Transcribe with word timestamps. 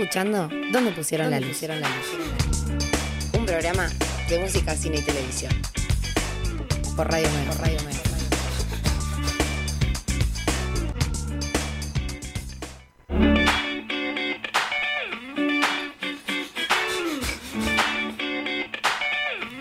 escuchando 0.00 0.48
¿Dónde 0.72 0.92
pusieron, 0.92 1.30
la, 1.30 1.40
luz? 1.40 1.50
pusieron 1.50 1.78
la 1.78 1.88
luz? 1.88 2.06
Un 3.38 3.44
programa 3.44 3.86
de 4.30 4.38
música, 4.38 4.74
cine 4.74 4.96
y 4.96 5.02
televisión. 5.02 5.52
Por 6.96 7.10
Radio 7.10 7.28
Mega. 7.30 7.50
Por 7.50 7.60
Radio 7.60 7.78
Mega. 7.84 8.00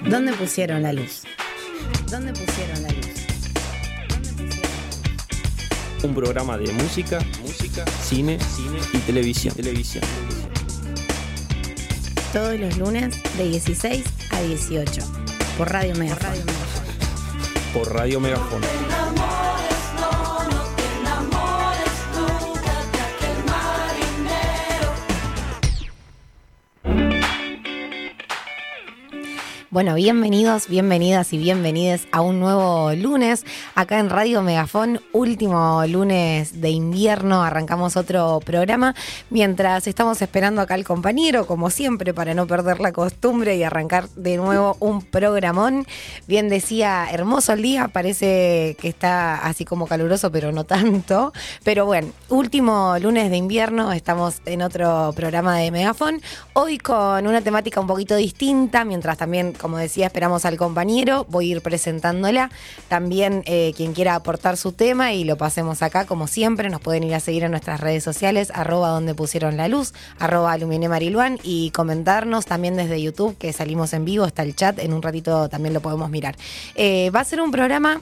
¿Dónde 0.10 0.34
pusieron 0.34 0.84
la 0.84 0.94
luz? 0.94 1.24
¿Dónde 2.10 2.32
pusieron 2.32 2.82
la 2.84 2.90
luz? 2.90 3.29
Un 6.02 6.16
programa 6.16 6.58
de 6.58 6.72
música, 6.72 7.20
música, 7.42 7.84
cine, 8.02 8.40
cine 8.40 8.80
y 8.94 8.98
televisión, 9.00 9.54
televisión. 9.54 10.04
Todos 12.32 12.58
los 12.60 12.78
lunes 12.78 13.22
de 13.38 13.50
16 13.50 14.06
a 14.32 14.42
18 14.42 15.02
por 15.58 15.70
Radio 15.70 15.96
Mega. 15.96 16.16
Por 16.16 16.24
Radio 16.24 16.46
Mega. 16.46 16.70
Por 17.74 17.94
Radio 17.94 18.20
Megafon. 18.20 18.89
Bueno, 29.72 29.94
bienvenidos, 29.94 30.68
bienvenidas 30.68 31.32
y 31.32 31.38
bienvenides 31.38 32.08
a 32.12 32.22
un 32.22 32.40
nuevo 32.40 32.92
lunes 32.94 33.46
acá 33.76 34.00
en 34.00 34.10
Radio 34.10 34.42
Megafón, 34.42 35.00
último 35.14 35.86
lunes 35.86 36.60
de 36.60 36.72
invierno, 36.72 37.44
arrancamos 37.44 37.96
otro 37.96 38.40
programa 38.44 38.96
mientras 39.30 39.86
estamos 39.86 40.24
esperando 40.24 40.62
acá 40.62 40.74
al 40.74 40.86
compañero, 40.86 41.46
como 41.46 41.70
siempre, 41.70 42.16
para 42.16 42.34
no 42.34 42.48
perder 42.48 42.80
la 42.80 42.92
costumbre 42.92 43.58
y 43.58 43.64
arrancar 43.64 44.10
de 44.16 44.38
nuevo 44.38 44.76
un 44.80 45.04
programón. 45.04 45.86
Bien 46.26 46.50
decía, 46.50 47.06
hermoso 47.12 47.54
el 47.54 47.62
día, 47.62 47.90
parece 47.90 48.76
que 48.82 48.88
está 48.88 49.36
así 49.36 49.66
como 49.66 49.86
caluroso, 49.86 50.32
pero 50.32 50.52
no 50.52 50.64
tanto. 50.64 51.32
Pero 51.64 51.86
bueno, 51.86 52.12
último 52.30 52.98
lunes 53.00 53.30
de 53.30 53.38
invierno, 53.38 53.94
estamos 53.94 54.42
en 54.46 54.64
otro 54.64 55.14
programa 55.16 55.58
de 55.58 55.70
Megafón, 55.70 56.24
hoy 56.54 56.80
con 56.80 57.28
una 57.28 57.42
temática 57.42 57.80
un 57.80 57.86
poquito 57.86 58.16
distinta, 58.16 58.84
mientras 58.84 59.16
también 59.20 59.54
como 59.60 59.78
decía, 59.78 60.08
esperamos 60.08 60.46
al 60.46 60.58
compañero. 60.58 61.26
Voy 61.30 61.50
a 61.50 61.56
ir 61.56 61.62
presentándola. 61.62 62.50
También 62.88 63.44
eh, 63.46 63.74
quien 63.76 63.94
quiera 63.94 64.16
aportar 64.16 64.58
su 64.58 64.72
tema 64.72 65.14
y 65.14 65.24
lo 65.24 65.38
pasemos 65.38 65.82
acá, 65.82 66.06
como 66.06 66.28
siempre, 66.28 66.70
nos 66.70 66.82
pueden 66.82 67.04
ir 67.04 67.14
a 67.14 67.20
seguir 67.20 67.44
en 67.44 67.52
nuestras 67.52 67.80
redes 67.80 68.04
sociales, 68.04 68.52
arroba 68.54 68.90
donde 68.90 69.14
pusieron 69.14 69.58
la 69.58 69.68
luz, 69.68 69.94
arroba 70.18 70.58
Mariluán 70.58 71.40
y 71.44 71.72
comentarnos 71.72 72.46
también 72.46 72.76
desde 72.76 73.02
YouTube, 73.02 73.38
que 73.38 73.54
salimos 73.54 73.94
en 73.94 74.06
vivo, 74.06 74.26
está 74.26 74.44
el 74.44 74.56
chat, 74.56 74.80
en 74.80 74.94
un 74.94 75.02
ratito 75.02 75.50
también 75.50 75.74
lo 75.74 75.82
podemos 75.82 76.10
mirar. 76.10 76.36
Eh, 76.76 77.12
va 77.12 77.22
a 77.22 77.26
ser 77.26 77.42
un 77.42 77.52
programa 77.52 78.02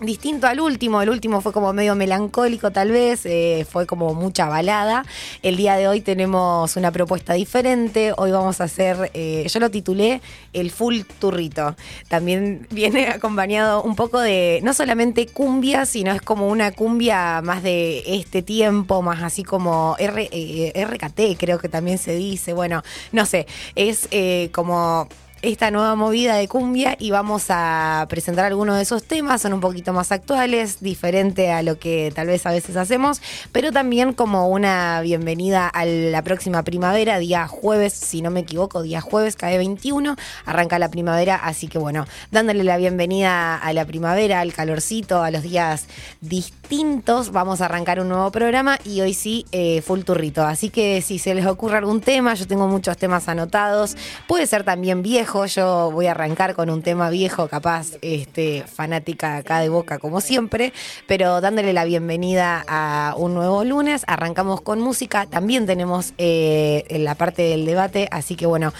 distinto 0.00 0.46
al 0.46 0.60
último. 0.60 1.02
El 1.02 1.10
último 1.10 1.40
fue 1.40 1.52
como 1.52 1.72
medio 1.72 1.94
melancólico 1.94 2.70
tal 2.70 2.90
vez, 2.90 3.26
eh, 3.26 3.66
fue 3.68 3.86
como 3.86 4.14
mucha 4.14 4.46
balada. 4.46 5.04
El 5.42 5.56
día 5.56 5.76
de 5.76 5.88
hoy 5.88 6.00
tenemos 6.00 6.76
una 6.76 6.92
propuesta 6.92 7.34
diferente. 7.34 8.12
Hoy 8.16 8.30
vamos 8.30 8.60
a 8.60 8.64
hacer, 8.64 9.10
eh, 9.14 9.46
yo 9.48 9.60
lo 9.60 9.70
titulé 9.70 10.20
El 10.52 10.70
Full 10.70 11.00
Turrito. 11.18 11.76
También 12.08 12.66
viene 12.70 13.08
acompañado 13.08 13.82
un 13.82 13.96
poco 13.96 14.20
de, 14.20 14.60
no 14.62 14.72
solamente 14.72 15.26
cumbia, 15.26 15.86
sino 15.86 16.12
es 16.12 16.22
como 16.22 16.48
una 16.48 16.72
cumbia 16.72 17.40
más 17.42 17.62
de 17.62 18.02
este 18.06 18.42
tiempo, 18.42 19.02
más 19.02 19.22
así 19.22 19.42
como 19.42 19.96
R, 19.98 20.28
eh, 20.30 20.86
RKT 20.86 21.38
creo 21.38 21.58
que 21.58 21.68
también 21.68 21.98
se 21.98 22.14
dice. 22.14 22.52
Bueno, 22.52 22.82
no 23.12 23.26
sé, 23.26 23.46
es 23.74 24.08
como 24.52 25.08
esta 25.42 25.70
nueva 25.70 25.94
movida 25.94 26.34
de 26.34 26.48
cumbia 26.48 26.96
y 26.98 27.12
vamos 27.12 27.46
a 27.48 28.06
presentar 28.08 28.44
algunos 28.46 28.76
de 28.76 28.82
esos 28.82 29.04
temas, 29.04 29.42
son 29.42 29.52
un 29.52 29.60
poquito 29.60 29.92
más 29.92 30.10
actuales, 30.10 30.80
diferente 30.80 31.52
a 31.52 31.62
lo 31.62 31.78
que 31.78 32.12
tal 32.14 32.26
vez 32.26 32.44
a 32.44 32.50
veces 32.50 32.76
hacemos, 32.76 33.22
pero 33.52 33.70
también 33.70 34.14
como 34.14 34.48
una 34.48 35.00
bienvenida 35.00 35.68
a 35.68 35.84
la 35.84 36.22
próxima 36.22 36.64
primavera, 36.64 37.18
día 37.18 37.46
jueves, 37.46 37.92
si 37.92 38.20
no 38.20 38.30
me 38.30 38.40
equivoco, 38.40 38.82
día 38.82 39.00
jueves, 39.00 39.36
cae 39.36 39.58
21, 39.58 40.16
arranca 40.44 40.78
la 40.80 40.88
primavera, 40.88 41.36
así 41.36 41.68
que 41.68 41.78
bueno, 41.78 42.06
dándole 42.32 42.64
la 42.64 42.76
bienvenida 42.76 43.56
a 43.56 43.72
la 43.72 43.84
primavera, 43.84 44.40
al 44.40 44.52
calorcito, 44.52 45.22
a 45.22 45.30
los 45.30 45.42
días 45.42 45.86
distintos, 46.20 47.30
vamos 47.30 47.60
a 47.60 47.66
arrancar 47.66 48.00
un 48.00 48.08
nuevo 48.08 48.32
programa 48.32 48.78
y 48.84 49.02
hoy 49.02 49.14
sí, 49.14 49.46
eh, 49.52 49.82
full 49.82 50.00
turrito, 50.00 50.44
así 50.44 50.70
que 50.70 51.00
si 51.00 51.20
se 51.20 51.34
les 51.34 51.46
ocurre 51.46 51.78
algún 51.78 52.00
tema, 52.00 52.34
yo 52.34 52.46
tengo 52.48 52.66
muchos 52.66 52.96
temas 52.96 53.28
anotados, 53.28 53.96
puede 54.26 54.48
ser 54.48 54.64
también 54.64 55.02
viejo, 55.02 55.27
yo 55.46 55.90
voy 55.92 56.06
a 56.06 56.12
arrancar 56.12 56.54
con 56.54 56.70
un 56.70 56.82
tema 56.82 57.10
viejo, 57.10 57.48
capaz, 57.48 57.92
este, 58.00 58.64
fanática 58.66 59.36
acá 59.36 59.60
de 59.60 59.68
Boca 59.68 59.98
como 59.98 60.20
siempre, 60.20 60.72
pero 61.06 61.40
dándole 61.40 61.72
la 61.72 61.84
bienvenida 61.84 62.64
a 62.66 63.14
un 63.16 63.34
nuevo 63.34 63.62
lunes. 63.62 64.04
Arrancamos 64.06 64.62
con 64.62 64.80
música, 64.80 65.26
también 65.26 65.66
tenemos 65.66 66.14
eh, 66.16 66.84
la 66.90 67.14
parte 67.14 67.42
del 67.42 67.66
debate, 67.66 68.08
así 68.10 68.36
que 68.36 68.46
bueno. 68.46 68.72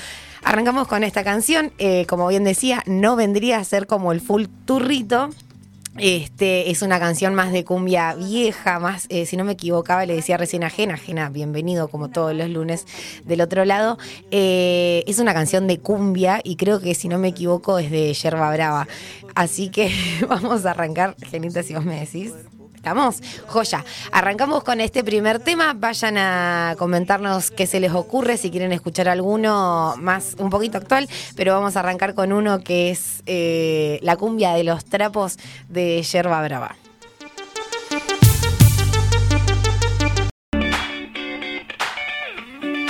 Arrancamos 0.45 0.87
con 0.87 1.03
esta 1.03 1.25
canción, 1.25 1.73
eh, 1.79 2.07
como 2.07 2.29
bien 2.29 2.45
decía, 2.45 2.83
no 2.87 3.17
vendría 3.17 3.59
a 3.59 3.65
ser 3.65 3.87
como 3.87 4.13
el 4.13 4.21
full 4.21 4.45
turrito, 4.65 5.31
este, 5.99 6.71
es 6.71 6.83
una 6.83 6.99
canción 6.99 7.35
más 7.35 7.53
de 7.53 7.65
cumbia 7.65 8.15
vieja, 8.15 8.79
más, 8.79 9.07
eh, 9.09 9.27
si 9.27 9.37
no 9.37 9.45
me 9.45 9.53
equivocaba, 9.53 10.07
le 10.07 10.15
decía 10.15 10.37
recién 10.37 10.65
ajena, 10.65 10.95
ajena, 10.95 11.29
bienvenido 11.31 11.89
como 11.89 12.11
todos 12.11 12.35
los 12.35 12.49
lunes 12.49 12.87
del 13.25 13.41
otro 13.41 13.65
lado. 13.65 13.99
Eh, 14.31 15.05
es 15.07 15.19
una 15.19 15.35
canción 15.35 15.67
de 15.67 15.79
cumbia 15.79 16.41
y 16.43 16.57
creo 16.57 16.81
que 16.81 16.95
si 16.95 17.09
no 17.09 17.19
me 17.19 17.29
equivoco 17.29 17.79
es 17.79 17.91
de 17.91 18.13
Yerba 18.13 18.53
Brava. 18.53 18.89
Así 19.35 19.71
que 19.71 19.93
vamos 20.29 20.67
a 20.67 20.71
arrancar, 20.73 21.17
Genita, 21.31 21.63
si 21.63 21.75
vos 21.75 21.85
me 21.85 22.01
decís. 22.01 22.33
¿Estamos? 22.89 23.21
Joya. 23.49 23.85
Arrancamos 24.13 24.65
con 24.65 24.81
este 24.81 25.05
primer 25.05 25.41
tema. 25.41 25.75
Vayan 25.75 26.17
a 26.17 26.75
comentarnos 26.79 27.51
qué 27.51 27.67
se 27.67 27.81
les 27.81 27.93
ocurre, 27.93 28.39
si 28.39 28.51
quieren 28.51 28.73
escuchar 28.73 29.11
alguno 29.11 29.95
más, 29.99 30.37
un 30.39 30.49
poquito 30.49 30.79
actual, 30.79 31.07
pero 31.37 31.53
vamos 31.53 31.77
a 31.77 31.81
arrancar 31.81 32.15
con 32.15 32.33
uno 32.33 32.61
que 32.61 32.91
es 32.91 33.23
eh, 33.27 33.99
la 34.01 34.17
cumbia 34.17 34.55
de 34.55 34.65
los 34.65 34.87
trapos 34.87 35.37
de 35.69 36.03
Yerba 36.03 36.43
Brava. 36.43 36.77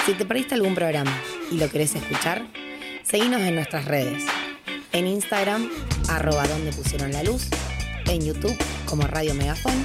Si 0.07 0.15
te 0.15 0.25
perdiste 0.25 0.55
algún 0.55 0.77
programa 0.77 1.13
y 1.51 1.57
lo 1.57 1.69
querés 1.69 1.97
escuchar, 1.97 2.47
seguinos 3.03 3.41
en 3.41 3.57
nuestras 3.57 3.87
redes. 3.87 4.23
En 4.93 5.09
Instagram, 5.09 5.69
arroba 6.09 6.47
donde 6.47 6.71
pusieron 6.71 7.11
la 7.11 7.25
luz 7.25 7.49
en 8.09 8.25
YouTube 8.25 8.57
como 8.87 9.07
Radio 9.07 9.35
Megafon 9.35 9.85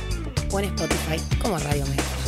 o 0.52 0.60
en 0.60 0.66
Spotify 0.66 1.22
como 1.42 1.58
Radio 1.60 1.86
Megafon. 1.86 2.24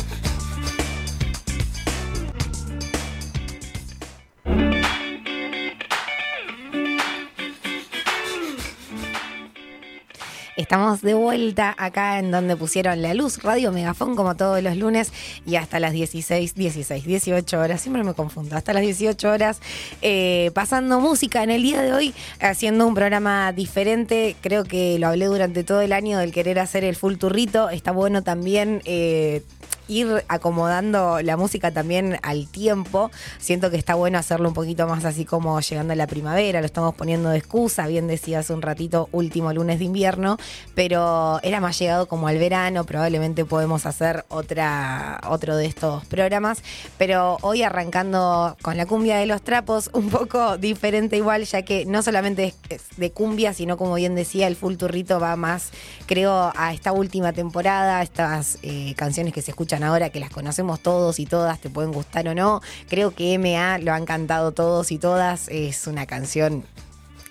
Estamos 10.56 11.02
de 11.02 11.12
vuelta 11.12 11.74
acá 11.76 12.18
en 12.18 12.30
donde 12.30 12.56
pusieron 12.56 13.02
la 13.02 13.12
luz, 13.12 13.42
Radio 13.42 13.72
Megafón, 13.72 14.16
como 14.16 14.36
todos 14.36 14.62
los 14.62 14.74
lunes, 14.78 15.12
y 15.44 15.56
hasta 15.56 15.78
las 15.80 15.92
16, 15.92 16.54
16, 16.54 17.04
18 17.04 17.60
horas, 17.60 17.82
siempre 17.82 18.02
me 18.02 18.14
confundo, 18.14 18.56
hasta 18.56 18.72
las 18.72 18.80
18 18.80 19.30
horas, 19.30 19.60
eh, 20.00 20.50
pasando 20.54 20.98
música 20.98 21.42
en 21.42 21.50
el 21.50 21.62
día 21.62 21.82
de 21.82 21.92
hoy, 21.92 22.14
haciendo 22.40 22.86
un 22.86 22.94
programa 22.94 23.52
diferente. 23.52 24.34
Creo 24.40 24.64
que 24.64 24.98
lo 24.98 25.08
hablé 25.08 25.26
durante 25.26 25.62
todo 25.62 25.82
el 25.82 25.92
año 25.92 26.16
del 26.16 26.32
querer 26.32 26.58
hacer 26.58 26.84
el 26.84 26.96
full 26.96 27.16
turrito. 27.16 27.68
Está 27.68 27.92
bueno 27.92 28.22
también. 28.22 28.80
Eh, 28.86 29.42
ir 29.88 30.24
acomodando 30.28 31.20
la 31.22 31.36
música 31.36 31.70
también 31.70 32.18
al 32.22 32.48
tiempo. 32.48 33.10
Siento 33.38 33.70
que 33.70 33.76
está 33.76 33.94
bueno 33.94 34.18
hacerlo 34.18 34.48
un 34.48 34.54
poquito 34.54 34.86
más 34.86 35.04
así 35.04 35.24
como 35.24 35.60
llegando 35.60 35.92
a 35.92 35.96
la 35.96 36.06
primavera, 36.06 36.60
lo 36.60 36.66
estamos 36.66 36.94
poniendo 36.94 37.30
de 37.30 37.38
excusa, 37.38 37.86
bien 37.86 38.06
decía 38.06 38.40
hace 38.40 38.52
un 38.52 38.62
ratito, 38.62 39.08
último 39.12 39.52
lunes 39.52 39.78
de 39.78 39.84
invierno, 39.84 40.38
pero 40.74 41.40
era 41.42 41.60
más 41.60 41.78
llegado 41.78 42.06
como 42.06 42.28
al 42.28 42.38
verano, 42.38 42.84
probablemente 42.84 43.44
podemos 43.44 43.86
hacer 43.86 44.24
otra, 44.28 45.20
otro 45.28 45.56
de 45.56 45.66
estos 45.66 46.04
programas, 46.06 46.62
pero 46.98 47.38
hoy 47.42 47.62
arrancando 47.62 48.56
con 48.62 48.76
la 48.76 48.86
cumbia 48.86 49.18
de 49.18 49.26
los 49.26 49.42
trapos, 49.42 49.90
un 49.92 50.10
poco 50.10 50.58
diferente 50.58 51.16
igual, 51.16 51.44
ya 51.44 51.62
que 51.62 51.86
no 51.86 52.02
solamente 52.02 52.54
es 52.68 52.82
de 52.96 53.12
cumbia, 53.12 53.52
sino 53.52 53.76
como 53.76 53.94
bien 53.94 54.14
decía, 54.14 54.46
el 54.46 54.56
full 54.56 54.76
turrito 54.76 55.20
va 55.20 55.36
más, 55.36 55.70
creo, 56.06 56.52
a 56.54 56.72
esta 56.72 56.92
última 56.92 57.32
temporada, 57.32 58.02
estas 58.02 58.58
eh, 58.62 58.94
canciones 58.96 59.32
que 59.32 59.42
se 59.42 59.50
escuchan 59.50 59.75
ahora, 59.82 60.10
que 60.10 60.20
las 60.20 60.30
conocemos 60.30 60.80
todos 60.80 61.18
y 61.18 61.26
todas, 61.26 61.60
te 61.60 61.70
pueden 61.70 61.92
gustar 61.92 62.28
o 62.28 62.34
no. 62.34 62.60
Creo 62.88 63.12
que 63.12 63.38
MA 63.38 63.78
lo 63.78 63.92
han 63.92 64.04
cantado 64.04 64.52
todos 64.52 64.92
y 64.92 64.98
todas. 64.98 65.48
Es 65.48 65.86
una 65.86 66.06
canción 66.06 66.64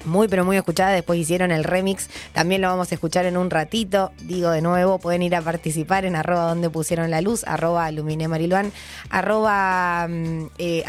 muy 0.06 0.28
pero 0.28 0.46
muy 0.46 0.58
escuchada. 0.58 0.92
Después 0.92 1.20
hicieron 1.20 1.52
el 1.52 1.64
remix, 1.64 2.10
también 2.34 2.62
lo 2.62 2.68
vamos 2.68 2.92
a 2.92 2.96
escuchar 2.96 3.26
en 3.26 3.38
un 3.38 3.50
ratito. 3.50 4.12
Digo 4.22 4.50
de 4.50 4.62
nuevo, 4.62 5.00
pueden 5.00 5.22
ir 5.22 5.36
a 5.36 5.42
participar 5.42 6.06
en 6.06 6.16
arroba 6.16 6.50
donde 6.50 6.70
pusieron 6.70 7.12
la 7.12 7.22
luz, 7.22 7.44
arroba 7.46 7.90
luminemariluan, 7.92 8.72
arroba 9.10 10.08
mm, 10.08 10.48
eh, 10.58 10.84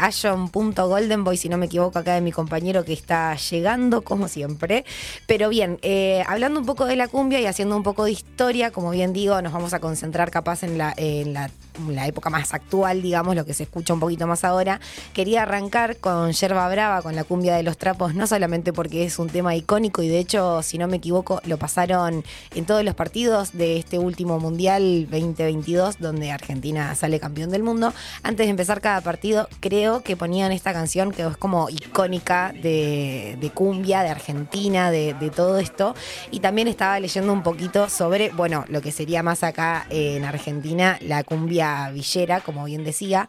si 1.37 1.49
no 1.49 1.57
me 1.57 1.65
equivoco, 1.67 1.99
acá 1.99 2.13
de 2.13 2.21
mi 2.21 2.31
compañero 2.31 2.83
que 2.83 2.93
está 2.93 3.35
llegando, 3.35 4.01
como 4.01 4.27
siempre. 4.27 4.85
Pero 5.25 5.49
bien, 5.49 5.79
eh, 5.81 6.23
hablando 6.27 6.59
un 6.59 6.65
poco 6.65 6.85
de 6.85 6.95
la 6.95 7.07
cumbia 7.07 7.39
y 7.39 7.45
haciendo 7.45 7.75
un 7.75 7.83
poco 7.83 8.05
de 8.05 8.11
historia, 8.11 8.71
como 8.71 8.91
bien 8.91 9.13
digo, 9.13 9.41
nos 9.41 9.53
vamos 9.53 9.73
a 9.73 9.79
concentrar 9.79 10.31
capaz 10.31 10.63
en 10.63 10.77
la, 10.77 10.93
en 10.97 11.33
la 11.33 12.07
época 12.07 12.29
más 12.29 12.53
actual, 12.53 13.01
digamos, 13.01 13.35
lo 13.35 13.45
que 13.45 13.53
se 13.53 13.63
escucha 13.63 13.93
un 13.93 13.99
poquito 13.99 14.27
más 14.27 14.43
ahora. 14.43 14.79
Quería 15.13 15.43
arrancar 15.43 15.97
con 15.97 16.31
Yerba 16.31 16.67
Brava, 16.69 17.01
con 17.01 17.15
la 17.15 17.23
cumbia 17.23 17.55
de 17.55 17.63
los 17.63 17.77
trapos, 17.77 18.15
no 18.15 18.27
solamente 18.27 18.73
porque 18.73 19.06
es 19.07 19.19
un 19.19 19.29
tema 19.29 19.55
icónico 19.55 20.03
y 20.03 20.07
de 20.07 20.19
hecho, 20.19 20.61
si 20.61 20.77
no 20.77 20.87
me 20.87 20.97
equivoco, 20.97 21.41
lo 21.45 21.57
pasaron 21.57 22.23
en 22.53 22.65
todos 22.65 22.83
los 22.83 22.95
partidos 22.95 23.53
de 23.53 23.77
este 23.77 23.97
último 23.97 24.39
Mundial 24.39 25.07
2022, 25.09 25.99
donde 25.99 26.31
Argentina 26.31 26.93
sale 26.95 27.19
campeón 27.19 27.49
del 27.49 27.63
mundo. 27.63 27.93
Antes 28.23 28.45
de 28.45 28.51
empezar 28.51 28.81
cada 28.81 29.01
partido, 29.01 29.47
creo 29.59 30.03
que 30.03 30.15
ponían 30.15 30.51
esta 30.51 30.73
canción 30.73 31.11
que 31.11 31.25
es 31.25 31.37
como 31.37 31.69
icónica 31.69 32.53
de, 32.61 33.51
cumbia, 33.53 34.03
de 34.03 34.09
Argentina, 34.09 34.91
de, 34.91 35.13
de, 35.13 35.29
todo 35.29 35.57
esto. 35.57 35.95
Y 36.31 36.39
también 36.39 36.67
estaba 36.67 36.99
leyendo 36.99 37.31
un 37.31 37.43
poquito 37.43 37.89
sobre, 37.89 38.29
bueno, 38.31 38.65
lo 38.67 38.81
que 38.81 38.91
sería 38.91 39.23
más 39.23 39.43
acá 39.43 39.87
en 39.89 40.25
Argentina, 40.25 40.97
la 41.01 41.23
cumbia 41.23 41.89
villera, 41.91 42.41
como 42.41 42.65
bien 42.65 42.83
decía. 42.83 43.27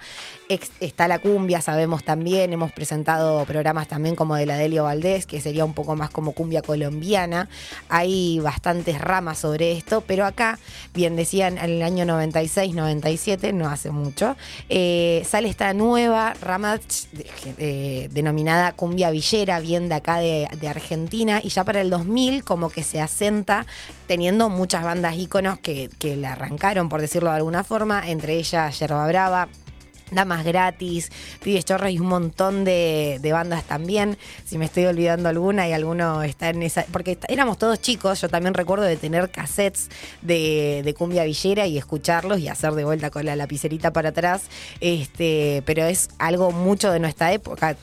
Está 0.49 1.09
la 1.09 1.19
cumbia, 1.19 1.61
sabemos 1.61 2.05
también, 2.05 2.53
hemos 2.53 2.73
presentado 2.73 3.45
programas 3.45 3.87
también 3.87 4.17
como 4.17 4.35
de 4.35 4.47
la 4.47 4.57
Delio 4.57 4.85
Valdés, 4.85 5.27
que 5.27 5.41
sería 5.41 5.65
un 5.65 5.75
poco 5.75 5.95
más 5.95 6.11
como 6.11 6.33
cumbia 6.33 6.63
colombiana. 6.63 7.49
Hay 7.89 8.41
bastantes 8.41 9.01
ramas 9.01 9.39
sobre 9.39 9.73
esto, 9.73 10.03
pero 10.07 10.25
acá, 10.25 10.59
bien 10.95 11.17
decían, 11.17 11.59
en 11.59 11.71
el 11.71 11.83
año 11.83 12.07
96, 12.07 12.75
97, 12.75 13.53
no 13.53 13.69
hace 13.69 13.91
mucho, 13.91 14.37
eh, 14.69 15.23
sale 15.27 15.49
esta 15.49 15.75
nueva 15.75 16.35
rama 16.41 16.81
eh, 17.59 18.09
denominada 18.11 18.73
cumbia 18.73 19.11
villera, 19.11 19.61
bien 19.61 19.89
de 19.89 19.97
acá 19.97 20.19
de, 20.19 20.49
Argentina, 20.69 21.41
y 21.43 21.49
ya 21.49 21.65
para 21.65 21.81
el 21.81 21.89
2000 21.89 22.45
como 22.45 22.69
que 22.69 22.83
se 22.83 23.01
asenta 23.01 23.65
teniendo 24.07 24.51
muchas 24.51 24.85
bandas 24.85 25.17
íconos 25.17 25.59
que, 25.59 25.89
que 25.99 26.17
la 26.17 26.33
arrancaron, 26.33 26.89
por 26.89 27.01
decirlo 27.01 27.31
de 27.31 27.37
alguna 27.37 27.65
forma, 27.65 28.09
entre 28.09 28.37
ellas 28.37 28.79
Yerba 28.79 29.07
Brava, 29.07 29.49
Damas 30.11 30.45
Gratis, 30.45 31.11
Pibes 31.43 31.65
Chorros 31.65 31.91
y 31.91 31.99
un 31.99 32.09
montón 32.09 32.65
de, 32.65 33.21
bandas 33.33 33.65
también. 33.65 34.17
Si 34.45 34.59
me 34.59 34.65
estoy 34.65 34.87
olvidando 34.87 35.29
alguna 35.29 35.69
y 35.69 35.73
alguno 35.73 36.23
está 36.23 36.49
en 36.49 36.63
esa. 36.63 36.85
Porque 36.91 37.19
éramos 37.29 37.59
todos 37.59 37.81
chicos, 37.81 38.21
yo 38.21 38.29
también 38.29 38.55
recuerdo 38.55 38.85
de 38.85 38.97
tener 38.97 39.31
cassettes 39.31 39.91
de, 40.23 40.83
de, 40.85 40.95
cumbia 40.95 41.25
villera 41.25 41.67
y 41.67 41.77
escucharlos 41.77 42.41
y 42.41 42.49
hacer 42.49 42.73
de 42.73 42.85
vuelta 42.85 43.11
con 43.11 43.27
la 43.27 43.37
lapicerita 43.37 43.93
para 43.93 44.11
atrás. 44.11 44.43
Este, 44.81 45.63
pero 45.67 45.85
es 45.85 46.09
algo 46.19 46.51
mucho 46.53 46.91
de 46.91 47.01
nuestra 47.01 47.33
época, 47.33 47.77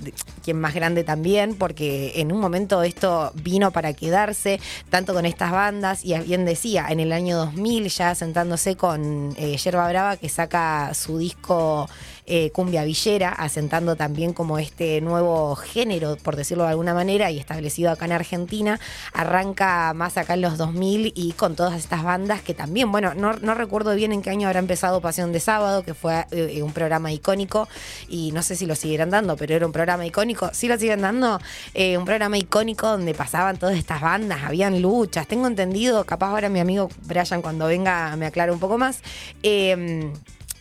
quien 0.43 0.59
más 0.59 0.73
grande 0.73 1.03
también, 1.03 1.55
porque 1.55 2.13
en 2.15 2.31
un 2.31 2.39
momento 2.39 2.83
esto 2.83 3.31
vino 3.35 3.71
para 3.71 3.93
quedarse, 3.93 4.59
tanto 4.89 5.13
con 5.13 5.25
estas 5.25 5.51
bandas, 5.51 6.03
y 6.03 6.17
bien 6.19 6.45
decía, 6.45 6.87
en 6.89 6.99
el 6.99 7.11
año 7.11 7.37
2000 7.37 7.89
ya 7.89 8.15
sentándose 8.15 8.75
con 8.75 9.33
eh, 9.37 9.57
Yerba 9.57 9.87
Brava 9.89 10.17
que 10.17 10.29
saca 10.29 10.93
su 10.93 11.17
disco 11.17 11.87
eh, 12.27 12.51
cumbia 12.51 12.83
villera, 12.83 13.29
asentando 13.29 13.95
también 13.95 14.33
como 14.33 14.57
este 14.57 14.99
nuevo 15.01 15.55
género, 15.55 16.17
por 16.17 16.35
decirlo 16.35 16.63
de 16.63 16.71
alguna 16.71 16.93
manera, 16.93 17.31
y 17.31 17.39
establecido 17.39 17.91
acá 17.91 18.05
en 18.05 18.13
Argentina. 18.13 18.79
Arranca 19.13 19.93
más 19.93 20.17
acá 20.17 20.33
en 20.33 20.41
los 20.41 20.57
2000 20.57 21.13
y 21.15 21.33
con 21.33 21.55
todas 21.55 21.75
estas 21.75 22.03
bandas 22.03 22.41
que 22.41 22.53
también, 22.53 22.91
bueno, 22.91 23.13
no, 23.13 23.33
recuerdo 23.53 23.95
bien 23.95 24.11
en 24.11 24.21
qué 24.21 24.29
año 24.31 24.47
habrá 24.47 24.59
empezado 24.59 25.01
Pasión 25.01 25.31
de 25.31 25.39
Sábado, 25.39 25.83
que 25.83 25.93
fue 25.93 26.25
eh, 26.31 26.61
un 26.61 26.73
programa 26.73 27.11
icónico, 27.11 27.67
y 28.09 28.31
no 28.31 28.41
sé 28.41 28.55
si 28.55 28.65
lo 28.65 28.75
seguirán 28.75 29.09
dando, 29.09 29.37
pero 29.37 29.55
era 29.55 29.65
un 29.65 29.71
programa 29.71 30.05
icónico. 30.05 30.49
Sí 30.53 30.67
lo 30.67 30.77
siguen 30.77 31.01
dando, 31.01 31.39
eh, 31.73 31.97
un 31.97 32.05
programa 32.05 32.37
icónico 32.37 32.87
donde 32.87 33.13
pasaban 33.13 33.57
todas 33.57 33.77
estas 33.77 34.01
bandas, 34.01 34.43
habían 34.43 34.81
luchas. 34.81 35.27
Tengo 35.27 35.47
entendido, 35.47 36.03
capaz 36.05 36.29
ahora 36.29 36.49
mi 36.49 36.59
amigo 36.59 36.89
Brian 37.03 37.41
cuando 37.41 37.67
venga 37.67 38.15
me 38.15 38.25
aclara 38.25 38.51
un 38.51 38.59
poco 38.59 38.77
más. 38.77 39.01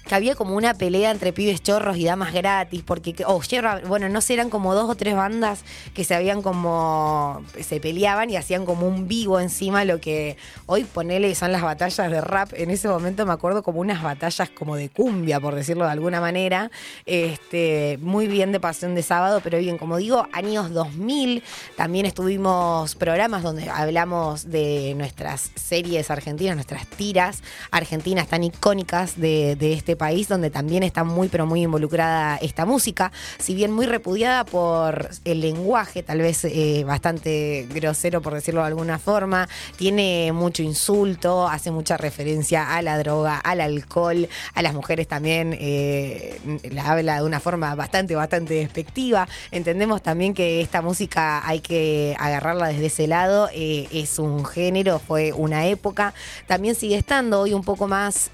Que 0.07 0.15
había 0.15 0.35
como 0.35 0.55
una 0.55 0.75
pelea 0.75 1.11
entre 1.11 1.33
pibes 1.33 1.63
chorros 1.63 1.97
y 1.97 2.05
damas 2.05 2.33
gratis, 2.33 2.83
porque, 2.85 3.15
oh, 3.27 3.41
bueno, 3.87 4.09
no 4.09 4.21
sé, 4.21 4.35
eran 4.35 4.51
como 4.51 4.75
dos 4.75 4.91
o 4.91 4.95
tres 4.95 5.15
bandas 5.15 5.65
que 5.95 6.05
se 6.05 6.15
habían 6.15 6.43
como, 6.43 7.43
se 7.61 7.81
peleaban 7.81 8.31
y 8.31 8.37
hacían 8.37 8.67
como 8.67 8.87
un 8.87 9.09
vivo 9.09 9.41
encima, 9.41 9.85
lo 9.85 10.01
que 10.01 10.37
hoy 10.67 10.85
ponele 10.85 11.35
son 11.35 11.53
las 11.53 11.63
batallas 11.63 12.11
de 12.11 12.21
rap, 12.21 12.53
en 12.55 12.71
ese 12.71 12.89
momento 12.89 13.25
me 13.27 13.33
acuerdo 13.33 13.63
como 13.63 13.81
unas 13.81 14.03
batallas 14.03 14.51
como 14.51 14.77
de 14.77 14.89
cumbia, 14.89 15.41
por 15.41 15.55
decirlo 15.55 15.85
de 15.85 15.93
alguna 15.93 16.21
manera, 16.21 16.71
este, 17.07 17.99
muy 18.01 18.27
bien 18.27 18.53
de 18.53 18.61
pasión 18.61 18.95
de 18.95 19.03
sábado, 19.03 19.41
pero 19.43 19.59
bien, 19.59 19.79
como 19.79 19.97
digo, 19.97 20.27
años 20.33 20.71
2000, 20.71 21.43
también 21.77 22.07
estuvimos 22.07 22.95
programas 22.95 23.43
donde 23.43 23.69
hablamos 23.71 24.51
de 24.51 24.95
nuestras 24.97 25.51
series 25.55 26.11
argentinas, 26.11 26.57
nuestras 26.57 26.87
tiras 26.87 27.43
argentinas 27.71 28.29
tan 28.29 28.45
icónicas 28.45 29.19
de, 29.19 29.57
de 29.57 29.73
este 29.73 29.94
país 29.97 30.29
donde 30.29 30.51
también 30.51 30.83
está 30.83 31.05
muy 31.05 31.29
pero 31.29 31.47
muy 31.47 31.63
involucrada 31.63 32.37
esta 32.37 32.67
música, 32.67 33.13
si 33.39 33.55
bien 33.55 33.73
muy 33.73 33.87
repudiada 33.87 34.45
por 34.45 35.11
el 35.25 35.41
lenguaje, 35.41 36.03
tal 36.03 36.19
vez 36.19 36.45
eh, 36.45 36.85
bastante 36.87 37.67
grosero 37.71 38.21
por 38.23 38.35
decirlo 38.35 38.61
de 38.61 38.69
alguna 38.69 38.99
forma, 38.99 39.49
tiene 39.77 40.33
mucho 40.33 40.63
insulto, 40.63 41.49
hace 41.49 41.71
mucha 41.71 41.97
referencia 41.97 42.75
a 42.77 42.83
la 42.83 42.99
droga, 42.99 43.39
al 43.39 43.61
alcohol, 43.61 44.29
a 44.55 44.63
las 44.63 44.75
mujeres 44.75 45.09
también 45.09 45.57
eh, 45.59 46.39
la 46.71 46.91
habla 46.91 47.17
de 47.17 47.23
una 47.23 47.41
forma 47.41 47.75
bastante, 47.75 48.15
bastante 48.15 48.55
despectiva. 48.55 49.29
Entendemos 49.51 50.03
también 50.03 50.35
que 50.35 50.61
esta 50.61 50.83
música 50.83 51.47
hay 51.47 51.61
que 51.61 52.17
agarrarla 52.19 52.69
desde 52.69 52.87
ese 52.87 53.07
lado, 53.07 53.49
eh, 53.53 53.89
es 53.93 54.19
un 54.19 54.45
género, 54.45 54.99
fue 54.99 55.33
una 55.33 55.67
época, 55.67 56.15
también 56.47 56.75
sigue 56.75 56.97
estando 56.97 57.41
hoy 57.41 57.55
un 57.55 57.63
poco 57.63 57.89
más 57.89 58.31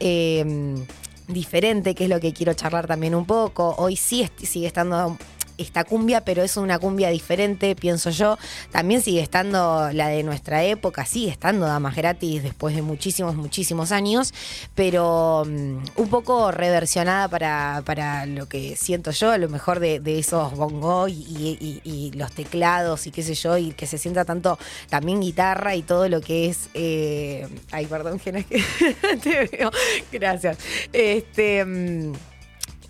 diferente, 1.32 1.94
que 1.94 2.05
es 2.05 2.11
lo 2.11 2.21
que 2.21 2.32
quiero 2.32 2.55
charlar 2.55 2.87
también 2.87 3.15
un 3.15 3.27
poco. 3.27 3.75
Hoy 3.79 3.97
sí 3.97 4.29
sigue 4.43 4.67
estando 4.67 5.17
esta 5.60 5.84
cumbia, 5.84 6.22
pero 6.22 6.42
es 6.42 6.56
una 6.56 6.78
cumbia 6.78 7.10
diferente, 7.10 7.74
pienso 7.76 8.10
yo. 8.10 8.38
También 8.70 9.02
sigue 9.02 9.20
estando 9.20 9.90
la 9.92 10.08
de 10.08 10.22
nuestra 10.22 10.64
época, 10.64 11.04
sigue 11.04 11.30
estando 11.30 11.66
Damas 11.66 11.96
Gratis 11.96 12.42
después 12.42 12.74
de 12.74 12.82
muchísimos, 12.82 13.36
muchísimos 13.36 13.92
años, 13.92 14.32
pero 14.74 15.43
um, 15.43 15.82
un 15.96 16.08
poco 16.08 16.50
reversionada 16.50 17.29
para, 17.29 17.82
para, 17.84 18.26
lo 18.26 18.46
que 18.46 18.76
siento 18.76 19.10
yo, 19.10 19.31
a 19.31 19.38
lo 19.38 19.48
mejor 19.48 19.81
de, 19.81 20.00
esos 20.19 20.55
bongo 20.56 21.08
y, 21.08 22.12
los 22.14 22.32
teclados 22.32 23.06
y 23.06 23.10
qué 23.10 23.22
sé 23.22 23.34
yo, 23.34 23.56
y 23.56 23.72
que 23.72 23.86
se 23.86 23.98
sienta 23.98 24.24
tanto 24.24 24.58
también 24.88 25.20
guitarra 25.20 25.74
y 25.76 25.82
todo 25.82 26.08
lo 26.08 26.20
que 26.20 26.48
es. 26.48 26.69
Eh, 26.74 27.48
ay, 27.70 27.86
perdón, 27.86 28.19
que 28.19 28.32
te 29.22 29.46
veo. 29.46 29.70
Gracias. 30.12 30.58
Este. 30.93 31.64
Um, 31.64 32.30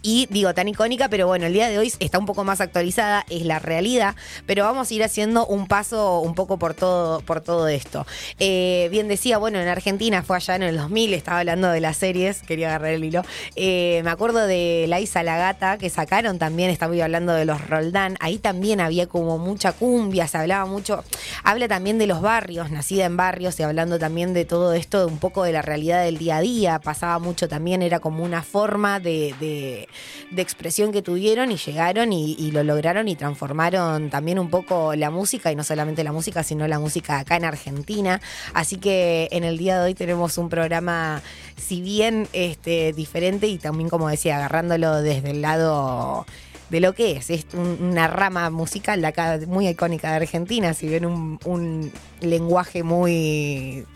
y 0.03 0.27
digo, 0.31 0.55
tan 0.55 0.69
icónica, 0.69 1.09
pero 1.09 1.27
bueno, 1.27 1.47
el 1.47 1.53
día 1.53 1.69
de 1.69 1.79
hoy 1.79 1.93
está 1.99 2.19
un 2.19 2.27
poco 2.27 2.45
más 2.45 2.61
actualizada, 2.61 3.25
es 3.29 3.45
la 3.45 3.59
realidad, 3.59 4.15
pero 4.47 4.65
vamos 4.65 4.91
a 4.91 4.95
ir 4.95 5.03
haciendo 5.03 5.47
un 5.47 5.67
paso 5.67 6.21
un 6.21 6.35
poco 6.35 6.59
por 6.59 6.75
todo, 6.75 7.21
por 7.21 7.41
todo 7.41 7.69
esto. 7.69 8.07
Eh, 8.39 8.89
bien 8.91 9.09
decía, 9.09 9.39
bueno, 9.39 9.61
en 9.61 9.69
Argentina 9.69 10.23
fue 10.23 10.37
allá 10.37 10.57
en 10.57 10.63
el 10.63 10.77
2000, 10.77 11.15
estaba 11.15 11.41
hablando 11.41 11.71
de 11.71 11.81
las 11.81 11.97
series, 11.97 12.43
quería 12.43 12.69
agarrar 12.69 12.93
el 12.93 13.05
hilo. 13.05 13.23
Eh, 13.57 14.01
me 14.05 14.11
acuerdo 14.11 14.47
de 14.47 14.87
La 14.89 15.01
Isa 15.01 15.23
la 15.23 15.37
Gata, 15.37 15.79
que 15.79 15.91
sacaron 15.91 16.39
también, 16.39 16.71
estaba 16.71 16.91
hablando 16.91 17.33
de 17.33 17.45
los 17.45 17.67
Roldán, 17.69 18.17
ahí 18.21 18.39
también 18.39 18.81
había 18.81 19.07
como 19.07 19.39
mucha 19.39 19.73
cumbia, 19.73 20.27
se 20.27 20.39
hablaba 20.39 20.67
mucho, 20.67 21.05
habla 21.45 21.69
también 21.69 21.99
de 21.99 22.07
los 22.07 22.21
barrios, 22.21 22.71
nacida 22.71 23.05
en 23.05 23.17
barrios 23.17 23.59
y 23.61 23.63
hablando 23.63 23.99
también 23.99 24.35
de 24.35 24.45
todo 24.45 24.73
esto, 24.73 25.07
un 25.07 25.19
poco 25.19 25.45
de 25.45 25.53
la 25.53 25.63
realidad 25.63 26.05
del 26.05 26.19
día 26.19 26.39
a 26.39 26.41
día, 26.41 26.79
pasaba 26.81 27.19
mucho 27.19 27.49
también, 27.49 27.83
era 27.83 28.01
como 28.01 28.25
una 28.25 28.43
forma 28.43 29.01
de, 29.01 29.35
de 29.41 29.89
de 30.31 30.43
expresión 30.43 30.93
que 30.93 31.03
tuvieron 31.03 31.51
y 31.53 31.57
llegaron 31.57 32.13
y, 32.13 32.51
lo 32.51 32.65
lograron 32.65 33.09
y 33.09 33.17
transformaron 33.17 34.11
también 34.11 34.39
un 34.39 34.51
poco 34.51 34.95
la 34.95 35.11
música 35.11 35.53
y 35.53 35.57
no 35.57 35.65
solamente 35.65 36.03
la 36.05 36.13
música, 36.13 36.43
sino 36.43 36.67
la 36.67 36.79
música 36.79 37.19
acá 37.19 37.37
en 37.37 37.45
Argentina. 37.45 38.21
Así 38.55 38.77
que 38.77 39.29
en 39.31 39.45
el 39.45 39.59
día 39.59 39.79
de 39.79 39.87
hoy 39.87 39.95
tenemos 39.95 40.39
un 40.39 40.49
programa, 40.49 41.23
si 41.57 41.81
bien 41.81 42.29
este, 42.33 42.93
diferente 42.93 43.47
y 43.47 43.59
también, 43.59 43.89
como 43.89 44.09
decía, 44.09 44.37
agarrándolo 44.37 45.03
desde 45.03 45.31
el 45.31 45.43
lado 45.43 46.27
de 46.71 46.81
lo 46.81 46.95
que 46.95 47.13
es. 47.13 47.31
Es 47.31 47.47
una 47.55 48.09
rama 48.09 48.51
musical 48.51 49.01
de 49.01 49.09
acá 49.09 49.39
muy 49.47 49.69
icónica 49.69 50.11
de 50.11 50.17
Argentina, 50.17 50.75
si 50.75 50.89
bien 50.89 51.05
un 51.07 51.93
lenguaje 52.21 52.83
muy 52.83 53.87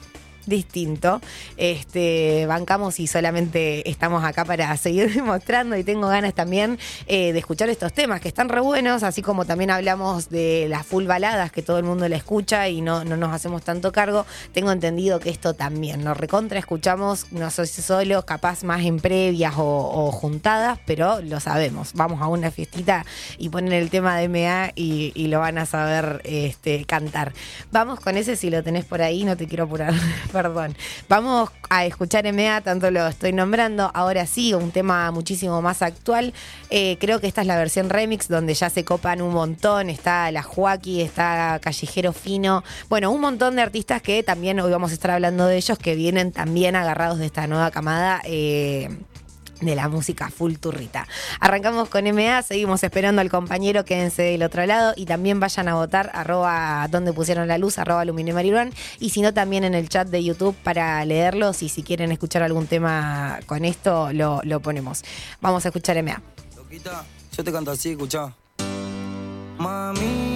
distinto. 0.46 1.20
Este, 1.56 2.46
bancamos 2.46 3.00
y 3.00 3.06
solamente 3.06 3.88
estamos 3.88 4.24
acá 4.24 4.44
para 4.44 4.76
seguir 4.78 5.12
demostrando 5.12 5.76
y 5.76 5.84
tengo 5.84 6.08
ganas 6.08 6.34
también 6.34 6.78
eh, 7.06 7.32
de 7.32 7.38
escuchar 7.38 7.68
estos 7.68 7.92
temas 7.92 8.20
que 8.20 8.28
están 8.28 8.48
re 8.48 8.60
buenos, 8.60 9.02
así 9.02 9.22
como 9.22 9.44
también 9.44 9.70
hablamos 9.70 10.28
de 10.30 10.66
las 10.68 10.86
full 10.86 11.04
baladas 11.04 11.52
que 11.52 11.62
todo 11.62 11.78
el 11.78 11.84
mundo 11.84 12.08
le 12.08 12.16
escucha 12.16 12.68
y 12.68 12.80
no, 12.80 13.04
no 13.04 13.16
nos 13.16 13.32
hacemos 13.32 13.62
tanto 13.62 13.92
cargo. 13.92 14.26
Tengo 14.52 14.72
entendido 14.72 15.20
que 15.20 15.30
esto 15.30 15.54
también, 15.54 16.02
nos 16.02 16.16
recontra 16.16 16.58
escuchamos, 16.58 17.32
no 17.32 17.50
si 17.50 17.82
solo, 17.82 18.24
capaz 18.24 18.64
más 18.64 18.84
en 18.84 18.98
previas 18.98 19.54
o, 19.56 20.10
juntadas, 20.12 20.78
pero 20.86 21.20
lo 21.20 21.40
sabemos. 21.40 21.92
Vamos 21.94 22.20
a 22.20 22.28
una 22.28 22.50
fiestita 22.50 23.04
y 23.38 23.48
ponen 23.48 23.72
el 23.72 23.90
tema 23.90 24.16
de 24.16 24.28
MA 24.28 24.72
y, 24.74 25.12
y 25.14 25.28
lo 25.28 25.40
van 25.40 25.58
a 25.58 25.66
saber 25.66 26.20
este, 26.24 26.84
cantar. 26.84 27.32
Vamos 27.70 28.00
con 28.00 28.16
ese 28.16 28.36
si 28.36 28.50
lo 28.50 28.62
tenés 28.62 28.84
por 28.84 29.02
ahí, 29.02 29.24
no 29.24 29.36
te 29.36 29.46
quiero 29.46 29.64
apurar. 29.64 29.94
perdón. 30.34 30.76
Vamos 31.08 31.50
a 31.70 31.86
escuchar 31.86 32.30
MA, 32.32 32.60
tanto 32.60 32.90
lo 32.90 33.06
estoy 33.06 33.32
nombrando, 33.32 33.90
ahora 33.94 34.26
sí, 34.26 34.52
un 34.52 34.72
tema 34.72 35.10
muchísimo 35.12 35.62
más 35.62 35.80
actual. 35.80 36.34
Eh, 36.70 36.98
creo 37.00 37.20
que 37.20 37.28
esta 37.28 37.42
es 37.42 37.46
la 37.46 37.56
versión 37.56 37.88
remix 37.88 38.28
donde 38.28 38.52
ya 38.52 38.68
se 38.68 38.84
copan 38.84 39.22
un 39.22 39.32
montón. 39.32 39.90
Está 39.90 40.30
la 40.32 40.42
Joaquí, 40.42 41.00
está 41.00 41.60
Callejero 41.62 42.12
Fino. 42.12 42.64
Bueno, 42.88 43.12
un 43.12 43.20
montón 43.20 43.54
de 43.54 43.62
artistas 43.62 44.02
que 44.02 44.24
también 44.24 44.58
hoy 44.58 44.72
vamos 44.72 44.90
a 44.90 44.94
estar 44.94 45.12
hablando 45.12 45.46
de 45.46 45.56
ellos, 45.56 45.78
que 45.78 45.94
vienen 45.94 46.32
también 46.32 46.74
agarrados 46.74 47.18
de 47.18 47.26
esta 47.26 47.46
nueva 47.46 47.70
camada. 47.70 48.20
Eh, 48.24 48.88
de 49.60 49.74
la 49.74 49.88
música 49.88 50.30
full 50.30 50.54
turrita. 50.54 51.06
Arrancamos 51.40 51.88
con 51.88 52.04
MA, 52.04 52.42
seguimos 52.42 52.82
esperando 52.82 53.20
al 53.20 53.30
compañero, 53.30 53.84
quédense 53.84 54.22
del 54.22 54.42
otro 54.42 54.66
lado 54.66 54.92
y 54.96 55.06
también 55.06 55.40
vayan 55.40 55.68
a 55.68 55.74
votar 55.74 56.10
arroba 56.14 56.86
donde 56.90 57.12
pusieron 57.12 57.48
la 57.48 57.58
luz, 57.58 57.78
arroba 57.78 58.02
aluminio 58.02 58.34
y 58.98 59.10
si 59.10 59.22
no 59.22 59.32
también 59.32 59.64
en 59.64 59.74
el 59.74 59.88
chat 59.88 60.08
de 60.08 60.22
YouTube 60.22 60.54
para 60.62 61.04
leerlos 61.04 61.62
y 61.62 61.68
si 61.68 61.82
quieren 61.82 62.12
escuchar 62.12 62.42
algún 62.42 62.66
tema 62.66 63.40
con 63.46 63.64
esto 63.64 64.12
lo, 64.12 64.40
lo 64.44 64.60
ponemos. 64.60 65.02
Vamos 65.40 65.64
a 65.64 65.68
escuchar 65.68 66.02
MA. 66.02 66.20
Loquita, 66.56 67.04
yo 67.36 67.44
te 67.44 67.52
canto 67.52 67.70
así. 67.70 67.96
Mami. 69.58 70.33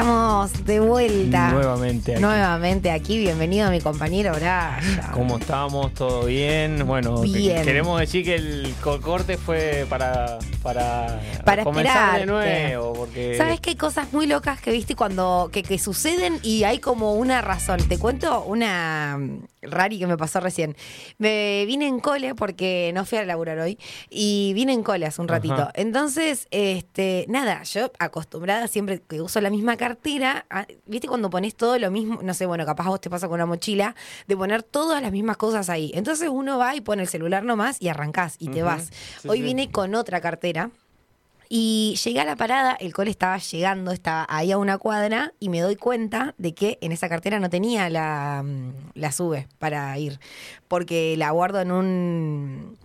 Estamos 0.00 0.64
de 0.64 0.80
vuelta. 0.80 1.50
Nuevamente 1.50 2.12
aquí. 2.12 2.22
Nuevamente 2.22 2.90
aquí. 2.90 3.18
Bienvenido 3.18 3.68
a 3.68 3.70
mi 3.70 3.82
compañero 3.82 4.32
Brian. 4.34 4.80
¿Cómo 5.12 5.36
estamos? 5.36 5.92
¿Todo 5.92 6.24
bien? 6.24 6.86
Bueno, 6.86 7.20
queremos 7.20 8.00
decir 8.00 8.24
que 8.24 8.36
el 8.36 8.74
corte 8.80 9.36
fue 9.36 9.84
para, 9.90 10.38
para, 10.62 11.20
para 11.44 11.64
comenzar 11.64 12.20
de 12.20 12.24
nuevo. 12.24 12.94
Porque... 12.94 13.34
¿Sabes 13.36 13.60
qué 13.60 13.76
cosas 13.76 14.10
muy 14.14 14.26
locas 14.26 14.62
que 14.62 14.72
viste 14.72 14.96
cuando 14.96 15.50
que, 15.52 15.62
que 15.62 15.78
suceden 15.78 16.38
y 16.42 16.64
hay 16.64 16.78
como 16.78 17.12
una 17.16 17.42
razón? 17.42 17.86
Te 17.86 17.98
cuento 17.98 18.42
una 18.44 19.18
rari 19.62 19.98
que 19.98 20.06
me 20.06 20.16
pasó 20.16 20.40
recién. 20.40 20.76
Me 21.18 21.64
vine 21.66 21.86
en 21.86 22.00
cole 22.00 22.34
porque 22.34 22.90
no 22.94 23.04
fui 23.04 23.18
a 23.18 23.24
laburar 23.24 23.58
hoy 23.58 23.78
y 24.08 24.52
vine 24.54 24.72
en 24.72 24.82
cole 24.82 25.04
hace 25.04 25.20
un 25.20 25.28
ratito. 25.28 25.68
Entonces, 25.74 26.46
este, 26.50 27.26
nada, 27.28 27.62
yo 27.64 27.92
acostumbrada 27.98 28.66
siempre 28.66 29.02
que 29.06 29.20
uso 29.20 29.42
la 29.42 29.50
misma 29.50 29.76
cartera, 29.90 30.46
¿viste 30.86 31.08
cuando 31.08 31.30
pones 31.30 31.54
todo 31.54 31.78
lo 31.78 31.90
mismo? 31.90 32.20
No 32.22 32.34
sé, 32.34 32.46
bueno, 32.46 32.64
capaz 32.64 32.86
a 32.86 32.90
vos 32.90 33.00
te 33.00 33.10
pasa 33.10 33.26
con 33.26 33.34
una 33.34 33.46
mochila, 33.46 33.94
de 34.26 34.36
poner 34.36 34.62
todas 34.62 35.02
las 35.02 35.10
mismas 35.10 35.36
cosas 35.36 35.68
ahí. 35.68 35.90
Entonces 35.94 36.28
uno 36.30 36.58
va 36.58 36.76
y 36.76 36.80
pone 36.80 37.02
el 37.02 37.08
celular 37.08 37.44
nomás 37.44 37.80
y 37.80 37.88
arrancás 37.88 38.36
y 38.38 38.48
te 38.48 38.62
vas. 38.62 38.90
hoy 39.26 39.42
vine 39.42 39.70
con 39.70 39.94
otra 39.94 40.20
cartera 40.20 40.70
y 41.48 41.98
llegué 42.04 42.20
a 42.20 42.24
la 42.24 42.36
parada, 42.36 42.76
el 42.78 42.92
cole 42.92 43.10
estaba 43.10 43.36
llegando, 43.38 43.90
estaba 43.90 44.24
ahí 44.28 44.52
a 44.52 44.58
una 44.58 44.78
cuadra 44.78 45.32
y 45.40 45.48
me 45.48 45.60
doy 45.60 45.74
cuenta 45.74 46.34
de 46.38 46.54
que 46.54 46.78
en 46.80 46.92
esa 46.92 47.08
cartera 47.08 47.40
no 47.40 47.50
tenía 47.50 47.90
la, 47.90 48.44
mm, 48.44 48.72
la 48.94 49.10
sube 49.10 49.48
para 49.58 49.98
ir, 49.98 50.20
porque 50.68 51.16
la 51.16 51.32
guardo 51.32 51.60
en 51.60 51.72
un 51.72 52.78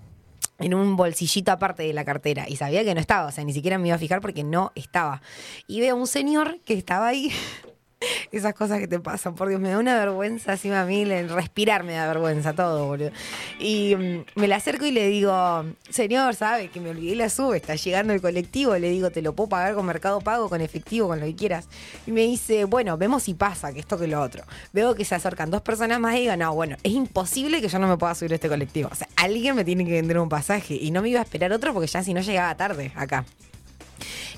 en 0.60 0.74
un 0.74 0.96
bolsillito 0.96 1.52
aparte 1.52 1.84
de 1.84 1.94
la 1.94 2.06
cartera 2.06 2.46
y 2.48 2.56
sabía 2.56 2.84
que 2.84 2.94
no 2.94 3.02
estaba, 3.02 3.28
o 3.28 3.32
sea, 3.32 3.44
ni 3.44 3.54
siquiera 3.54 3.78
me 3.78 3.88
iba 3.88 3.96
a 3.96 4.00
fijar 4.00 4.22
porque 4.22 4.44
no 4.44 4.72
estaba. 4.76 5.22
Y 5.68 5.82
veo 5.82 5.96
a 5.96 6.00
un 6.00 6.08
señor 6.08 6.60
que 6.66 6.74
estaba 6.74 7.08
ahí 7.08 7.32
esas 8.32 8.54
cosas 8.54 8.80
que 8.80 8.88
te 8.88 9.00
pasan, 9.00 9.36
por 9.36 9.50
Dios, 9.50 9.60
me 9.60 9.70
da 9.70 9.80
una 9.80 9.98
vergüenza 9.98 10.54
así 10.54 10.72
a 10.72 10.86
mí, 10.86 11.06
respirar 11.06 11.84
me 11.84 11.94
da 11.94 12.08
vergüenza 12.08 12.54
todo, 12.54 12.86
boludo. 12.86 13.12
Y 13.60 13.96
mm, 13.96 14.40
me 14.40 14.48
la 14.48 14.58
acerco 14.58 14.86
y 14.86 14.92
le 14.92 15.08
digo, 15.08 15.66
señor, 15.90 16.36
¿sabe? 16.36 16.70
Que 16.70 16.80
me 16.80 16.90
olvidé 16.90 17.16
la 17.16 17.30
sube, 17.30 17.58
está 17.58 17.76
llegando 17.76 18.14
el 18.14 18.22
colectivo, 18.22 18.78
le 18.78 18.90
digo, 18.90 19.10
te 19.12 19.22
lo 19.22 19.34
puedo 19.34 19.50
pagar 19.50 19.76
con 19.76 19.86
Mercado 19.86 20.22
Pago, 20.22 20.50
con 20.50 20.62
efectivo, 20.62 21.08
con 21.08 21.20
lo 21.20 21.26
que 21.26 21.36
quieras. 21.36 21.68
Y 22.06 22.12
me 22.12 22.22
dice, 22.22 22.66
bueno, 22.66 22.98
vemos 22.98 23.24
si 23.24 23.34
pasa, 23.34 23.74
que 23.74 23.80
esto 23.80 23.98
que 23.98 24.08
lo 24.08 24.22
otro. 24.22 24.44
Veo 24.74 24.96
que 24.96 25.06
se 25.06 25.16
acercan 25.16 25.52
dos 25.52 25.62
personas 25.62 26.00
más 26.00 26.16
y 26.16 26.22
digo, 26.22 26.36
no, 26.36 26.54
bueno, 26.54 26.78
es 26.84 26.92
imposible 26.92 27.62
que 27.62 27.68
yo 27.68 27.80
no 27.80 27.88
me 27.88 27.98
pueda 27.98 28.16
subir 28.16 28.32
a 28.34 28.36
este 28.36 28.50
colectivo. 28.50 28.90
O 28.92 28.96
sea, 28.96 29.08
alguien 29.16 29.56
me 29.56 29.64
tiene 29.64 29.86
que 29.86 29.92
vender 29.92 30.20
un 30.20 30.30
pasaje 30.30 30.76
y 30.76 30.92
no 30.92 31.02
me 31.02 31.10
iba 31.10 31.20
a 31.20 31.24
esperar 31.24 31.52
otro 31.52 31.74
porque 31.74 31.88
ya 31.88 32.04
si 32.04 32.14
no 32.14 32.22
llegaba 32.22 32.56
tarde 32.56 32.92
acá. 32.96 33.26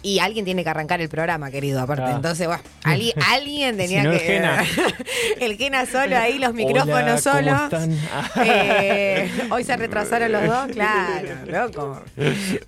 Y 0.07 0.19
alguien 0.19 0.45
tiene 0.45 0.63
que 0.63 0.69
arrancar 0.69 1.01
el 1.01 1.09
programa, 1.09 1.51
querido, 1.51 1.81
aparte. 1.81 2.09
Entonces, 2.09 2.47
bueno, 2.47 2.63
alguien, 3.29 3.75
tenía 3.75 4.03
que. 4.03 4.15
El 4.15 4.19
Gena. 4.19 4.63
el 5.41 5.57
Gena 5.57 5.85
solo 5.85 6.17
ahí, 6.17 6.39
los 6.39 6.53
micrófonos 6.53 7.21
solos. 7.21 7.59
Eh, 8.41 9.29
hoy 9.49 9.65
se 9.65 9.75
retrasaron 9.75 10.31
los 10.31 10.45
dos, 10.45 10.67
claro, 10.71 11.27
loco. 11.45 12.01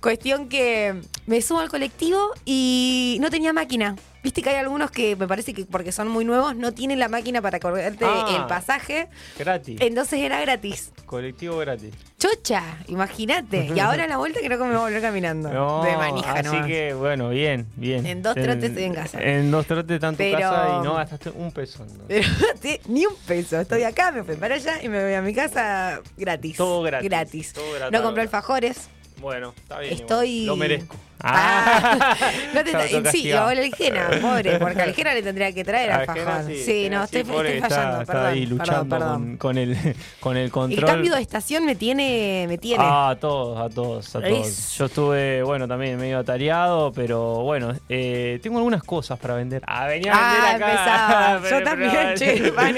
Cuestión 0.02 0.50
que 0.50 1.00
me 1.24 1.40
subo 1.40 1.60
al 1.60 1.70
colectivo 1.70 2.18
y 2.44 3.16
no 3.22 3.30
tenía 3.30 3.54
máquina. 3.54 3.96
Viste 4.22 4.42
que 4.42 4.50
hay 4.50 4.56
algunos 4.56 4.90
que 4.90 5.16
me 5.16 5.26
parece 5.26 5.54
que 5.54 5.64
porque 5.64 5.92
son 5.92 6.08
muy 6.08 6.24
nuevos 6.24 6.54
no 6.54 6.72
tienen 6.72 6.98
la 6.98 7.08
máquina 7.08 7.40
para 7.40 7.58
correrte 7.58 8.04
ah, 8.04 8.36
el 8.36 8.46
pasaje. 8.46 9.08
Gratis. 9.38 9.80
Entonces 9.80 10.20
era 10.20 10.40
gratis. 10.40 10.92
Colectivo 11.06 11.56
gratis. 11.58 11.94
Chocha, 12.18 12.62
imagínate. 12.88 13.70
Y 13.80 13.80
ahora 13.80 14.04
en 14.04 14.10
la 14.10 14.18
vuelta 14.18 14.40
creo 14.42 14.58
que 14.58 14.64
me 14.64 14.70
voy 14.70 14.78
a 14.78 14.82
volver 14.82 15.00
caminando. 15.00 15.48
de 15.48 15.96
manija, 15.96 16.32
Así 16.32 16.60
que 16.66 16.92
bueno, 16.92 17.30
bien, 17.30 17.66
bien. 17.76 18.04
En 18.04 18.22
dos 18.22 18.34
trotes 18.34 18.64
estoy 18.64 18.84
en 18.84 18.94
casa. 18.94 19.22
En 19.22 19.50
dos 19.50 19.66
trotes 19.66 20.02
en 20.02 20.16
tu 20.16 20.30
casa 20.32 20.78
y 20.80 20.84
no 20.84 20.94
gastaste 20.94 21.30
un 21.30 21.52
peso. 21.52 21.86
Pero 22.08 22.28
ni 22.88 23.06
un 23.06 23.14
peso. 23.26 23.60
Estoy 23.60 23.84
acá, 23.84 24.12
me 24.12 24.22
fui 24.24 24.36
para 24.36 24.56
allá 24.56 24.82
y 24.82 24.88
me 24.88 25.02
voy 25.02 25.14
a 25.14 25.22
mi 25.22 25.34
casa 25.34 26.00
gratis. 26.16 26.56
Todo 26.56 26.82
gratis. 26.82 27.08
Gratis. 27.08 27.54
no 27.90 28.02
compré 28.02 28.22
alfajores. 28.22 28.90
Bueno, 29.20 29.54
está 29.56 29.78
bien. 29.80 29.92
Estoy. 29.94 30.44
Lo 30.46 30.56
merezco. 30.56 30.96
Ah. 31.22 32.16
no 32.54 32.64
te, 32.64 33.10
sí, 33.10 33.32
o 33.32 33.50
el 33.50 33.74
Jena, 33.74 34.08
pobre, 34.22 34.58
porque 34.58 34.80
al 34.80 34.94
Jena 34.94 35.12
le 35.12 35.22
tendría 35.22 35.52
que 35.52 35.64
traer 35.64 35.90
alfajor. 35.90 36.44
Sí, 36.46 36.62
sí, 36.64 36.88
no, 36.90 37.04
estoy, 37.04 37.20
estoy, 37.20 37.60
fallando, 37.60 38.00
está, 38.02 38.28
ahí 38.28 38.46
luchando 38.46 38.98
Con, 38.98 39.36
con, 39.36 39.58
el, 39.58 39.76
con 40.18 40.36
el 40.36 40.50
control. 40.50 40.78
El 40.78 40.86
cambio 40.86 41.14
de 41.14 41.20
estación 41.20 41.66
me 41.66 41.74
tiene. 41.74 42.46
Me 42.48 42.56
tiene. 42.56 42.82
Ah, 42.86 43.10
a 43.10 43.16
todos, 43.16 43.60
a 43.60 43.68
todos, 43.68 44.16
a 44.16 44.20
todos. 44.22 44.78
Yo 44.78 44.86
estuve, 44.86 45.42
bueno, 45.42 45.68
también 45.68 45.98
medio 45.98 46.18
atareado, 46.18 46.92
pero 46.92 47.42
bueno, 47.42 47.74
eh, 47.88 48.40
tengo 48.42 48.56
algunas 48.56 48.82
cosas 48.82 49.18
para 49.18 49.34
vender. 49.34 49.62
Ah, 49.66 49.86
venía 49.86 50.12
a 50.14 50.52
vender 50.52 50.72
ah, 50.78 51.34
acá. 51.36 51.50
Yo 51.50 51.62
también, 51.62 52.14
che, 52.16 52.50
van. 52.50 52.76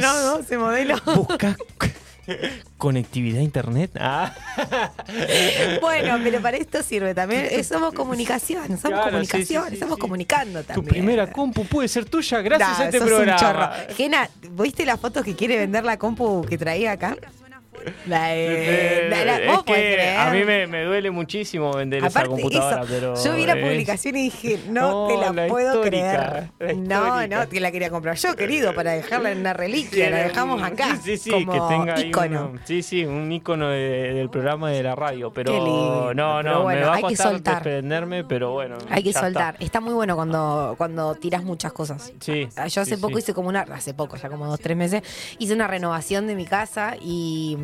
No, 0.00 0.22
no, 0.22 0.38
ese 0.40 0.58
modelo. 0.58 0.96
Busca 1.06 1.56
Conectividad 2.76 3.40
a 3.40 3.42
internet. 3.42 3.90
Ah. 3.98 4.34
Bueno, 5.80 6.18
pero 6.22 6.40
para 6.40 6.56
esto 6.56 6.82
sirve 6.82 7.14
también. 7.14 7.64
Somos 7.64 7.94
comunicación, 7.94 8.78
somos 8.78 9.00
comunicación, 9.00 9.72
estamos 9.72 9.98
comunicando 9.98 10.62
también. 10.62 10.84
Tu 10.84 10.90
primera 10.90 11.30
compu 11.30 11.64
puede 11.64 11.88
ser 11.88 12.04
tuya 12.04 12.40
gracias 12.40 12.80
a 12.80 12.84
este 12.86 13.00
programa. 13.00 13.72
Gena, 13.96 14.28
¿viste 14.50 14.84
las 14.84 15.00
fotos 15.00 15.24
que 15.24 15.34
quiere 15.34 15.56
vender 15.56 15.84
la 15.84 15.98
compu 15.98 16.44
que 16.44 16.58
traía 16.58 16.92
acá? 16.92 17.16
La, 18.06 18.34
es 18.34 19.62
que 19.64 20.16
a 20.16 20.30
mí 20.30 20.44
me, 20.44 20.84
duele 20.84 21.10
muchísimo 21.10 21.72
vender 21.72 22.04
esa 22.04 22.24
computadora, 22.24 22.84
pero. 22.88 23.14
Yo 23.22 23.34
vi 23.34 23.46
la 23.46 23.54
publicación 23.54 24.16
y 24.16 24.24
dije, 24.24 24.58
no, 24.68 25.08
te 25.08 25.16
la, 25.16 25.46
puedo 25.46 25.82
creer. 25.82 26.50
no, 26.76 27.26
no, 27.26 27.48
que 27.48 27.60
la 27.60 27.70
quería 27.70 27.90
comprar 27.90 28.16
yo, 28.16 28.36
querido, 28.36 28.74
para 28.74 28.92
dejarla 28.92 29.32
en 29.32 29.38
una 29.38 29.52
reliquia. 29.52 30.10
la 30.10 30.24
dejamos 30.24 30.62
acá. 30.62 30.98
Sí, 31.02 31.16
sí, 31.16 31.30
como 31.30 31.52
que 31.52 31.74
tenga 31.74 32.00
icono. 32.00 32.52
sí, 32.64 32.82
sí, 32.82 33.04
un 33.04 33.30
icono 33.30 33.68
del 33.68 34.30
programa 34.30 34.70
de 34.70 34.82
la 34.82 34.94
radio. 34.94 35.32
Pero 35.32 36.14
no, 36.14 36.42
no, 36.42 36.66
me 36.66 36.80
va 36.80 36.96
a 36.96 37.00
costar 37.00 37.40
desprenderme, 37.42 38.24
pero 38.24 38.52
bueno. 38.52 38.76
Hay 38.90 39.02
que 39.02 39.12
soltar. 39.12 39.56
Está. 39.60 39.80
muy 39.80 39.94
bueno 39.94 40.16
cuando, 40.16 40.74
cuando 40.76 41.14
tiras 41.14 41.44
muchas 41.44 41.72
cosas. 41.72 42.12
Sí. 42.20 42.48
Yo 42.68 42.82
hace 42.82 42.98
poco 42.98 43.18
hice 43.18 43.32
como 43.32 43.48
una, 43.48 43.60
hace 43.60 43.94
poco, 43.94 44.16
ya 44.16 44.28
como 44.28 44.46
dos, 44.46 44.60
tres 44.60 44.76
meses, 44.76 45.02
hice 45.38 45.54
una 45.54 45.66
renovación 45.66 46.26
de 46.26 46.34
mi 46.34 46.46
casa 46.46 46.96
y 47.00 47.56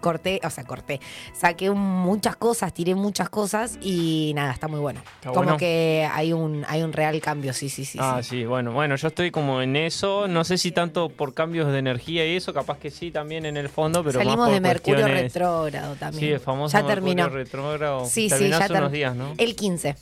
corté, 0.00 0.40
o 0.44 0.50
sea, 0.50 0.64
corté, 0.64 1.00
saqué 1.32 1.70
muchas 1.70 2.36
cosas, 2.36 2.72
tiré 2.72 2.94
muchas 2.94 3.28
cosas 3.28 3.78
y 3.80 4.32
nada, 4.34 4.52
está 4.52 4.68
muy 4.68 4.80
bueno. 4.80 5.00
como 5.32 5.56
que 5.56 6.08
hay 6.12 6.32
un, 6.32 6.64
hay 6.68 6.82
un 6.82 6.92
real 6.92 7.20
cambio, 7.20 7.52
sí, 7.52 7.68
sí, 7.68 7.84
sí. 7.84 7.98
Ah, 8.00 8.20
sí. 8.22 8.44
bueno, 8.44 8.72
bueno, 8.72 8.96
yo 8.96 9.08
estoy 9.08 9.30
como 9.30 9.62
en 9.62 9.76
eso, 9.76 10.28
no 10.28 10.44
sé 10.44 10.58
si 10.58 10.72
tanto 10.72 11.08
por 11.08 11.34
cambios 11.34 11.72
de 11.72 11.78
energía 11.78 12.26
y 12.26 12.36
eso, 12.36 12.52
capaz 12.52 12.78
que 12.78 12.90
sí 12.90 13.10
también 13.10 13.46
en 13.46 13.56
el 13.56 13.68
fondo, 13.68 14.04
pero 14.04 14.18
Salimos 14.18 14.50
de 14.50 14.60
Mercurio 14.60 15.06
retrógrado 15.06 15.94
también. 15.96 16.20
Sí, 16.20 16.32
el 16.32 16.40
famoso 16.40 16.78
ya 16.78 16.86
terminó. 16.86 17.28
retrógrado. 17.28 18.06
Sí, 18.06 18.30
sí, 18.30 18.48
ya 18.48 18.66
unos 18.70 18.92
días, 18.92 19.14
¿no? 19.14 19.34
El 19.38 19.56
15. 19.56 19.96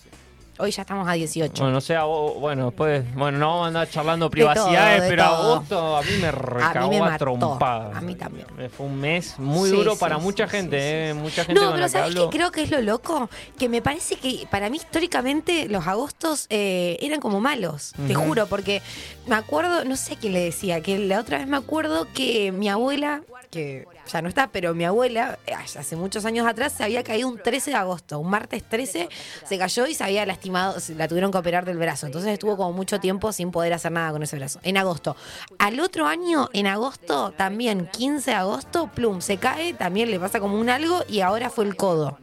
Hoy 0.56 0.70
ya 0.70 0.82
estamos 0.82 1.08
a 1.08 1.12
18. 1.12 1.52
Bueno, 1.56 1.72
no 1.72 1.80
sé, 1.80 1.96
bueno, 1.98 2.66
después, 2.66 3.04
bueno, 3.14 3.38
no 3.38 3.48
vamos 3.48 3.64
a 3.64 3.68
andar 3.68 3.90
charlando 3.90 4.30
privacidades, 4.30 5.02
pero 5.08 5.24
agosto 5.24 5.96
a 5.96 6.02
mí 6.02 6.16
me 6.20 6.30
recagó 6.30 7.04
a. 7.04 7.98
A 7.98 8.00
mí 8.00 8.14
también. 8.14 8.46
Fue 8.70 8.86
un 8.86 9.00
mes 9.00 9.38
muy 9.38 9.70
duro 9.70 9.96
para 9.96 10.18
mucha 10.18 10.46
gente, 10.46 11.10
¿eh? 11.10 11.14
Mucha 11.14 11.44
gente 11.44 11.60
No, 11.60 11.72
pero 11.72 11.88
¿sabes 11.88 12.14
qué 12.14 12.28
creo 12.30 12.52
que 12.52 12.62
es 12.62 12.70
lo 12.70 12.80
loco? 12.80 13.28
Que 13.58 13.68
me 13.68 13.82
parece 13.82 14.16
que 14.16 14.46
para 14.50 14.70
mí 14.70 14.76
históricamente 14.76 15.68
los 15.68 15.86
agostos 15.86 16.46
eh, 16.50 16.98
eran 17.00 17.20
como 17.20 17.40
malos, 17.40 17.92
te 18.06 18.14
juro, 18.14 18.46
porque 18.46 18.80
me 19.26 19.34
acuerdo, 19.34 19.84
no 19.84 19.96
sé 19.96 20.16
quién 20.16 20.34
le 20.34 20.40
decía, 20.40 20.80
que 20.80 20.98
la 20.98 21.20
otra 21.20 21.38
vez 21.38 21.48
me 21.48 21.56
acuerdo 21.56 22.06
que 22.14 22.52
mi 22.52 22.68
abuela, 22.68 23.22
que 23.50 23.86
ya 24.10 24.22
no 24.22 24.28
está, 24.28 24.48
pero 24.48 24.74
mi 24.74 24.84
abuela, 24.84 25.38
eh, 25.46 25.54
hace 25.54 25.96
muchos 25.96 26.24
años 26.24 26.46
atrás, 26.46 26.74
se 26.76 26.84
había 26.84 27.02
caído 27.02 27.28
un 27.28 27.38
13 27.38 27.70
de 27.70 27.76
agosto, 27.76 28.18
un 28.18 28.30
martes 28.30 28.62
13, 28.64 29.08
se 29.44 29.58
cayó 29.58 29.86
y 29.86 29.94
se 29.94 30.04
había 30.04 30.26
lastimado, 30.26 30.76
la 30.96 31.08
tuvieron 31.08 31.30
que 31.30 31.38
operar 31.38 31.64
del 31.64 31.78
brazo. 31.78 32.06
Entonces 32.06 32.32
estuvo 32.32 32.56
como 32.56 32.72
mucho 32.72 33.00
tiempo 33.00 33.32
sin 33.32 33.50
poder 33.50 33.72
hacer 33.72 33.92
nada 33.92 34.12
con 34.12 34.22
ese 34.22 34.36
brazo. 34.36 34.60
En 34.62 34.76
agosto. 34.76 35.16
Al 35.58 35.80
otro 35.80 36.06
año, 36.06 36.48
en 36.52 36.66
agosto, 36.66 37.32
también 37.36 37.88
15 37.92 38.30
de 38.30 38.36
agosto, 38.36 38.90
plum, 38.94 39.20
se 39.20 39.38
cae, 39.38 39.74
también 39.74 40.10
le 40.10 40.20
pasa 40.20 40.40
como 40.40 40.58
un 40.58 40.68
algo 40.68 41.02
y 41.08 41.20
ahora 41.20 41.50
fue 41.50 41.64
el 41.64 41.76
codo. 41.76 42.18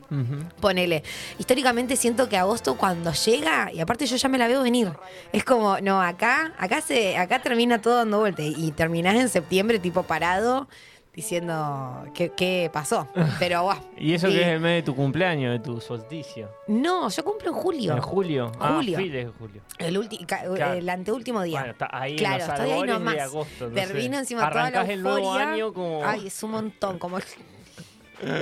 Ponele. 0.59 1.03
Históricamente 1.39 1.95
siento 1.95 2.27
que 2.27 2.37
agosto 2.37 2.75
cuando 2.75 3.13
llega, 3.13 3.71
y 3.71 3.79
aparte 3.79 4.05
yo 4.05 4.17
ya 4.17 4.29
me 4.29 4.37
la 4.37 4.47
veo 4.47 4.61
venir, 4.61 4.91
es 5.31 5.45
como, 5.45 5.79
no, 5.79 6.01
acá, 6.01 6.53
acá 6.57 6.81
se, 6.81 7.17
acá 7.17 7.41
termina 7.41 7.81
todo 7.81 7.95
dando 7.95 8.19
vuelta 8.19 8.41
y 8.41 8.71
terminás 8.71 9.15
en 9.15 9.29
septiembre 9.29 9.79
tipo 9.79 10.03
parado 10.03 10.67
diciendo 11.13 12.05
qué, 12.13 12.69
pasó. 12.71 13.07
Pero 13.39 13.63
guau. 13.63 13.77
¿Y 13.97 14.13
eso 14.13 14.27
que 14.27 14.41
es 14.41 14.47
el 14.47 14.59
mes 14.59 14.77
de 14.77 14.83
tu 14.83 14.95
cumpleaños, 14.95 15.53
de 15.53 15.59
tu 15.59 15.79
solsticio? 15.81 16.49
No, 16.67 17.09
yo 17.09 17.23
cumplo 17.23 17.49
en 17.49 17.55
julio. 17.55 17.93
¿En 17.93 18.01
julio? 18.01 18.51
Ah, 18.59 18.75
julio. 18.75 18.97
de 18.97 19.31
julio. 19.37 19.61
El, 19.77 20.77
el 20.77 20.89
anteúltimo 20.89 21.41
día. 21.43 21.59
Bueno, 21.59 21.73
está 21.73 21.89
ahí 21.91 22.15
claro, 22.15 22.43
en 22.43 22.49
los 22.49 22.59
estoy 22.59 22.71
ahí 22.71 22.83
nomás. 22.83 23.13
de 23.13 23.21
agosto. 23.21 23.69
Termino 23.69 24.17
encima 24.17 24.49
toda 24.49 24.71
la 24.71 24.79
euforia. 24.79 24.93
el 24.93 25.03
nuevo 25.03 25.33
año 25.33 25.73
como... 25.73 26.05
Ay, 26.05 26.27
es 26.27 26.43
un 26.43 26.51
montón, 26.51 26.99
como 26.99 27.19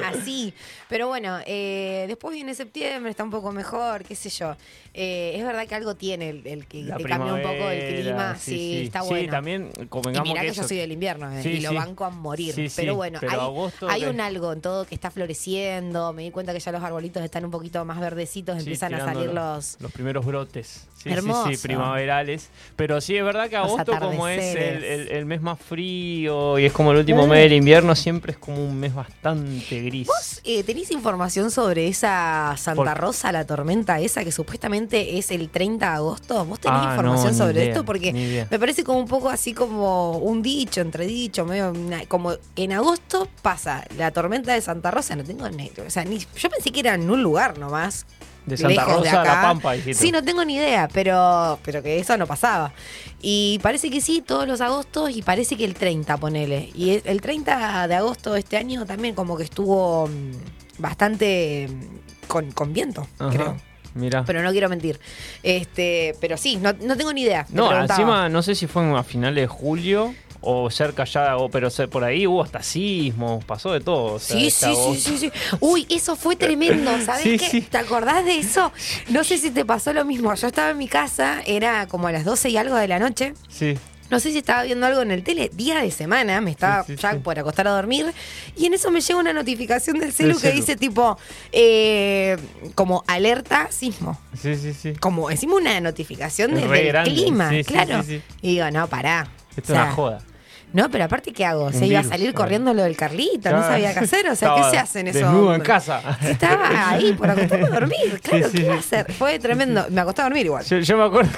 así. 0.06 0.54
Pero 0.88 1.08
bueno, 1.08 1.40
eh, 1.46 2.06
después 2.08 2.34
viene 2.34 2.54
septiembre, 2.56 3.12
está 3.12 3.24
un 3.24 3.32
poco 3.32 3.52
mejor, 3.52 4.04
qué 4.04 4.16
sé 4.16 4.30
yo. 4.30 4.56
Eh, 4.94 5.34
es 5.36 5.46
verdad 5.46 5.68
que 5.68 5.76
algo 5.76 5.96
tiene 5.96 6.30
el, 6.30 6.66
que 6.66 6.84
te 6.84 7.04
cambia 7.04 7.34
un 7.34 7.42
poco 7.42 7.70
el 7.70 8.02
clima. 8.02 8.36
Sí, 8.36 8.84
está 8.86 9.02
bueno. 9.04 9.26
Sí, 9.26 9.30
también 9.30 9.72
convengamos 9.88 10.28
y 10.28 10.34
mirá 10.34 10.42
que, 10.42 10.52
yo 10.52 10.64
soy 10.64 10.78
del 10.78 10.92
invierno 10.92 11.32
eh, 11.32 11.44
y 11.46 11.60
lo 11.62 11.74
banco 11.74 12.06
a 12.06 12.10
morir. 12.10 12.72
pero 12.76 12.96
bueno, 12.96 13.20
hay, 13.88 14.06
un 14.06 14.20
algo 14.20 14.52
en 14.54 14.62
todo 14.62 14.86
que 14.86 14.96
está 14.96 15.12
floreciendo. 15.12 16.12
Me 16.14 16.24
di 16.24 16.32
cuenta 16.32 16.54
que 16.54 16.60
ya 16.60 16.72
los 16.72 16.84
arbolitos 16.84 17.24
están 17.24 17.46
un 17.46 17.52
poquito 17.52 17.86
más 17.86 18.00
verdecitos, 18.00 18.58
empiezan 18.58 18.94
a 18.96 19.06
salir 19.06 19.32
los... 19.32 19.78
Los 19.80 19.92
primeros 19.92 20.26
brotes. 20.26 20.88
Sí, 21.04 21.10
sí, 21.12 21.58
primaverales. 21.62 22.50
Pero 22.76 23.00
sí, 23.00 23.16
es 23.16 23.24
verdad 23.24 23.50
que 23.50 23.56
agosto, 23.56 23.98
como 23.98 24.28
es 24.28 24.56
el, 24.56 25.26
mes 25.26 25.42
más 25.42 25.60
frío 25.60 26.60
y 26.60 26.66
es 26.66 26.74
como 26.74 26.92
el 26.92 26.98
último 26.98 27.26
mes 27.28 27.44
del 27.44 27.54
invierno, 27.54 27.96
siempre 27.96 28.34
es 28.34 28.38
como 28.38 28.66
un 28.66 28.78
mes 28.80 28.94
bastante 28.94 29.69
gris. 29.78 30.08
¿Vos 30.08 30.42
eh, 30.44 30.64
tenés 30.64 30.92
información 30.92 31.52
sobre 31.52 31.88
esa 31.88 32.56
Santa 32.58 32.94
Rosa, 32.94 33.32
la 33.32 33.46
tormenta 33.46 34.00
esa, 34.00 34.24
que 34.24 34.32
supuestamente 34.32 35.18
es 35.18 35.32
el 35.32 35.50
30 35.50 35.86
de 35.86 35.96
agosto? 35.96 36.46
¿Vos 36.46 36.60
tenés 36.60 36.80
ah, 36.82 36.90
información 36.92 37.36
sobre 37.36 37.70
esto? 37.70 37.86
Porque 37.86 38.48
me 38.50 38.60
parece 38.60 38.84
como 38.84 39.00
un 39.00 39.08
poco 39.08 39.30
así 39.30 39.54
como 39.54 40.18
un 40.18 40.42
dicho, 40.42 40.82
entredicho, 40.82 41.46
medio, 41.46 41.74
como 42.08 42.34
en 42.56 42.72
agosto 42.74 43.28
pasa 43.42 43.86
la 43.98 44.12
tormenta 44.12 44.54
de 44.54 44.62
Santa 44.62 44.92
Rosa, 44.92 45.16
no 45.16 45.24
tengo 45.24 45.46
o 45.46 45.90
sea, 45.90 46.04
ni, 46.06 46.20
yo 46.20 46.50
pensé 46.50 46.72
que 46.72 46.80
era 46.80 46.94
en 46.94 47.10
un 47.10 47.24
lugar 47.24 47.58
nomás. 47.58 48.06
De 48.46 48.58
Santa 48.58 48.86
Rosa 48.86 49.22
a 49.22 49.25
La 49.25 49.41
Pampa, 49.41 49.74
Sí, 49.93 50.12
no 50.12 50.24
tengo 50.24 50.43
ni 50.43 50.55
idea, 50.55 50.88
pero, 50.91 51.60
pero 51.63 51.84
que 51.84 52.00
eso 52.00 52.17
no 52.17 52.25
pasaba. 52.25 52.74
Y 53.22 53.60
parece 53.62 53.89
que 53.89 54.01
sí, 54.01 54.24
todos 54.25 54.48
los 54.48 54.62
agostos, 54.62 55.12
y 55.12 55.22
parece 55.22 55.55
que 55.55 55.65
el 55.65 55.75
30, 55.75 56.17
ponele. 56.17 56.69
Y 56.74 57.01
el 57.03 57.22
30 57.22 57.88
de 57.88 57.96
agosto 57.96 58.34
de 58.34 58.39
este 58.39 58.58
año 58.58 58.86
también 58.86 59.13
como 59.15 59.38
que 59.38 59.43
estuvo 59.43 60.08
mm, 60.08 60.82
bastante 60.82 61.67
mm, 61.69 62.28
con, 62.28 62.52
con 62.52 62.73
viento, 62.73 63.08
creo. 63.32 63.58
Mira. 63.95 64.23
Pero 64.25 64.41
no 64.41 64.52
quiero 64.52 64.69
mentir. 64.69 64.99
Este, 65.43 66.15
pero 66.21 66.38
sí, 66.38 66.58
no, 66.58 66.73
no 66.73 66.95
tengo 66.95 67.12
ni 67.12 67.23
idea. 67.23 67.45
No, 67.49 67.75
encima 67.75 68.30
no 68.30 68.41
sé 68.41 68.56
si 68.56 68.67
fue 68.67 68.97
a 68.97 69.04
finales 69.04 69.43
de 69.43 69.47
julio 69.47 70.13
o 70.41 70.69
cerca 70.69 71.04
ya, 71.04 71.38
o, 71.38 71.49
pero 71.49 71.69
por 71.89 72.04
ahí 72.04 72.25
hubo 72.25 72.43
hasta 72.43 72.63
sismos, 72.63 73.43
pasó 73.43 73.73
de 73.73 73.82
todo. 73.82 74.19
sí, 74.19 74.49
sí, 74.49 74.73
sí, 74.97 75.17
sí, 75.17 75.32
Uy, 75.60 75.86
eso 75.89 76.15
fue 76.15 76.36
tremendo, 76.36 76.91
¿sabes 77.06 77.41
qué? 77.41 77.62
¿Te 77.62 77.78
acordás 77.78 78.25
de 78.25 78.38
eso? 78.38 78.71
No 79.10 79.23
sé 79.23 79.38
si 79.38 79.52
te 79.52 79.65
pasó 79.65 79.93
lo 79.93 80.06
mismo. 80.06 80.34
Yo 80.34 80.47
estaba 80.47 80.71
en 80.71 80.78
mi 80.78 80.88
casa, 80.88 81.41
era 81.45 81.88
como 81.88 82.08
a 82.08 82.12
las 82.12 82.25
12 82.25 82.49
y 82.49 82.58
algo 82.58 82.75
de 82.75 82.88
la 82.88 82.99
noche. 82.99 83.34
Sí. 83.49 83.78
No 84.10 84.19
sé 84.19 84.32
si 84.32 84.39
estaba 84.39 84.63
viendo 84.63 84.88
algo 84.88 85.02
en 85.02 85.12
el 85.12 85.23
tele, 85.23 85.52
día 85.54 85.82
de 85.82 85.91
semana, 85.91 86.41
me 86.41 86.49
estaba 86.52 86.84
ya 86.88 87.19
por 87.19 87.38
acostar 87.38 87.67
a 87.67 87.71
dormir, 87.71 88.12
y 88.58 88.65
en 88.65 88.73
eso 88.73 88.89
me 88.89 89.02
llega 89.02 89.19
una 89.19 89.34
notificación 89.34 89.99
del 89.99 90.13
celu 90.13 90.39
que 90.39 90.52
dice 90.52 90.75
tipo, 90.75 91.17
eh, 91.52 92.36
como 92.73 93.04
alerta 93.06 93.67
sismo. 93.69 94.19
Sí, 94.36 94.56
sí, 94.56 94.73
sí. 94.73 94.93
Como 94.93 95.30
decimos 95.30 95.62
una 95.62 95.80
notificación 95.80 96.56
del 96.56 97.04
clima, 97.04 97.52
claro. 97.67 98.04
Y 98.41 98.56
digo, 98.56 98.71
no, 98.71 98.88
pará. 98.88 99.28
Esto 99.56 99.73
es 99.73 99.80
una 99.80 99.91
joda. 99.91 100.19
No, 100.71 100.89
pero 100.89 101.05
aparte, 101.05 101.34
¿qué 101.34 101.45
hago? 101.45 101.71
Se 101.71 101.88
iba 101.88 101.99
a 101.99 102.03
salir 102.03 102.34
corriendo 102.34 102.73
lo 102.73 102.84
del 102.84 102.95
Carlito, 102.95 103.49
no 103.51 103.62
sabía 103.62 103.93
qué 103.93 103.99
hacer. 104.01 104.27
O 104.29 104.36
sea, 104.36 104.55
¿qué 104.55 104.63
se 104.69 104.77
hace 104.77 104.99
en 104.99 105.08
eso? 105.08 105.19
Desnudo 105.19 105.55
en 105.55 105.62
casa. 105.62 106.17
Estaba 106.21 106.89
ahí 106.89 107.13
por 107.13 107.29
acostarme 107.29 107.67
a 107.67 107.69
dormir. 107.69 108.21
Claro, 108.21 108.51
¿qué 108.51 108.62
iba 108.62 108.75
a 108.75 108.79
hacer? 108.79 109.12
Fue 109.13 109.39
tremendo. 109.39 109.86
Me 109.89 110.01
acosté 110.01 110.21
a 110.21 110.25
dormir 110.25 110.45
igual. 110.45 110.63
Yo, 110.63 110.97
me 110.97 111.03
acuerdo 111.03 111.32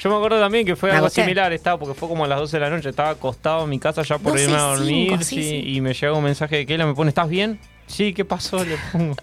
yo 0.00 0.10
me 0.10 0.16
acuerdo 0.16 0.40
también 0.40 0.66
que 0.66 0.74
fue 0.74 0.90
algo 0.90 1.08
similar. 1.08 1.52
Estaba, 1.52 1.78
porque 1.78 1.94
fue 1.94 2.08
como 2.08 2.24
a 2.24 2.28
las 2.28 2.40
12 2.40 2.56
de 2.56 2.60
la 2.60 2.70
noche. 2.70 2.88
Estaba 2.88 3.10
acostado 3.10 3.64
en 3.64 3.70
mi 3.70 3.78
casa 3.78 4.02
ya 4.02 4.18
por 4.18 4.38
irme 4.38 4.56
a 4.56 4.62
dormir. 4.62 5.18
y 5.30 5.80
me 5.80 5.94
llegó 5.94 6.18
un 6.18 6.24
mensaje 6.24 6.56
de 6.56 6.66
Keila. 6.66 6.86
Me 6.86 6.94
pone, 6.94 7.10
¿estás 7.10 7.28
bien? 7.28 7.60
Sí, 7.86 8.12
¿qué 8.12 8.24
pasó? 8.24 8.64
Le 8.64 8.76
pongo 8.92 9.14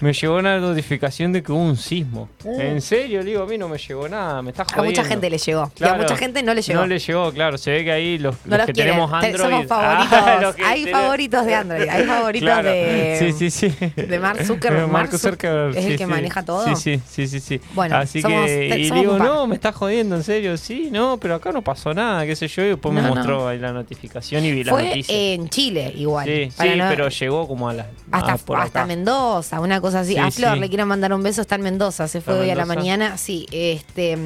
me 0.00 0.12
llegó 0.12 0.36
una 0.36 0.58
notificación 0.58 1.32
de 1.32 1.42
que 1.42 1.52
hubo 1.52 1.60
un 1.60 1.76
sismo. 1.76 2.28
Uh. 2.44 2.60
En 2.60 2.80
serio, 2.80 3.22
digo, 3.22 3.42
a 3.42 3.46
mí 3.46 3.58
no 3.58 3.68
me 3.68 3.78
llegó 3.78 4.08
nada, 4.08 4.42
me 4.42 4.50
estás 4.50 4.66
jodiendo. 4.72 5.00
A 5.00 5.02
mucha 5.02 5.04
gente 5.04 5.30
le 5.30 5.38
llegó. 5.38 5.62
a 5.62 5.94
mucha 5.94 6.16
gente 6.16 6.42
no 6.42 6.54
le 6.54 6.62
llegó. 6.62 6.80
No 6.80 6.86
le 6.86 6.98
llegó, 6.98 7.32
claro. 7.32 7.58
Se 7.58 7.70
ve 7.70 7.84
que 7.84 7.92
ahí 7.92 8.18
los, 8.18 8.36
que 8.66 8.72
tenemos 8.72 9.12
Android. 9.12 9.36
Somos 9.36 9.66
favoritos. 9.68 10.56
hay 10.64 10.86
favoritos 10.86 11.46
de 11.46 11.54
Android. 11.54 11.88
Hay 11.88 12.04
favoritos 12.04 12.64
de. 12.64 13.16
Sí, 13.18 13.32
sí, 13.32 13.50
sí. 13.50 13.92
De 13.96 14.18
Mark 14.18 14.44
Zuckerberg. 14.44 14.88
Mark 14.88 15.16
Zuckerberg. 15.16 15.76
Es 15.76 15.84
el 15.84 15.98
que 15.98 16.06
maneja 16.06 16.44
todo. 16.44 16.74
Sí, 16.76 17.00
sí, 17.06 17.26
sí, 17.26 17.40
sí. 17.40 17.60
Bueno, 17.74 17.96
así 17.96 18.22
que. 18.22 18.78
Y 18.78 18.90
digo, 18.90 19.18
no, 19.18 19.46
me 19.46 19.54
estás 19.54 19.74
jodiendo, 19.74 20.16
en 20.16 20.22
serio. 20.22 20.56
Sí, 20.56 20.88
no, 20.90 21.18
pero 21.18 21.34
acá 21.34 21.52
no 21.52 21.62
pasó 21.62 21.92
nada, 21.92 22.24
qué 22.26 22.36
sé 22.36 22.48
yo. 22.48 22.62
Y 22.62 22.68
después 22.68 22.94
me 22.94 23.02
mostró 23.02 23.48
ahí 23.48 23.58
la 23.58 23.72
notificación 23.72 24.44
y 24.44 24.52
vi 24.52 24.64
la 24.64 24.72
noticia. 24.72 25.14
En 25.14 25.48
Chile, 25.48 25.92
igual. 25.96 26.26
Sí, 26.26 26.50
sí, 26.50 26.68
pero 26.88 27.08
llegó 27.08 27.46
como 27.46 27.68
a 27.68 27.74
la. 27.74 27.86
Hasta, 28.12 28.38
hasta 28.56 28.86
Mendoza, 28.86 29.60
una 29.60 29.80
cosa 29.80 29.89
así. 29.94 30.16
a 30.16 30.30
Flor 30.30 30.58
le 30.58 30.68
quiero 30.68 30.86
mandar 30.86 31.12
un 31.12 31.22
beso, 31.22 31.40
está 31.40 31.56
en 31.56 31.62
Mendoza, 31.62 32.08
se 32.08 32.20
fue 32.20 32.38
hoy 32.38 32.50
a 32.50 32.54
la 32.54 32.66
mañana. 32.66 33.16
Sí, 33.18 33.46
este. 33.50 34.16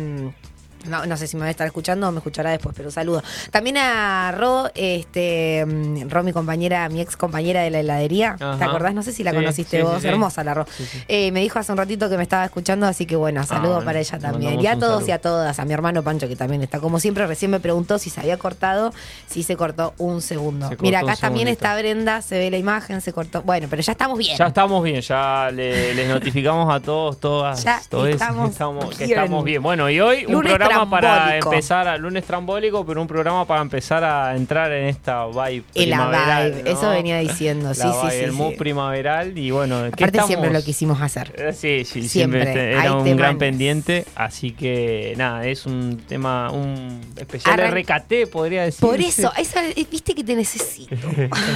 No, 0.85 1.07
no 1.07 1.17
sé 1.17 1.27
si 1.27 1.37
me 1.37 1.43
va 1.43 1.49
a 1.49 1.51
estar 1.51 1.67
escuchando 1.67 2.09
o 2.09 2.13
me 2.13 2.19
escuchará 2.19 2.51
después, 2.51 2.75
pero 2.77 2.91
saludo. 2.91 3.23
También 3.51 3.77
a 3.79 4.33
Ro, 4.33 4.71
este, 4.75 5.65
mm, 5.67 6.09
Ro, 6.09 6.23
mi 6.23 6.33
compañera, 6.33 6.89
mi 6.89 7.01
ex 7.01 7.17
compañera 7.17 7.63
de 7.63 7.71
la 7.71 7.81
heladería. 7.81 8.37
¿Te 8.39 8.65
acordás? 8.65 8.95
No 8.95 9.03
sé 9.03 9.13
si 9.13 9.25
la 9.25 9.33
conociste 9.33 9.83
vos. 9.83 10.05
Hermosa 10.05 10.45
la 10.45 10.55
Ro. 10.55 10.67
Eh, 11.09 11.31
me 11.33 11.41
dijo 11.41 11.59
hace 11.59 11.73
un 11.73 11.79
ratito 11.79 12.09
que 12.09 12.17
me 12.17 12.23
estaba 12.23 12.45
escuchando, 12.45 12.87
así 12.87 13.07
que 13.07 13.17
bueno, 13.17 13.45
saludo 13.45 13.79
ah, 13.79 13.85
para 13.85 14.01
ella 14.01 14.19
también. 14.19 14.61
Y 14.61 14.67
a 14.67 14.79
todos 14.79 15.09
y 15.09 15.13
a 15.13 15.19
todas, 15.21 15.59
a 15.59 15.65
mi 15.65 15.73
hermano 15.73 16.03
Pancho, 16.03 16.29
que 16.29 16.37
también 16.37 16.63
está 16.63 16.81
como 16.81 17.01
siempre, 17.01 17.27
recién 17.27 17.51
me 17.51 17.61
preguntó 17.61 17.99
si 17.99 18.11
se 18.11 18.21
había 18.21 18.39
cortado, 18.39 18.93
si 19.27 19.43
se 19.43 19.57
cortó 19.57 19.95
un 19.99 20.21
segundo. 20.21 20.71
Mira, 20.81 21.01
acá 21.01 21.17
también 21.17 21.49
está 21.49 21.77
Brenda, 21.77 22.23
se 22.23 22.39
ve 22.39 22.51
la 22.51 22.59
imagen, 22.59 23.01
se 23.01 23.13
cortó. 23.13 23.43
Bueno, 23.43 23.67
pero 23.71 23.83
ya 23.83 23.93
estamos 23.93 24.19
bien. 24.19 24.37
Ya 24.37 24.47
estamos 24.47 24.83
bien, 24.83 25.01
ya 25.01 25.51
les 25.51 26.09
notificamos 26.15 26.73
a 26.73 26.81
todos, 26.81 27.19
todas, 27.19 27.59
estamos, 27.59 28.97
que 28.97 29.05
estamos 29.05 29.45
bien. 29.45 29.63
Bueno, 29.63 29.89
y 29.91 30.01
hoy 30.01 30.27
un 30.27 30.43
programa 30.43 30.74
programa 30.75 30.91
para 30.91 31.39
empezar, 31.39 31.89
a, 31.89 31.97
lunes 31.97 32.25
trambólico, 32.25 32.85
pero 32.85 33.01
un 33.01 33.07
programa 33.07 33.47
para 33.47 33.63
empezar 33.63 34.05
a 34.05 34.37
entrar 34.37 34.73
en 34.73 34.87
esta 34.87 35.27
vibe. 35.27 35.65
En 35.75 35.91
la 35.91 36.49
vibe, 36.51 36.71
eso 36.71 36.91
venía 36.91 37.19
diciendo, 37.19 37.75
sí, 37.75 37.83
sí, 37.83 38.11
sí. 38.11 38.17
El 38.17 38.33
mood 38.33 38.55
primaveral 38.57 39.37
y 39.37 39.51
bueno. 39.51 39.85
Aparte 39.85 40.23
siempre 40.23 40.53
lo 40.53 40.63
quisimos 40.63 41.01
hacer. 41.01 41.35
Eh, 41.37 41.53
sí, 41.53 41.85
sí, 41.85 42.09
siempre, 42.09 42.73
era 42.73 42.95
un 42.95 43.17
gran 43.17 43.39
pendiente, 43.39 44.05
así 44.15 44.53
que 44.53 45.15
nada, 45.17 45.47
es 45.47 45.67
un 45.67 45.99
tema, 46.09 46.51
un 46.51 47.01
especial 47.17 47.59
RKT, 47.71 48.31
podría 48.31 48.65
decir. 48.65 48.81
Por 48.81 49.01
eso, 49.01 49.33
esa, 49.39 49.63
viste 49.91 50.15
que 50.15 50.25
te 50.25 50.35
necesito. 50.35 50.95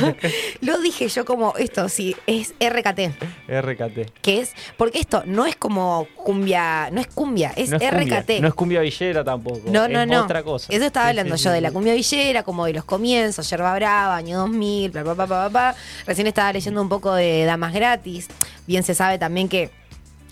lo 0.60 0.78
dije 0.80 1.08
yo 1.08 1.24
como 1.24 1.54
esto, 1.56 1.88
sí, 1.88 2.14
es 2.26 2.54
RKT. 2.60 3.00
RKT. 3.48 4.20
Que 4.22 4.40
es, 4.40 4.52
porque 4.76 4.98
esto 4.98 5.22
no 5.26 5.46
es 5.46 5.56
como 5.56 6.06
cumbia, 6.16 6.90
no 6.90 7.00
es 7.00 7.06
cumbia, 7.08 7.52
es, 7.56 7.70
RKT. 7.70 8.40
no 8.40 8.48
es 8.48 8.54
cumbia 8.54 8.80
villera 8.80 9.07
tampoco. 9.24 9.60
No, 9.66 9.88
no, 9.88 10.06
no. 10.06 10.24
otra 10.24 10.42
cosa. 10.42 10.72
Eso 10.72 10.84
estaba 10.84 11.08
hablando 11.08 11.36
yo 11.36 11.50
de 11.50 11.60
la 11.60 11.70
cumbia 11.70 11.94
villera, 11.94 12.42
como 12.42 12.66
de 12.66 12.72
los 12.74 12.84
comienzos, 12.84 13.48
Yerba 13.50 13.74
Brava, 13.74 14.16
año 14.16 14.38
2000, 14.38 14.90
bla, 14.90 15.02
bla, 15.02 15.14
bla, 15.14 15.26
bla, 15.26 15.48
bla. 15.48 15.76
Recién 16.06 16.26
estaba 16.26 16.52
leyendo 16.52 16.80
un 16.80 16.88
poco 16.88 17.14
de 17.14 17.44
Damas 17.44 17.72
Gratis. 17.72 18.28
Bien 18.66 18.82
se 18.82 18.94
sabe 18.94 19.18
también 19.18 19.48
que 19.48 19.70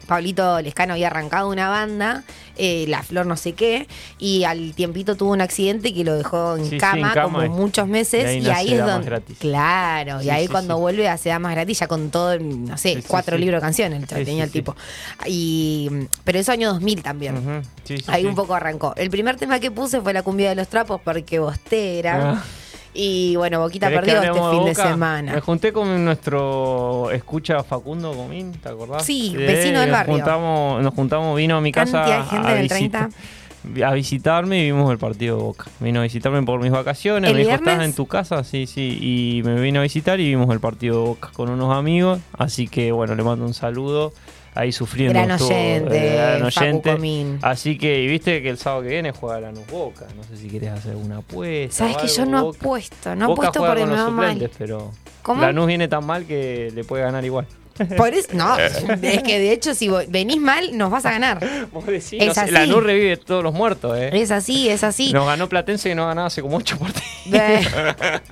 Pablito 0.06 0.60
Lescano 0.60 0.94
había 0.94 1.08
arrancado 1.08 1.48
una 1.48 1.68
banda, 1.68 2.24
eh, 2.56 2.86
La 2.88 3.02
Flor 3.02 3.26
no 3.26 3.36
sé 3.36 3.52
qué, 3.52 3.86
y 4.18 4.44
al 4.44 4.74
tiempito 4.74 5.16
tuvo 5.16 5.32
un 5.32 5.40
accidente 5.40 5.92
que 5.92 6.04
lo 6.04 6.16
dejó 6.16 6.56
en, 6.56 6.78
cama, 6.78 7.14
como 7.14 7.40
muchos 7.48 7.88
meses, 7.88 8.42
y 8.42 8.48
ahí, 8.48 8.74
es 8.74 8.84
donde... 8.84 9.20
Claro, 9.38 10.22
y 10.22 10.30
ahí 10.30 10.48
cuando 10.48 10.78
vuelve 10.78 11.08
hace 11.08 11.30
Damas 11.30 11.52
Gratis, 11.52 11.80
ya 11.80 11.88
con 11.88 12.10
todo, 12.10 12.38
no 12.38 12.78
sé, 12.78 13.02
cuatro 13.06 13.36
libros 13.36 13.60
de 13.60 13.66
canciones, 13.66 14.06
tenía 14.06 14.44
el 14.44 14.50
tipo. 14.50 14.76
Y, 15.26 15.90
pero 16.24 16.38
eso 16.38 16.52
año 16.52 16.72
2000 16.72 17.02
también. 17.02 17.62
ahí 18.06 18.24
un 18.24 18.34
poco 18.34 18.54
arrancó. 18.54 18.94
El 18.96 19.10
primer 19.10 19.36
tema 19.36 19.60
que 19.60 19.70
puse 19.70 20.00
fue 20.00 20.12
La 20.12 20.22
cumbia 20.22 20.48
de 20.48 20.54
los 20.54 20.68
trapos, 20.68 21.00
porque 21.02 21.38
Bostera... 21.38 22.32
Ah. 22.32 22.44
Y 22.96 23.36
bueno, 23.36 23.60
Boquita 23.60 23.88
perdió 23.88 24.22
este 24.22 24.32
fin 24.32 24.64
de, 24.64 24.74
semana. 24.74 25.34
Me 25.34 25.40
junté 25.40 25.72
con 25.72 26.04
nuestro 26.04 27.10
escucha 27.10 27.62
Facundo 27.62 28.12
Comín, 28.14 28.52
¿te 28.52 28.68
acordás? 28.68 29.04
Sí, 29.04 29.34
vecino 29.36 29.80
del 29.80 29.90
barrio. 29.90 30.14
Juntamos, 30.14 30.82
nos 30.82 30.94
juntamos, 30.94 31.36
vino 31.36 31.56
a 31.56 31.60
mi 31.60 31.72
casa. 31.72 32.24
a, 33.84 33.92
visitarme 33.92 34.60
y 34.60 34.64
vimos 34.64 34.90
el 34.90 34.98
partido 34.98 35.36
de 35.36 35.42
Boca. 35.42 35.66
Vino 35.80 36.00
a 36.00 36.04
visitarme 36.04 36.42
por 36.42 36.60
mis 36.60 36.70
vacaciones, 36.70 37.32
me 37.32 37.38
dijo, 37.38 37.50
¿estás 37.50 37.82
en 37.82 37.92
tu 37.92 38.06
casa? 38.06 38.42
Sí, 38.44 38.66
sí, 38.66 38.98
y 39.00 39.42
me 39.42 39.60
vino 39.60 39.80
a 39.80 39.82
visitar 39.82 40.18
y 40.18 40.28
vimos 40.28 40.48
el 40.50 40.60
partido 40.60 41.00
de 41.00 41.06
Boca 41.08 41.30
con 41.32 41.50
unos 41.50 41.76
amigos, 41.76 42.20
así 42.32 42.66
que 42.66 42.92
bueno, 42.92 43.14
le 43.14 43.22
mando 43.22 43.44
un 43.44 43.54
saludo 43.54 44.12
ahí 44.56 44.72
sufriendo. 44.72 45.12
Gran 45.12 45.30
oyente, 45.30 46.42
oyente. 46.42 47.38
Así 47.42 47.78
que, 47.78 48.06
viste 48.06 48.42
que 48.42 48.48
el 48.48 48.58
sábado 48.58 48.82
que 48.82 48.88
viene 48.88 49.12
juega 49.12 49.40
Lanús 49.40 49.66
Boca. 49.68 50.06
No 50.16 50.24
sé 50.24 50.36
si 50.36 50.48
querés 50.48 50.70
hacer 50.70 50.96
una 50.96 51.18
apuesta. 51.18 51.76
Sabes 51.76 51.96
que 51.98 52.08
yo 52.08 52.26
no 52.26 52.50
apuesto, 52.50 53.14
no 53.14 53.32
apuesto 53.32 53.64
porque 53.64 53.86
me 53.86 53.94
va 53.94 54.10
mal. 54.10 54.50
Pero 54.58 54.90
¿Cómo? 55.22 55.42
Lanús 55.42 55.66
viene 55.66 55.88
tan 55.88 56.04
mal 56.04 56.24
que 56.24 56.72
le 56.74 56.84
puede 56.84 57.04
ganar 57.04 57.24
igual. 57.24 57.46
Por 57.96 58.14
eso, 58.14 58.28
no, 58.32 58.58
es 58.58 59.22
que 59.22 59.38
de 59.38 59.52
hecho 59.52 59.74
si 59.74 59.88
venís 60.08 60.38
mal 60.38 60.76
nos 60.76 60.90
vas 60.90 61.06
a 61.06 61.10
ganar. 61.12 61.38
es 61.88 62.38
así. 62.38 62.50
La 62.50 62.66
NU 62.66 62.80
revive 62.80 63.16
todos 63.16 63.42
los 63.42 63.54
muertos, 63.54 63.96
¿eh? 63.96 64.10
Es 64.12 64.30
así, 64.30 64.68
es 64.68 64.84
así. 64.84 65.12
Nos 65.12 65.26
ganó 65.26 65.48
Platense 65.48 65.88
que 65.88 65.94
no 65.94 66.06
ganaba 66.06 66.28
hace 66.28 66.42
como 66.42 66.56
8 66.56 66.78
partidos. 66.78 67.06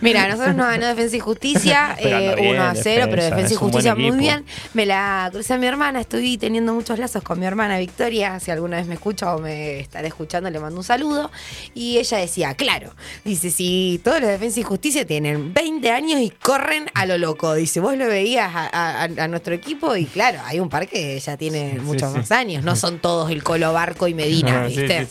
Mira, 0.00 0.28
nosotros 0.28 0.54
nos 0.54 0.66
ganó 0.66 0.86
Defensa 0.86 1.16
y 1.16 1.20
Justicia 1.20 1.96
1 2.02 2.08
eh, 2.08 2.58
a 2.58 2.74
0, 2.74 3.06
pero 3.10 3.24
Defensa 3.24 3.54
y 3.54 3.56
Justicia 3.56 3.94
muy 3.94 4.16
bien. 4.16 4.44
Me 4.74 4.86
la 4.86 5.28
crucé 5.32 5.54
a 5.54 5.58
mi 5.58 5.66
hermana, 5.66 6.00
estoy 6.00 6.38
teniendo 6.38 6.74
muchos 6.74 6.98
lazos 6.98 7.22
con 7.22 7.38
mi 7.38 7.46
hermana 7.46 7.78
Victoria, 7.78 8.40
si 8.40 8.50
alguna 8.50 8.76
vez 8.76 8.86
me 8.86 8.94
escucha 8.94 9.34
o 9.34 9.38
me 9.38 9.80
estará 9.80 10.06
escuchando 10.06 10.50
le 10.50 10.58
mando 10.60 10.78
un 10.78 10.84
saludo. 10.84 11.30
Y 11.74 11.98
ella 11.98 12.18
decía, 12.18 12.54
claro, 12.54 12.94
dice, 13.24 13.50
si 13.50 14.00
todos 14.02 14.20
los 14.20 14.28
Defensa 14.30 14.60
y 14.60 14.62
Justicia 14.62 15.06
tienen 15.06 15.52
20 15.54 15.90
años 15.90 16.20
y 16.20 16.30
corren 16.30 16.90
a 16.94 17.06
lo 17.06 17.18
loco, 17.18 17.54
dice, 17.54 17.80
vos 17.80 17.96
lo 17.96 18.06
veías 18.06 18.50
a 18.54 18.64
a, 18.74 18.93
nuestro 19.28 19.54
equipo 19.54 19.96
y 19.96 20.06
claro, 20.06 20.40
hay 20.44 20.60
un 20.60 20.68
par 20.68 20.88
que 20.88 21.18
ya 21.20 21.36
tiene 21.36 21.78
muchos 21.82 22.14
más 22.14 22.30
años, 22.32 22.64
no 22.64 22.76
son 22.76 22.98
todos 22.98 23.30
el 23.30 23.42
Colo 23.42 23.72
Barco 23.72 24.08
y 24.08 24.14
Medina, 24.14 24.66
¿viste? 24.66 25.06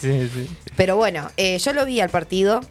Pero 0.76 0.96
bueno, 0.96 1.30
eh, 1.38 1.58
yo 1.60 1.74
lo 1.74 1.86
vi 1.86 2.00
al 2.00 2.10
partido. 2.10 2.62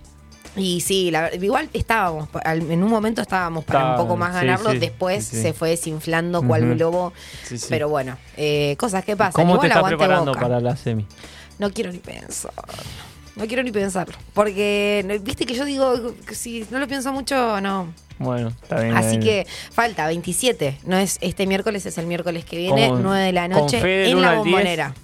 Y 0.54 0.82
sí, 0.82 1.10
igual 1.40 1.70
estábamos, 1.72 2.28
en 2.44 2.82
un 2.82 2.90
momento 2.90 3.22
estábamos 3.22 3.64
para 3.64 3.92
un 3.92 3.96
poco 3.96 4.18
más 4.18 4.34
ganarlo, 4.34 4.74
después 4.74 5.24
se 5.24 5.54
fue 5.54 5.70
desinflando 5.70 6.46
cual 6.46 6.74
globo. 6.74 7.14
Pero 7.70 7.88
bueno, 7.88 8.18
eh, 8.36 8.76
cosas 8.78 9.02
que 9.02 9.16
pasan. 9.16 9.46
¿Cómo 9.46 9.58
te 9.58 9.68
estás 9.68 9.82
preparando 9.82 10.32
para 10.32 10.60
la 10.60 10.76
semi? 10.76 11.06
No 11.58 11.70
quiero 11.70 11.90
ni 11.90 11.98
pensar. 11.98 12.52
No 13.36 13.46
quiero 13.46 13.62
ni 13.62 13.72
pensarlo. 13.72 14.14
Porque, 14.34 15.20
viste 15.22 15.46
que 15.46 15.54
yo 15.54 15.64
digo, 15.64 16.14
si 16.32 16.66
no 16.70 16.78
lo 16.78 16.86
pienso 16.86 17.12
mucho, 17.14 17.60
no. 17.62 17.94
Bueno, 18.22 18.48
está 18.48 18.80
bien. 18.80 18.96
Así 18.96 19.18
que 19.18 19.46
falta 19.70 20.06
27. 20.06 20.78
No 20.84 20.96
es 20.96 21.18
este 21.20 21.46
miércoles, 21.46 21.84
es 21.86 21.98
el 21.98 22.06
miércoles 22.06 22.44
que 22.44 22.56
viene, 22.56 22.90
9 22.90 23.20
de 23.20 23.32
la 23.32 23.48
noche, 23.48 24.10
en 24.10 24.20
la 24.20 24.34
bombonera. 24.34 24.94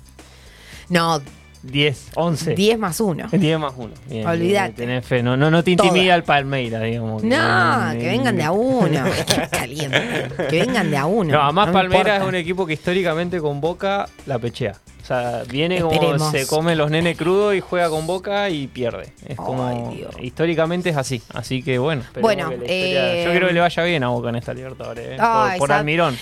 No, 0.88 1.20
10, 1.62 2.10
11. 2.14 2.54
10 2.54 2.78
más 2.78 3.00
1. 3.00 3.28
10 3.32 3.58
más 3.58 3.74
1. 3.76 3.94
Olvídate. 4.26 5.02
Fe. 5.02 5.22
No, 5.22 5.36
no, 5.36 5.50
no 5.50 5.64
te 5.64 5.72
intimida 5.72 6.14
el 6.14 6.22
Palmeira, 6.22 6.80
digamos. 6.80 7.22
No, 7.22 7.90
que, 7.92 8.06
vengan 8.06 8.36
de 8.36 8.42
a 8.44 8.52
uno. 8.52 9.04
caliente. 9.50 10.28
Que 10.48 10.60
vengan 10.60 10.90
de 10.90 10.96
a 10.96 11.06
uno. 11.06 11.32
No, 11.32 11.42
además 11.42 11.70
Palmeira 11.70 12.16
es 12.16 12.22
un 12.22 12.34
equipo 12.34 12.66
que 12.66 12.74
históricamente 12.74 13.40
con 13.40 13.60
Boca 13.60 14.08
la 14.26 14.38
pechea. 14.38 14.74
O 15.08 15.14
sea, 15.14 15.42
viene 15.48 15.80
como 15.80 16.30
se 16.30 16.46
come 16.46 16.76
los 16.76 16.90
nenes 16.90 17.16
crudos 17.16 17.54
y 17.54 17.60
juega 17.60 17.88
con 17.88 18.06
Boca 18.06 18.50
y 18.50 18.66
pierde. 18.66 19.14
Es 19.26 19.38
como. 19.38 19.90
históricamente 20.20 20.90
es 20.90 20.98
así. 20.98 21.22
Así 21.32 21.62
que 21.62 21.78
bueno. 21.78 22.02
Bueno, 22.20 22.52
eh, 22.62 23.22
yo 23.24 23.30
quiero 23.30 23.46
que 23.46 23.54
le 23.54 23.60
vaya 23.60 23.84
bien 23.84 24.04
a 24.04 24.08
Boca 24.08 24.28
en 24.28 24.36
esta 24.36 24.52
Libertadores. 24.52 25.12
¿eh? 25.12 25.16
por, 25.16 25.58
por 25.60 25.72
Almirón. 25.72 26.14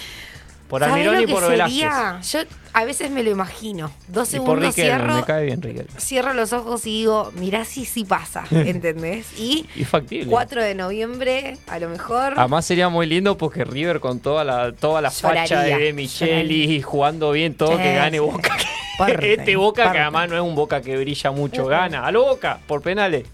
Por 0.68 0.82
Almirón 0.82 1.20
y 1.20 1.26
por 1.26 1.48
Velázquez. 1.48 2.32
Yo 2.32 2.40
a 2.72 2.84
veces 2.84 3.10
me 3.10 3.22
lo 3.22 3.30
imagino. 3.30 3.90
Dos 4.08 4.28
segundos 4.28 4.74
cierro. 4.74 5.14
Me 5.14 5.24
cae 5.24 5.46
bien 5.46 5.62
Cierro 5.98 6.34
los 6.34 6.52
ojos 6.52 6.86
y 6.86 6.90
digo, 6.90 7.32
mirá 7.36 7.64
si 7.64 7.84
sí 7.84 8.04
pasa, 8.04 8.44
¿entendés? 8.50 9.26
Y, 9.38 9.66
y 9.74 9.84
factible. 9.84 10.26
4 10.26 10.62
de 10.62 10.74
noviembre, 10.74 11.56
a 11.68 11.78
lo 11.78 11.88
mejor. 11.88 12.34
Además 12.36 12.66
sería 12.66 12.88
muy 12.88 13.06
lindo 13.06 13.38
porque 13.38 13.64
River 13.64 14.00
con 14.00 14.20
toda 14.20 14.44
la, 14.44 14.72
toda 14.72 15.00
la 15.00 15.10
facha 15.10 15.62
de 15.62 15.92
Micheli 15.92 16.82
jugando 16.82 17.32
bien 17.32 17.54
todo, 17.54 17.76
que 17.78 17.94
gane 17.94 18.20
Boca. 18.20 18.56
este 19.20 19.56
Boca 19.56 19.92
que 19.92 19.98
además 19.98 20.28
no 20.28 20.36
es 20.36 20.42
un 20.42 20.54
Boca 20.54 20.82
que 20.82 20.96
brilla 20.96 21.30
mucho, 21.30 21.66
gana. 21.66 22.06
A 22.06 22.10
lo 22.10 22.24
Boca, 22.24 22.58
por 22.66 22.82
penales. 22.82 23.26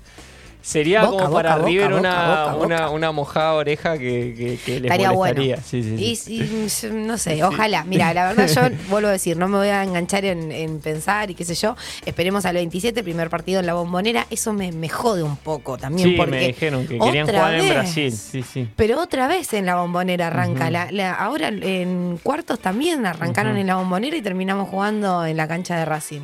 Sería 0.62 1.04
como 1.06 1.30
para 1.30 1.58
River 1.58 1.92
una, 1.92 2.54
una, 2.54 2.90
una, 2.90 3.10
mojada 3.10 3.54
oreja 3.54 3.98
que, 3.98 4.32
que, 4.36 4.58
que 4.64 4.80
le 4.80 4.86
Estaría 4.86 5.10
molestaría. 5.10 5.56
Bueno. 5.56 5.68
Sí, 5.68 5.82
sí, 5.82 6.16
sí. 6.16 6.86
Y, 6.86 6.90
no 6.92 7.18
sé, 7.18 7.42
ojalá. 7.42 7.82
Mira, 7.82 8.14
la 8.14 8.32
verdad 8.32 8.46
yo 8.46 8.76
vuelvo 8.88 9.08
a 9.08 9.12
decir, 9.12 9.36
no 9.36 9.48
me 9.48 9.58
voy 9.58 9.68
a 9.68 9.82
enganchar 9.82 10.24
en, 10.24 10.52
en, 10.52 10.78
pensar 10.78 11.32
y 11.32 11.34
qué 11.34 11.44
sé 11.44 11.56
yo. 11.56 11.76
Esperemos 12.06 12.46
al 12.46 12.54
27, 12.54 13.02
primer 13.02 13.28
partido 13.28 13.58
en 13.58 13.66
la 13.66 13.74
bombonera. 13.74 14.26
Eso 14.30 14.52
me, 14.52 14.70
me 14.70 14.88
jode 14.88 15.24
un 15.24 15.36
poco 15.36 15.76
también. 15.78 16.16
Porque 16.16 16.30
me 16.30 16.46
dijeron 16.46 16.86
que 16.86 16.96
querían 16.96 17.26
jugar 17.26 17.54
en 17.54 17.68
Brasil. 17.68 18.12
Sí, 18.12 18.42
sí. 18.42 18.68
Pero 18.76 19.00
otra 19.00 19.26
vez 19.26 19.52
en 19.54 19.66
la 19.66 19.76
bombonera 19.76 20.28
arranca. 20.28 20.70
la, 20.70 21.12
ahora 21.12 21.48
en 21.48 22.20
cuartos 22.22 22.60
también 22.60 23.04
arrancaron 23.04 23.56
en 23.56 23.66
la 23.66 23.74
bombonera 23.74 24.16
y 24.16 24.22
terminamos 24.22 24.68
jugando 24.68 25.26
en 25.26 25.36
la 25.36 25.48
cancha 25.48 25.76
de 25.76 25.84
Racing. 25.84 26.22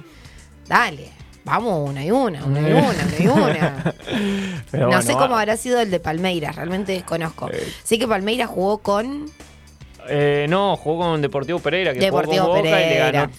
Dale. 0.68 1.17
Vamos, 1.48 1.88
una 1.88 2.04
y 2.04 2.10
una, 2.10 2.44
una 2.44 2.60
y 2.60 2.72
una, 2.72 2.90
una 2.90 3.18
y 3.18 3.26
una. 3.26 3.94
no 4.90 5.02
sé 5.02 5.14
cómo 5.14 5.36
habrá 5.36 5.56
sido 5.56 5.80
el 5.80 5.90
de 5.90 5.98
Palmeiras, 5.98 6.56
realmente 6.56 6.92
desconozco. 6.92 7.50
Eh. 7.50 7.72
Sé 7.82 7.98
que 7.98 8.06
Palmeiras 8.06 8.50
jugó 8.50 8.78
con. 8.78 9.30
Eh, 10.10 10.46
no, 10.48 10.76
jugó 10.76 11.04
con 11.04 11.22
Deportivo 11.22 11.58
Pereira, 11.58 11.94
que 11.94 12.00
Deportivo 12.00 12.44
jugó 12.44 12.56
con 12.56 12.64
Boca 12.64 12.86
y 12.86 12.90
le 12.90 12.98
ganó 12.98 13.30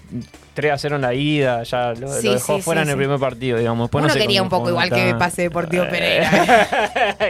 3 0.59 0.73
a 0.73 0.77
0 0.77 0.95
en 0.97 1.01
la 1.01 1.13
ida, 1.13 1.63
ya 1.63 1.93
lo, 1.93 2.13
dejó 2.13 2.59
fuera 2.59 2.81
en 2.81 2.89
el 2.89 2.97
primer 2.97 3.17
partido, 3.17 3.57
digamos. 3.57 3.89
Uno 3.93 4.07
quería 4.13 4.43
un 4.43 4.49
poco 4.49 4.69
igual 4.69 4.89
que 4.89 5.15
pase 5.15 5.43
Deportivo 5.43 5.85
Pereira. 5.89 6.67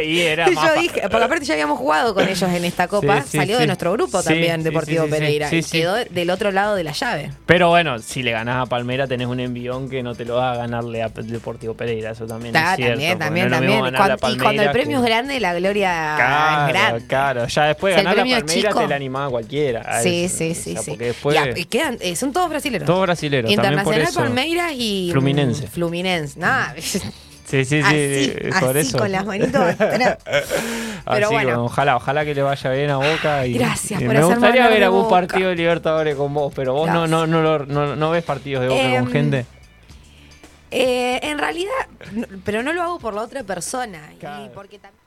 y 0.03 0.21
era 0.21 0.49
Yo 0.49 0.81
dije, 0.81 1.01
porque 1.09 1.25
aparte 1.25 1.45
ya 1.45 1.53
habíamos 1.53 1.77
jugado 1.77 2.15
con 2.15 2.27
ellos 2.27 2.49
en 2.49 2.65
esta 2.65 2.87
copa, 2.87 3.21
salió 3.21 3.59
de 3.59 3.67
nuestro 3.67 3.91
grupo 3.91 4.23
también 4.23 4.63
Deportivo 4.63 5.05
Pereira 5.07 5.47
y 5.53 5.61
quedó 5.61 5.95
del 5.95 6.29
otro 6.31 6.51
lado 6.51 6.73
de 6.73 6.83
la 6.83 6.91
llave. 6.91 7.31
Pero 7.45 7.69
bueno, 7.69 7.99
si 7.99 8.23
le 8.23 8.31
ganás 8.31 8.63
a 8.63 8.65
Palmera 8.65 9.05
tenés 9.05 9.27
un 9.27 9.39
envión 9.39 9.89
que 9.89 10.01
no 10.01 10.15
te 10.15 10.25
lo 10.25 10.37
va 10.37 10.53
a 10.53 10.55
ganarle 10.57 11.03
a 11.03 11.09
Deportivo 11.09 11.75
Pereira, 11.75 12.11
eso 12.11 12.25
también 12.25 12.55
es 12.55 12.75
cierto. 12.75 12.89
También, 12.89 13.19
también, 13.19 13.49
también. 13.51 13.85
y 14.33 14.37
cuando 14.39 14.63
el 14.63 14.71
premio 14.71 14.97
es 14.97 15.05
grande, 15.05 15.39
la 15.39 15.53
gloria 15.53 16.13
es 16.13 16.73
grande. 16.73 17.05
Claro, 17.05 17.45
ya 17.45 17.65
después 17.65 17.95
de 17.95 18.03
ganar 18.03 18.25
la 18.25 18.37
Palmeira 18.37 18.73
te 18.73 18.87
la 18.87 18.95
animaba 18.95 19.29
cualquiera. 19.29 20.01
Sí, 20.01 20.27
sí, 20.29 20.55
sí. 20.55 20.75
sí. 20.75 20.97
quedan, 21.69 21.97
eh, 21.99 22.15
son 22.15 22.33
todos 22.33 22.49
brasileños. 22.49 22.87
Todos 22.87 23.03
brasileños. 23.03 23.18
Internacional 23.23 24.07
Palmeiras 24.13 24.73
y. 24.75 25.09
Fluminense. 25.11 25.67
Fluminense, 25.67 26.39
nada. 26.39 26.75
Sí, 27.49 27.65
sí, 27.65 27.81
sí, 27.81 27.83
así, 27.83 28.59
por 28.59 28.77
así, 28.77 28.95
con 28.95 29.11
las 29.11 29.25
manitos. 29.25 29.75
Pero 31.05 31.31
bueno. 31.31 31.63
ojalá, 31.63 31.95
ojalá 31.95 32.23
que 32.23 32.35
le 32.35 32.43
vaya 32.43 32.69
bien 32.69 32.91
a 32.91 32.97
Boca. 32.97 33.47
Y, 33.47 33.53
Gracias 33.53 34.03
por 34.03 34.13
Me 34.13 34.23
gustaría 34.23 34.67
ver 34.67 34.83
algún 34.83 35.09
partido 35.09 35.49
de 35.49 35.55
Libertadores 35.55 36.15
con 36.15 36.31
vos, 36.31 36.53
pero 36.55 36.75
vos 36.75 36.87
no, 36.91 37.07
no, 37.07 37.25
no, 37.25 37.65
no, 37.65 37.95
no, 37.95 38.11
ves 38.11 38.23
partidos 38.23 38.61
de 38.61 38.69
Boca 38.69 38.83
con 38.83 38.91
em, 38.91 39.07
gente. 39.07 39.45
Eh, 40.69 41.19
en 41.23 41.39
realidad, 41.39 41.73
pero 42.43 42.61
no 42.61 42.71
lo 42.71 42.83
hago 42.83 42.99
por 42.99 43.15
la 43.15 43.23
otra 43.23 43.43
persona. 43.43 44.13
Y 44.13 44.49
porque 44.53 44.77
también 44.77 44.98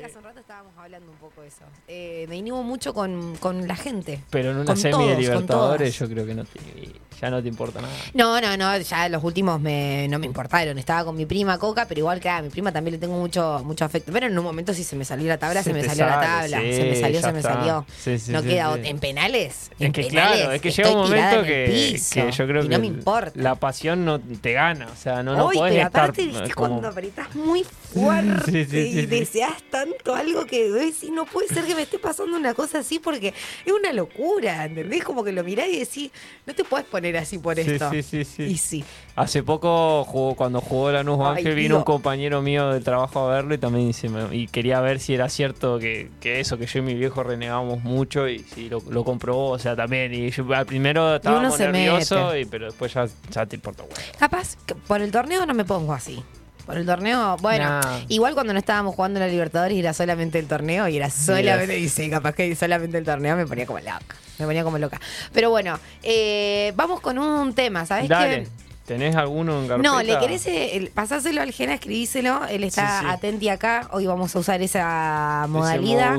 que 0.00 0.04
hace 0.04 0.18
un 0.18 0.24
rato 0.24 0.40
estábamos 0.40 0.72
hablando 0.76 1.10
un 1.10 1.18
poco 1.18 1.42
de 1.42 1.48
eso. 1.48 1.64
Eh, 1.88 2.26
me 2.28 2.36
inhibo 2.36 2.62
mucho 2.62 2.94
con, 2.94 3.36
con, 3.36 3.66
la 3.66 3.76
gente. 3.76 4.22
Pero 4.30 4.50
en 4.50 4.58
una 4.58 4.76
semi 4.76 5.08
de 5.08 5.16
Libertadores 5.16 5.98
yo 5.98 6.08
creo 6.08 6.26
que 6.26 6.34
no 6.34 6.44
tiene 6.44 7.04
ya 7.20 7.30
no 7.30 7.42
te 7.42 7.48
importa 7.48 7.80
nada. 7.80 7.94
No, 8.12 8.40
no, 8.40 8.56
no, 8.56 8.76
ya 8.78 9.08
los 9.08 9.22
últimos 9.24 9.60
me, 9.60 10.06
no 10.08 10.18
me 10.18 10.26
importaron. 10.26 10.78
Estaba 10.78 11.04
con 11.04 11.16
mi 11.16 11.26
prima 11.26 11.58
Coca, 11.58 11.86
pero 11.86 12.00
igual 12.00 12.20
que 12.20 12.28
a 12.28 12.42
mi 12.42 12.50
prima 12.50 12.72
también 12.72 12.92
le 12.92 12.98
tengo 12.98 13.16
mucho, 13.18 13.62
mucho 13.64 13.84
afecto. 13.84 14.12
Pero 14.12 14.26
en 14.26 14.36
un 14.36 14.44
momento 14.44 14.74
si 14.74 14.84
se 14.84 14.96
me 14.96 15.04
salió 15.04 15.28
la 15.28 15.38
tabla, 15.38 15.62
se, 15.62 15.72
me 15.72 15.82
salió 15.84 16.06
la 16.06 16.20
tabla. 16.20 16.58
se 16.58 16.84
me 16.84 16.96
salió, 16.96 17.20
se 17.20 17.32
me 17.32 17.42
salió. 17.42 17.86
no 18.28 18.42
queda 18.42 18.76
en 18.82 18.98
penales. 18.98 19.70
En 19.78 19.86
es 19.86 19.92
que 19.92 20.08
claro, 20.08 20.52
es 20.52 20.60
que 20.60 20.70
llega 20.70 20.90
un 20.90 20.96
momento 20.98 21.42
que, 21.44 22.00
yo 22.36 22.46
creo 22.46 22.62
que 22.62 22.68
no 22.68 22.78
me 22.78 22.86
importa. 22.86 23.32
la 23.34 23.54
pasión 23.54 24.04
no 24.04 24.20
te 24.20 24.52
gana. 24.52 24.88
O 24.92 24.96
sea, 24.96 25.22
no, 25.22 25.36
no 25.36 25.46
Uy, 25.46 25.54
pero 25.54 25.66
estar. 25.66 25.86
Aparte, 25.86 26.26
viste, 26.26 26.54
cuando 26.54 26.88
apretas 26.88 27.34
muy 27.34 27.62
fuerte 27.62 27.83
y 27.96 29.06
deseas 29.06 29.62
tanto 29.70 30.14
algo 30.14 30.46
que 30.46 30.70
decís, 30.70 31.10
no 31.10 31.24
puede 31.24 31.48
ser 31.48 31.64
que 31.64 31.74
me 31.74 31.82
esté 31.82 31.98
pasando 31.98 32.36
una 32.36 32.54
cosa 32.54 32.78
así 32.78 32.98
porque 32.98 33.34
es 33.64 33.72
una 33.72 33.92
locura, 33.92 34.64
¿entendés? 34.64 35.04
Como 35.04 35.24
que 35.24 35.32
lo 35.32 35.44
mirás 35.44 35.68
y 35.68 35.78
decís, 35.78 36.10
no 36.46 36.54
te 36.54 36.64
puedes 36.64 36.86
poner 36.86 37.16
así 37.16 37.38
por 37.38 37.58
esto. 37.58 37.90
Sí, 37.90 38.02
sí, 38.02 38.24
sí. 38.24 38.42
Y 38.44 38.56
sí. 38.56 38.84
Hace 39.16 39.42
poco 39.42 40.04
jugó, 40.04 40.34
cuando 40.34 40.60
jugó 40.60 40.90
la 40.90 41.04
Nuz 41.04 41.20
Ángel, 41.20 41.54
vino 41.54 41.78
un 41.78 41.84
compañero 41.84 42.42
mío 42.42 42.72
del 42.72 42.82
trabajo 42.82 43.20
a 43.20 43.34
verlo 43.34 43.54
y 43.54 43.58
también 43.58 43.86
dice, 43.86 44.10
y 44.32 44.48
quería 44.48 44.80
ver 44.80 45.00
si 45.00 45.14
era 45.14 45.28
cierto 45.28 45.78
que, 45.78 46.10
eso, 46.22 46.58
que 46.58 46.66
yo 46.66 46.80
y 46.80 46.82
mi 46.82 46.94
viejo 46.94 47.22
renegábamos 47.22 47.82
mucho 47.84 48.28
y 48.28 48.40
si 48.40 48.68
lo, 48.68 49.04
comprobó, 49.04 49.50
o 49.50 49.58
sea, 49.58 49.76
también. 49.76 50.12
Y 50.12 50.30
yo 50.30 50.52
al 50.54 50.66
primero 50.66 51.16
estaba 51.16 51.48
nervioso, 51.48 52.36
y, 52.36 52.44
pero 52.44 52.66
después 52.66 52.92
ya, 52.92 53.06
ya 53.30 53.46
te 53.46 53.56
importa. 53.56 53.84
Bueno. 53.84 53.96
Capaz, 54.18 54.56
por 54.86 55.00
el 55.00 55.10
torneo 55.10 55.46
no 55.46 55.54
me 55.54 55.64
pongo 55.64 55.92
así. 55.92 56.22
Por 56.66 56.78
el 56.78 56.86
torneo, 56.86 57.36
bueno, 57.42 57.80
igual 58.08 58.34
cuando 58.34 58.52
no 58.52 58.58
estábamos 58.58 58.94
jugando 58.94 59.20
la 59.20 59.28
Libertadores 59.28 59.76
y 59.76 59.80
era 59.80 59.92
solamente 59.92 60.38
el 60.38 60.46
torneo 60.46 60.88
y 60.88 60.96
era 60.96 61.10
solamente, 61.10 61.74
dice, 61.74 62.08
capaz 62.08 62.34
que 62.34 62.54
solamente 62.56 62.96
el 62.96 63.04
torneo 63.04 63.36
me 63.36 63.46
ponía 63.46 63.66
como 63.66 63.80
loca. 63.80 64.16
Me 64.38 64.46
ponía 64.46 64.64
como 64.64 64.78
loca. 64.78 65.00
Pero 65.32 65.50
bueno, 65.50 65.78
eh, 66.02 66.72
vamos 66.74 67.00
con 67.00 67.18
un 67.18 67.54
tema, 67.54 67.84
¿sabes 67.84 68.08
qué? 68.08 68.46
¿Tenés 68.86 69.16
alguno 69.16 69.60
en 69.60 69.68
carpeta? 69.68 69.88
No, 69.88 70.02
le 70.02 70.18
querés 70.18 70.46
eh, 70.46 70.90
pasárselo 70.92 71.40
al 71.40 71.52
Gena, 71.52 71.72
escribíselo. 71.74 72.44
Él 72.50 72.64
está 72.64 73.10
atenti 73.10 73.48
acá. 73.48 73.88
Hoy 73.92 74.04
vamos 74.06 74.36
a 74.36 74.38
usar 74.38 74.60
esa 74.60 75.46
modalidad. 75.48 76.16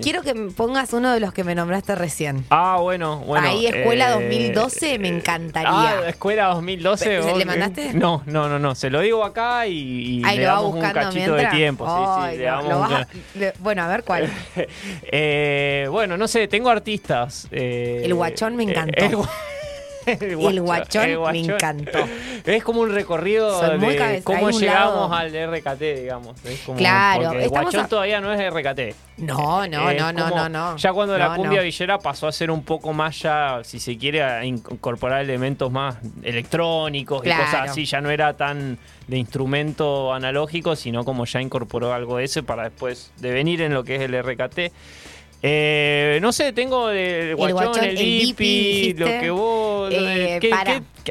Quiero 0.00 0.22
que 0.22 0.32
pongas 0.56 0.92
uno 0.92 1.12
de 1.12 1.18
los 1.18 1.32
que 1.32 1.42
me 1.42 1.56
nombraste 1.56 1.96
recién. 1.96 2.44
Ah, 2.50 2.78
bueno, 2.80 3.18
bueno. 3.18 3.48
Ahí, 3.48 3.66
Escuela 3.66 4.10
2012, 4.12 4.94
eh, 4.94 4.98
me 5.00 5.08
encantaría. 5.08 5.70
Ah, 5.72 6.08
Escuela 6.08 6.46
2012. 6.54 7.34
¿Le 7.36 7.44
mandaste? 7.44 7.94
No, 7.94 8.22
no, 8.26 8.48
no, 8.48 8.60
no. 8.60 8.76
Se 8.76 8.90
lo 8.90 9.00
digo 9.00 9.24
acá 9.24 9.66
y, 9.66 10.22
Ahí 10.24 10.38
le 10.38 10.44
lo 10.44 10.50
damos 10.50 10.74
un 10.74 10.80
cachito 10.80 11.34
de 11.34 11.46
tiempo. 11.46 11.84
sí, 12.30 12.38
sí, 12.38 13.44
bueno, 13.58 13.82
a 13.82 13.88
ver 13.88 14.04
cuál. 14.04 14.30
eh, 15.10 15.88
bueno, 15.90 16.16
no 16.16 16.28
sé, 16.28 16.46
tengo 16.46 16.70
artistas. 16.70 17.48
Eh, 17.50 18.02
el 18.04 18.14
guachón 18.14 18.54
me 18.54 18.62
encantó. 18.62 19.04
el, 19.04 19.16
guachón, 20.60 21.22
me 21.32 21.40
encantó. 21.40 21.98
Es 22.44 22.64
como 22.64 22.80
un 22.80 22.90
recorrido 22.92 23.60
de 23.78 24.22
cómo 24.22 24.50
llegamos 24.50 25.12
al 25.12 25.30
RKT, 25.30 25.80
digamos. 25.80 26.36
claro. 26.76 27.32
el 27.32 27.48
guachón 27.48 27.88
todavía 27.88 28.20
no 28.20 28.32
es 28.32 28.52
RKT. 28.52 28.96
No, 29.16 29.66
no, 29.68 29.92
no, 29.92 30.12
no, 30.12 30.48
no, 30.48 30.76
Ya 30.76 30.92
cuando 30.92 31.16
la 31.16 31.36
cumbia 31.36 31.62
villera 31.62 31.98
pasó 31.98 32.26
a 32.26 32.32
ser 32.32 32.50
un 32.50 32.64
poco 32.64 32.92
más 32.92 33.20
ya, 33.20 33.60
si 33.62 33.78
se 33.78 33.96
quiere, 33.96 34.22
a 34.22 34.44
incorporar 34.44 35.22
elementos 35.22 35.70
más 35.70 35.96
electrónicos 36.22 37.24
y 37.24 37.30
cosas 37.30 37.70
así, 37.70 37.84
ya 37.84 38.00
no 38.00 38.10
era 38.10 38.36
tan 38.36 38.78
de 39.06 39.18
instrumento 39.18 40.12
analógico, 40.12 40.76
sino 40.76 41.04
como 41.04 41.26
ya 41.26 41.40
incorporó 41.40 41.92
algo 41.92 42.16
de 42.16 42.24
ese 42.24 42.42
para 42.42 42.64
después 42.64 43.12
devenir 43.18 43.60
en 43.60 43.74
lo 43.74 43.84
que 43.84 43.96
es 43.96 44.02
el 44.02 44.20
RKT. 44.22 44.72
Eh, 45.46 46.20
no 46.22 46.32
sé, 46.32 46.54
tengo 46.54 46.88
el 46.88 47.36
guachón, 47.36 47.84
el, 47.84 47.98
el 47.98 48.96
lo 48.96 49.06
que 49.06 49.30
vos. 49.30 49.92
Eh, 49.92 50.40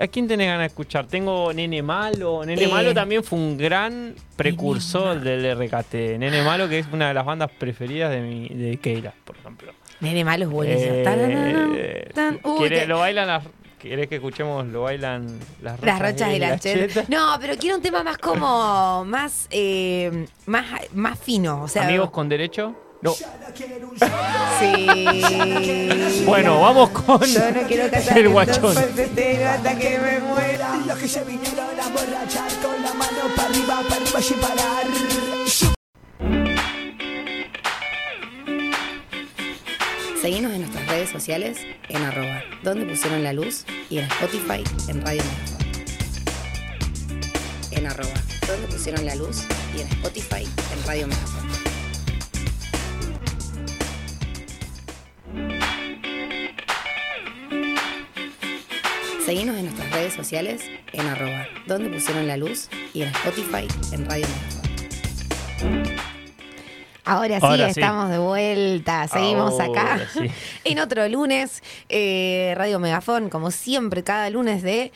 ¿A 0.02 0.08
quién 0.08 0.28
tenés 0.28 0.48
ganas 0.48 0.62
de 0.62 0.66
escuchar? 0.66 1.06
Tengo 1.06 1.54
Nene 1.54 1.84
Malo. 1.84 2.44
Nene 2.44 2.68
Malo 2.68 2.90
eh, 2.90 2.94
también 2.96 3.24
fue 3.24 3.38
un 3.38 3.60
gran 3.60 4.16
precursor 4.36 5.22
del 5.22 5.56
RKT. 5.56 5.94
Nene 6.18 6.42
Malo, 6.42 6.68
que 6.68 6.80
es 6.80 6.88
una 6.92 7.10
de 7.10 7.14
las 7.14 7.24
bandas 7.24 7.52
preferidas 7.52 8.10
de, 8.10 8.22
mi, 8.22 8.50
de 8.50 8.78
Keira, 8.78 9.14
por 9.24 9.38
ejemplo. 9.38 9.72
Nene 10.00 10.26
Malo 10.26 10.46
es 10.46 10.50
buenísimo. 10.50 10.94
Eh, 10.96 12.86
lo 12.88 12.98
bailan 12.98 13.28
las 13.28 13.44
¿Querés 13.78 14.08
que 14.08 14.16
escuchemos 14.16 14.66
lo 14.66 14.84
bailan 14.84 15.28
las 15.62 15.78
rochas, 15.80 16.00
las 16.00 16.12
rochas 16.12 16.34
y, 16.34 16.40
la, 16.40 16.58
cheta? 16.58 17.04
No, 17.10 17.38
pero 17.40 17.56
quiero 17.58 17.76
un 17.76 17.82
tema 17.84 18.02
más 18.02 18.18
como 18.18 19.04
más 19.06 19.48
eh, 19.52 20.26
más 20.46 20.66
más 20.94 21.20
fino, 21.20 21.64
o 21.64 21.68
sea, 21.68 21.84
amigos 21.84 22.10
con 22.10 22.30
derecho. 22.30 22.78
No. 23.04 23.14
Sí. 24.60 24.88
Bueno, 26.26 26.62
vamos 26.62 26.90
con 26.92 27.22
Yo 27.22 27.52
no 27.52 27.68
quiero 27.68 27.92
cantar 27.92 28.18
el 28.18 28.30
guachón. 28.30 28.78
hasta 28.78 29.78
que 29.78 30.00
me 30.00 30.20
muera. 30.20 30.78
Los 30.88 30.98
que 30.98 31.08
se 31.10 31.22
vinieron 31.26 31.78
a 31.82 31.90
borrachar 31.90 32.50
con 32.62 32.82
la 32.82 32.94
mano 32.94 33.20
para 33.36 33.50
arriba, 33.50 33.82
para 33.90 34.02
arriba 34.02 34.22
sin 34.22 34.38
parar. 34.40 34.86
Seguimos 40.22 40.54
en 40.54 40.62
nuestras 40.62 40.88
redes 40.88 41.10
sociales 41.10 41.58
en 41.90 42.04
arroba 42.04 42.42
donde 42.64 42.86
pusieron 42.86 43.22
la 43.22 43.34
luz 43.34 43.66
y 43.90 43.98
en 43.98 44.06
Spotify 44.06 44.64
en 44.88 45.02
Radio 45.06 45.22
Megafon. 45.26 45.58
En 47.72 47.86
arroba 47.86 48.14
donde 48.48 48.68
pusieron 48.68 49.06
la 49.06 49.16
luz 49.16 49.44
y 49.78 49.82
en 49.82 49.88
Spotify 49.90 50.48
en 50.72 50.88
Radio 50.88 51.08
Megafon. 51.08 51.73
Seguimos 59.26 59.56
en 59.56 59.66
nuestras 59.66 59.90
redes 59.92 60.14
sociales 60.14 60.64
en 60.92 61.08
arroba 61.08 61.48
donde 61.66 61.90
pusieron 61.90 62.28
la 62.28 62.36
luz 62.36 62.68
y 62.94 63.04
en 63.04 63.08
Spotify 63.10 63.66
en 63.94 64.06
Radio 64.06 64.28
Megafon. 64.28 65.84
Ahora 67.06 67.40
sí, 67.40 67.62
estamos 67.62 68.10
de 68.10 68.18
vuelta, 68.18 69.08
seguimos 69.08 69.58
acá 69.62 70.02
en 70.66 70.80
otro 70.80 71.08
lunes, 71.08 71.64
eh, 71.88 72.54
Radio 72.58 72.80
Megafón, 72.80 73.30
como 73.30 73.52
siempre, 73.52 74.04
cada 74.04 74.30
lunes 74.30 74.62
de, 74.62 74.92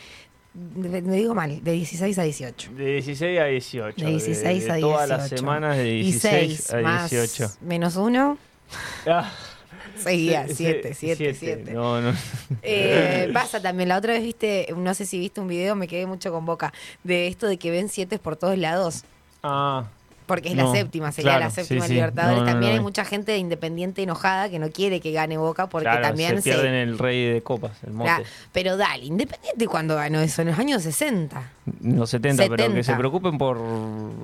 me 0.54 1.02
digo 1.02 1.34
mal, 1.34 1.64
de 1.64 1.72
16 1.72 2.20
a 2.20 2.24
18. 2.24 2.72
De 2.74 2.94
16 2.96 3.40
a 3.40 3.46
18. 3.46 4.06
De 4.06 4.12
16 4.12 4.70
a 4.70 4.74
18. 4.76 4.82
Todas 4.82 5.10
las 5.10 5.30
semanas 5.30 5.78
de 5.78 5.84
16 5.84 6.74
a 6.74 7.08
18. 7.08 7.52
menos 7.62 7.96
uno. 7.96 8.38
Ah. 9.06 9.32
Seguía, 10.04 10.48
siete, 10.48 10.94
siete, 10.94 11.34
siete. 11.34 11.74
No, 11.74 12.02
no. 12.02 12.14
Eh, 12.62 13.30
pasa 13.34 13.62
también, 13.62 13.90
la 13.90 13.98
otra 13.98 14.14
vez 14.14 14.24
viste, 14.24 14.74
no 14.76 14.94
sé 14.94 15.06
si 15.06 15.20
viste 15.20 15.42
un 15.42 15.48
video, 15.48 15.76
me 15.76 15.88
quedé 15.88 16.06
mucho 16.06 16.32
con 16.32 16.46
boca, 16.46 16.74
de 17.04 17.28
esto 17.28 17.48
de 17.48 17.58
que 17.58 17.72
ven 17.72 17.90
siete 17.90 18.20
por 18.20 18.36
todos 18.36 18.58
lados. 18.58 19.04
Ah, 19.44 19.86
porque 20.28 20.50
es 20.50 20.56
la 20.56 20.70
séptima, 20.72 21.12
sería 21.14 21.40
la 21.40 21.50
séptima 21.50 21.88
Libertadores. 21.88 22.44
también 22.44 22.74
hay 22.74 22.80
mucha 22.82 23.06
gente 23.06 23.32
de 23.32 23.38
independiente 23.38 24.04
enojada 24.04 24.50
que 24.50 24.60
no 24.60 24.70
quiere 24.70 25.00
que 25.00 25.14
gane 25.14 25.38
Boca 25.38 25.68
porque 25.68 25.90
también 26.02 26.42
se 26.42 26.52
pierden 26.52 26.74
el 26.74 27.00
rey 27.00 27.32
de 27.32 27.42
copas, 27.42 27.72
el 27.86 27.94
mote. 27.94 28.24
pero 28.52 28.76
dale, 28.76 29.06
Independiente 29.06 29.68
cuando 29.68 29.96
ganó 29.96 30.20
eso, 30.20 30.42
en 30.42 30.50
los 30.50 30.60
años 30.60 30.84
60. 30.84 31.52
Los 31.82 32.10
70, 32.10 32.46
pero 32.50 32.74
que 32.74 32.84
se 32.84 32.96
preocupen 32.96 33.38
por 33.38 33.58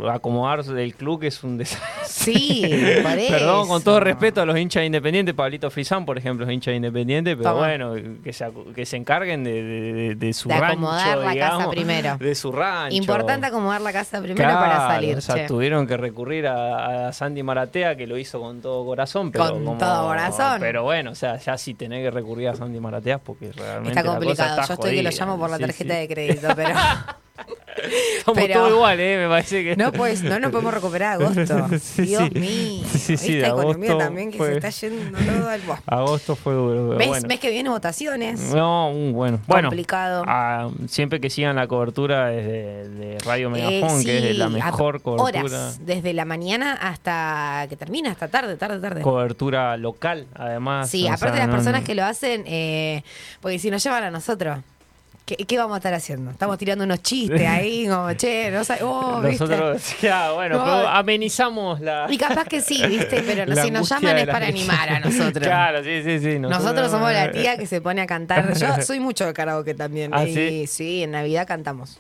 acomodarse 0.10 0.74
del 0.74 0.96
club, 0.96 1.22
que 1.22 1.28
es 1.28 1.44
un 1.44 1.58
desastre. 1.58 1.90
Sí, 2.06 2.64
Perdón, 3.30 3.68
con 3.68 3.82
todo 3.84 4.00
respeto 4.00 4.42
a 4.42 4.46
los 4.46 4.58
hinchas 4.58 4.82
de 4.82 4.86
Independiente, 4.86 5.34
Pablito 5.34 5.70
Frisán, 5.70 6.06
por 6.06 6.18
ejemplo, 6.18 6.46
es 6.46 6.52
hincha 6.52 6.72
de 6.72 6.78
Independiente, 6.78 7.36
pero 7.36 7.56
bueno, 7.56 7.96
que 8.24 8.32
se, 8.32 8.50
que 8.74 8.86
se 8.86 8.98
encarguen 8.98 9.44
de, 9.44 10.16
de, 10.16 10.34
su 10.34 10.48
de 10.48 10.56
acomodar 10.56 11.18
la 11.18 11.36
casa 11.36 11.70
primero. 11.70 12.18
De 12.18 12.36
su 12.36 12.52
rancho. 12.52 12.96
Importante 12.96 13.48
acomodar 13.48 13.82
la 13.82 13.92
casa 13.92 14.22
primero 14.22 14.50
para 14.50 14.88
salir. 14.88 15.18
O 15.18 15.22
sea, 15.22 15.46
tuvieron 15.48 15.86
que 15.88 15.98
recurrir 15.98 16.48
a, 16.48 17.12
Sandy 17.12 17.44
Maratea, 17.44 17.96
que 17.96 18.08
lo 18.08 18.18
hizo 18.18 18.40
con 18.40 18.62
todo 18.62 18.86
corazón. 18.86 19.32
Pero 19.32 19.64
con 19.64 19.78
todo 19.78 20.08
corazón. 20.08 20.58
Pero 20.60 20.84
bueno, 20.84 21.12
o 21.12 21.16
sea, 21.16 21.38
ya 21.38 21.58
sí 21.58 21.74
tenés 21.74 22.04
que 22.04 22.12
recurrir 22.12 22.50
a 22.50 22.56
Sandy 22.56 22.80
Maratea 22.80 23.18
porque 23.18 23.52
realmente. 23.52 24.00
Está 24.00 24.04
complicado. 24.04 24.62
Yo 24.68 24.74
estoy 24.74 24.96
que 24.96 25.04
lo 25.04 25.10
llamo 25.10 25.38
por 25.38 25.50
la 25.50 25.60
tarjeta 25.60 25.96
de 25.96 26.08
crédito, 26.08 26.48
pero. 26.56 26.74
Somos 28.26 28.48
todos 28.48 28.70
iguales, 28.70 29.06
¿eh? 29.06 29.22
me 29.22 29.28
parece 29.28 29.64
que. 29.64 29.76
No, 29.76 29.92
pues, 29.92 30.22
no 30.24 30.40
nos 30.40 30.52
podemos 30.52 30.74
recuperar 30.74 31.22
agosto. 31.22 31.68
Dios 31.98 32.32
mío. 32.32 32.86
Sí, 32.92 33.18
sí, 33.18 33.38
Esta 33.38 33.50
economía 33.50 33.98
también 33.98 34.32
que 34.32 34.38
se 34.38 34.54
está 34.54 34.70
yendo 34.70 35.18
todo 35.18 35.50
al 35.50 35.62
bosque. 35.62 35.84
Agosto 35.88 36.36
fue 36.36 36.54
duro. 36.54 36.98
¿Ves, 36.98 37.26
mes 37.26 37.40
que 37.40 37.50
viene 37.50 37.70
votaciones. 37.70 38.40
No, 38.54 38.92
bueno. 39.12 39.40
Bueno. 39.48 39.70
Complicado. 39.70 40.24
Ah, 40.28 40.70
siempre 40.88 41.20
que 41.20 41.30
sigan 41.30 41.56
la 41.56 41.68
cobertura 41.68 42.28
desde 42.28 42.90
de 42.90 43.18
Radio 43.26 43.50
Megafon, 43.50 44.02
eh, 44.02 44.06
que 44.06 44.32
es 44.32 44.38
la 44.38 44.50
mejor 44.50 45.02
cobertura. 45.02 45.44
Horas, 45.44 45.80
desde 45.86 46.14
la 46.14 46.26
mañana 46.26 46.74
hasta 46.74 47.66
que 47.70 47.76
termina, 47.76 48.12
hasta 48.12 48.28
tarde, 48.28 48.56
tarde, 48.56 48.80
tarde. 48.80 49.02
Cobertura 49.02 49.76
local, 49.78 50.28
además. 50.36 50.90
Sí, 50.90 51.08
aparte 51.08 51.40
de 51.40 51.48
las 51.48 51.56
personas 51.56 51.84
que 51.84 51.96
lo 51.96 52.06
hacen, 52.06 52.44
eh, 52.46 53.04
porque 53.42 53.60
si 53.60 53.72
nos 53.72 53.84
llevan 53.84 54.04
a 54.04 54.12
nosotros. 54.12 54.60
¿Qué, 55.26 55.58
vamos 55.58 55.76
a 55.76 55.78
estar 55.78 55.94
haciendo? 55.94 56.32
Estamos 56.32 56.58
tirando 56.58 56.84
unos 56.84 57.02
chistes 57.02 57.48
ahí, 57.48 57.88
como, 57.90 58.12
che, 58.14 58.52
no 58.52 58.64
sé, 58.66 58.84
oh, 58.84 59.22
Nosotros, 59.22 59.96
ya, 60.02 60.34
bueno, 60.34 60.62
amenizamos 60.62 61.80
la. 61.80 62.08
Y 62.10 62.18
capaz 62.18 62.46
que 62.46 62.60
sí, 62.60 62.86
¿viste? 62.88 63.24
Pero 63.26 63.56
si 63.64 63.72
nos 63.72 63.88
llaman 63.88 64.18
es 64.18 64.28
para 64.28 64.48
animar 64.48 64.90
a 64.90 65.00
nosotros. 65.00 65.46
Claro, 65.46 65.82
sí, 65.82 66.04
sí, 66.04 66.20
sí. 66.20 66.40
Nosotros, 66.40 66.92
somos 66.92 67.14
la 67.14 67.32
tía 67.32 67.58
que 67.58 67.68
se 67.68 67.80
pone 67.80 68.02
a 68.02 68.08
cantar. 68.08 68.54
Yo 68.58 68.82
soy 68.82 69.00
mucho 69.00 69.26
de 69.26 69.34
karaoke 69.34 69.74
también. 69.74 70.12
¿Ah, 70.14 70.26
y, 70.26 70.68
sí, 70.68 71.04
en 71.04 71.12
Navidad 71.12 71.48
cantamos. 71.48 72.00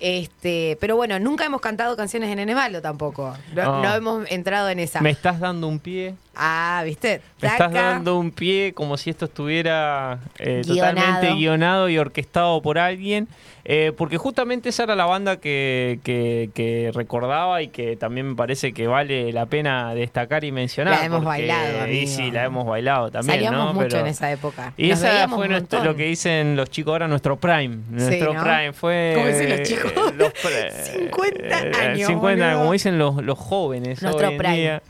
Este, 0.00 0.78
pero 0.80 0.96
bueno, 0.96 1.18
nunca 1.18 1.44
hemos 1.44 1.60
cantado 1.60 1.94
canciones 1.94 2.30
en 2.30 2.38
Enemalo 2.38 2.80
tampoco. 2.80 3.36
No, 3.54 3.82
no, 3.82 3.94
hemos 3.94 4.30
entrado 4.30 4.70
en 4.70 4.78
esa. 4.78 5.02
Me 5.02 5.10
estás 5.10 5.38
dando 5.38 5.68
un 5.68 5.78
pie. 5.78 6.14
Ah, 6.34 6.80
¿viste? 6.86 7.20
Me 7.42 7.48
estás 7.48 7.70
dando 7.70 8.18
un 8.18 8.30
pie 8.30 8.72
como 8.72 8.96
si 8.96 9.10
esto 9.10 9.26
estuviera 9.26 10.18
eh, 10.38 10.62
totalmente 10.66 11.34
guionado 11.34 11.90
y 11.90 11.98
orquestado 11.98 12.62
por 12.62 12.78
alguien. 12.78 13.28
Eh, 13.72 13.92
porque 13.96 14.16
justamente 14.18 14.70
esa 14.70 14.82
era 14.82 14.96
la 14.96 15.04
banda 15.04 15.36
que, 15.36 16.00
que, 16.02 16.90
recordaba 16.92 17.62
y 17.62 17.68
que 17.68 17.94
también 17.94 18.30
me 18.30 18.34
parece 18.34 18.72
que 18.72 18.88
vale 18.88 19.32
la 19.32 19.46
pena 19.46 19.94
destacar 19.94 20.42
y 20.42 20.50
mencionar. 20.50 20.98
La 20.98 21.04
hemos 21.06 21.22
bailado. 21.22 21.86
Y 21.86 22.08
sí, 22.08 22.32
la 22.32 22.46
hemos 22.46 22.66
bailado 22.66 23.12
también. 23.12 23.36
Salíamos 23.36 23.72
mucho 23.72 23.98
en 24.00 24.08
esa 24.08 24.32
época. 24.32 24.72
Y 24.76 24.90
esa 24.90 25.28
fue 25.28 25.46
lo 25.48 25.94
que 25.94 26.06
dicen 26.06 26.56
los 26.56 26.68
chicos 26.68 26.90
ahora, 26.90 27.06
nuestro 27.06 27.36
prime. 27.36 27.78
Nuestro 27.90 28.32
prime 28.32 28.72
fue. 28.72 29.12
¿Cómo 29.14 29.28
dicen 29.28 29.50
los 29.50 29.62
chicos? 29.62 29.92
50 29.92 31.56
años. 31.80 32.08
50 32.08 32.44
años, 32.44 32.58
como 32.58 32.72
dicen 32.72 32.98
los, 32.98 33.22
los 33.22 33.38
jóvenes. 33.38 34.02
Nuestro 34.02 34.36
prime 34.36 34.80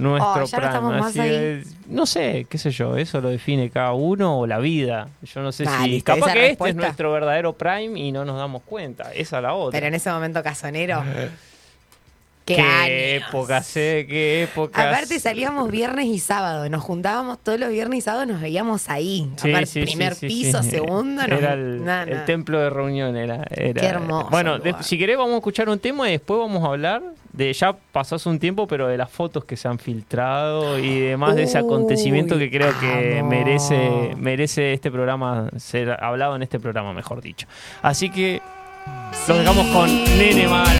nuestro 0.00 0.44
oh, 0.44 1.60
No 1.88 2.06
sé, 2.06 2.46
qué 2.48 2.58
sé 2.58 2.70
yo, 2.70 2.96
eso 2.96 3.20
lo 3.20 3.28
define 3.28 3.70
cada 3.70 3.92
uno 3.92 4.40
o 4.40 4.46
la 4.46 4.58
vida. 4.58 5.08
Yo 5.22 5.42
no 5.42 5.52
sé 5.52 5.66
si. 5.66 6.02
capaz 6.02 6.32
que 6.32 6.50
este 6.50 6.68
es 6.70 6.74
nuestro 6.74 7.12
verdadero 7.12 7.52
prime 7.52 7.98
y 8.00 8.12
no 8.12 8.24
nos 8.24 8.36
damos 8.36 8.62
cuenta. 8.62 9.12
Esa 9.12 9.36
es 9.36 9.42
la 9.42 9.54
otra. 9.54 9.76
Pero 9.76 9.86
en 9.86 9.94
ese 9.94 10.10
momento 10.10 10.42
casonero. 10.42 11.02
Qué, 12.46 12.56
qué 12.56 13.16
épocas, 13.16 13.76
eh, 13.76 14.06
qué 14.08 14.42
épocas. 14.42 14.84
Aparte 14.84 15.20
salíamos 15.20 15.70
viernes 15.70 16.06
y 16.06 16.18
sábado, 16.18 16.68
nos 16.68 16.82
juntábamos 16.82 17.38
todos 17.38 17.60
los 17.60 17.70
viernes 17.70 17.98
y 17.98 18.00
sábado, 18.00 18.26
nos 18.26 18.40
veíamos 18.40 18.88
ahí. 18.88 19.30
Sí, 19.36 19.80
primer 19.82 20.16
piso, 20.16 20.60
segundo, 20.64 21.22
era 21.22 21.52
el, 21.52 22.24
templo 22.26 22.58
de 22.58 22.70
reunión, 22.70 23.16
era. 23.16 23.44
qué 23.44 23.72
hermoso. 23.86 24.30
Bueno, 24.30 24.58
si 24.80 24.98
querés 24.98 25.16
vamos 25.16 25.34
a 25.34 25.36
escuchar 25.36 25.68
un 25.68 25.78
tema 25.78 26.08
y 26.08 26.12
después 26.12 26.40
vamos 26.40 26.64
a 26.64 26.68
hablar 26.68 27.02
de 27.32 27.52
ya 27.52 27.72
pasó 27.92 28.16
hace 28.16 28.28
un 28.28 28.38
tiempo, 28.38 28.66
pero 28.66 28.88
de 28.88 28.96
las 28.96 29.10
fotos 29.10 29.44
que 29.44 29.56
se 29.56 29.68
han 29.68 29.78
filtrado 29.78 30.78
y 30.78 31.00
demás 31.00 31.36
de 31.36 31.44
ese 31.44 31.58
acontecimiento 31.58 32.38
que 32.38 32.50
creo 32.50 32.78
que 32.80 33.22
merece, 33.22 34.14
merece 34.16 34.72
este 34.72 34.90
programa, 34.90 35.48
ser 35.56 35.96
hablado 36.02 36.36
en 36.36 36.42
este 36.42 36.58
programa, 36.58 36.92
mejor 36.92 37.20
dicho. 37.20 37.46
Así 37.82 38.10
que 38.10 38.42
lo 39.28 39.36
dejamos 39.36 39.66
con 39.68 40.04
Nene 40.18 40.48
Mal. 40.48 40.78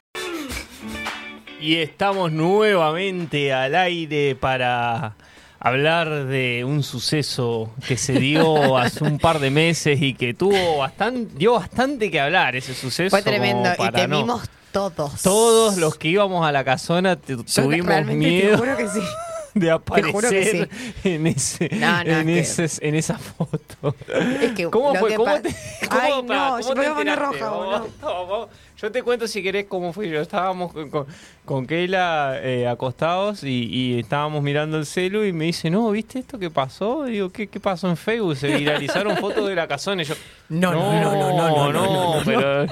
Y 1.60 1.76
estamos 1.76 2.32
nuevamente 2.32 3.52
al 3.52 3.74
aire 3.74 4.34
para 4.34 5.14
hablar 5.58 6.24
de 6.24 6.64
un 6.64 6.82
suceso 6.82 7.70
que 7.86 7.98
se 7.98 8.14
dio 8.14 8.78
hace 8.78 9.04
un 9.04 9.18
par 9.18 9.38
de 9.40 9.50
meses 9.50 10.00
y 10.00 10.14
que 10.14 10.32
tuvo 10.32 10.78
bastante, 10.78 11.34
dio 11.36 11.52
bastante 11.52 12.10
que 12.10 12.18
hablar 12.18 12.56
ese 12.56 12.74
suceso. 12.74 13.10
Fue 13.10 13.22
tremendo 13.22 13.70
y 13.78 13.90
te 13.90 14.06
vimos 14.06 14.48
todos. 14.72 15.22
Todos 15.22 15.76
los 15.76 15.96
que 15.96 16.08
íbamos 16.08 16.46
a 16.46 16.52
la 16.52 16.64
casona 16.64 17.16
tuvimos 17.16 18.06
miedo. 18.06 18.62
que 18.76 18.88
sí. 18.88 19.00
De 19.52 19.68
aparecer 19.68 20.70
en, 21.02 21.26
ese, 21.26 21.68
en, 21.74 22.28
en, 22.28 22.94
esa 22.94 23.18
foto. 23.18 23.96
Es 24.40 24.52
que 24.52 24.70
¿Cómo 24.70 24.94
fue? 24.94 25.16
¿Cómo 25.16 25.40
te, 25.40 25.52
cómo, 25.88 26.00
Ay, 26.00 26.22
no, 26.22 26.60
yo 26.60 26.68
me 26.68 26.74
voy 26.74 26.86
a 26.86 26.94
poner 26.94 27.18
roja. 27.18 27.82
yo 28.80 28.90
te 28.90 29.02
cuento 29.02 29.28
si 29.28 29.42
querés 29.42 29.66
cómo 29.66 29.92
fui 29.92 30.08
yo. 30.08 30.20
Estábamos 30.20 30.72
con, 30.72 31.06
con 31.44 31.66
Keila 31.66 32.38
eh, 32.42 32.66
acostados 32.66 33.44
y, 33.44 33.98
estábamos 33.98 34.42
mirando 34.42 34.78
el 34.78 34.86
celu 34.86 35.24
y 35.24 35.32
me 35.32 35.46
dice, 35.46 35.68
no, 35.68 35.90
¿viste 35.90 36.20
esto 36.20 36.38
que 36.38 36.50
pasó? 36.50 37.04
digo, 37.04 37.30
¿qué, 37.30 37.48
¿qué, 37.48 37.60
pasó 37.60 37.88
en 37.88 37.96
Facebook? 37.96 38.36
Se 38.36 38.56
viralizaron 38.56 39.16
fotos 39.18 39.48
de 39.48 39.54
la 39.54 39.68
casona 39.68 40.02
y 40.02 40.06
yo, 40.06 40.14
no, 40.48 40.72
no, 40.72 40.92
no, 41.00 41.14
no, 41.14 41.32
no, 41.32 41.72
no, 41.72 42.14
no, 42.16 42.22
pero... 42.24 42.66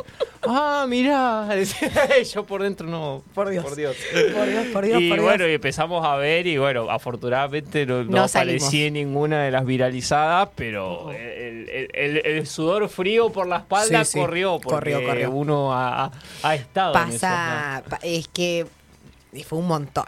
Ah, 0.47 0.87
mirá, 0.89 1.49
yo 2.33 2.45
por 2.45 2.63
dentro 2.63 2.87
no. 2.87 3.23
Por 3.35 3.51
Dios. 3.51 3.65
Por 3.65 3.75
Dios. 3.75 3.97
Por 4.35 4.47
Dios, 4.47 4.67
por 4.73 4.85
Dios. 4.85 5.01
Y 5.01 5.11
bueno, 5.19 5.47
y 5.49 5.55
empezamos 5.55 6.07
a 6.07 6.17
ver 6.17 6.47
y 6.47 6.57
bueno, 6.57 6.89
afortunadamente 6.91 7.85
no, 7.85 8.05
no, 8.05 8.23
aparecí 8.23 8.85
en 8.85 8.95
ninguna 8.95 9.43
de 9.43 9.51
las 9.51 9.67
viralizadas, 9.67 10.49
pero 10.55 11.11
el, 11.13 11.69
el, 11.93 12.23
el, 12.25 12.47
sudor 12.47 12.89
frío 12.89 13.31
por 13.31 13.47
la 13.47 13.59
espalda 13.59 14.05
corrió 14.15 14.61
porque 14.61 14.93
corrió, 14.93 15.05
corrió. 15.05 15.31
uno 15.33 15.75
ha, 15.99 16.11
ha 16.43 16.55
estado 16.55 16.93
Pasa, 16.93 17.83
en 17.87 17.87
eso, 17.87 17.99
es 18.03 18.29
que 18.29 18.67
fue 19.47 19.59
un 19.59 19.67
montón. 19.67 20.05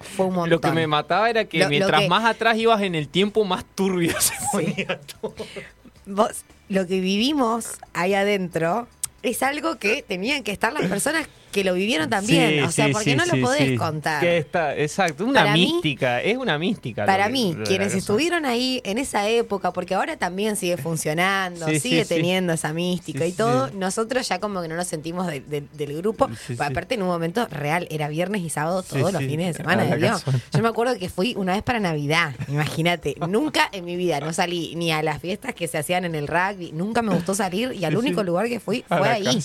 Fue 0.00 0.26
un 0.26 0.34
montón. 0.34 0.50
Lo 0.50 0.60
que 0.60 0.70
me 0.70 0.86
mataba 0.86 1.28
era 1.28 1.44
que 1.44 1.66
mientras 1.66 2.08
más 2.08 2.24
atrás 2.24 2.56
ibas 2.56 2.82
en 2.82 2.94
el 2.94 3.08
tiempo, 3.08 3.44
más 3.44 3.64
turbio 3.74 4.18
se 4.20 4.34
ponía 4.52 5.00
todo. 5.20 5.34
Vos, 6.06 6.44
lo 6.68 6.86
que 6.86 7.00
vivimos 7.00 7.78
ahí 7.92 8.14
adentro 8.14 8.86
es 9.22 9.42
algo 9.42 9.78
que 9.78 10.02
tenían 10.02 10.44
que 10.44 10.52
estar 10.52 10.72
las 10.72 10.86
personas 10.86 11.26
que 11.52 11.64
lo 11.64 11.74
vivieron 11.74 12.08
también. 12.10 12.64
o 12.64 12.70
sea, 12.70 12.88
porque 12.90 13.16
no 13.16 13.24
lo 13.26 13.40
podés 13.40 13.78
contar. 13.78 14.20
Que 14.20 14.38
está, 14.38 14.76
exacto, 14.76 15.24
una 15.24 15.52
mística, 15.52 16.20
es 16.22 16.36
una 16.36 16.58
mística. 16.58 17.06
Para 17.06 17.28
mí, 17.28 17.56
quienes 17.66 17.94
estuvieron 17.94 18.44
ahí 18.44 18.80
en 18.84 18.98
esa 18.98 19.28
época, 19.28 19.72
porque 19.72 19.94
ahora 19.94 20.16
también 20.16 20.56
sigue 20.56 20.76
funcionando, 20.76 21.66
sigue 21.78 22.04
teniendo 22.04 22.52
esa 22.52 22.72
mística 22.72 23.26
y 23.26 23.32
todo, 23.32 23.70
nosotros 23.72 24.28
ya 24.28 24.38
como 24.38 24.62
que 24.62 24.68
no 24.68 24.76
nos 24.76 24.86
sentimos 24.86 25.26
del 25.26 25.96
grupo. 25.96 26.28
Aparte, 26.58 26.94
en 26.94 27.02
un 27.02 27.08
momento 27.08 27.46
real, 27.48 27.86
era 27.90 28.08
viernes 28.08 28.42
y 28.42 28.50
sábado 28.50 28.82
todos 28.82 29.12
los 29.12 29.22
fines 29.22 29.48
de 29.48 29.54
semana 29.54 29.84
de 29.84 29.96
Dios. 29.96 30.24
Yo 30.52 30.62
me 30.62 30.68
acuerdo 30.68 30.98
que 30.98 31.08
fui 31.08 31.34
una 31.36 31.54
vez 31.54 31.62
para 31.62 31.80
Navidad, 31.80 32.34
imagínate. 32.48 33.14
nunca 33.28 33.68
en 33.72 33.84
mi 33.84 33.96
vida 33.96 34.20
no 34.20 34.32
salí 34.32 34.74
ni 34.76 34.90
a 34.92 35.02
las 35.02 35.20
fiestas 35.20 35.54
que 35.54 35.68
se 35.68 35.78
hacían 35.78 36.04
en 36.04 36.14
el 36.14 36.26
rugby, 36.26 36.72
nunca 36.72 37.02
me 37.02 37.14
gustó 37.14 37.34
salir 37.34 37.72
y 37.72 37.84
al 37.84 37.96
único 37.96 38.22
lugar 38.22 38.48
que 38.48 38.60
fui 38.60 38.84
fue 38.88 39.08
ahí. 39.08 39.42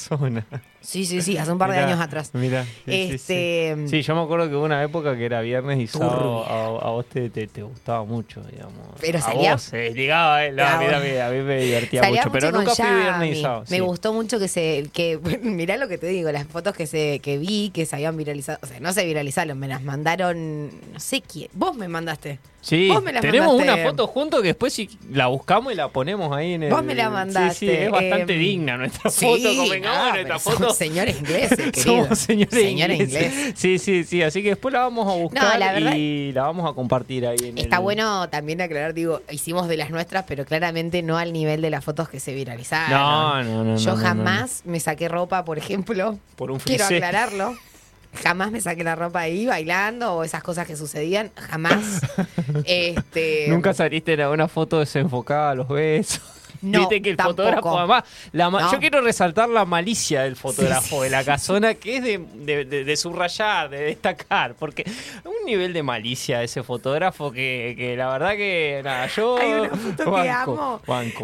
Sí, 0.84 1.06
sí, 1.06 1.22
sí, 1.22 1.38
hace 1.38 1.52
un 1.52 1.58
par 1.58 1.72
de 1.72 1.78
años 1.80 2.00
atrás. 2.00 2.32
Mira. 2.34 2.66
Este, 2.86 3.76
sí, 3.88 4.02
yo 4.02 4.16
me 4.16 4.22
acuerdo 4.22 4.50
que 4.50 4.56
hubo 4.56 4.66
una 4.66 4.84
época 4.84 5.16
que 5.16 5.26
era 5.26 5.42
viernes 5.42 5.80
y 5.80 5.88
sábado 5.88 6.46
a, 6.46 6.90
vos 6.92 7.06
te, 7.06 7.30
te, 7.30 7.64
gustaba 7.64 8.04
mucho, 8.04 8.42
digamos. 8.42 8.88
Pero 9.00 9.20
salía. 9.20 9.54
Vos, 9.54 9.72
eh, 9.74 9.92
ligaba, 9.94 10.46
eh, 10.46 10.50
a, 10.50 10.78
mí, 10.78 10.86
a, 11.18 11.30
mí, 11.30 11.42
me 11.42 11.64
divertía 11.64 12.04
mucho, 12.04 12.32
pero 12.32 12.52
nunca 12.52 12.76
fui 12.76 12.86
viernes 12.86 13.38
y 13.38 13.42
sábado. 13.42 13.66
Me 13.70 13.82
gustó 13.82 14.14
mucho 14.14 14.40
que 14.40 14.48
se. 14.48 14.90
que 14.94 15.20
Mirá 15.42 15.78
lo 15.78 15.88
que 15.88 15.98
te 15.98 16.08
digo, 16.08 16.32
las 16.32 16.46
fotos 16.48 16.76
que 16.76 16.86
se 16.86 17.20
que 17.20 17.38
vi 17.38 17.72
que 17.74 17.86
se 17.86 17.96
habían 17.96 18.18
viralizado. 18.18 18.60
O 18.62 18.68
sea, 18.68 18.80
no 18.80 18.92
se 18.94 19.06
viralizaron, 19.06 19.58
me 19.58 19.68
las 19.68 19.82
mandaron. 19.84 20.68
No 20.94 21.00
sé 21.00 21.22
quién. 21.22 21.50
Vos 21.54 21.76
me 21.76 21.88
mandaste. 21.88 22.40
Sí, 22.64 22.90
tenemos 23.20 23.62
una 23.62 23.76
foto 23.76 24.08
juntos 24.08 24.42
que 24.42 24.48
después 24.48 24.72
si 24.72 24.90
la 25.12 25.28
buscamos 25.28 25.74
y 25.74 25.76
la 25.76 25.90
ponemos 25.90 26.32
ahí 26.32 26.54
en 26.54 26.64
el... 26.64 26.72
Vos 26.72 26.82
me 26.82 26.96
la 26.96 27.10
mandaste. 27.10 27.54
Sí, 27.56 27.66
sí 27.68 27.72
es 27.74 27.92
bastante 27.92 28.34
em, 28.34 28.40
digna 28.40 28.78
nuestra 28.78 29.12
foto. 29.12 29.56
Convengamos, 29.58 30.14
nuestra 30.14 30.40
foto. 30.40 30.58
Somos 30.58 30.78
señores 30.78 31.20
ingleses, 31.20 31.58
querido. 31.74 32.04
Somos 32.04 32.20
señores, 32.20 33.02
ingleses. 33.02 33.54
Sí, 33.58 33.78
sí, 33.80 34.06
sí. 34.06 34.24
Así 34.24 34.42
que 34.42 34.50
después 34.50 34.72
la 34.72 34.80
vamos 34.80 35.12
a 35.12 35.16
buscar 35.18 35.98
y 35.98 36.32
la 36.32 36.44
vamos 36.44 36.72
a 36.72 36.74
compartir 36.74 37.28
ahí. 37.28 37.36
En 37.44 37.58
está 37.58 37.80
bueno 37.80 38.30
también 38.30 38.62
aclarar, 38.62 38.94
digo, 38.94 39.22
hicimos 39.30 39.68
de 39.68 39.76
las 39.76 39.90
nuestras, 39.90 40.24
pero 40.26 40.46
claramente 40.46 41.02
no 41.02 41.18
al 41.18 41.34
nivel 41.34 41.62
de 41.62 41.70
las 41.70 41.84
fotos 41.84 42.08
que 42.08 42.22
se 42.22 42.34
viralizaron. 42.34 42.92
No, 42.92 43.44
no, 43.44 43.64
no. 43.66 43.78
Yo 43.78 43.98
jamás 43.98 44.62
me 44.64 44.80
saqué 44.80 45.10
ropa, 45.10 45.44
por 45.44 45.58
ejemplo. 45.58 46.18
Por 46.38 46.50
un 46.50 46.60
Quiero 46.60 46.86
aclararlo. 46.86 47.58
Jamás 48.22 48.52
me 48.52 48.62
saqué 48.62 48.84
la 48.84 48.96
ropa 48.96 49.22
ahí 49.22 49.46
bailando 49.46 50.14
o 50.14 50.24
esas 50.24 50.44
cosas 50.44 50.68
que 50.68 50.76
sucedían. 50.76 51.32
Jamás. 51.36 52.02
este, 52.66 53.48
Nunca 53.50 53.74
saliste 53.74 54.14
en 54.14 54.28
una 54.28 54.48
foto 54.48 54.80
desenfocada 54.80 55.52
a 55.52 55.56
los 55.56 55.68
besos. 55.68 56.22
No, 56.64 56.80
Viste 56.80 57.02
que 57.02 57.10
el 57.10 57.18
fotógrafo, 57.18 57.78
además, 57.78 58.72
yo 58.72 58.80
quiero 58.80 59.02
resaltar 59.02 59.50
la 59.50 59.66
malicia 59.66 60.24
del 60.24 60.38
fotógrafo 60.38 61.04
de 61.04 61.10
la 61.10 61.22
casona, 61.26 61.74
que 61.74 61.98
es 61.98 62.04
de, 62.04 62.96
subrayar, 62.96 63.70
de 63.70 63.82
destacar, 63.82 64.56
porque 64.56 64.86
un 65.26 65.46
nivel 65.46 65.74
de 65.74 65.84
malicia 65.84 66.42
ese 66.42 66.64
fotógrafo 66.64 67.34
que, 67.34 67.96
la 67.98 68.10
verdad 68.12 68.32
que, 68.38 68.80
nada, 68.82 69.08
yo... 69.08 69.38
Hay 69.38 69.52
una 69.52 69.70
foto 69.76 70.16
que 70.16 70.30
amo. 70.30 70.82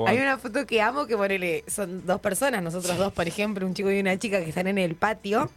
Hay 0.07 0.17
una 0.17 0.37
foto 0.37 0.65
que 0.67 0.81
amo 0.81 1.07
que, 1.07 1.15
ponele, 1.15 1.63
son 1.67 2.05
dos 2.05 2.19
personas, 2.19 2.61
nosotros 2.61 2.97
dos, 2.97 3.13
por 3.13 3.25
ejemplo, 3.25 3.65
un 3.65 3.73
chico 3.73 3.89
y 3.91 3.99
una 4.01 4.19
chica 4.19 4.39
que 4.43 4.49
están 4.49 4.67
en 4.67 4.77
el 4.77 4.95
patio 4.95 5.49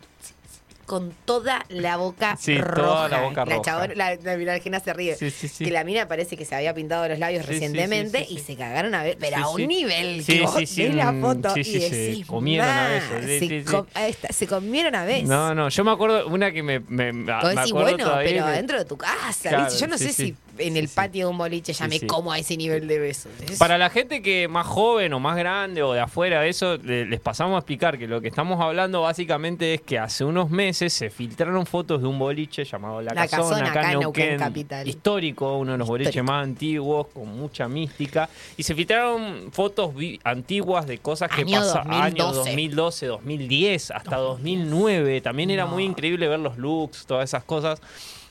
con 0.92 1.14
toda 1.24 1.64
la 1.70 1.96
boca 1.96 2.36
Sí, 2.38 2.58
roja. 2.58 2.74
toda 2.74 3.08
la 3.08 3.20
boca 3.22 3.44
roja. 3.46 3.62
chabón- 3.62 3.94
la, 3.94 4.14
la 4.16 4.36
Virgina 4.36 4.78
se 4.78 4.92
ríe. 4.92 5.16
Sí, 5.16 5.30
sí, 5.30 5.48
sí. 5.48 5.64
Que 5.64 5.70
la 5.70 5.84
mina 5.84 6.06
parece 6.06 6.36
que 6.36 6.44
se 6.44 6.54
había 6.54 6.74
pintado 6.74 7.08
los 7.08 7.18
labios 7.18 7.46
recientemente 7.46 8.26
y 8.28 8.40
se 8.40 8.56
cagaron 8.56 8.94
a 8.94 9.02
ver, 9.02 9.16
pero 9.18 9.38
a 9.38 9.48
un 9.48 9.66
nivel 9.66 10.22
Sí, 10.22 10.34
que 10.40 10.42
vos 10.42 10.54
sí, 10.58 10.66
sí, 10.66 10.82
ves 10.82 10.94
la 10.96 11.14
foto 11.14 11.54
sí, 11.54 11.60
y 11.60 11.64
sí, 11.64 11.80
se 11.80 11.88
decís, 11.96 12.26
comieron 12.26 12.68
a. 12.68 13.00
Sí, 13.26 13.48
se, 13.48 13.64
com- 13.64 14.58
comieron 14.60 14.94
a 14.94 15.04
veces. 15.06 15.28
No, 15.30 15.54
no, 15.54 15.70
yo 15.70 15.82
me 15.82 15.92
acuerdo 15.92 16.26
una 16.28 16.52
que 16.52 16.62
me, 16.62 16.80
me, 16.80 17.10
me 17.14 17.32
decís, 17.54 17.72
bueno, 17.72 17.96
pero 18.22 18.44
que- 18.44 18.52
dentro 18.52 18.78
de 18.78 18.84
tu 18.84 18.98
casa, 18.98 19.48
Claro, 19.48 19.64
¿viste? 19.64 19.80
Yo 19.80 19.86
no 19.86 19.96
sé 19.96 20.12
si 20.12 20.34
en 20.58 20.76
el 20.76 20.88
patio 20.90 21.24
de 21.24 21.30
un 21.30 21.38
boliche 21.38 21.72
ya 21.72 21.88
me 21.88 21.98
como 22.06 22.30
a 22.32 22.38
ese 22.38 22.58
nivel 22.58 22.86
de 22.86 22.98
besos. 22.98 23.32
Es- 23.48 23.58
Para 23.58 23.78
la 23.78 23.88
gente 23.88 24.20
que 24.20 24.46
más 24.46 24.66
joven 24.66 25.14
o 25.14 25.20
más 25.20 25.38
grande 25.38 25.82
o 25.82 25.94
de 25.94 26.00
afuera, 26.00 26.44
eso 26.46 26.76
le- 26.76 27.06
les 27.06 27.20
pasamos 27.20 27.54
a 27.54 27.58
explicar 27.60 27.96
que 27.96 28.06
lo 28.06 28.20
que 28.20 28.28
estamos 28.28 28.60
hablando 28.60 29.00
básicamente 29.00 29.72
es 29.72 29.80
que 29.80 29.98
hace 29.98 30.24
unos 30.24 30.50
meses 30.50 30.81
se 30.90 31.10
filtraron 31.10 31.66
fotos 31.66 32.00
de 32.00 32.08
un 32.08 32.18
boliche 32.18 32.64
llamado 32.64 33.02
La, 33.02 33.14
La 33.14 33.26
Casona, 33.28 33.48
Casona, 33.48 33.70
acá 33.70 33.80
acá 33.80 33.92
en 33.92 34.00
Neuquén 34.00 34.28
Neuquén, 34.30 34.38
capital. 34.38 34.88
histórico, 34.88 35.58
uno 35.58 35.72
de 35.72 35.78
los 35.78 35.88
boliches 35.88 36.24
más 36.24 36.44
antiguos, 36.44 37.08
con 37.08 37.28
mucha 37.28 37.68
mística, 37.68 38.28
y 38.56 38.62
se 38.62 38.74
filtraron 38.74 39.50
fotos 39.52 39.92
antiguas 40.24 40.86
de 40.86 40.98
cosas 40.98 41.30
que 41.30 41.42
Año 41.42 41.60
pasaron 41.60 41.92
años 41.92 42.34
2012. 42.36 42.50
2012, 42.52 43.06
2010, 43.06 43.90
hasta 43.90 44.16
2009. 44.16 45.20
También 45.20 45.50
era 45.50 45.66
muy 45.66 45.84
increíble 45.84 46.28
ver 46.28 46.40
los 46.40 46.58
looks, 46.58 47.06
todas 47.06 47.28
esas 47.28 47.44
cosas 47.44 47.80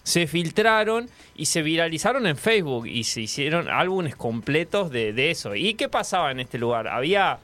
se 0.04 0.26
filtraron 0.26 1.10
y 1.36 1.46
se 1.46 1.62
viralizaron 1.62 2.26
en 2.26 2.36
Facebook 2.36 2.88
y 2.88 3.04
se 3.04 3.22
hicieron 3.22 3.70
álbumes 3.70 4.16
completos 4.16 4.90
de, 4.90 5.14
de 5.14 5.32
eso. 5.32 5.56
¿Y 5.56 5.76
qué 5.76 5.90
pasaba 5.90 6.32
en 6.32 6.40
este 6.40 6.58
lugar? 6.58 6.88
Había 6.88 7.40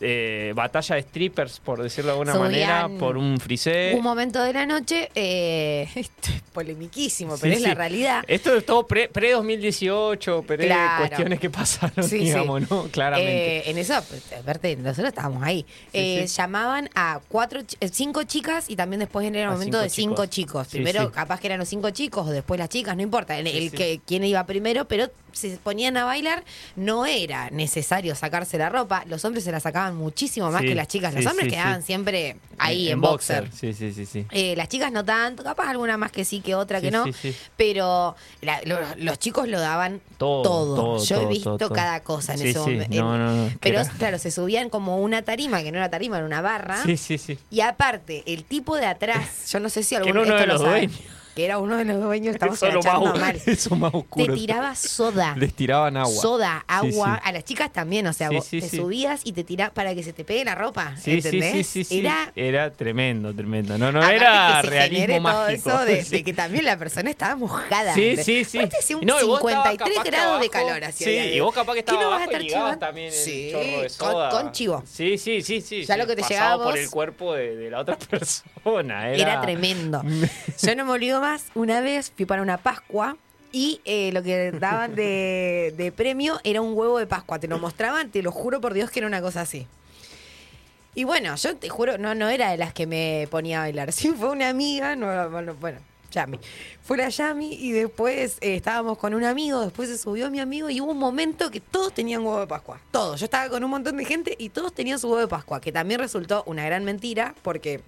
eh, 0.00 0.52
batalla 0.54 0.96
de 0.96 1.02
strippers, 1.02 1.60
por 1.60 1.82
decirlo 1.82 2.08
de 2.08 2.12
alguna 2.12 2.32
Subían 2.34 2.50
manera, 2.50 2.88
por 2.98 3.16
un 3.16 3.38
frisé. 3.40 3.92
un 3.96 4.02
momento 4.02 4.42
de 4.42 4.52
la 4.52 4.66
noche, 4.66 5.10
eh, 5.14 5.88
esto 5.94 6.30
es 6.34 6.40
polemiquísimo, 6.52 7.36
Sí, 7.36 7.40
pero 7.42 7.54
es 7.54 7.60
sí. 7.62 7.66
la 7.68 7.74
realidad. 7.74 8.24
Esto 8.26 8.56
es 8.56 8.64
todo 8.66 8.86
pre-2018, 8.86 10.44
pre, 10.44 10.66
Claro. 10.66 11.06
cuestiones 11.06 11.40
que 11.40 11.50
pasaron, 11.50 12.08
Sí, 12.08 12.18
digamos, 12.18 12.70
¿no? 12.70 12.84
Claramente. 12.84 13.58
Eh, 13.58 13.70
en 13.70 13.78
eso, 13.78 13.94
aparte, 14.38 14.76
nosotros 14.76 15.08
estábamos 15.08 15.42
ahí. 15.42 15.64
Eh. 15.92 16.26
Llamaban 16.26 16.90
a 16.94 17.20
cuatro, 17.28 17.60
cinco 17.92 18.22
chicas 18.24 18.68
y 18.68 18.76
también 18.76 19.00
después 19.00 19.26
era 19.26 19.42
el 19.42 19.48
momento 19.50 19.78
cinco 19.78 19.82
de 19.82 19.90
cinco 19.90 20.26
chicos. 20.26 20.68
Primero, 20.68 21.10
capaz 21.12 21.40
que 21.40 21.46
eran 21.48 21.58
los 21.58 21.68
cinco 21.68 21.90
chicos 21.90 22.26
o 22.26 22.30
después 22.30 22.58
las 22.58 22.68
chicas, 22.68 22.96
no 22.96 23.02
importa. 23.02 23.38
El, 23.38 23.46
el 23.46 23.70
que 23.70 24.00
quién 24.06 24.24
iba 24.24 24.44
primero, 24.46 24.86
pero 24.86 25.10
se 25.32 25.50
ponían 25.58 25.96
a 25.96 26.04
bailar, 26.04 26.42
no 26.74 27.06
era 27.06 27.50
necesario 27.50 28.14
sacarse 28.14 28.58
la 28.58 28.68
ropa. 28.70 29.04
Los 29.06 29.24
hombres 29.24 29.44
se 29.44 29.52
la 29.52 29.60
sacaban 29.60 29.87
muchísimo 29.94 30.50
más 30.50 30.62
Sí, 30.62 30.68
que 30.68 30.74
las 30.74 30.88
chicas. 30.88 31.14
Los 31.14 31.22
sí, 31.24 31.28
hombres 31.28 31.44
sí, 31.46 31.50
quedaban 31.52 31.82
siempre 31.82 32.36
ahí 32.58 32.90
en, 32.90 33.00
boxer. 33.00 33.50
Sí, 33.52 33.72
sí, 33.72 33.92
sí, 33.92 34.06
sí. 34.06 34.26
Eh, 34.30 34.54
las 34.56 34.68
chicas 34.68 34.90
no 34.92 35.04
tanto, 35.04 35.42
capaz 35.44 35.68
alguna 35.70 35.96
más 35.96 36.10
que 36.12 36.24
sí 36.24 36.40
que 36.40 36.54
otra 36.54 36.80
que 36.80 36.90
no, 36.90 37.04
pero 37.56 38.16
la- 38.40 38.60
lo- 38.64 38.78
los 38.96 39.18
chicos 39.18 39.48
lo 39.48 39.60
daban 39.60 40.00
Todo, 40.16 40.42
todo. 40.42 40.74
todo, 40.74 41.04
Yo 41.04 41.22
he 41.22 41.26
visto 41.26 41.58
todo, 41.58 41.70
cada 41.72 42.00
cosa 42.00 42.34
en 42.34 42.42
ese 42.42 42.58
momento. 42.58 42.96
no, 42.96 43.18
no, 43.18 43.44
no, 43.44 43.48
que 43.50 43.58
Pero 43.60 43.82
claro, 43.98 44.18
se 44.18 44.30
subían 44.30 44.70
como 44.70 44.98
una 44.98 45.22
tarima, 45.22 45.62
que 45.62 45.70
no 45.72 45.78
era 45.78 45.88
tarima, 45.90 46.16
era 46.16 46.26
una 46.26 46.40
barra. 46.40 46.82
Sí, 46.84 46.96
sí, 46.96 47.18
sí. 47.18 47.38
Y 47.50 47.60
aparte, 47.60 48.24
el 48.26 48.44
tipo 48.44 48.76
de 48.76 48.86
atrás, 48.86 49.50
yo 49.50 49.60
no 49.60 49.68
sé 49.68 49.82
si 49.82 49.94
alguno 49.94 50.22
uno 50.22 50.34
de 50.34 50.46
lo 50.46 50.52
los 50.54 50.62
sabe, 50.62 50.78
dueños. 50.86 51.00
Que 51.38 51.44
era 51.44 51.58
uno 51.58 51.76
de 51.76 51.84
los 51.84 52.00
dueños, 52.02 52.34
estamos 52.34 52.60
Eso 52.60 52.66
lo 52.72 52.82
más, 52.82 53.16
mal. 53.20 53.40
eso 53.46 53.76
más 53.76 53.92
Te 53.92 53.98
oscuro. 53.98 54.34
tiraba 54.34 54.74
soda. 54.74 55.34
Les 55.38 55.54
tiraban 55.54 55.96
agua. 55.96 56.20
Soda, 56.20 56.58
Sí, 56.58 56.64
agua, 56.66 57.14
sí. 57.22 57.28
a 57.28 57.30
las 57.32 57.44
chicas 57.44 57.72
también, 57.72 58.08
o 58.08 58.12
sea, 58.12 58.28
Sí, 58.30 58.34
vos 58.34 58.44
sí, 58.44 58.60
te 58.60 58.68
sí. 58.68 58.76
subías 58.78 59.20
y 59.22 59.30
te 59.34 59.44
tirabas 59.44 59.72
para 59.72 59.94
que 59.94 60.02
se 60.02 60.12
te 60.12 60.24
pegue 60.24 60.44
la 60.44 60.56
ropa, 60.56 60.96
Sí, 60.96 61.22
sí, 61.22 61.28
¿entendés? 61.28 61.52
sí, 61.52 61.62
sí, 61.62 61.84
sí. 61.84 61.98
Era 62.00 62.32
Era 62.34 62.72
tremendo, 62.72 63.32
tremendo. 63.32 63.78
No, 63.78 63.92
no 63.92 64.02
era 64.02 64.58
que 64.62 64.66
se 64.68 64.74
genere 64.80 65.06
realismo 65.06 65.28
todo 65.30 65.42
mágico. 65.44 65.68
eso 65.70 65.84
de, 65.84 66.04
Sí. 66.08 66.10
de 66.16 66.24
que 66.24 66.32
también 66.32 66.64
la 66.64 66.76
persona 66.76 67.08
estaba 67.08 67.36
mojada. 67.36 67.94
Sí, 67.94 68.16
sí, 68.16 68.44
sí. 68.44 68.58
Hacía 68.58 68.96
un 68.96 69.06
No, 69.06 69.20
y 69.20 69.24
vos 69.24 69.38
estabas 69.38 69.68
53 69.70 69.78
capaz 69.94 70.02
que 70.02 70.10
grados 70.10 70.40
de 70.40 70.46
abajo- 70.48 70.66
calor. 70.66 70.84
hacía 70.86 71.06
Sí, 71.06 71.18
ahí. 71.18 71.34
y 71.36 71.38
vos 71.40 71.54
capaz 71.54 71.74
que 71.74 71.84
¿Qué 71.84 71.90
estabas 71.92 72.00
no 72.02 72.08
abajo 72.16 72.72
y 72.74 72.78
también 72.80 73.06
el 73.06 73.12
Sí, 73.12 73.48
chorro 73.52 73.62
de 73.64 73.76
con- 73.76 73.90
soda. 73.90 74.30
con 74.30 74.50
chivo. 74.50 74.82
Sí, 74.92 75.16
sí, 75.18 75.40
sí, 75.42 75.60
sí. 75.60 75.84
Ya 75.84 75.94
sí. 75.94 76.00
lo 76.00 76.06
que 76.08 76.16
te 76.16 76.22
llegaba 76.28 76.64
por 76.64 76.76
el 76.76 76.90
cuerpo 76.90 77.32
de, 77.34 77.54
de 77.54 77.70
la 77.70 77.78
otra 77.78 77.96
persona. 77.96 79.10
Era, 79.10 79.16
Era 79.34 79.40
tremendo. 79.40 80.02
Yo 80.02 80.74
no 80.74 80.84
me 80.84 80.90
olvido 80.90 81.20
más. 81.20 81.27
Una 81.54 81.80
vez 81.80 82.12
fui 82.14 82.26
para 82.26 82.42
una 82.42 82.58
Pascua 82.58 83.16
y 83.52 83.80
eh, 83.84 84.10
lo 84.12 84.22
que 84.22 84.52
daban 84.60 84.94
de, 84.94 85.74
de 85.76 85.92
premio 85.92 86.40
era 86.44 86.60
un 86.60 86.76
huevo 86.76 86.98
de 86.98 87.06
Pascua. 87.06 87.38
Te 87.38 87.48
lo 87.48 87.58
mostraban, 87.58 88.10
te 88.10 88.22
lo 88.22 88.32
juro 88.32 88.60
por 88.60 88.74
Dios 88.74 88.90
que 88.90 89.00
era 89.00 89.06
una 89.06 89.20
cosa 89.20 89.42
así. 89.42 89.66
Y 90.94 91.04
bueno, 91.04 91.34
yo 91.36 91.56
te 91.56 91.68
juro, 91.68 91.96
no, 91.96 92.14
no 92.14 92.28
era 92.28 92.50
de 92.50 92.56
las 92.56 92.72
que 92.72 92.86
me 92.86 93.28
ponía 93.30 93.58
a 93.58 93.62
bailar. 93.62 93.92
Sí, 93.98 94.10
fue 94.10 94.30
una 94.30 94.48
amiga, 94.48 94.96
no, 94.96 95.30
bueno, 95.30 95.54
bueno, 95.60 95.78
Yami. 96.10 96.40
Fue 96.82 96.96
la 96.96 97.08
Yami 97.08 97.54
y 97.54 97.72
después 97.72 98.38
eh, 98.40 98.56
estábamos 98.56 98.98
con 98.98 99.14
un 99.14 99.24
amigo, 99.24 99.60
después 99.60 99.88
se 99.88 99.98
subió 99.98 100.30
mi 100.30 100.40
amigo 100.40 100.70
y 100.70 100.80
hubo 100.80 100.90
un 100.90 100.98
momento 100.98 101.50
que 101.50 101.60
todos 101.60 101.94
tenían 101.94 102.22
huevo 102.22 102.40
de 102.40 102.46
Pascua. 102.46 102.80
Todos. 102.90 103.20
Yo 103.20 103.24
estaba 103.24 103.48
con 103.48 103.62
un 103.62 103.70
montón 103.70 103.96
de 103.96 104.04
gente 104.04 104.34
y 104.38 104.48
todos 104.48 104.72
tenían 104.72 104.98
su 104.98 105.08
huevo 105.08 105.20
de 105.20 105.28
Pascua, 105.28 105.60
que 105.60 105.70
también 105.70 106.00
resultó 106.00 106.42
una 106.46 106.64
gran 106.64 106.84
mentira 106.84 107.34
porque 107.42 107.80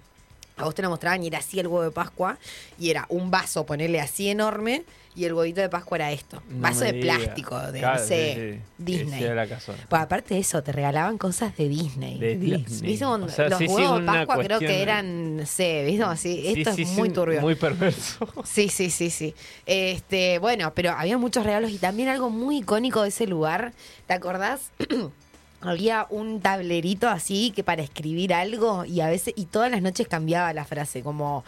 a 0.61 0.65
vos 0.65 0.75
te 0.75 0.81
lo 0.81 0.89
mostraban 0.89 1.23
y 1.23 1.27
era 1.27 1.39
así 1.39 1.59
el 1.59 1.67
huevo 1.67 1.83
de 1.83 1.91
Pascua 1.91 2.37
y 2.79 2.89
era 2.89 3.05
un 3.09 3.31
vaso, 3.31 3.65
ponerle 3.65 3.99
así 3.99 4.29
enorme 4.29 4.83
y 5.13 5.25
el 5.25 5.33
huevito 5.33 5.59
de 5.59 5.67
Pascua 5.67 5.97
era 5.97 6.11
esto. 6.13 6.41
No 6.49 6.61
vaso 6.61 6.85
de 6.85 6.93
plástico, 6.93 7.59
de 7.59 7.79
Claro, 7.79 7.99
no 7.99 8.07
sé, 8.07 8.33
sí, 8.33 8.57
sí. 8.57 8.61
Disney. 8.77 9.23
Era 9.23 9.45
la. 9.45 9.57
Pues 9.57 10.01
aparte 10.01 10.35
de 10.35 10.39
eso, 10.39 10.63
te 10.63 10.71
regalaban 10.71 11.17
cosas 11.17 11.55
de 11.57 11.67
Disney. 11.67 12.17
De 12.17 12.35
Los- 12.35 12.65
Disney. 12.65 12.91
¿viste? 12.91 13.05
Cuando 13.05 13.25
O 13.27 13.29
sea, 13.29 13.49
los 13.49 13.57
sí, 13.59 13.65
huevos 13.67 13.99
de 13.99 14.05
Pascua 14.05 14.39
creo 14.43 14.59
que 14.59 14.81
eran, 14.81 15.37
no 15.37 15.45
sé, 15.45 15.83
¿viste? 15.85 16.03
Así, 16.03 16.41
Sí, 16.53 16.61
esto 16.61 16.69
es 16.81 16.87
muy 16.89 17.09
turbio. 17.09 17.41
Muy 17.41 17.55
perverso. 17.55 18.25
Sí, 18.45 18.69
sí, 18.69 18.89
sí, 18.89 19.09
sí. 19.09 19.35
Este, 19.65 20.39
bueno, 20.39 20.71
pero 20.73 20.91
había 20.91 21.17
muchos 21.17 21.43
regalos 21.43 21.71
y 21.71 21.77
también 21.77 22.07
algo 22.07 22.29
muy 22.29 22.59
icónico 22.59 23.01
de 23.01 23.09
ese 23.09 23.27
lugar. 23.27 23.73
¿Te 24.07 24.13
acordás? 24.13 24.71
había 25.61 26.07
un 26.09 26.41
tablerito 26.41 27.07
así 27.09 27.51
que 27.55 27.63
para 27.63 27.81
escribir 27.83 28.33
algo 28.33 28.85
y 28.85 29.01
a 29.01 29.07
veces 29.07 29.33
y 29.37 29.45
todas 29.45 29.69
las 29.71 29.81
noches 29.81 30.07
cambiaba 30.07 30.51
la 30.53 30.65
frase 30.65 31.01
como 31.03 31.43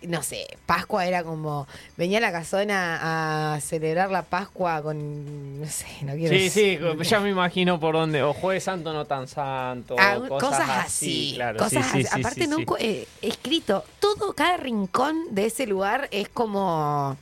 no 0.00 0.22
sé, 0.22 0.46
Pascua 0.64 1.06
era 1.06 1.24
como 1.24 1.66
venía 1.96 2.18
a 2.18 2.20
la 2.20 2.30
casona 2.30 3.54
a 3.54 3.60
celebrar 3.60 4.12
la 4.12 4.22
Pascua 4.22 4.80
con 4.80 5.60
no 5.60 5.66
sé, 5.66 5.86
no 6.02 6.12
quiero 6.14 6.28
Sí, 6.38 6.50
sí, 6.50 6.76
decir- 6.76 7.02
ya 7.02 7.18
me 7.18 7.30
imagino 7.30 7.80
por 7.80 7.94
dónde. 7.96 8.22
O 8.22 8.32
jueves 8.32 8.62
santo, 8.62 8.92
no 8.92 9.06
tan 9.06 9.26
santo. 9.26 9.96
Ah, 9.98 10.14
cosas, 10.28 10.50
cosas, 10.60 10.68
así, 10.86 11.32
claro. 11.34 11.58
cosas 11.58 11.84
sí, 11.86 11.90
sí, 11.90 11.98
así. 11.98 12.08
sí, 12.14 12.20
Aparte, 12.20 12.44
sí, 12.44 12.46
no 12.48 12.56
sí. 12.58 12.64
eh, 12.78 13.08
escrito, 13.22 13.84
todo, 13.98 14.32
cada 14.34 14.56
rincón 14.56 15.16
de 15.32 15.46
ese 15.46 15.66
lugar 15.66 16.06
es 16.12 16.28
como. 16.28 17.16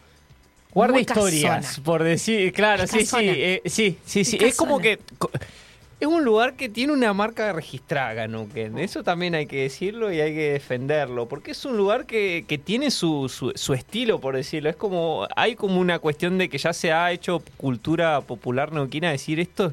Guarda 0.74 1.00
historias, 1.00 1.64
casona. 1.66 1.84
por 1.86 2.02
decir, 2.02 2.52
claro, 2.52 2.82
Es 2.82 2.90
sí, 2.90 2.98
sí, 2.98 3.04
casona. 3.06 3.22
eh, 3.32 3.62
sí, 3.64 3.98
sí, 4.04 4.22
sí. 4.26 4.36
Es 4.36 4.42
Es 4.50 4.56
como 4.56 4.78
que 4.80 4.98
co- 5.16 5.30
es 5.98 6.06
un 6.06 6.24
lugar 6.24 6.54
que 6.54 6.68
tiene 6.68 6.92
una 6.92 7.12
marca 7.14 7.52
registrada, 7.52 8.26
Neuquén. 8.26 8.78
Eso 8.78 9.02
también 9.02 9.34
hay 9.34 9.46
que 9.46 9.62
decirlo 9.62 10.12
y 10.12 10.20
hay 10.20 10.34
que 10.34 10.52
defenderlo, 10.52 11.26
porque 11.26 11.52
es 11.52 11.64
un 11.64 11.76
lugar 11.76 12.04
que, 12.06 12.44
que 12.46 12.58
tiene 12.58 12.90
su, 12.90 13.28
su, 13.28 13.52
su 13.54 13.72
estilo, 13.72 14.20
por 14.20 14.36
decirlo. 14.36 14.68
Es 14.68 14.76
como, 14.76 15.26
hay 15.36 15.54
como 15.56 15.80
una 15.80 15.98
cuestión 15.98 16.36
de 16.38 16.48
que 16.50 16.58
ya 16.58 16.72
se 16.72 16.92
ha 16.92 17.10
hecho 17.12 17.42
cultura 17.56 18.20
popular 18.20 18.72
neuquina 18.72 19.10
decir 19.10 19.40
esto 19.40 19.72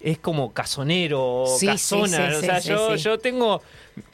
es 0.00 0.18
como 0.18 0.52
casonero, 0.52 1.44
Sí, 1.58 1.66
casona. 1.66 2.30
sí, 2.30 2.36
o 2.36 2.40
sea, 2.40 2.58
yo, 2.60 2.96
yo 2.96 3.18
tengo 3.18 3.62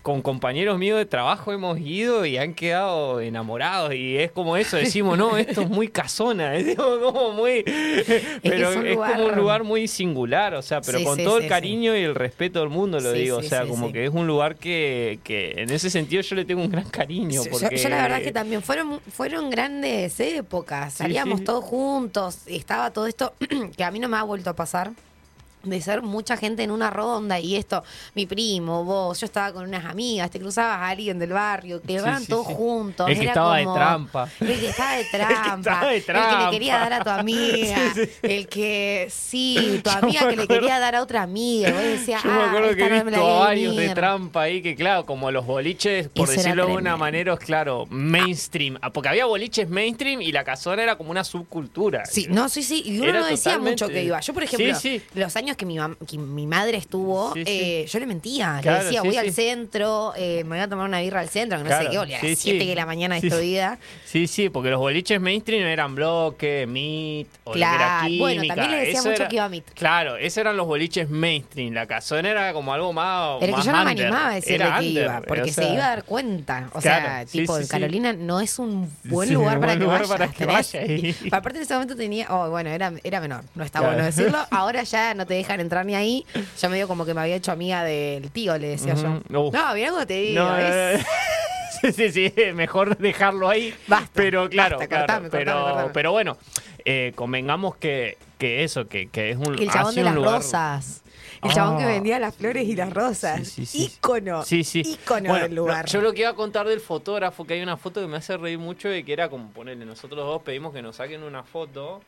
con 0.02 0.22
compañeros 0.22 0.78
míos 0.78 0.98
de 0.98 1.04
trabajo 1.06 1.52
hemos 1.52 1.78
ido 1.80 2.24
y 2.26 2.38
han 2.38 2.54
quedado 2.54 3.20
enamorados 3.20 3.92
y 3.94 4.16
es 4.16 4.30
como 4.30 4.56
eso, 4.56 4.76
decimos, 4.76 5.18
no, 5.18 5.36
esto 5.36 5.62
es 5.62 5.68
muy 5.68 5.88
casona, 5.88 6.54
es 6.56 6.76
como 6.76 7.32
muy 7.32 7.62
pero 8.42 8.70
es 8.70 8.70
es, 8.70 8.76
un 8.76 8.88
lugar- 8.90 9.12
como 9.16 9.26
un 9.26 9.34
lugar 9.36 9.64
muy 9.64 9.88
singular, 9.88 10.54
o 10.54 10.62
sea, 10.62 10.80
pero 10.80 10.98
Sí, 10.98 11.04
con 11.04 11.16
sí, 11.16 11.24
todo 11.24 11.38
sí, 11.38 11.44
el 11.44 11.48
cariño 11.48 11.96
y 11.96 12.00
el 12.02 12.14
respeto 12.14 12.60
del 12.60 12.68
mundo 12.68 13.00
lo 13.00 13.12
digo, 13.12 13.38
o 13.38 13.42
sea, 13.42 13.66
como 13.66 13.92
que 13.92 14.04
es 14.04 14.10
un 14.12 14.26
lugar 14.26 14.56
que, 14.56 15.18
que 15.24 15.52
en 15.56 15.70
ese 15.70 15.90
sentido 15.90 16.22
yo 16.22 16.36
le 16.36 16.44
tengo 16.44 16.62
un 16.62 16.70
gran 16.70 16.88
cariño 16.88 17.44
Yo, 17.44 17.50
porque 17.50 17.76
yo 17.76 17.88
la 17.88 18.02
verdad 18.02 18.22
que 18.22 18.32
también 18.32 18.62
fueron, 18.62 19.00
fueron 19.12 19.50
grandes 19.50 20.18
épocas. 20.20 20.94
Salíamos 20.94 21.44
todos 21.44 21.64
juntos. 21.64 22.38
Estaba 22.46 22.90
todo 22.90 23.06
esto 23.06 23.34
que 23.76 23.84
a 23.84 23.90
mí 23.90 23.98
no 23.98 24.08
me 24.08 24.16
ha 24.16 24.22
vuelto 24.22 24.50
a 24.50 24.54
pasar. 24.54 24.92
De 25.66 25.80
ser 25.80 26.02
mucha 26.02 26.36
gente 26.36 26.62
en 26.62 26.70
una 26.70 26.90
ronda 26.90 27.40
y 27.40 27.56
esto, 27.56 27.82
mi 28.14 28.24
primo, 28.26 28.84
vos, 28.84 29.20
yo 29.20 29.24
estaba 29.26 29.52
con 29.52 29.64
unas 29.68 29.84
amigas, 29.84 30.30
te 30.30 30.38
cruzabas 30.38 30.78
a 30.78 30.88
alguien 30.88 31.18
del 31.18 31.32
barrio, 31.32 31.82
que 31.82 32.00
van 32.00 32.20
sí, 32.22 32.28
todos 32.28 32.46
sí. 32.46 32.54
juntos. 32.54 33.08
El 33.08 33.16
que 33.16 33.22
era 33.22 33.30
estaba 33.32 33.56
de 33.58 33.64
como- 33.64 33.76
trampa. 33.76 34.28
El 34.40 34.60
que 34.60 34.68
estaba 34.68 34.92
de 34.96 35.04
trampa. 35.10 35.56
estaba 35.58 35.86
de 35.88 35.96
El 35.96 36.00
que 36.04 36.12
trampa. 36.12 36.44
le 36.44 36.50
quería 36.50 36.78
dar 36.78 36.92
a 36.92 37.04
tu 37.04 37.10
amiga. 37.20 37.78
El 38.22 38.46
que, 38.48 39.08
sí, 39.10 39.80
tu 39.82 39.90
Yo 39.90 39.96
amiga 39.98 40.28
que 40.30 40.36
le 40.36 40.46
quería 40.48 40.78
dar 40.78 40.94
a 40.94 41.02
otra 41.02 41.22
amiga. 41.22 41.70
Vos 41.72 41.82
decías, 41.82 42.22
Yo 42.22 42.30
me 42.30 42.36
ah, 42.42 42.46
acuerdo 42.46 42.76
que 42.76 42.84
he 42.84 42.88
visto 42.90 43.10
vi 43.10 43.14
a 43.16 43.20
varios 43.38 43.76
de 43.76 43.88
trampa 43.90 44.42
ahí 44.42 44.62
que, 44.62 44.76
claro, 44.76 45.04
como 45.04 45.30
los 45.30 45.44
boliches, 45.46 46.08
por 46.10 46.28
Eso 46.28 46.36
decirlo 46.38 46.66
de 46.66 46.72
una 46.74 46.96
manera, 46.96 47.32
es 47.34 47.40
claro, 47.40 47.86
mainstream. 47.90 48.78
Ah, 48.82 48.90
Porque 48.92 49.08
había 49.08 49.26
boliches 49.26 49.68
mainstream 49.68 50.22
y 50.22 50.32
la 50.32 50.44
casona 50.44 50.82
era 50.82 50.96
como 50.96 51.10
una 51.10 51.24
subcultura. 51.24 52.04
Sí, 52.06 52.26
no, 52.28 52.48
sí, 52.48 52.62
sí. 52.62 52.82
Y 52.86 53.00
uno 53.00 53.12
no 53.20 53.26
decía 53.26 53.58
mucho 53.58 53.88
que 53.88 54.04
iba. 54.04 54.20
Yo, 54.20 54.32
por 54.32 54.42
ejemplo, 54.44 54.78
los 55.14 55.36
años 55.36 55.55
que 55.56 55.66
mi, 55.66 55.78
que 56.06 56.18
mi 56.18 56.46
madre 56.46 56.76
estuvo, 56.76 57.32
eh, 57.36 57.86
yo 57.88 57.98
le 57.98 58.06
mentía. 58.06 58.60
le 58.62 58.70
decía, 58.70 59.02
voy 59.02 59.16
al 59.16 59.32
centro, 59.32 60.12
eh, 60.16 60.42
me 60.44 60.56
voy 60.56 60.60
a 60.60 60.68
tomar 60.68 60.88
una 60.88 61.00
birra 61.00 61.20
al 61.20 61.28
centro, 61.28 61.58
que 61.58 61.64
no 61.64 61.78
sé 61.78 61.88
qué, 61.90 61.98
olía 61.98 62.18
a 62.20 62.24
las 62.24 62.38
7 62.38 62.64
de 62.64 62.74
la 62.74 62.86
mañana 62.86 63.20
destruida. 63.20 63.78
Sí, 64.04 64.26
sí, 64.26 64.48
porque 64.48 64.70
los 64.70 64.80
boliches 64.80 65.20
mainstream 65.20 65.66
eran 65.66 65.94
bloque, 65.94 66.66
meet, 66.66 67.28
o 67.44 67.52
claro. 67.52 68.06
química. 68.06 68.22
Bueno, 68.22 68.42
también 68.46 68.70
le 68.70 68.86
decía 68.86 69.02
mucho 69.02 69.28
que 69.28 69.36
iba 69.36 69.44
a 69.44 69.48
meet. 69.48 69.64
Claro, 69.74 70.16
esos 70.16 70.38
eran 70.38 70.56
los 70.56 70.66
boliches 70.66 71.08
mainstream. 71.08 71.74
La 71.74 71.86
casona 71.86 72.30
era 72.30 72.52
como 72.52 72.72
algo 72.72 72.92
más. 72.92 73.38
Pero 73.40 73.56
que 73.56 73.62
yo 73.62 73.72
no 73.72 73.84
me 73.84 73.90
animaba 73.90 74.28
a 74.28 74.34
decirle 74.34 74.66
que 74.78 74.84
iba, 74.86 75.22
porque 75.22 75.52
se 75.52 75.72
iba 75.72 75.86
a 75.86 75.88
dar 75.88 76.04
cuenta. 76.04 76.70
O 76.72 76.80
sea, 76.80 77.24
tipo, 77.26 77.58
en 77.58 77.66
Carolina 77.66 78.12
no 78.12 78.40
es 78.40 78.58
un 78.58 78.90
buen 79.04 79.32
lugar 79.32 79.60
para 79.60 79.78
que 79.78 79.84
vaya. 79.84 80.06
Para 80.06 80.28
que 80.28 80.46
vaya 80.46 80.80
aparte 81.30 81.58
en 81.58 81.62
ese 81.62 81.74
momento 81.74 81.96
tenía, 81.96 82.26
oh, 82.30 82.50
bueno, 82.50 82.70
era, 82.70 82.92
era 83.04 83.20
menor, 83.20 83.44
no 83.54 83.64
está 83.64 83.80
bueno 83.80 84.04
decirlo. 84.04 84.38
Ahora 84.50 84.82
ya 84.82 85.14
no 85.14 85.26
te 85.26 85.34
dejan 85.46 85.60
entrar 85.60 85.86
ni 85.86 85.94
ahí. 85.94 86.26
Yo 86.60 86.68
medio 86.68 86.88
como 86.88 87.06
que 87.06 87.14
me 87.14 87.20
había 87.20 87.36
hecho 87.36 87.52
amiga 87.52 87.84
del 87.84 88.30
tío, 88.30 88.58
le 88.58 88.68
decía 88.68 88.94
yo. 88.94 89.20
No, 89.28 89.50
mira 89.74 89.90
cómo 89.90 90.06
te 90.06 90.20
digo. 90.20 90.48
sí, 91.80 91.92
sí, 91.92 92.10
sí, 92.10 92.32
mejor 92.52 92.98
dejarlo 92.98 93.48
ahí. 93.48 93.72
Basta, 93.86 94.10
pero 94.12 94.48
claro, 94.48 94.78
claro 94.78 95.28
pero, 95.30 95.90
pero 95.92 96.12
bueno, 96.12 96.36
eh, 96.84 97.12
convengamos 97.14 97.76
que, 97.76 98.18
que 98.38 98.64
eso, 98.64 98.88
que, 98.88 99.08
que 99.08 99.30
es 99.30 99.36
un 99.36 99.54
El 99.58 99.70
chabón 99.70 99.94
de 99.94 100.02
las 100.02 100.14
rosas. 100.16 101.02
El 101.42 101.52
chabón 101.52 101.78
que 101.78 101.84
ah. 101.84 101.88
vendía 101.88 102.18
las 102.18 102.34
flores 102.34 102.66
y 102.66 102.74
las 102.74 102.92
rosas. 102.92 103.46
Sí, 103.46 103.66
sí, 103.66 103.84
ícono. 103.84 104.42
Sí, 104.42 104.64
sí. 104.64 104.80
Ícono 104.80 105.34
del 105.34 105.54
lugar. 105.54 105.86
yo 105.86 106.00
lo 106.00 106.12
que 106.12 106.22
iba 106.22 106.30
a 106.30 106.34
contar 106.34 106.66
del 106.66 106.80
fotógrafo, 106.80 107.44
que 107.44 107.54
hay 107.54 107.62
una 107.62 107.76
foto 107.76 108.00
que 108.00 108.08
me 108.08 108.16
hace 108.16 108.36
reír 108.36 108.58
mucho 108.58 108.88
de 108.88 109.04
que 109.04 109.12
era 109.12 109.28
como 109.28 109.50
ponerle, 109.50 109.84
nosotros 109.84 110.18
dos 110.18 110.42
pedimos 110.42 110.72
que 110.72 110.82
nos 110.82 110.96
saquen 110.96 111.22
una 111.22 111.44
foto 111.44 112.00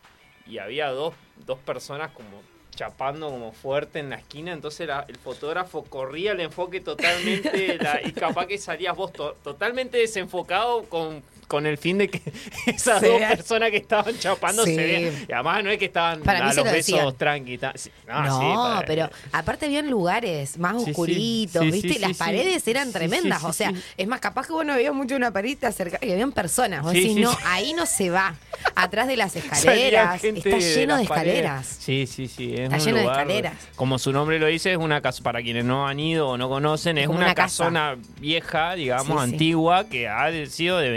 y 0.46 0.58
había 0.58 0.88
dos, 0.88 1.14
dos 1.46 1.58
personas 1.58 2.10
como 2.12 2.42
chapando 2.78 3.28
como 3.28 3.50
fuerte 3.50 3.98
en 3.98 4.10
la 4.10 4.16
esquina, 4.16 4.52
entonces 4.52 4.88
el 5.08 5.16
fotógrafo 5.16 5.82
corría 5.82 6.30
el 6.30 6.38
enfoque 6.38 6.80
totalmente 6.80 7.76
y 8.04 8.12
capaz 8.12 8.46
que 8.46 8.56
salías 8.56 8.94
vos 8.94 9.12
totalmente 9.12 9.98
desenfocado 9.98 10.84
con 10.84 11.24
con 11.48 11.66
el 11.66 11.78
fin 11.78 11.98
de 11.98 12.08
que 12.08 12.22
esas 12.66 13.02
dos 13.02 13.20
personas 13.20 13.70
que 13.70 13.78
estaban 13.78 14.16
chapando 14.18 14.64
se 14.64 14.76
vean. 14.76 15.26
Y 15.28 15.32
además 15.32 15.64
no 15.64 15.70
es 15.70 15.78
que 15.78 15.86
estaban 15.86 16.28
a 16.28 16.52
los 16.54 16.64
besos 16.64 17.16
tranqui. 17.16 17.58
No, 18.06 18.82
pero 18.86 19.10
aparte 19.32 19.66
habían 19.66 19.90
lugares 19.90 20.58
más 20.58 20.76
oscuritos, 20.76 21.64
¿viste? 21.64 21.98
Las 21.98 22.16
paredes 22.16 22.66
eran 22.68 22.92
tremendas. 22.92 23.42
o 23.42 23.52
sea, 23.52 23.72
es 23.96 24.06
más, 24.06 24.20
capaz 24.20 24.46
que 24.46 24.52
bueno 24.52 24.74
veías 24.74 24.94
mucho 24.94 25.16
una 25.16 25.32
pared 25.32 25.48
cerca 25.72 25.98
y 26.04 26.12
habían 26.12 26.32
personas. 26.32 26.82
Vos 26.82 26.92
decís, 26.92 27.16
no, 27.16 27.36
ahí 27.44 27.72
no 27.72 27.86
se 27.86 28.10
va. 28.10 28.36
Atrás 28.74 29.08
de 29.08 29.16
las 29.16 29.34
escaleras. 29.36 30.22
Está 30.22 30.58
lleno 30.58 30.96
de, 30.96 31.02
escaleras. 31.04 31.78
Sí, 31.80 32.06
sí, 32.06 32.28
sí. 32.28 32.54
está 32.54 32.78
lleno 32.78 32.98
de 32.98 33.04
escaleras. 33.04 33.54
Como 33.76 33.98
su 33.98 34.12
nombre 34.12 34.38
lo 34.38 34.46
dice, 34.46 34.72
es 34.72 34.78
una 34.78 35.00
casa, 35.00 35.22
para 35.22 35.42
quienes 35.42 35.64
no 35.64 35.88
han 35.88 35.98
ido 35.98 36.28
o 36.28 36.36
no 36.36 36.48
conocen, 36.48 36.98
es, 36.98 37.08
una, 37.08 37.34
casona 37.34 37.96
vieja, 38.20 38.74
digamos, 38.74 39.22
antigua, 39.22 39.88
que 39.88 40.08
ha 40.08 40.30
sido 40.46 40.78
de 40.78 40.90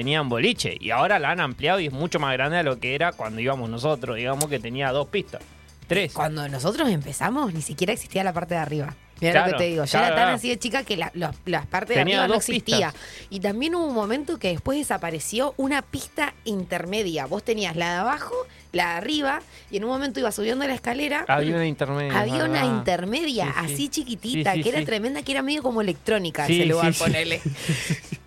y 0.80 0.92
ahora 0.92 1.20
la 1.20 1.32
han 1.32 1.40
ampliado 1.40 1.80
y 1.80 1.88
es 1.88 1.94
mucho 1.94 2.20
más 2.20 2.34
grande 2.34 2.58
de 2.58 2.64
lo 2.64 2.80
que 2.80 2.96
era 2.96 3.12
cuando 3.12 3.42
íbamos 3.42 3.70
nosotros, 3.70 4.18
digamos 4.18 4.48
que 4.48 4.60
tenía 4.60 4.92
dos 4.92 5.08
pistas. 5.08 5.42
Tres. 5.88 6.14
Cuando 6.14 6.48
nosotros 6.48 6.90
empezamos, 6.90 7.54
ni 7.54 7.62
siquiera 7.62 7.94
existía 7.94 8.24
la 8.24 8.34
parte 8.34 8.54
de 8.56 8.62
arriba. 8.62 8.96
Mira 9.20 9.46
lo 9.46 9.52
que 9.52 9.58
te 9.58 9.70
digo. 9.70 9.86
Yo 9.86 10.00
era 10.00 10.16
tan 10.16 10.30
así 10.30 10.50
de 10.50 10.58
chica 10.58 10.84
que 10.84 10.98
la, 10.98 11.12
las 11.46 11.66
partes 11.68 11.96
de 11.96 12.02
arriba 12.02 12.28
no 12.28 12.36
existía. 12.36 12.94
Y 13.30 13.40
también 13.40 13.76
hubo 13.76 13.86
un 13.86 13.94
momento 13.94 14.40
que 14.40 14.50
después 14.50 14.80
desapareció 14.80 15.54
una 15.58 15.82
pista 15.82 16.34
intermedia. 16.44 17.28
Vos 17.28 17.44
tenías 17.44 17.76
la 17.76 17.92
de 17.92 18.00
abajo, 18.00 18.34
la 18.72 18.92
de 18.92 18.98
arriba, 18.98 19.42
y 19.70 19.78
en 19.78 19.84
un 19.84 19.92
momento 19.92 20.20
iba 20.20 20.32
subiendo 20.32 20.66
la 20.66 20.74
escalera. 20.74 21.26
Había 21.28 21.56
una 21.56 21.68
intermedia. 21.68 22.20
Había 22.20 22.46
una 22.46 22.66
intermedia 22.66 23.54
así 23.58 23.90
chiquitita, 23.90 24.54
que 24.54 24.70
era 24.70 24.84
tremenda, 24.84 25.22
que 25.22 25.34
era 25.34 25.44
medio 25.44 25.62
como 25.62 25.82
electrónica 25.82 26.46
ese 26.48 26.66
lugar, 26.66 26.94
ponele. 26.94 27.42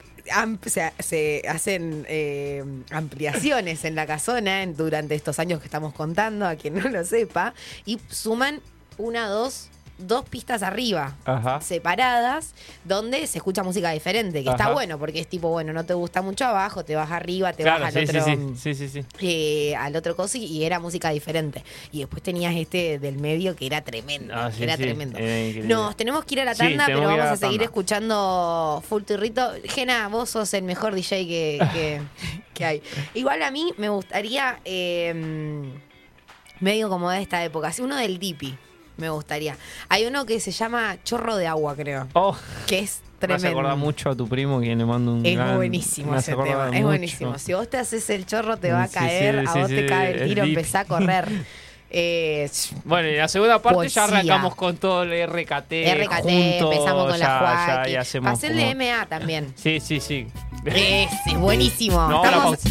se 1.01 1.43
hacen 1.49 2.07
eh, 2.09 2.65
ampliaciones 2.91 3.85
en 3.85 3.95
la 3.95 4.07
casona 4.07 4.67
durante 4.67 5.15
estos 5.15 5.39
años 5.39 5.61
que 5.61 5.67
estamos 5.67 5.95
contando, 5.95 6.47
a 6.47 6.57
quien 6.57 6.75
no 6.75 6.89
lo 6.89 7.05
sepa, 7.05 7.55
y 7.85 8.01
suman 8.09 8.61
una, 8.99 9.29
dos, 9.29 9.69
dos 9.99 10.29
pistas 10.29 10.63
arriba, 10.63 11.15
separadas, 11.61 12.55
donde 12.85 13.27
se 13.27 13.39
escucha 13.39 13.63
música 13.63 13.91
diferente, 13.91 14.43
que 14.43 14.51
está 14.51 14.73
bueno, 14.73 14.99
porque 14.99 15.21
es 15.21 15.29
tipo, 15.29 15.49
bueno, 15.49 15.73
no 15.73 15.85
te 15.85 15.95
gusta 15.95 16.21
mucho 16.21 16.45
abajo, 16.45 16.85
te 16.85 16.97
vas 16.97 17.11
arriba, 17.11 17.53
te 17.53 17.65
vas 17.65 17.81
al 17.81 18.03
otro. 18.03 18.55
Sí, 18.57 18.75
sí, 18.75 18.89
sí. 18.89 19.05
Eh, 19.21 19.75
al 19.77 19.95
otro 19.95 20.17
coso 20.17 20.37
y 20.39 20.65
era 20.65 20.81
música 20.81 21.11
diferente. 21.11 21.63
Y 21.93 22.01
después 22.01 22.23
tenías 22.23 22.55
este 22.57 22.99
del 22.99 23.19
medio 23.19 23.55
que 23.55 23.67
era 23.67 23.83
tremendo. 23.83 24.35
Ah, 24.37 24.51
era 24.59 24.77
tremendo. 24.77 25.19
Nos 25.65 25.97
tenemos 25.97 26.25
que 26.25 26.35
ir 26.35 26.41
a 26.41 26.45
la 26.45 26.55
tanda, 26.55 26.87
pero 26.87 27.03
vamos 27.03 27.27
a, 27.27 27.37
seguir 27.37 27.63
escuchando 27.63 28.83
Full 28.89 29.03
Turrito. 29.03 29.53
Gena, 29.65 30.09
vos 30.09 30.31
sos 30.31 30.53
el 30.55 30.65
mejor 30.65 30.95
DJ 30.95 31.27
que, 31.27 32.03
que, 32.55 32.65
hay. 32.65 32.83
Igual 33.15 33.43
a 33.43 33.51
mí 33.51 33.73
me 33.77 33.89
gustaría. 33.89 34.59
Em, 34.65 35.73
medio 36.61 36.89
como 36.89 37.11
de 37.11 37.21
esta 37.21 37.45
época, 37.45 37.73
uno 37.81 37.97
del 37.97 38.19
Dipi 38.19 38.57
me 38.97 39.11
gustaría. 39.11 39.57
Hay 39.89 40.07
uno 40.07 40.27
que 40.27 40.41
se 40.41 40.51
llama 40.51 40.97
Chorro 41.05 41.37
de 41.37 41.47
Agua, 41.47 41.75
creo. 41.75 42.09
Oh. 42.13 42.37
Que 42.67 42.81
es 42.81 43.01
tremendo. 43.19 43.43
Me 43.43 43.51
acuerda 43.51 43.77
mucho 43.77 44.11
a 44.11 44.17
tu 44.17 44.29
primo 44.29 44.61
quien 44.61 44.79
le 44.79 44.85
mando 44.85 45.15
un 45.15 45.27
Es 45.27 45.55
buenísimo 45.55 46.17
ese 46.17 46.35
tema. 46.35 46.71
Es 46.73 46.83
buenísimo. 46.83 47.39
Si 47.39 47.53
vos 47.53 47.69
te 47.69 47.79
haces 47.79 48.09
el 48.11 48.27
chorro, 48.27 48.57
te 48.57 48.73
va 48.73 48.85
a 48.85 48.89
caer. 48.89 49.45
a 49.47 49.55
vos 49.55 49.69
te 49.69 49.87
cae 49.87 50.23
el 50.23 50.29
tiro, 50.29 50.45
empezá 50.45 50.81
a 50.81 50.85
correr. 50.85 51.29
Eh, 51.97 52.51
bueno, 52.85 53.09
y 53.09 53.19
la 53.19 53.29
segunda 53.29 53.63
parte 53.63 53.89
ya 53.89 54.05
arrancamos 54.05 54.57
con 54.57 54.77
todo 54.79 55.05
el 55.05 55.29
RKT. 55.29 55.73
RKT, 55.95 56.27
empezamos 56.27 57.09
con 57.09 57.21
la 57.21 57.85
Joaquín. 57.87 58.23
Pasé 58.25 58.49
el 58.49 58.57
de 58.57 58.75
MA 58.75 59.07
también. 59.07 59.53
Sí, 59.55 59.79
sí, 59.79 60.01
sí. 60.01 60.27
Es, 60.65 61.09
es 61.25 61.39
buenísimo. 61.39 62.09
No, 62.09 62.25
Estamos... 62.25 62.59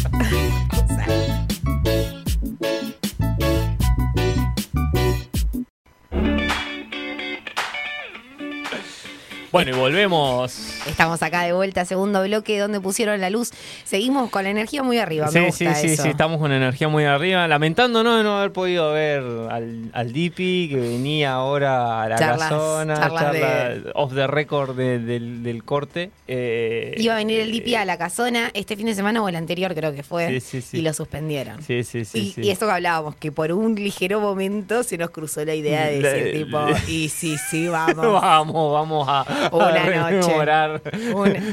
Bueno, 9.54 9.70
y 9.70 9.78
volvemos. 9.78 10.52
Estamos 10.84 11.22
acá 11.22 11.42
de 11.42 11.52
vuelta, 11.52 11.84
segundo 11.84 12.24
bloque, 12.24 12.58
donde 12.58 12.80
pusieron 12.80 13.20
la 13.20 13.30
luz. 13.30 13.52
Seguimos 13.84 14.28
con 14.28 14.42
la 14.42 14.50
energía 14.50 14.82
muy 14.82 14.98
arriba. 14.98 15.28
Sí, 15.28 15.52
sí, 15.52 15.68
sí, 15.76 15.96
sí, 15.96 16.08
estamos 16.08 16.40
con 16.40 16.50
energía 16.50 16.88
muy 16.88 17.04
arriba. 17.04 17.46
Lamentándonos 17.46 18.18
de 18.18 18.24
no 18.24 18.38
haber 18.38 18.50
podido 18.50 18.92
ver 18.92 19.22
al, 19.22 19.90
al 19.92 20.12
Dipi, 20.12 20.68
que 20.70 20.74
venía 20.74 21.34
ahora 21.34 22.02
a 22.02 22.08
la 22.08 22.16
casona, 22.16 22.94
charla, 22.96 23.76
off 23.94 24.12
the 24.12 24.26
record 24.26 24.74
del, 24.74 25.62
corte. 25.64 26.10
Eh, 26.26 26.96
Iba 26.98 27.14
a 27.14 27.18
venir 27.18 27.38
el 27.38 27.52
Dipi 27.52 27.76
a 27.76 27.84
la 27.84 27.96
casona 27.96 28.50
este 28.54 28.76
fin 28.76 28.86
de 28.86 28.96
semana 28.96 29.22
o 29.22 29.28
el 29.28 29.36
anterior, 29.36 29.72
creo 29.72 29.94
que 29.94 30.02
fue. 30.02 30.42
y 30.72 30.80
lo 30.80 30.92
suspendieron. 30.92 31.62
Sí, 31.62 31.84
sí, 31.84 32.04
sí. 32.04 32.34
Y, 32.38 32.50
eso 32.50 32.66
que 32.66 32.72
hablábamos, 32.72 33.14
que 33.14 33.30
por 33.30 33.52
un 33.52 33.76
ligero 33.76 34.18
momento 34.18 34.82
se 34.82 34.98
nos 34.98 35.10
cruzó 35.10 35.44
la 35.44 35.54
idea 35.54 35.86
de 35.86 36.00
decir, 36.00 36.44
tipo, 36.44 36.58
y 36.88 37.08
sí, 37.08 37.36
sí, 37.38 37.68
vamos. 37.68 38.20
vamos, 38.20 38.72
vamos 38.72 39.06
a 39.08 39.43
una 39.52 40.10
noche. 40.10 41.44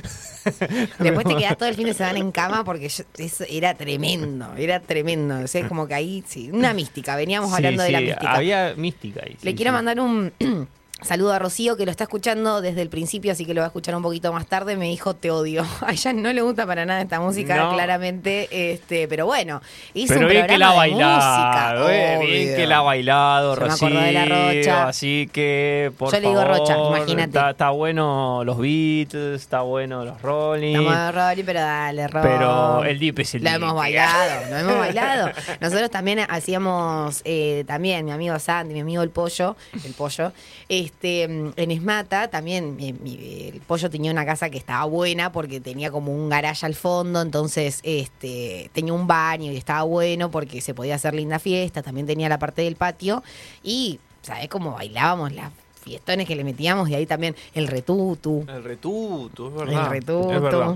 Después 0.99 1.27
te 1.27 1.35
quedas 1.35 1.57
todo 1.57 1.69
el 1.69 1.75
fin 1.75 1.85
de 1.85 1.93
semana 1.93 2.19
en 2.19 2.31
cama 2.31 2.63
porque 2.63 2.87
eso 2.87 3.03
era 3.47 3.73
tremendo, 3.75 4.53
era 4.57 4.79
tremendo. 4.79 5.39
O 5.39 5.47
sea, 5.47 5.61
es 5.61 5.67
como 5.67 5.87
que 5.87 5.93
ahí, 5.93 6.23
sí, 6.25 6.49
una 6.51 6.73
mística. 6.73 7.15
Veníamos 7.15 7.53
hablando 7.53 7.83
de 7.83 7.91
la 7.91 8.01
mística. 8.01 8.33
Había 8.33 8.73
mística 8.75 9.21
ahí. 9.23 9.37
Le 9.41 9.55
quiero 9.55 9.71
mandar 9.71 9.99
un 9.99 10.31
Saludo 11.03 11.33
a 11.33 11.39
Rocío 11.39 11.77
que 11.77 11.85
lo 11.85 11.91
está 11.91 12.03
escuchando 12.03 12.61
desde 12.61 12.83
el 12.83 12.89
principio, 12.89 13.31
así 13.31 13.43
que 13.43 13.55
lo 13.55 13.61
va 13.61 13.65
a 13.65 13.69
escuchar 13.69 13.95
un 13.95 14.03
poquito 14.03 14.31
más 14.31 14.45
tarde. 14.45 14.77
Me 14.77 14.85
dijo 14.85 15.15
te 15.15 15.31
odio. 15.31 15.65
A 15.81 15.91
ella 15.93 16.13
no 16.13 16.31
le 16.31 16.41
gusta 16.41 16.67
para 16.67 16.85
nada 16.85 17.01
esta 17.01 17.19
música, 17.19 17.69
claramente, 17.73 18.73
este, 18.73 19.07
pero 19.07 19.25
bueno, 19.25 19.61
hizo 19.95 20.13
pero 20.13 20.27
un 20.27 20.31
bien 20.31 20.45
que 20.45 20.57
la 20.59 20.69
ha 20.69 20.73
bailado, 20.73 21.89
eh, 21.89 22.19
bien 22.21 22.55
que 22.55 22.67
la 22.67 22.77
ha 22.77 22.81
bailado, 22.81 23.55
Rocío. 23.55 23.89
de 23.89 24.11
la 24.11 24.25
Rocha. 24.25 24.87
Así 24.87 25.27
que 25.33 25.91
por 25.97 26.11
Yo 26.13 26.19
le 26.19 26.27
digo 26.27 26.43
Rocha, 26.43 26.77
imagínate. 26.77 27.39
Está, 27.49 27.71
bueno 27.71 28.43
los 28.45 28.59
Beatles, 28.59 29.41
está 29.41 29.61
bueno 29.61 30.05
los 30.05 30.21
Rolling. 30.21 30.75
Estamos 30.75 31.15
Rolling, 31.15 31.43
pero 31.43 31.59
dale, 31.61 32.07
Rolling. 32.07 32.29
Pero 32.29 32.83
el 32.85 32.99
Deep 32.99 33.19
es 33.19 33.35
el 33.35 33.43
Lo 33.43 33.49
hemos 33.49 33.73
bailado, 33.73 34.49
lo 34.51 34.57
hemos 34.57 34.77
bailado. 34.77 35.31
Nosotros 35.59 35.89
también 35.89 36.19
hacíamos, 36.29 37.21
eh, 37.25 37.63
también 37.65 38.05
mi 38.05 38.11
amigo 38.11 38.37
Sandy, 38.37 38.75
mi 38.75 38.81
amigo 38.81 39.01
el 39.01 39.09
Pollo, 39.09 39.55
el 39.83 39.93
Pollo, 39.93 40.31
este, 40.69 40.90
en 41.01 41.71
Esmata 41.71 42.29
también 42.29 42.77
el 42.79 43.61
pollo 43.61 43.89
tenía 43.89 44.11
una 44.11 44.25
casa 44.25 44.49
que 44.49 44.57
estaba 44.57 44.85
buena 44.85 45.31
porque 45.31 45.59
tenía 45.59 45.91
como 45.91 46.13
un 46.13 46.29
garaje 46.29 46.65
al 46.65 46.75
fondo, 46.75 47.21
entonces 47.21 47.79
este, 47.83 48.69
tenía 48.73 48.93
un 48.93 49.07
baño 49.07 49.51
y 49.51 49.57
estaba 49.57 49.83
bueno 49.83 50.31
porque 50.31 50.61
se 50.61 50.73
podía 50.73 50.95
hacer 50.95 51.13
linda 51.13 51.39
fiesta, 51.39 51.81
también 51.81 52.07
tenía 52.07 52.29
la 52.29 52.39
parte 52.39 52.61
del 52.61 52.75
patio 52.75 53.23
y, 53.63 53.99
¿sabes 54.21 54.47
cómo 54.49 54.73
bailábamos 54.73 55.31
la 55.33 55.51
fiestones 55.81 56.27
que 56.27 56.35
le 56.35 56.43
metíamos 56.43 56.89
y 56.89 56.95
ahí 56.95 57.05
también 57.05 57.35
el 57.53 57.67
retutu. 57.67 58.45
El 58.47 58.63
retutu, 58.63 59.47
es 59.47 59.53
verdad. 59.53 59.85
El 59.85 59.89
retutu. 59.89 60.31
Es 60.31 60.41
verdad. 60.41 60.75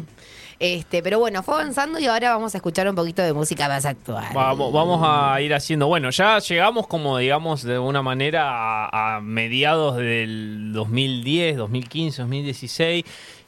Este, 0.58 1.04
pero 1.04 1.20
bueno, 1.20 1.44
fue 1.44 1.56
avanzando 1.56 2.00
y 2.00 2.06
ahora 2.06 2.30
vamos 2.32 2.56
a 2.56 2.60
escuchar 2.60 2.88
un 2.88 2.96
poquito 2.96 3.22
de 3.22 3.34
música 3.34 3.68
más 3.68 3.86
actual. 3.86 4.26
Vamos, 4.34 4.72
vamos 4.72 5.02
a 5.04 5.42
ir 5.42 5.54
haciendo. 5.54 5.88
Bueno, 5.88 6.10
ya 6.12 6.40
llegamos 6.40 6.88
como, 6.88 7.18
digamos, 7.18 7.64
de 7.64 7.78
una 7.78 8.02
manera 8.02 8.86
a, 8.86 9.18
a 9.18 9.22
mediados 9.22 9.98
del 9.98 10.72
2010, 10.74 11.58
2015, 11.58 12.22
2016. 12.22 13.06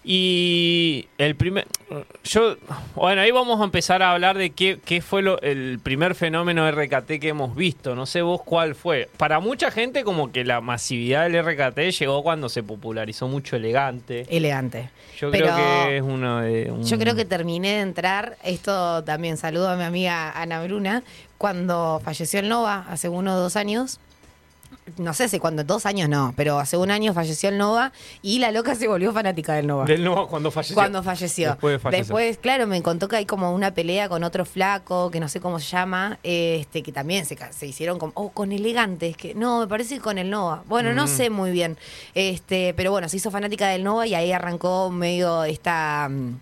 Y 0.09 1.09
el 1.17 1.35
primer. 1.35 1.67
Yo. 2.23 2.55
Bueno, 2.95 3.19
ahí 3.21 3.31
vamos 3.31 3.59
a 3.59 3.65
empezar 3.65 4.01
a 4.01 4.13
hablar 4.13 4.37
de 4.37 4.51
qué, 4.51 4.79
qué 4.85 5.01
fue 5.01 5.21
lo, 5.21 5.41
el 5.41 5.79
primer 5.83 6.15
fenómeno 6.15 6.69
RKT 6.71 7.19
que 7.19 7.27
hemos 7.27 7.53
visto. 7.57 7.93
No 7.93 8.05
sé 8.05 8.21
vos 8.21 8.41
cuál 8.41 8.73
fue. 8.73 9.09
Para 9.17 9.41
mucha 9.41 9.69
gente, 9.69 10.05
como 10.05 10.31
que 10.31 10.45
la 10.45 10.61
masividad 10.61 11.29
del 11.29 11.43
RKT 11.45 11.77
llegó 11.99 12.23
cuando 12.23 12.47
se 12.47 12.63
popularizó 12.63 13.27
mucho 13.27 13.57
elegante. 13.57 14.25
Elegante. 14.29 14.89
Yo 15.19 15.29
creo 15.29 15.53
que 15.55 15.97
es 15.97 16.01
uno 16.03 16.39
de. 16.39 16.71
un- 16.71 16.85
Yo 16.85 16.97
creo 16.97 17.13
que 17.13 17.25
terminé 17.25 17.73
de 17.75 17.81
entrar, 17.81 18.37
esto 18.45 19.03
también 19.03 19.35
saludo 19.35 19.69
a 19.69 19.75
mi 19.75 19.83
amiga 19.83 20.31
Ana 20.41 20.63
Bruna, 20.63 21.03
cuando 21.37 21.99
falleció 22.01 22.39
el 22.39 22.47
Nova 22.47 22.85
hace 22.89 23.09
uno 23.09 23.35
o 23.35 23.37
dos 23.39 23.57
años. 23.57 23.99
No 24.97 25.13
sé 25.13 25.25
hace 25.25 25.39
cuándo, 25.39 25.63
dos 25.63 25.85
años 25.85 26.07
no, 26.09 26.33
pero 26.37 26.59
hace 26.59 26.77
un 26.77 26.89
año 26.91 27.13
falleció 27.13 27.49
el 27.49 27.57
Nova 27.57 27.91
y 28.21 28.39
la 28.39 28.51
loca 28.51 28.73
se 28.75 28.87
volvió 28.87 29.11
fanática 29.13 29.53
del 29.53 29.67
Nova. 29.67 29.85
Del 29.85 30.03
nuevo 30.03 30.27
cuando 30.27 30.49
falleció. 30.49 30.75
Cuando 30.75 31.03
falleció. 31.03 31.49
Después 31.49 31.73
de 31.73 31.79
fallecer. 31.79 32.05
Después, 32.05 32.37
claro, 32.37 32.67
me 32.67 32.81
contó 32.81 33.07
que 33.07 33.17
hay 33.17 33.25
como 33.25 33.53
una 33.53 33.71
pelea 33.73 34.07
con 34.09 34.23
otro 34.23 34.45
flaco, 34.45 35.11
que 35.11 35.19
no 35.19 35.27
sé 35.29 35.39
cómo 35.41 35.59
se 35.59 35.67
llama, 35.67 36.19
este, 36.23 36.83
que 36.83 36.91
también 36.91 37.25
se, 37.25 37.37
se 37.51 37.67
hicieron 37.67 37.99
con, 37.99 38.11
oh, 38.15 38.29
con 38.29 38.51
elegantes, 38.51 39.17
que 39.17 39.33
no, 39.35 39.59
me 39.59 39.67
parece 39.67 39.95
que 39.95 40.01
con 40.01 40.17
el 40.17 40.29
Nova. 40.29 40.63
Bueno, 40.67 40.93
no 40.93 41.03
Mm. 41.05 41.07
sé 41.07 41.29
muy 41.29 41.51
bien. 41.51 41.77
Este, 42.15 42.73
pero 42.75 42.91
bueno, 42.91 43.09
se 43.09 43.17
hizo 43.17 43.29
fanática 43.31 43.67
del 43.67 43.83
Nova 43.83 44.07
y 44.07 44.15
ahí 44.15 44.31
arrancó 44.31 44.89
medio 44.89 45.43
esta. 45.43 46.07
mm, 46.09 46.39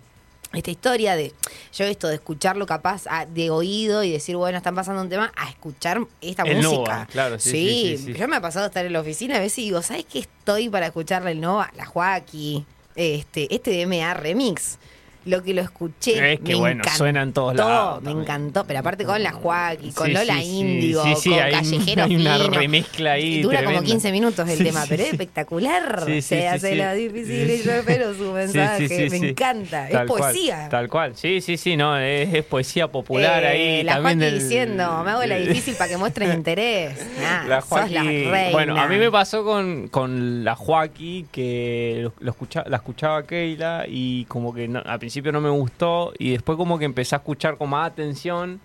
Esta 0.52 0.70
historia 0.70 1.16
de 1.16 1.32
yo 1.76 1.84
esto 1.84 2.08
de 2.08 2.14
escucharlo 2.14 2.66
capaz 2.66 3.02
a- 3.08 3.26
de 3.26 3.50
oído 3.50 4.02
y 4.04 4.12
decir, 4.12 4.36
bueno, 4.36 4.56
están 4.58 4.74
pasando 4.74 5.02
un 5.02 5.08
tema, 5.08 5.32
a 5.36 5.50
escuchar 5.50 6.00
esta 6.20 6.42
El 6.44 6.56
música. 6.58 6.70
Nova, 6.72 7.08
claro, 7.10 7.38
sí, 7.38 7.50
sí, 7.50 7.96
sí, 7.98 8.04
sí. 8.12 8.18
yo 8.18 8.28
me 8.28 8.36
ha 8.36 8.40
pasado 8.40 8.66
estar 8.66 8.86
en 8.86 8.92
la 8.92 9.00
oficina 9.00 9.36
a 9.36 9.40
veces 9.40 9.58
y 9.58 9.62
digo, 9.64 9.82
¿sabes 9.82 10.04
qué 10.10 10.20
estoy 10.20 10.68
para 10.70 10.86
escucharle 10.86 11.32
el 11.32 11.40
Nova? 11.40 11.70
La 11.76 11.84
Joaquí, 11.84 12.64
este, 12.94 13.54
este 13.54 13.70
DMA 13.84 14.14
Remix. 14.14 14.78
Lo 15.26 15.42
que 15.42 15.52
lo 15.54 15.60
escuché. 15.62 16.32
Es 16.34 16.40
que 16.40 16.52
me 16.54 16.60
bueno, 16.60 16.80
encantó, 16.82 16.98
suena 16.98 17.22
en 17.22 17.32
todos 17.32 17.54
lados 17.56 18.00
Me 18.00 18.04
también. 18.06 18.22
encantó, 18.24 18.64
pero 18.64 18.78
aparte 18.78 19.04
con 19.04 19.22
la 19.22 19.32
Joaquí, 19.32 19.90
con 19.92 20.06
Sí, 20.06 20.12
Lola 20.12 20.34
sí, 20.40 20.58
Índigo, 20.58 21.02
sí, 21.16 21.30
con 21.30 21.38
hay 21.40 21.52
Callejero 21.52 22.04
hay 22.04 22.16
una 22.16 22.38
Fino. 22.38 22.50
remezcla 22.50 23.12
ahí 23.12 23.42
Dura 23.42 23.58
como 23.58 23.68
tremenda. 23.70 23.86
15 23.90 24.12
minutos 24.12 24.48
el 24.48 24.58
tema, 24.58 24.84
pero 24.88 25.02
es 25.02 25.10
espectacular. 25.12 26.06
Se 26.22 26.48
hace 26.48 26.76
lo 26.76 26.94
difícil 26.94 27.50
y 27.50 27.62
yo 27.62 27.72
espero 27.72 28.14
su 28.14 28.32
mensaje. 28.32 29.08
Me 29.10 29.16
encanta. 29.30 29.88
Tal 29.90 30.02
es 30.06 30.10
cual, 30.10 30.22
poesía. 30.22 30.68
tal 30.68 30.88
cual. 30.88 31.16
Sí, 31.16 31.40
sí, 31.40 31.56
sí, 31.56 31.76
no, 31.76 31.98
es, 31.98 32.32
es 32.32 32.44
poesía 32.44 32.88
popular 32.88 33.42
Eh, 33.44 33.46
ahí. 33.48 33.82
La 33.82 33.94
también 33.94 34.18
Joaquí 34.20 34.32
del- 34.32 34.42
diciendo, 34.42 35.02
me 35.04 35.10
hago 35.10 35.24
la 35.24 35.36
difícil 35.36 35.74
para 35.74 35.90
que 35.90 35.96
muestres 35.96 36.34
interés. 36.34 36.94
Nah, 37.20 37.44
La 37.46 37.60
sos 37.62 37.90
la 37.90 38.02
Joaquí- 38.04 38.30
reina. 38.30 38.50
Bueno, 38.52 38.80
a 38.80 38.86
mí 38.86 38.96
me 38.98 39.10
pasó 39.10 39.42
con, 39.44 39.88
con 39.88 40.44
la 40.44 40.54
Joaquí 40.54 41.26
que 41.32 42.00
lo, 42.02 42.12
lo 42.20 42.30
escucha- 42.30 42.64
la 42.68 42.76
escuchaba 42.76 43.24
Keila 43.24 43.86
y 43.88 44.24
como 44.26 44.54
que 44.54 44.68
no- 44.68 44.82
al 44.84 44.98
principio 44.98 45.15
no 45.22 45.40
me 45.40 45.50
gustó 45.50 46.12
y 46.18 46.32
después 46.32 46.56
como 46.56 46.78
que 46.78 46.84
empecé 46.84 47.14
a 47.14 47.18
escuchar 47.18 47.56
con 47.56 47.70
más 47.70 47.90
atención 47.90 48.60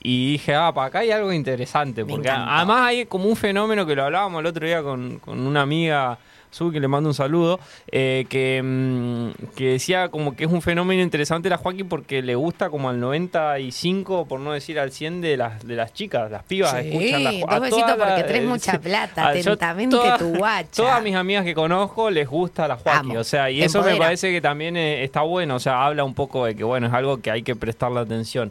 y 0.00 0.32
dije, 0.32 0.54
ah, 0.54 0.72
para 0.72 0.88
acá 0.88 0.98
hay 1.00 1.10
algo 1.10 1.32
interesante. 1.32 2.04
Porque 2.04 2.28
además 2.28 2.82
hay 2.82 3.06
como 3.06 3.28
un 3.28 3.36
fenómeno 3.36 3.86
que 3.86 3.94
lo 3.94 4.04
hablábamos 4.04 4.40
el 4.40 4.46
otro 4.46 4.66
día 4.66 4.82
con, 4.82 5.18
con 5.18 5.40
una 5.46 5.62
amiga. 5.62 6.18
Que 6.56 6.80
le 6.80 6.88
mando 6.88 7.10
un 7.10 7.14
saludo, 7.14 7.60
eh, 7.92 8.24
que, 8.30 8.62
mm, 8.64 9.54
que 9.54 9.72
decía 9.72 10.08
como 10.08 10.34
que 10.34 10.44
es 10.44 10.50
un 10.50 10.62
fenómeno 10.62 11.02
interesante 11.02 11.50
la 11.50 11.58
Joaquín 11.58 11.86
porque 11.88 12.22
le 12.22 12.34
gusta 12.34 12.70
como 12.70 12.88
al 12.88 12.98
95, 12.98 14.26
por 14.26 14.40
no 14.40 14.52
decir 14.52 14.78
al 14.80 14.90
100 14.90 15.20
de 15.20 15.36
las, 15.36 15.66
de 15.66 15.76
las 15.76 15.92
chicas, 15.92 16.30
las 16.30 16.42
pibas 16.44 16.72
Sí, 16.80 16.88
escuchan 16.88 17.24
la 17.24 17.30
Jo- 17.32 17.38
dos 17.46 17.50
a 17.50 17.68
todas 17.68 17.90
porque 17.96 18.04
las- 18.12 18.26
traes 18.26 18.42
eh, 18.42 18.46
mucha 18.46 18.80
plata, 18.80 19.34
yo 19.34 19.52
atentamente 19.52 19.96
todas- 19.96 20.18
tu 20.18 20.28
guacha. 20.36 20.68
Todas 20.76 21.02
mis 21.02 21.14
amigas 21.14 21.44
que 21.44 21.54
conozco 21.54 22.10
les 22.10 22.26
gusta 22.28 22.66
la 22.66 22.76
Joaquín, 22.76 23.16
o 23.18 23.24
sea, 23.24 23.50
y 23.50 23.62
eso 23.62 23.82
me 23.82 23.96
parece 23.96 24.32
que 24.32 24.40
también 24.40 24.76
eh, 24.76 25.04
está 25.04 25.20
bueno, 25.20 25.56
o 25.56 25.60
sea, 25.60 25.84
habla 25.84 26.04
un 26.04 26.14
poco 26.14 26.46
de 26.46 26.54
que, 26.54 26.64
bueno, 26.64 26.86
es 26.86 26.92
algo 26.92 27.18
que 27.20 27.30
hay 27.30 27.42
que 27.42 27.54
prestarle 27.54 28.00
atención. 28.00 28.50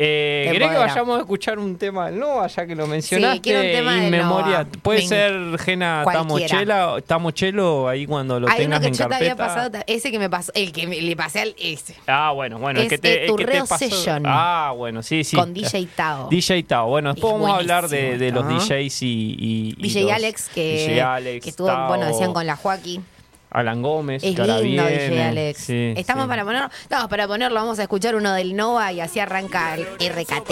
Eh, 0.00 0.48
¿Querés 0.52 0.70
que 0.70 0.76
vayamos 0.76 1.16
a 1.18 1.20
escuchar 1.22 1.58
un 1.58 1.76
tema 1.76 2.06
del 2.08 2.20
Nova, 2.20 2.46
ya 2.46 2.66
que 2.66 2.76
lo 2.76 2.86
mencionaste? 2.86 3.40
quiero 3.40 3.60
un 3.60 3.66
tema 3.66 3.94
In 3.96 4.02
del 4.02 4.10
memoria. 4.12 4.58
Nova. 4.58 4.68
Puede 4.80 5.00
Me- 5.00 5.06
ser 5.08 5.58
Gena. 5.58 6.04
Tamochela, 6.10 6.96
Tamochelo, 7.04 7.88
ahí 7.88 8.06
cuando 8.06 8.38
lo 8.38 8.46
Hay 8.48 8.64
uno 8.66 8.76
tengas 8.76 8.80
que 8.80 8.86
en 8.86 8.92
yo 8.94 9.08
te 9.08 9.14
había 9.16 9.28
carpeta. 9.36 9.46
pasado, 9.54 9.84
ese 9.88 10.10
que 10.12 10.18
me 10.20 10.30
pasó, 10.30 10.52
el 10.54 10.70
que 10.72 10.86
me- 10.86 11.00
le 11.00 11.16
pasé 11.16 11.40
al 11.40 11.54
ese. 11.58 11.96
Ah, 12.06 12.30
bueno, 12.32 12.58
bueno, 12.58 12.80
el 12.80 12.88
que 12.88 12.98
te, 12.98 13.24
el 13.26 13.34
que 13.36 13.44
te 13.44 13.58
pasó. 13.60 13.76
Session. 13.78 14.22
Ah, 14.24 14.72
bueno, 14.76 15.02
sí, 15.02 15.24
sí. 15.24 15.34
Con 15.36 15.52
DJ 15.52 15.88
Tao. 15.96 16.28
DJ 16.30 16.62
Tao. 16.62 16.88
Bueno, 16.88 17.12
después 17.12 17.32
Es 17.34 17.40
vamos 17.40 17.54
a 17.56 17.58
hablar 17.58 17.88
de, 17.88 18.30
los. 18.30 18.46
DJs 18.48 19.02
y, 19.02 19.06
y- 19.06 19.74
y 19.78 19.82
DJ 19.82 20.02
los- 20.04 20.12
Alex, 20.12 20.48
que, 20.54 20.86
DJ 20.88 21.02
Alex, 21.02 21.42
que 21.44 21.50
estuvo, 21.50 21.66
Tao, 21.66 21.88
bueno, 21.88 22.06
decían 22.06 22.32
con 22.32 22.46
la 22.46 22.54
Joaquín. 22.56 23.04
Alan 23.50 23.82
Gómez, 23.82 24.22
Es 24.22 24.36
lindo 24.36 24.60
viene. 24.60 25.08
DJ 25.08 25.22
Alex. 25.24 25.58
Sí, 25.60 25.94
Estamos 25.96 26.24
sí. 26.24 26.28
para 26.28 26.44
ponerlo. 26.44 26.68
Estamos 26.82 27.08
para 27.08 27.26
ponerlo, 27.26 27.54
vamos 27.60 27.78
a 27.78 27.82
escuchar 27.82 28.14
uno 28.14 28.32
del 28.32 28.54
Nova 28.56 28.92
y 28.92 29.00
así 29.00 29.20
arranca 29.20 29.74
el 29.74 29.84
RKT. 29.84 30.50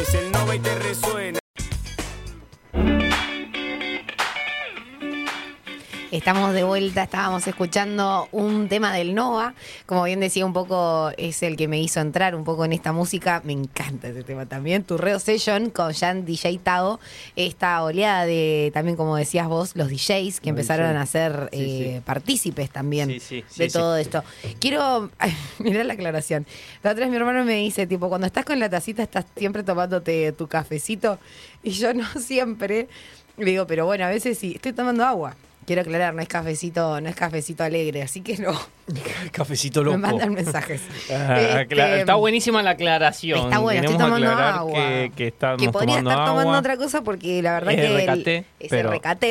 Es 0.00 0.14
el 0.14 0.32
Nova 0.32 0.54
y 0.56 0.58
te 0.58 0.74
resuena. 0.76 1.38
Estamos 6.14 6.52
de 6.54 6.62
vuelta, 6.62 7.02
estábamos 7.02 7.44
escuchando 7.48 8.28
un 8.30 8.68
tema 8.68 8.94
del 8.94 9.16
Nova. 9.16 9.52
Como 9.84 10.04
bien 10.04 10.20
decía, 10.20 10.46
un 10.46 10.52
poco 10.52 11.10
es 11.16 11.42
el 11.42 11.56
que 11.56 11.66
me 11.66 11.80
hizo 11.80 11.98
entrar 11.98 12.36
un 12.36 12.44
poco 12.44 12.64
en 12.64 12.72
esta 12.72 12.92
música. 12.92 13.42
Me 13.44 13.52
encanta 13.52 14.06
ese 14.06 14.22
tema 14.22 14.46
también. 14.46 14.84
Turreo 14.84 15.18
Session 15.18 15.70
con 15.70 15.92
Jan 15.92 16.24
DJ 16.24 16.60
Tao. 16.62 17.00
Esta 17.34 17.82
oleada 17.82 18.26
de, 18.26 18.70
también 18.72 18.96
como 18.96 19.16
decías 19.16 19.48
vos, 19.48 19.74
los 19.74 19.88
DJs 19.88 20.38
que 20.38 20.50
empezaron 20.50 20.96
a 20.96 21.04
ser 21.04 21.48
Sí, 21.50 21.58
eh, 21.60 21.92
sí. 21.96 22.00
partícipes 22.04 22.70
también 22.70 23.08
de 23.08 23.68
todo 23.72 23.96
esto. 23.96 24.22
Quiero, 24.60 25.10
mirar 25.58 25.84
la 25.84 25.94
aclaración. 25.94 26.46
La 26.84 26.92
otra 26.92 27.06
vez 27.06 27.10
mi 27.10 27.16
hermano 27.16 27.44
me 27.44 27.56
dice, 27.56 27.88
tipo, 27.88 28.08
cuando 28.08 28.28
estás 28.28 28.44
con 28.44 28.60
la 28.60 28.70
tacita 28.70 29.02
estás 29.02 29.26
siempre 29.36 29.64
tomándote 29.64 30.30
tu 30.30 30.46
cafecito. 30.46 31.18
Y 31.64 31.70
yo 31.70 31.92
no 31.92 32.06
siempre. 32.20 32.86
Le 33.36 33.46
digo, 33.46 33.66
pero 33.66 33.84
bueno, 33.84 34.04
a 34.04 34.10
veces 34.10 34.38
sí, 34.38 34.52
estoy 34.54 34.72
tomando 34.72 35.04
agua. 35.04 35.34
Quiero 35.66 35.82
aclarar, 35.82 36.14
no 36.14 36.20
es 36.20 36.28
cafecito, 36.28 37.00
no 37.00 37.08
es 37.08 37.16
cafecito 37.16 37.64
alegre, 37.64 38.02
así 38.02 38.20
que 38.20 38.36
no. 38.36 38.52
Cafecito 39.32 39.80
Me 39.80 39.86
loco. 39.86 39.98
mandan 39.98 40.34
mensajes. 40.34 40.82
Ah, 41.10 41.60
Este, 41.62 42.00
está 42.00 42.14
buenísima 42.16 42.62
la 42.62 42.70
aclaración. 42.70 43.38
Está 43.44 43.58
bueno, 43.58 43.80
estoy 43.80 43.96
tomando 43.98 44.30
agua. 44.30 44.74
Que, 44.74 45.32
que 45.58 45.70
podría 45.72 45.98
estar 45.98 46.16
tomando 46.26 46.40
agua. 46.50 46.58
otra 46.58 46.76
cosa 46.76 47.02
porque 47.02 47.40
la 47.42 47.52
verdad 47.54 47.72
Es 47.72 47.80
que 47.80 47.86
el- 48.04 48.18
RKT, 48.18 48.28
es 48.60 48.68
pero- 48.70 48.92
RKT, 48.92 49.24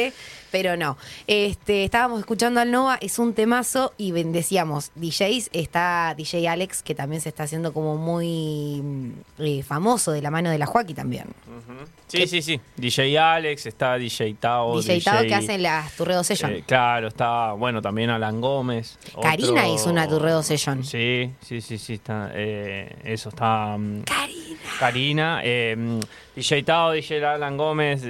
pero 0.54 0.78
no. 0.78 0.98
Este, 1.26 1.84
estábamos 1.84 2.20
escuchando 2.20 2.60
al 2.62 2.70
Nova, 2.70 3.00
es 3.02 3.18
un 3.18 3.34
temazo 3.34 3.92
y 3.98 4.12
bendecíamos 4.12 4.92
DJs, 4.94 5.50
está 5.52 6.14
DJ 6.16 6.48
Alex 6.48 6.84
que 6.84 6.94
también 6.94 7.22
se 7.24 7.30
está 7.30 7.44
haciendo 7.44 7.74
como 7.74 7.98
muy 7.98 8.80
mm, 8.84 9.10
eh, 9.40 9.64
famoso 9.64 10.12
de 10.12 10.22
la 10.22 10.30
mano 10.30 10.52
de 10.52 10.60
la 10.60 10.68
Joaquí 10.68 10.94
también. 10.94 11.26
Sí, 12.08 12.28
sí, 12.28 12.44
sí. 12.44 12.62
DJ 12.78 13.18
Alex, 13.18 13.66
está 13.66 13.96
DJ 13.98 14.36
Tao. 14.40 14.80
DJ 14.80 15.02
Tao 15.02 15.24
que 15.24 15.34
hacen 15.34 15.64
las 15.64 15.92
Turreo 15.96 16.24
Session. 16.24 16.52
eh, 16.54 16.64
claro, 16.68 17.08
está, 17.08 17.54
bueno, 17.54 17.82
también 17.82 18.12
Alan 18.12 18.40
Gómez. 18.40 19.00
Karina 19.20 19.64
otro- 19.64 19.74
hizo 19.74 19.90
una 19.90 20.08
Turreo 20.08 20.44
Session. 20.44 20.84
Sí, 20.84 21.32
sí, 21.42 21.62
sí, 21.62 21.80
sí, 21.80 21.94
está, 21.96 22.30
eh, 22.36 22.96
eso 23.04 23.30
está... 23.30 23.76
mm, 23.76 24.04
Karina. 24.04 24.54
Karina, 24.80 25.42
mm, 25.76 26.00
DJ 26.36 26.62
Tao, 26.64 26.92
DJ 26.92 27.26
Alan 27.26 27.58
Gómez, 27.58 28.04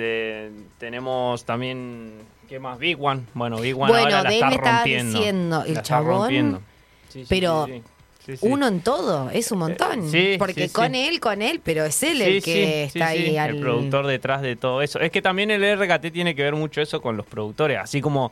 tenemos 0.78 1.46
también, 1.46 2.12
¿qué 2.54 2.60
más? 2.60 2.78
Big 2.78 3.02
One, 3.02 3.24
bueno, 3.34 3.60
Big 3.60 3.76
One 3.76 3.92
Bueno, 3.92 4.16
ahora 4.16 4.30
la 4.30 4.32
está 4.32 4.50
rompiendo. 4.52 5.18
diciendo, 5.18 5.64
el 5.66 5.74
La 5.74 5.80
está 5.80 5.82
chabón, 5.82 6.20
rompiendo. 6.20 6.62
Sí, 7.10 7.22
sí, 7.22 7.26
pero 7.28 7.66
sí, 7.66 7.72
sí. 7.74 7.84
Sí, 8.28 8.38
sí. 8.38 8.48
Uno 8.48 8.68
en 8.68 8.82
todo, 8.82 9.32
es 9.32 9.52
un 9.52 9.58
montón. 9.58 10.04
Eh, 10.06 10.10
sí, 10.34 10.36
Porque 10.38 10.68
sí, 10.68 10.74
con 10.74 10.94
él, 10.94 11.20
con 11.20 11.42
él, 11.42 11.62
pero 11.64 11.84
es 11.84 12.04
él 12.04 12.20
Sí, 12.20 12.24
el 12.24 12.44
que 12.44 12.54
sí, 12.54 12.98
está 13.00 13.12
sí, 13.12 13.18
ahí 13.18 13.38
al. 13.38 13.56
El 13.56 13.60
productor 13.60 14.06
detrás 14.06 14.44
de 14.44 14.56
todo 14.56 14.84
eso. 14.84 15.00
Es 15.00 15.10
que 15.12 15.22
también 15.24 15.50
el 15.50 15.78
RKT 15.78 16.12
tiene 16.14 16.36
que 16.36 16.44
ver 16.44 16.54
mucho 16.56 16.80
eso 16.80 17.02
con 17.02 17.18
los 17.18 17.26
productores. 17.26 17.80
Así 17.80 18.02
como 18.02 18.32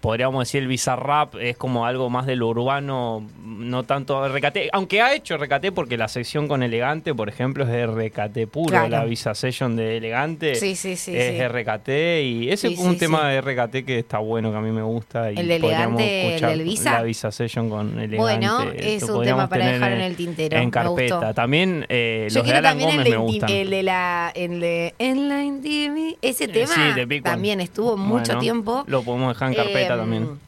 podríamos 0.00 0.46
decir 0.46 0.62
el 0.62 0.68
Bizarrap 0.68 1.36
es 1.36 1.56
como 1.56 1.86
algo 1.86 2.10
más 2.10 2.26
de 2.26 2.36
lo 2.36 2.48
urbano, 2.48 3.26
no 3.44 3.82
tanto 3.84 4.26
RKT, 4.28 4.70
aunque 4.72 5.02
ha 5.02 5.14
hecho 5.14 5.36
RKT 5.36 5.72
porque 5.74 5.96
la 5.96 6.08
sección 6.08 6.48
con 6.48 6.62
Elegante, 6.62 7.14
por 7.14 7.28
ejemplo, 7.28 7.64
es 7.64 7.86
RKT 7.86 8.50
puro, 8.50 8.88
la 8.88 9.04
Visa 9.04 9.34
Session 9.34 9.76
de 9.76 9.96
Elegante 9.96 10.54
sí, 10.54 10.74
sí, 10.74 10.96
sí, 10.96 11.16
es 11.16 11.48
RKT 11.48 11.88
y 12.22 12.50
ese 12.50 12.68
es 12.68 12.78
un 12.78 12.96
tema 12.98 13.28
de 13.28 13.40
RKT 13.40 13.84
que 13.84 13.98
está 13.98 14.18
bueno, 14.18 14.50
que 14.50 14.56
a 14.56 14.60
mí 14.60 14.70
me 14.70 14.82
gusta. 14.82 15.32
Y 15.32 15.38
el 15.38 15.50
Elegante, 15.50 16.36
el 16.36 16.40
del 16.40 16.62
Visa. 16.62 16.92
La 16.92 17.02
Visa 17.02 17.30
Session 17.30 17.68
con 17.68 17.98
Elegante. 17.98 18.16
Bueno, 18.16 18.62
es 18.74 19.02
un 19.02 19.22
tema 19.22 19.48
para 19.48 19.66
dejar 19.66 19.92
en 19.92 20.00
el 20.00 20.16
tintero. 20.16 20.56
En 20.56 20.70
carpeta. 20.70 21.34
También 21.34 21.86
eh, 21.88 22.28
los 22.32 22.46
de 22.46 22.52
Alan 22.52 22.78
Gómez 22.78 23.08
me 23.08 23.16
gustan. 23.16 23.50
El 23.50 23.70
de 23.70 23.82
la, 23.82 24.32
el 24.34 24.60
de, 24.60 24.94
en 24.98 25.28
la 25.28 25.44
intimidad, 25.44 26.16
ese 26.22 26.48
tema 26.48 26.74
también 27.22 27.60
estuvo 27.60 27.96
mucho 27.96 28.38
tiempo. 28.38 28.84
Lo 28.86 29.02
podemos 29.02 29.34
dejar 29.34 29.48
en 29.50 29.54
carpeta 29.54 29.89
también. 29.96 30.38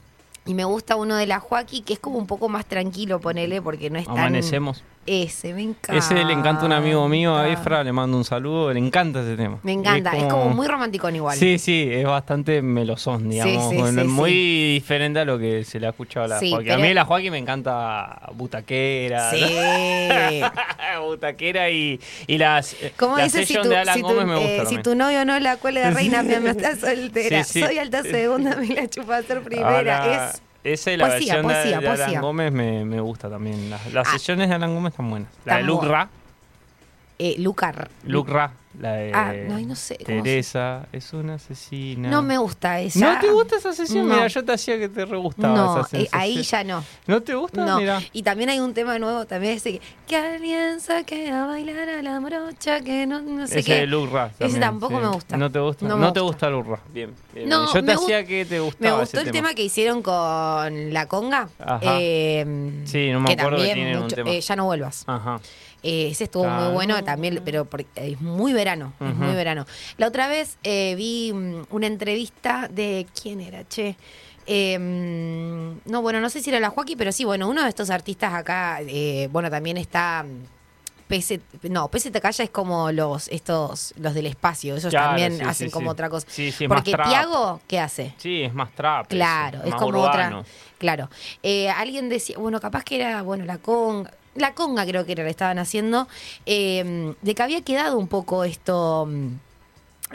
Y 0.44 0.54
me 0.54 0.64
gusta 0.64 0.96
uno 0.96 1.14
de 1.16 1.26
la 1.26 1.38
Joaquín, 1.38 1.84
que 1.84 1.92
es 1.92 1.98
como 1.98 2.18
un 2.18 2.26
poco 2.26 2.48
más 2.48 2.66
tranquilo, 2.66 3.20
ponele, 3.20 3.62
porque 3.62 3.90
no 3.90 3.98
es 3.98 4.06
tan... 4.06 4.18
Amanecemos. 4.18 4.82
Ese, 5.04 5.52
me 5.52 5.62
encanta. 5.62 5.96
Ese 5.96 6.24
le 6.24 6.32
encanta 6.32 6.64
un 6.64 6.72
amigo 6.72 7.08
mío, 7.08 7.36
a 7.36 7.48
Efra, 7.48 7.82
le 7.82 7.92
mando 7.92 8.16
un 8.16 8.24
saludo, 8.24 8.72
le 8.72 8.78
encanta 8.78 9.20
ese 9.22 9.36
tema. 9.36 9.58
Me 9.62 9.72
encanta, 9.72 10.12
es 10.16 10.24
como, 10.24 10.50
muy 10.50 10.68
romántico 10.68 11.08
igual. 11.10 11.36
Sí, 11.36 11.58
sí, 11.58 11.88
es 11.90 12.04
bastante 12.04 12.62
melosón, 12.62 13.28
digamos. 13.28 13.72
muy 14.06 14.74
diferente 14.74 15.20
a 15.20 15.24
lo 15.24 15.38
que 15.38 15.64
se 15.64 15.80
le 15.80 15.86
ha 15.86 15.90
escuchado 15.90 16.26
a 16.26 16.28
la 16.28 16.38
Joaquín. 16.38 16.70
A 16.70 16.76
mí 16.78 16.94
la 16.94 17.04
Joaquín 17.04 17.32
me 17.32 17.38
encanta 17.38 18.30
butaquera. 18.34 19.30
Sí. 19.30 19.42
butaquera 21.04 21.70
y, 21.70 22.00
y 22.26 22.38
las. 22.38 22.76
¿Cómo 22.96 23.16
dices 23.18 23.48
si 23.48 23.54
tu, 23.54 23.68
de 23.68 24.02
Gómez 24.02 24.26
me 24.26 24.36
gusta 24.36 24.62
eh, 24.62 24.66
Si 24.66 24.78
tu 24.78 24.94
novio 24.94 25.24
no 25.24 25.38
la 25.40 25.56
cuele 25.56 25.80
de 25.80 25.90
reina, 25.90 26.22
me 26.22 26.50
está 26.50 26.76
soltera. 26.76 27.44
Soy 27.44 27.78
alta 27.78 28.02
segunda, 28.02 28.56
me 28.60 28.68
la 28.68 28.88
chupa 28.88 29.18
a 29.18 29.22
ser 29.22 29.42
primera. 29.42 30.30
Es 30.30 30.42
esa 30.64 30.92
y 30.92 30.96
la 30.96 31.08
versión 31.08 31.46
de, 31.46 31.74
Alan 31.74 32.20
Gómez 32.20 32.52
me, 32.52 32.84
me, 32.84 33.00
gusta 33.00 33.28
también. 33.28 33.70
Las, 33.70 33.92
las 33.92 34.08
ah. 34.08 34.12
sesiones 34.12 34.48
de 34.48 34.54
Alan 34.54 34.74
Gómez 34.74 34.92
están 34.92 35.10
buenas. 35.10 35.30
La 35.44 35.56
de 35.56 35.64
Luke 35.64 35.86
Ra. 35.86 36.08
Eh, 37.18 37.36
Lucar. 37.38 37.88
Luke 38.04 38.32
Ra. 38.32 38.52
La 38.82 38.94
de 38.94 39.12
ah, 39.14 39.32
no, 39.48 39.60
no 39.60 39.76
sé. 39.76 39.94
Teresa 39.94 40.88
es 40.90 41.12
una 41.12 41.34
asesina. 41.34 42.10
No 42.10 42.20
me 42.20 42.36
gusta 42.36 42.80
esa. 42.80 43.14
¿No 43.14 43.20
te 43.20 43.30
gusta 43.30 43.54
esa 43.54 43.72
sesión? 43.72 44.08
Mira, 44.08 44.26
yo 44.26 44.44
te 44.44 44.52
hacía 44.52 44.76
que 44.76 44.88
te 44.88 45.04
re 45.04 45.16
gustaba 45.18 45.54
no, 45.54 45.78
esa 45.78 45.88
sesión. 45.88 46.06
Eh, 46.06 46.08
ahí 46.10 46.42
ya 46.42 46.64
no. 46.64 46.82
¿No 47.06 47.22
te 47.22 47.36
gusta? 47.36 47.64
No. 47.64 47.78
Y 48.12 48.24
también 48.24 48.50
hay 48.50 48.58
un 48.58 48.74
tema 48.74 48.98
nuevo 48.98 49.24
también 49.24 49.52
ese 49.54 49.74
que, 49.74 49.82
que 50.08 50.16
alguien 50.16 50.80
saque 50.80 51.30
a 51.30 51.46
bailar 51.46 51.90
a 51.90 52.02
la 52.02 52.18
morocha 52.18 52.80
que 52.80 53.06
no, 53.06 53.22
no 53.22 53.46
sé 53.46 53.60
ese 53.60 53.70
qué. 53.70 53.80
de 53.82 53.86
Luke 53.86 54.18
Ese 54.40 54.58
tampoco 54.58 54.98
me 54.98 55.06
gusta. 55.06 55.36
¿No 55.36 55.48
te 55.48 55.60
gusta? 55.60 55.86
No, 55.86 55.96
no 55.96 56.12
te 56.12 56.18
gusta 56.18 56.50
Luke 56.50 56.70
Ra. 56.70 56.80
Bien, 56.92 57.14
bien, 57.32 57.48
No, 57.48 57.72
Yo 57.72 57.84
te 57.84 57.92
hacía 57.92 58.26
que 58.26 58.44
te 58.44 58.58
gustaba 58.58 58.96
Me 58.96 59.00
gustó 59.02 59.20
el 59.20 59.30
tema. 59.30 59.54
que 59.54 59.62
hicieron 59.62 60.02
con 60.02 60.92
La 60.92 61.06
Conga. 61.06 61.48
Ajá. 61.60 61.98
Eh, 62.00 62.82
sí, 62.84 63.12
no 63.12 63.20
me 63.20 63.32
acuerdo 63.34 63.58
que 63.58 63.74
tienen 63.74 63.96
un 63.96 64.08
tema. 64.08 64.28
Eh, 64.28 64.40
ya 64.40 64.56
no 64.56 64.64
vuelvas. 64.64 65.04
Ajá. 65.06 65.40
Eh, 65.82 66.08
ese 66.10 66.24
estuvo 66.24 66.48
muy 66.48 66.72
bueno 66.72 67.02
también, 67.02 67.42
pero 67.44 67.66
es 67.96 68.20
muy 68.20 68.52
verano, 68.52 68.92
es 69.00 69.16
muy 69.16 69.34
verano. 69.34 69.66
La 69.96 70.06
otra 70.06 70.28
vez 70.28 70.56
eh, 70.62 70.94
vi 70.96 71.32
mm, 71.32 71.66
una 71.70 71.86
entrevista 71.88 72.68
de 72.70 73.06
quién 73.20 73.40
era, 73.40 73.66
che. 73.68 73.96
Em, 74.44 75.78
no, 75.84 76.02
bueno, 76.02 76.20
no 76.20 76.28
sé 76.28 76.40
si 76.40 76.50
era 76.50 76.58
la 76.58 76.70
Joaquín, 76.70 76.98
pero 76.98 77.12
sí, 77.12 77.24
bueno, 77.24 77.48
uno 77.48 77.62
de 77.62 77.68
estos 77.68 77.90
artistas 77.90 78.34
acá, 78.34 78.80
eh, 78.82 79.28
bueno, 79.30 79.50
también 79.50 79.76
está 79.76 80.24
mm, 80.24 81.06
PC, 81.08 81.40
no, 81.64 81.88
Calla 81.88 82.44
es 82.44 82.50
como 82.50 82.90
los 82.90 83.28
estos 83.28 83.92
los 83.98 84.14
del 84.14 84.26
espacio, 84.26 84.76
ellos 84.76 84.92
también 84.92 85.44
hacen 85.46 85.70
como 85.70 85.90
otra 85.90 86.08
cosa. 86.08 86.26
Porque 86.68 86.92
Tiago, 86.92 87.60
¿qué 87.66 87.80
hace? 87.80 88.14
Sí, 88.18 88.42
es 88.42 88.54
más 88.54 88.72
trap. 88.72 89.08
Claro, 89.08 89.62
es, 89.64 89.74
como 89.74 90.00
otra. 90.00 90.44
Claro. 90.78 91.08
alguien 91.76 92.08
decía, 92.08 92.38
bueno, 92.38 92.60
capaz 92.60 92.84
que 92.84 92.96
era, 92.96 93.22
bueno, 93.22 93.44
la 93.44 93.58
con 93.58 94.08
la 94.34 94.54
conga 94.54 94.86
creo 94.86 95.04
que 95.04 95.12
era, 95.12 95.24
le 95.24 95.30
estaban 95.30 95.58
haciendo, 95.58 96.08
em, 96.46 97.14
de 97.22 97.34
que 97.34 97.42
había 97.42 97.60
quedado 97.62 97.98
un 97.98 98.08
poco 98.08 98.44
esto 98.44 99.06
mm, 99.06 99.28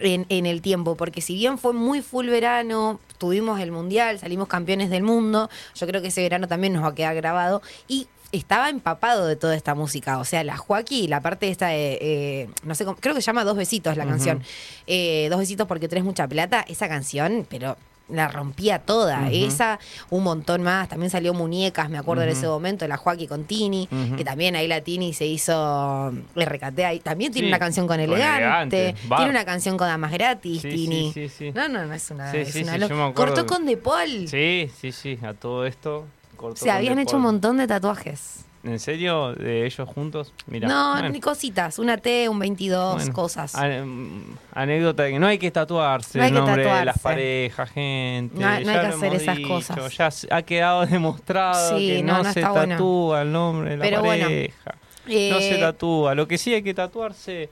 en, 0.02 0.26
en, 0.30 0.46
el 0.46 0.62
tiempo, 0.62 0.96
porque 0.96 1.22
si 1.22 1.36
bien 1.36 1.58
fue 1.58 1.74
muy 1.74 2.02
full 2.02 2.28
verano, 2.28 3.00
tuvimos 3.18 3.60
el 3.60 3.72
mundial, 3.72 4.20
salimos 4.20 4.48
campeones 4.48 4.90
del 4.90 5.04
mundo, 5.04 5.50
yo 5.76 5.88
creo 5.88 6.02
que 6.02 6.10
ese 6.10 6.22
verano 6.22 6.48
también 6.48 6.74
nos 6.74 6.84
va 6.84 6.90
a 6.90 6.96
quedar 6.96 7.16
grabado 7.16 7.62
y 7.88 8.08
estaba 8.32 8.70
empapado 8.70 9.26
de 9.26 9.36
toda 9.36 9.56
esta 9.56 9.76
música. 9.76 10.20
O 10.20 10.26
sea, 10.26 10.44
la 10.44 10.58
Joaquín, 10.58 11.10
la 11.10 11.22
parte 11.22 11.50
esta 11.50 11.68
de, 11.68 11.98
eh, 12.02 12.50
no 12.64 12.76
sé, 12.76 12.86
creo 13.00 13.16
que 13.16 13.22
se 13.22 13.26
llama 13.26 13.44
Dos 13.44 13.58
Besitos 13.58 13.96
la 13.98 14.06
canción. 14.06 14.44
Eh, 14.86 15.28
Dos 15.30 15.40
Besitos 15.40 15.68
porque 15.68 15.88
tres 15.88 16.04
mucha 16.04 16.28
plata, 16.28 16.66
esa 16.68 16.88
canción, 16.88 17.46
pero 17.50 17.78
la 18.10 18.28
rompía 18.28 18.80
toda. 18.80 19.30
Esa, 19.32 19.80
un 20.10 20.24
montón 20.24 20.64
más. 20.64 20.90
También 20.90 21.10
salió 21.10 21.34
Muñecas, 21.34 21.90
me 21.90 21.98
acuerdo 21.98 22.24
en 22.24 22.30
ese 22.30 22.48
momento, 22.48 22.88
la 22.88 22.98
Joaquín 22.98 23.28
con 23.28 23.44
Tini, 23.44 23.88
que 24.18 24.24
también 24.24 24.56
ahí 24.56 24.68
la 24.68 24.82
Tini 24.82 25.14
se 25.14 25.26
hizo 25.26 26.12
RKT. 26.36 26.80
Ahí. 26.80 27.00
También 27.00 27.32
tiene 27.32 27.48
una 27.48 27.60
canción 27.60 27.88
con 27.88 28.00
Elegante. 28.00 28.96
Tiene 29.16 29.30
una 29.30 29.46
canción 29.46 29.78
con 29.78 29.88
Damas 29.88 30.12
Gratis, 30.12 30.62
Tini. 30.62 31.14
No, 31.54 31.68
no, 31.68 31.86
no 31.86 31.94
es 31.94 32.12
una. 32.12 32.34
Es 32.34 32.56
una 32.56 33.14
Cortó 33.14 33.46
con 33.46 33.66
De 33.66 33.78
Paul. 33.78 34.28
Sí, 34.28 34.70
sí, 34.80 34.92
sí. 34.92 35.20
A 35.24 35.34
todo 35.34 35.66
esto. 35.66 36.06
Cortó 36.36 36.64
Se 36.64 36.70
habían 36.70 37.00
hecho 37.00 37.18
un 37.18 37.24
montón 37.24 37.58
de 37.58 37.68
tatuajes. 37.68 38.47
¿En 38.68 38.80
serio? 38.80 39.34
¿De 39.34 39.66
ellos 39.66 39.88
juntos? 39.88 40.34
Mira, 40.46 40.68
no, 40.68 41.10
ni 41.10 41.20
cositas. 41.20 41.80
Una 41.80 41.98
T, 41.98 42.28
un 42.28 42.38
22, 42.40 43.10
cosas. 43.12 43.56
Mm, 43.56 44.34
anécdota 44.54 45.04
de 45.04 45.12
que 45.12 45.20
no 45.20 45.28
hay 45.28 45.38
que 45.38 45.52
tatuarse 45.52 46.26
el 46.26 46.34
nombre 46.34 46.66
de 46.66 46.86
las 46.86 47.00
parejas, 47.00 47.70
gente. 47.72 48.40
No, 48.40 48.48
hay 48.48 48.64
que 48.64 48.70
hacer 48.70 49.14
esas 49.16 49.40
cosas. 49.40 49.98
Ya 49.98 50.10
ha 50.36 50.42
quedado 50.42 50.86
demostrado 50.86 51.78
que 51.78 52.04
no, 52.04 52.24
se 52.26 52.42
tatúa 52.42 53.22
el 53.22 53.32
nombre 53.32 53.78
de 53.78 53.92
la 53.92 54.02
pareja. 54.02 54.76
no 55.06 55.40
se 55.40 55.56
eh, 55.56 55.60
tatúa. 55.60 56.14
Lo 56.16 56.28
que 56.28 56.38
sí 56.38 56.54
hay 56.54 56.64
que 56.64 56.74
tatuarse 56.74 57.50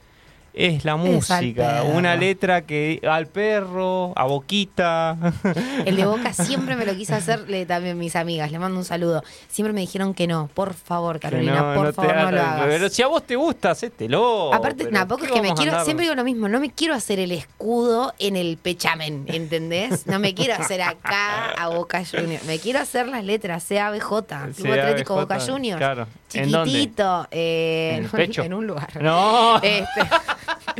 es 0.55 0.85
la 0.85 0.95
música. 0.95 1.83
una 1.83 2.15
letra 2.15 2.61
que 2.61 3.01
al 3.07 3.27
perro, 3.27 4.13
a 4.15 4.23
Boquita. 4.23 5.17
El 5.85 5.97
de 5.97 6.05
Boca 6.05 6.33
siempre 6.33 6.75
me 6.75 6.85
lo 6.85 6.95
quise 6.95 7.13
hacerle 7.13 7.65
también 7.65 7.97
mis 7.97 8.15
amigas. 8.15 8.51
Le 8.51 8.59
mando 8.59 8.77
un 8.79 8.85
saludo. 8.85 9.23
Siempre 9.49 9.73
me 9.73 9.81
dijeron 9.81 10.13
que 10.13 10.27
no. 10.27 10.49
Por 10.53 10.73
favor, 10.73 11.19
Carolina, 11.19 11.73
por 11.75 11.93
favor, 11.93 12.15
no 12.15 12.31
lo 12.31 12.41
hagas. 12.41 12.65
Pero 12.67 12.89
si 12.89 13.01
a 13.01 13.07
vos 13.07 13.23
te 13.23 13.35
gusta, 13.35 13.71
hacételo. 13.71 14.53
Aparte, 14.53 14.85
tampoco 14.85 15.25
es 15.25 15.31
que 15.31 15.41
me 15.41 15.53
quiero. 15.53 15.83
Siempre 15.83 16.05
digo 16.05 16.15
lo 16.15 16.23
mismo. 16.23 16.47
No 16.47 16.59
me 16.59 16.71
quiero 16.71 16.93
hacer 16.93 17.19
el 17.19 17.31
escudo 17.31 18.13
en 18.19 18.35
el 18.35 18.57
pechamen, 18.57 19.25
¿entendés? 19.27 20.07
No 20.07 20.19
me 20.19 20.33
quiero 20.33 20.55
hacer 20.55 20.81
acá 20.81 21.51
a 21.51 21.67
Boca 21.67 22.03
Junior. 22.05 22.41
Me 22.47 22.59
quiero 22.59 22.79
hacer 22.79 23.07
las 23.07 23.23
letras 23.25 23.65
CABJ, 23.67 24.07
Club 24.55 24.71
Atlético 24.71 25.15
Boca 25.15 25.39
Juniors. 25.39 25.79
Claro. 25.79 26.07
Chiquitito. 26.29 27.27
Eh, 27.31 27.97
¿En, 27.97 28.09
pecho? 28.09 28.43
en 28.43 28.53
un 28.53 28.67
lugar. 28.67 29.01
No. 29.01 29.57
Este, 29.57 30.01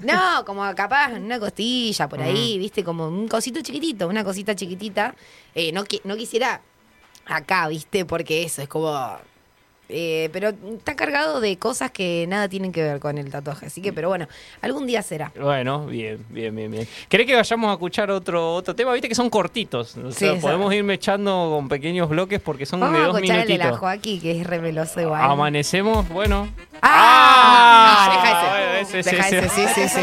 No, 0.00 0.12
No, 0.12 0.44
como 0.46 0.74
capaz 0.74 1.12
una 1.12 1.38
costilla 1.38 2.08
por 2.08 2.20
ahí, 2.20 2.58
viste, 2.58 2.84
como 2.84 3.08
un 3.08 3.28
cosito 3.28 3.60
chiquitito, 3.60 4.08
una 4.08 4.24
cosita 4.24 4.54
chiquitita. 4.54 5.14
Eh, 5.54 5.72
no, 5.72 5.84
no 6.04 6.16
quisiera 6.16 6.60
acá, 7.26 7.68
viste, 7.68 8.04
porque 8.04 8.42
eso 8.42 8.62
es 8.62 8.68
como 8.68 9.18
eh, 9.88 10.28
pero 10.32 10.50
está 10.76 10.96
cargado 10.96 11.40
de 11.40 11.56
cosas 11.56 11.90
que 11.90 12.26
nada 12.28 12.48
tienen 12.48 12.72
que 12.72 12.82
ver 12.82 13.00
con 13.00 13.16
el 13.16 13.30
tatuaje. 13.30 13.66
Así 13.66 13.80
que, 13.80 13.92
pero 13.92 14.08
bueno, 14.08 14.28
algún 14.60 14.86
día 14.86 15.02
será. 15.02 15.32
Bueno, 15.38 15.86
bien, 15.86 16.24
bien, 16.28 16.54
bien, 16.54 16.70
bien. 16.70 16.88
¿Querés 17.08 17.26
que 17.26 17.34
vayamos 17.34 17.70
a 17.70 17.72
escuchar 17.72 18.10
otro, 18.10 18.54
otro 18.54 18.74
tema? 18.74 18.92
Viste 18.92 19.08
que 19.08 19.14
son 19.14 19.30
cortitos. 19.30 19.96
O 19.96 20.12
sea, 20.12 20.34
podemos 20.36 20.72
irme 20.74 20.94
echando 20.94 21.52
con 21.54 21.68
pequeños 21.68 22.08
bloques 22.08 22.40
porque 22.40 22.66
son 22.66 22.80
de 22.80 22.86
dos 22.86 23.16
a 23.16 23.20
minutitos. 23.20 23.42
El 23.42 23.48
de 23.48 23.58
la 23.58 23.76
Joaquín, 23.76 24.20
que 24.20 24.40
es 24.40 24.46
reveloso 24.46 25.00
igual. 25.00 25.22
Amanecemos, 25.22 26.08
bueno. 26.08 26.48
¡Ah! 26.82 28.08
ah 28.08 28.78
deja 28.78 29.00
ese. 29.00 29.10
deja 29.10 29.28
ese, 29.28 29.48
sí, 29.48 29.62
sí, 29.74 29.88
sí. 29.88 30.00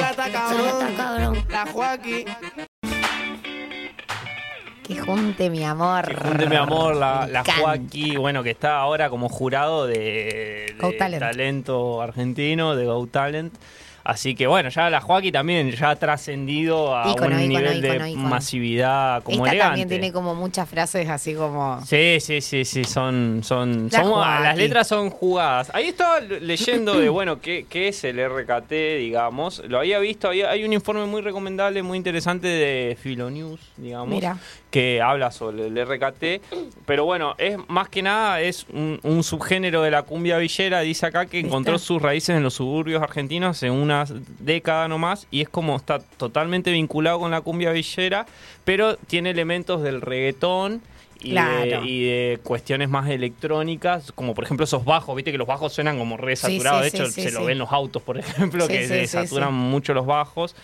La 1.49 1.65
Joaquín. 1.71 2.25
Que 4.85 4.99
junte 4.99 5.49
mi 5.49 5.63
amor. 5.63 6.07
Que 6.07 6.15
junte 6.15 6.47
mi 6.47 6.55
amor, 6.55 6.95
la, 6.95 7.25
la 7.25 7.43
Joaquín, 7.43 8.19
bueno, 8.19 8.43
que 8.43 8.51
está 8.51 8.77
ahora 8.77 9.09
como 9.09 9.29
jurado 9.29 9.87
de, 9.87 10.75
talento 11.19 12.01
argentino, 12.01 12.75
de 12.75 12.85
Go 12.85 13.07
Talent. 13.07 13.53
Así 14.05 14.35
que 14.35 14.45
bueno, 14.45 14.69
ya 14.69 14.87
la 14.91 15.01
Joaquín 15.01 15.33
también 15.33 15.71
ya 15.71 15.89
ha 15.89 15.95
trascendido 15.95 16.95
a 16.95 17.11
un 17.11 17.37
nivel 17.37 17.81
de 17.81 18.15
masividad 18.15 19.23
como 19.23 19.47
Esta 19.47 19.57
también 19.57 19.89
tiene 19.89 20.13
como 20.13 20.35
muchas 20.35 20.69
frases 20.69 21.09
así 21.09 21.33
como... 21.33 21.83
Sí, 21.83 22.19
sí, 22.19 22.39
sí, 22.39 22.65
sí, 22.65 22.83
son... 22.83 23.41
son, 23.43 23.89
las 23.91 24.55
letras 24.55 24.87
son 24.87 25.09
jugadas. 25.09 25.71
Ahí 25.73 25.87
estaba 25.87 26.19
leyendo 26.19 26.99
de, 26.99 27.09
bueno, 27.15 27.41
¿qué, 27.41 27.65
qué 27.67 27.87
es 27.87 28.03
el 28.03 28.23
RKT, 28.23 28.69
digamos. 28.99 29.63
Lo 29.67 29.79
había 29.79 29.97
visto, 29.97 30.29
hay 30.29 30.63
un 30.63 30.73
informe 30.73 31.07
muy 31.07 31.23
recomendable, 31.23 31.81
muy 31.81 31.97
interesante 31.97 32.47
de 32.47 32.95
Filonews, 33.01 33.59
digamos. 33.75 34.09
Mira 34.09 34.37
que 34.75 35.01
habla 35.01 35.31
sobre 35.31 35.67
el 35.67 35.85
RKT, 35.87 36.53
pero 36.85 37.05
bueno, 37.05 37.33
es 37.37 37.57
más 37.69 37.87
que 37.87 38.01
nada 38.01 38.41
es 38.41 38.67
un, 38.73 39.23
subgénero 39.23 39.81
de 39.81 39.89
la 39.89 40.01
cumbia 40.01 40.37
villera, 40.37 40.81
dice 40.81 41.05
acá 41.05 41.27
que 41.27 41.39
encontró 41.39 41.79
sus 41.79 42.01
raíces 42.01 42.35
en 42.35 42.43
los 42.43 42.55
suburbios 42.55 43.01
argentinos 43.01 43.63
en 43.63 43.71
una 43.71 43.94
una 44.03 44.21
década 44.39 44.87
nomás 44.87 45.27
y 45.31 45.41
es 45.41 45.49
como 45.49 45.75
está 45.75 45.99
totalmente 45.99 46.71
vinculado 46.71 47.19
con 47.19 47.31
la 47.31 47.41
cumbia 47.41 47.71
villera, 47.71 48.25
pero 48.63 48.97
tiene 48.97 49.31
elementos 49.31 49.81
del 49.81 50.01
reggaetón 50.01 50.81
y, 51.21 52.03
de, 52.03 52.39
cuestiones 52.43 52.89
más 52.89 53.09
electrónicas, 53.09 54.11
como 54.11 54.33
por 54.35 54.43
ejemplo 54.43 54.63
esos 54.65 54.85
bajos, 54.85 55.15
viste 55.15 55.31
que 55.31 55.37
los 55.37 55.47
bajos 55.47 55.73
suenan 55.73 55.97
como 55.97 56.17
re 56.17 56.35
saturados, 56.35 56.81
de 56.81 56.87
hecho 56.89 57.07
se 57.07 57.31
lo 57.31 57.45
ven 57.45 57.57
los 57.57 57.71
autos, 57.71 58.01
por 58.01 58.17
ejemplo, 58.17 58.67
que 58.67 58.87
se 58.87 59.07
saturan 59.07 59.53
mucho 59.53 59.93
los 59.93 60.05
bajos. 60.05 60.55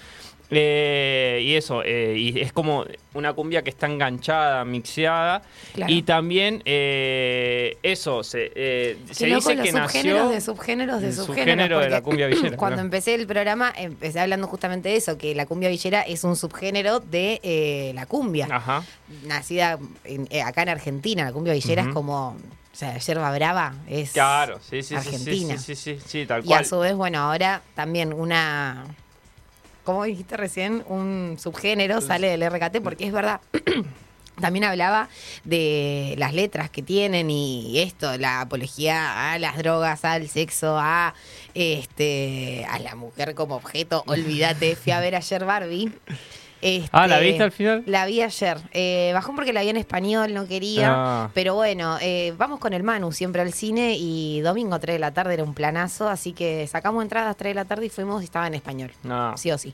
Eh, 0.53 1.39
y 1.43 1.55
eso, 1.55 1.81
eh, 1.83 2.15
y 2.17 2.39
es 2.39 2.51
como 2.51 2.85
una 3.13 3.31
cumbia 3.31 3.61
que 3.61 3.69
está 3.69 3.87
enganchada, 3.87 4.65
mixeada. 4.65 5.43
Y 5.87 6.03
también 6.03 6.61
eh, 6.65 7.77
eso, 7.83 8.21
se, 8.23 8.51
eh, 8.53 8.97
se 9.11 9.27
dice 9.27 9.55
que 9.55 9.71
nació... 9.71 10.27
de 10.27 10.41
subgéneros 10.41 11.01
de 11.01 11.13
subgénero 11.13 11.79
de 11.79 11.89
la 11.89 12.01
cumbia 12.01 12.27
villera. 12.27 12.57
Cuando 12.57 12.81
empecé 12.81 13.15
el 13.15 13.27
programa, 13.27 13.73
empecé 13.75 14.19
hablando 14.19 14.45
justamente 14.47 14.89
de 14.89 14.97
eso, 14.97 15.17
que 15.17 15.33
la 15.35 15.45
cumbia 15.45 15.69
villera 15.69 16.01
es 16.01 16.25
un 16.25 16.35
subgénero 16.35 16.99
de 16.99 17.91
la 17.95 18.05
cumbia. 18.05 18.47
Ajá. 18.51 18.83
Nacida 19.25 19.79
acá 20.45 20.63
en 20.63 20.69
Argentina, 20.69 21.23
la 21.23 21.31
cumbia 21.31 21.53
villera 21.53 21.83
es 21.83 21.89
como... 21.89 22.35
O 22.73 22.75
sea, 22.81 22.97
yerba 22.97 23.29
brava 23.33 23.75
es 23.89 24.11
claro, 24.11 24.57
sí, 24.61 24.81
sí, 24.81 24.95
Argentina. 24.95 25.57
Sí, 25.57 25.75
sí, 25.75 25.97
sí, 25.97 26.03
sí, 26.03 26.25
tal 26.25 26.41
cual. 26.41 26.61
Y 26.61 26.63
a 26.63 26.65
su 26.65 26.79
vez, 26.79 26.95
bueno, 26.95 27.19
ahora 27.19 27.61
también 27.75 28.13
una 28.13 28.85
como 29.83 30.03
dijiste 30.03 30.37
recién, 30.37 30.83
un 30.87 31.37
subgénero 31.39 32.01
sale 32.01 32.29
del 32.29 32.49
RKT, 32.49 32.81
porque 32.83 33.05
es 33.05 33.13
verdad. 33.13 33.41
También 34.39 34.63
hablaba 34.63 35.07
de 35.43 36.15
las 36.17 36.33
letras 36.33 36.69
que 36.69 36.81
tienen 36.81 37.29
y 37.29 37.79
esto, 37.79 38.17
la 38.17 38.41
apología 38.41 39.33
a 39.33 39.37
las 39.37 39.57
drogas, 39.57 40.03
al 40.03 40.27
sexo, 40.29 40.77
a 40.79 41.13
este, 41.53 42.65
a 42.69 42.79
la 42.79 42.95
mujer 42.95 43.35
como 43.35 43.55
objeto. 43.55 44.03
Olvídate, 44.07 44.75
fui 44.75 44.93
a 44.93 44.99
ver 44.99 45.15
ayer 45.15 45.45
Barbie 45.45 45.91
ah, 46.91 47.07
¿la 47.07 47.19
viste 47.19 47.43
al 47.43 47.51
final? 47.51 47.83
La 47.85 48.05
vi 48.05 48.21
ayer. 48.21 48.57
Eh, 48.73 49.11
bajó 49.13 49.35
porque 49.35 49.53
la 49.53 49.61
vi 49.61 49.69
en 49.69 49.77
español, 49.77 50.33
no 50.33 50.47
quería. 50.47 50.93
Ah. 50.93 51.29
Pero 51.33 51.55
bueno, 51.55 51.97
eh, 52.01 52.33
vamos 52.37 52.59
con 52.59 52.73
el 52.73 52.83
Manu 52.83 53.11
siempre 53.11 53.41
al 53.41 53.53
cine 53.53 53.95
y 53.97 54.41
domingo 54.41 54.79
3 54.79 54.95
de 54.95 54.99
la 54.99 55.11
tarde 55.11 55.33
era 55.33 55.43
un 55.43 55.53
planazo, 55.53 56.09
así 56.09 56.33
que 56.33 56.67
sacamos 56.67 57.03
entradas 57.03 57.35
3 57.37 57.51
de 57.51 57.55
la 57.55 57.65
tarde 57.65 57.85
y 57.85 57.89
fuimos 57.89 58.21
y 58.21 58.25
estaba 58.25 58.47
en 58.47 58.53
español. 58.53 58.91
Ah, 59.09 59.33
sí 59.37 59.51
o 59.51 59.57
sí. 59.57 59.73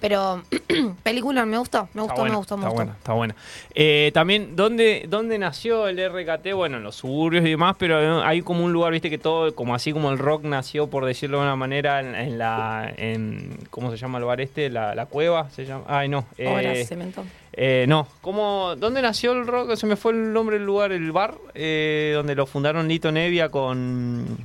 Pero 0.00 0.42
película 1.02 1.44
me 1.44 1.58
gustó, 1.58 1.88
me 1.94 2.02
gustó, 2.02 2.24
me 2.24 2.36
gustó, 2.36 2.56
me 2.56 2.62
está 2.62 2.68
gustó. 2.68 2.74
Buena, 2.74 2.92
está 2.92 3.12
buena. 3.12 3.34
Eh, 3.74 4.10
también, 4.14 4.56
¿dónde, 4.56 5.06
¿dónde 5.08 5.38
nació 5.38 5.88
el 5.88 5.98
RKT? 5.98 6.52
Bueno, 6.54 6.78
en 6.78 6.82
los 6.82 6.96
suburbios 6.96 7.44
y 7.44 7.50
demás, 7.50 7.76
pero 7.78 8.22
hay 8.22 8.42
como 8.42 8.64
un 8.64 8.72
lugar, 8.72 8.92
viste, 8.92 9.10
que 9.10 9.18
todo, 9.18 9.54
como 9.54 9.74
así 9.74 9.92
como 9.92 10.10
el 10.10 10.18
rock 10.18 10.44
nació, 10.44 10.88
por 10.88 11.04
decirlo 11.04 11.38
de 11.38 11.44
una 11.44 11.56
manera, 11.56 12.00
en, 12.00 12.38
la. 12.38 12.92
En, 12.96 13.58
¿Cómo 13.70 13.90
se 13.90 13.96
llama 13.96 14.18
el 14.18 14.24
bar 14.24 14.40
este? 14.40 14.70
La, 14.70 14.94
la 14.94 15.06
cueva, 15.06 15.50
se 15.50 15.64
llama. 15.64 15.84
Ay, 15.86 16.08
no. 16.08 16.24
Eh, 16.36 16.84
cemento. 16.86 17.24
Eh, 17.52 17.86
no, 17.88 18.06
¿cómo, 18.20 18.74
¿dónde 18.76 19.02
nació 19.02 19.32
el 19.32 19.46
rock? 19.46 19.74
Se 19.74 19.86
me 19.86 19.96
fue 19.96 20.12
el 20.12 20.32
nombre 20.32 20.56
del 20.56 20.66
lugar, 20.66 20.92
el 20.92 21.10
bar, 21.12 21.36
eh, 21.54 22.12
donde 22.14 22.34
lo 22.34 22.46
fundaron 22.46 22.86
Lito 22.88 23.10
Nevia 23.10 23.48
con, 23.48 24.38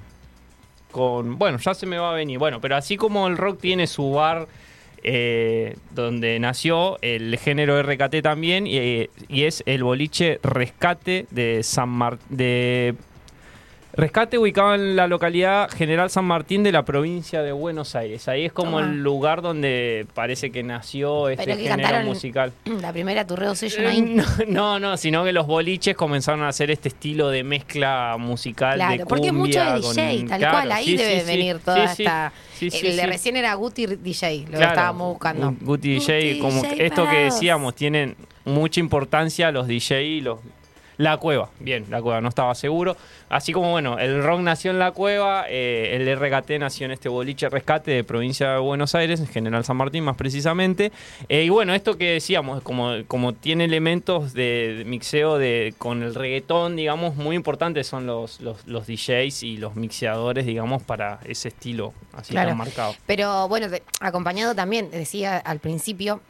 con... 0.92 1.38
Bueno, 1.38 1.58
ya 1.58 1.74
se 1.74 1.86
me 1.86 1.98
va 1.98 2.12
a 2.12 2.14
venir. 2.14 2.40
Bueno, 2.40 2.62
pero 2.62 2.76
así 2.76 2.98
como 2.98 3.28
el 3.28 3.38
rock 3.38 3.60
tiene 3.60 3.88
su 3.88 4.12
bar 4.12 4.48
donde 5.92 6.40
nació 6.40 6.98
el 7.02 7.38
género 7.38 7.84
RKT 7.84 8.22
también, 8.24 8.66
y, 8.66 9.10
es 9.30 9.62
el 9.66 9.84
boliche 9.84 10.40
Rescate 10.42 11.28
de 11.30 11.62
San 11.62 11.90
Mar 11.90 12.20
de 12.30 12.96
Rescate 13.96 14.40
ubicado 14.40 14.74
en 14.74 14.96
la 14.96 15.08
localidad 15.08 15.70
General 15.70 16.10
San 16.10 16.26
Martín 16.26 16.64
de 16.64 16.72
la 16.72 16.84
provincia 16.84 17.44
de 17.44 17.52
Buenos 17.52 17.96
Aires. 17.96 18.28
Ahí 18.28 18.44
es 18.44 18.52
como 18.52 18.80
el 18.80 19.04
lugar 19.04 19.44
donde 19.44 20.08
parece 20.16 20.52
que 20.52 20.64
nació 20.64 21.30
este 21.30 21.56
género 21.56 22.04
musical. 22.04 22.54
La 22.82 22.92
primera 22.92 23.28
Turreo 23.28 23.54
Session 23.54 23.86
ahí. 23.86 24.02
No, 24.48 24.80
no, 24.80 24.98
sino 24.98 25.24
que 25.24 25.32
los 25.32 25.46
boliches 25.46 25.96
comenzaron 25.96 26.42
a 26.42 26.48
hacer 26.48 26.72
este 26.72 26.90
estilo 26.90 27.30
de 27.30 27.44
mezcla 27.44 28.16
musical 28.18 28.76
claro, 28.78 28.98
de 28.98 29.06
porque 29.06 29.28
es 29.28 29.34
mucho 29.34 29.64
de 29.64 29.80
DJ, 29.80 30.26
tal 30.28 30.42
cual, 30.42 30.72
ahí 30.72 30.98
debe 30.98 31.24
venir 31.24 31.60
toda 31.60 31.84
esta... 31.84 32.34
el 32.60 32.96
de 32.96 33.06
recién 33.06 33.38
era 33.38 33.54
Guti 33.54 33.86
DJ, 33.86 34.48
lo 34.50 34.60
estábamos 34.60 35.10
buscando. 35.10 35.56
Guti 35.62 36.00
DJ, 36.00 36.40
como 36.40 36.64
esto 36.64 37.08
que 37.08 37.26
decíamos, 37.26 37.76
tienen 37.76 38.16
mucha 38.44 38.80
importancia 38.80 39.52
los 39.52 39.68
DJ 39.68 40.04
y 40.04 40.22
los 40.22 40.40
la 40.98 41.18
Cueva, 41.18 41.50
bien, 41.60 41.86
La 41.90 42.02
Cueva, 42.02 42.22
no 42.22 42.30
estaba 42.30 42.54
seguro. 42.56 42.96
Así 43.30 43.52
como, 43.52 43.72
bueno, 43.72 43.98
el 44.00 44.24
rock 44.24 44.42
nació 44.42 44.72
en 44.72 44.80
La 44.80 44.92
Cueva, 44.92 45.46
eh, 45.50 45.96
el 45.96 46.16
RKT 46.16 46.60
nació 46.60 46.86
en 46.86 46.92
este 46.92 47.10
boliche 47.10 47.50
rescate 47.50 47.92
de 47.92 48.04
provincia 48.04 48.52
de 48.52 48.60
Buenos 48.60 48.96
Aires, 48.96 49.20
en 49.20 49.28
General 49.28 49.66
San 49.66 49.78
Martín 49.78 50.04
más 50.04 50.16
precisamente. 50.16 50.92
Eh, 51.30 51.44
y 51.44 51.50
bueno, 51.50 51.74
esto 51.74 51.98
que 51.98 52.12
decíamos, 52.12 52.62
como, 52.62 52.92
como 53.08 53.34
tiene 53.34 53.66
elementos 53.66 54.34
de, 54.34 54.84
mixeo 54.86 55.38
de, 55.38 55.74
con 55.78 56.04
el 56.04 56.14
reggaetón, 56.16 56.76
digamos, 56.76 57.16
muy 57.16 57.36
importantes 57.36 57.88
son 57.88 58.06
los, 58.06 58.40
los, 58.42 58.88
DJs 58.88 59.44
y 59.44 59.58
los 59.58 59.76
mixeadores, 59.76 60.46
digamos, 60.46 60.84
para 60.84 61.20
ese 61.26 61.48
estilo 61.48 61.94
así 62.14 62.34
tan 62.34 62.56
marcado. 62.58 62.96
Pero 63.06 63.48
bueno, 63.48 63.68
acompañado 64.00 64.54
también, 64.56 64.92
decía 64.92 65.38
al 65.38 65.60
principio, 65.60 66.22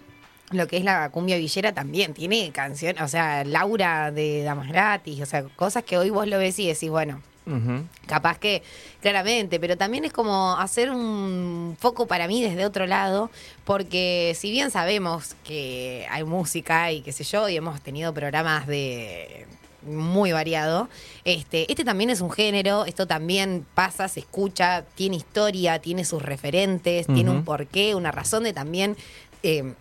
lo 0.54 0.68
que 0.68 0.78
es 0.78 0.84
la 0.84 1.10
cumbia 1.10 1.38
villera 1.38 1.74
también 1.74 2.14
tiene 2.14 2.52
canciones, 2.52 3.02
o 3.02 3.08
sea, 3.08 3.44
Laura 3.44 4.12
de 4.12 4.44
Damas 4.44 4.68
Gratis, 4.68 5.22
o 5.22 5.26
sea, 5.26 5.44
cosas 5.44 5.84
que 5.84 5.98
hoy 5.98 6.10
vos 6.10 6.28
lo 6.28 6.38
ves 6.38 6.60
y 6.60 6.68
decís, 6.68 6.90
bueno, 6.90 7.22
capaz 8.08 8.40
que 8.40 8.64
claramente, 9.02 9.60
pero 9.60 9.78
también 9.78 10.06
es 10.06 10.14
como 10.14 10.56
hacer 10.58 10.90
un 10.92 11.76
foco 11.80 12.08
para 12.08 12.28
mí 12.28 12.42
desde 12.42 12.66
otro 12.66 12.88
lado, 12.88 13.30
porque 13.66 14.34
si 14.38 14.52
bien 14.52 14.72
sabemos 14.72 15.36
que 15.44 16.08
hay 16.10 16.24
música 16.24 16.92
y 16.92 17.02
qué 17.02 17.12
sé 17.12 17.24
yo, 17.24 17.50
y 17.50 17.58
hemos 17.58 17.82
tenido 17.82 18.14
programas 18.14 18.68
de 18.68 19.46
muy 19.86 20.32
variado. 20.32 20.90
Este, 21.26 21.70
este 21.70 21.84
también 21.84 22.10
es 22.10 22.22
un 22.22 22.32
género, 22.32 22.86
esto 22.86 23.06
también 23.06 23.66
pasa, 23.74 24.08
se 24.08 24.22
escucha, 24.22 24.86
tiene 24.96 25.18
historia, 25.18 25.80
tiene 25.80 26.06
sus 26.06 26.22
referentes, 26.22 27.08
tiene 27.08 27.30
un 27.30 27.44
porqué, 27.44 27.96
una 27.96 28.12
razón 28.12 28.44
de 28.44 28.54
también 28.54 28.96
eh, 29.44 29.74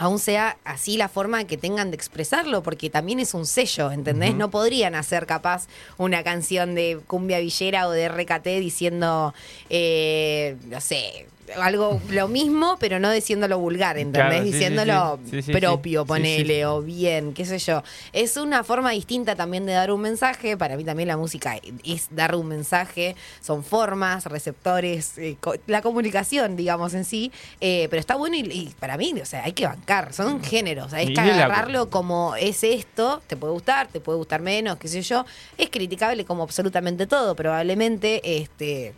aún 0.00 0.18
sea 0.18 0.56
así 0.64 0.96
la 0.96 1.10
forma 1.10 1.44
que 1.44 1.58
tengan 1.58 1.90
de 1.90 1.96
expresarlo, 1.96 2.62
porque 2.62 2.88
también 2.88 3.20
es 3.20 3.34
un 3.34 3.44
sello, 3.44 3.92
¿entendés? 3.92 4.34
No 4.34 4.50
podrían 4.50 4.94
hacer 4.94 5.26
capaz 5.26 5.66
una 5.98 6.24
canción 6.24 6.74
de 6.74 6.98
cumbia 7.06 7.38
villera 7.38 7.86
o 7.86 7.90
de 7.90 8.08
RKT 8.08 8.46
diciendo, 8.60 9.34
eh, 9.68 10.56
no 10.68 10.80
sé, 10.80 11.26
algo 11.56 12.00
lo 12.10 12.28
mismo, 12.28 12.76
pero 12.78 12.98
no 12.98 13.10
diciéndolo 13.10 13.58
vulgar, 13.58 13.98
¿entendés? 13.98 14.44
diciéndolo 14.44 15.18
propio, 15.52 16.04
ponele, 16.04 16.66
o 16.66 16.82
bien, 16.82 17.32
qué 17.32 17.44
sé 17.44 17.58
yo. 17.58 17.82
Es 18.12 18.36
una 18.36 18.64
forma 18.64 18.90
distinta 18.90 19.36
también 19.36 19.66
de 19.66 19.72
dar 19.72 19.92
un 19.92 20.00
mensaje. 20.00 20.56
Para 20.56 20.76
mí 20.76 20.84
también 20.84 21.08
la 21.08 21.16
música 21.16 21.58
es 21.84 22.08
dar 22.10 22.34
un 22.34 22.48
mensaje. 22.48 23.16
Son 23.40 23.64
formas, 23.64 24.26
receptores, 24.26 25.18
eh, 25.18 25.36
la 25.66 25.82
comunicación, 25.82 26.56
digamos, 26.56 26.94
en 26.94 27.04
sí. 27.04 27.32
Eh, 27.60 27.88
pero 27.90 28.00
está 28.00 28.16
bueno 28.16 28.36
y, 28.36 28.72
para 28.78 28.96
mí, 28.96 29.14
o 29.20 29.26
sea, 29.26 29.44
hay 29.44 29.52
que 29.52 29.66
bancar. 29.66 30.12
Son 30.12 30.42
géneros. 30.42 30.92
Hay 30.92 31.14
que 31.14 31.20
agarrarlo 31.20 31.90
como 31.90 32.34
es 32.36 32.64
esto. 32.64 33.22
Te 33.26 33.36
puede 33.36 33.52
gustar, 33.52 33.88
te 33.88 34.00
puede 34.00 34.18
gustar 34.18 34.40
menos, 34.40 34.78
qué 34.78 34.88
sé 34.88 35.02
yo. 35.02 35.24
Es 35.58 35.70
criticable 35.70 36.24
como 36.24 36.42
absolutamente 36.42 37.06
todo. 37.06 37.34
Probablemente, 37.34 38.20
este 38.40 38.94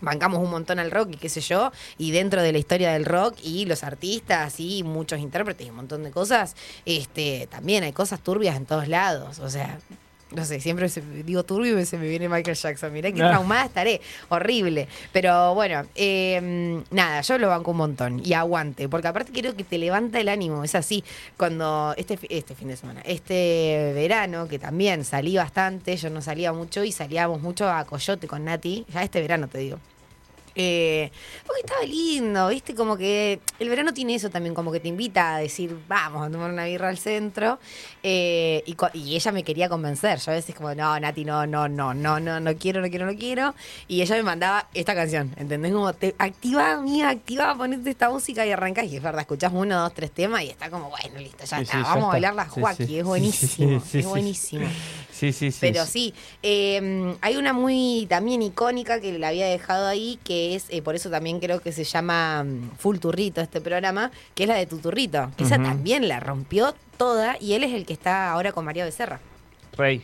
bancamos 0.00 0.40
un 0.40 0.50
montón 0.50 0.78
al 0.78 0.90
rock 0.90 1.10
y 1.12 1.16
qué 1.16 1.28
sé 1.28 1.40
yo, 1.40 1.72
y 1.98 2.10
dentro 2.10 2.42
de 2.42 2.52
la 2.52 2.58
historia 2.58 2.92
del 2.92 3.04
rock 3.04 3.36
y 3.42 3.66
los 3.66 3.84
artistas 3.84 4.60
y 4.60 4.82
muchos 4.82 5.20
intérpretes 5.20 5.66
y 5.66 5.70
un 5.70 5.76
montón 5.76 6.02
de 6.02 6.10
cosas, 6.10 6.56
este, 6.84 7.48
también 7.50 7.84
hay 7.84 7.92
cosas 7.92 8.20
turbias 8.20 8.56
en 8.56 8.66
todos 8.66 8.88
lados, 8.88 9.38
o 9.38 9.50
sea, 9.50 9.78
no 10.32 10.44
sé, 10.44 10.60
siempre 10.60 10.88
digo 11.24 11.44
turbio 11.44 11.78
y 11.78 11.86
se 11.86 11.98
me 11.98 12.08
viene 12.08 12.28
Michael 12.28 12.56
Jackson. 12.56 12.92
Mirá 12.92 13.10
qué 13.12 13.22
ah. 13.22 13.30
traumada 13.30 13.64
estaré. 13.64 14.00
Horrible. 14.28 14.88
Pero 15.12 15.54
bueno, 15.54 15.86
em, 15.94 16.82
nada, 16.90 17.20
yo 17.22 17.38
lo 17.38 17.48
banco 17.48 17.72
un 17.72 17.76
montón. 17.78 18.22
Y 18.24 18.34
aguante. 18.34 18.88
Porque 18.88 19.08
aparte 19.08 19.32
quiero 19.32 19.54
que 19.56 19.64
te 19.64 19.78
levanta 19.78 20.20
el 20.20 20.28
ánimo. 20.28 20.62
Es 20.64 20.74
así. 20.74 21.04
Cuando 21.36 21.94
este, 21.96 22.18
este 22.28 22.54
fin 22.54 22.68
de 22.68 22.76
semana, 22.76 23.00
este 23.04 23.92
verano, 23.94 24.48
que 24.48 24.58
también 24.58 25.04
salí 25.04 25.36
bastante, 25.36 25.96
yo 25.96 26.10
no 26.10 26.22
salía 26.22 26.52
mucho 26.52 26.84
y 26.84 26.92
salíamos 26.92 27.40
mucho 27.40 27.68
a 27.68 27.84
Coyote 27.84 28.26
con 28.28 28.44
Nati. 28.44 28.86
Ya 28.92 29.02
este 29.02 29.20
verano 29.20 29.48
te 29.48 29.58
digo. 29.58 29.78
Eh, 30.54 31.10
porque 31.46 31.60
estaba 31.60 31.82
lindo, 31.84 32.48
¿viste? 32.48 32.74
Como 32.74 32.96
que 32.96 33.40
el 33.58 33.68
verano 33.68 33.92
tiene 33.92 34.14
eso 34.14 34.30
también, 34.30 34.54
como 34.54 34.72
que 34.72 34.80
te 34.80 34.88
invita 34.88 35.36
a 35.36 35.38
decir, 35.38 35.76
vamos 35.88 36.26
a 36.26 36.30
tomar 36.30 36.50
una 36.50 36.64
birra 36.64 36.88
al 36.88 36.98
centro. 36.98 37.58
Eh, 38.02 38.62
y, 38.66 39.14
ella 39.14 39.32
me 39.32 39.42
quería 39.44 39.68
convencer. 39.68 40.18
Yo 40.18 40.32
a 40.32 40.34
veces 40.34 40.54
como, 40.54 40.74
no, 40.74 40.98
Nati, 40.98 41.24
no, 41.24 41.46
no, 41.46 41.68
no, 41.68 41.94
no, 41.94 42.20
no, 42.20 42.40
no 42.40 42.56
quiero, 42.56 42.80
no 42.80 42.88
quiero, 42.88 43.06
no 43.06 43.16
quiero. 43.16 43.54
Y 43.88 44.02
ella 44.02 44.16
me 44.16 44.22
mandaba 44.22 44.68
esta 44.74 44.94
canción, 44.94 45.34
¿entendés? 45.36 45.72
Como, 45.72 45.92
te 45.92 46.14
activa, 46.18 46.80
mía, 46.80 47.10
activa, 47.10 47.54
ponete 47.56 47.90
esta 47.90 48.10
música 48.10 48.46
y 48.46 48.52
arrancás. 48.52 48.86
Y 48.86 48.96
es 48.96 49.02
verdad, 49.02 49.20
escuchás 49.22 49.52
uno, 49.54 49.80
dos, 49.80 49.94
tres 49.94 50.10
temas 50.10 50.42
y 50.42 50.50
está 50.50 50.70
como, 50.70 50.90
bueno, 50.90 51.18
listo, 51.18 51.44
ya 51.44 51.60
está. 51.60 51.82
vamos 51.82 52.04
a 52.04 52.08
bailar 52.08 52.34
la 52.34 52.46
Joaquín, 52.46 52.98
es 52.98 53.04
buenísimo, 53.04 53.82
es 53.92 54.06
buenísimo. 54.06 54.66
Sí, 55.20 55.34
sí, 55.34 55.52
sí. 55.52 55.58
Pero 55.60 55.84
sí, 55.84 56.14
eh, 56.42 57.14
hay 57.20 57.36
una 57.36 57.52
muy 57.52 58.06
también 58.08 58.40
icónica 58.40 59.02
que 59.02 59.18
la 59.18 59.28
había 59.28 59.44
dejado 59.44 59.86
ahí, 59.86 60.18
que 60.24 60.54
es, 60.54 60.64
eh, 60.70 60.80
por 60.80 60.94
eso 60.94 61.10
también 61.10 61.40
creo 61.40 61.60
que 61.60 61.72
se 61.72 61.84
llama 61.84 62.42
mm, 62.42 62.70
Full 62.78 63.00
Turrito 63.00 63.42
este 63.42 63.60
programa, 63.60 64.12
que 64.34 64.44
es 64.44 64.48
la 64.48 64.54
de 64.54 64.64
Tuturrito. 64.64 65.30
Que 65.36 65.44
esa 65.44 65.62
también 65.62 66.08
la 66.08 66.20
rompió 66.20 66.74
toda 66.96 67.36
y 67.38 67.52
él 67.52 67.64
es 67.64 67.74
el 67.74 67.84
que 67.84 67.92
está 67.92 68.30
ahora 68.30 68.52
con 68.52 68.64
María 68.64 68.86
Becerra. 68.86 69.20
Rey. 69.76 70.00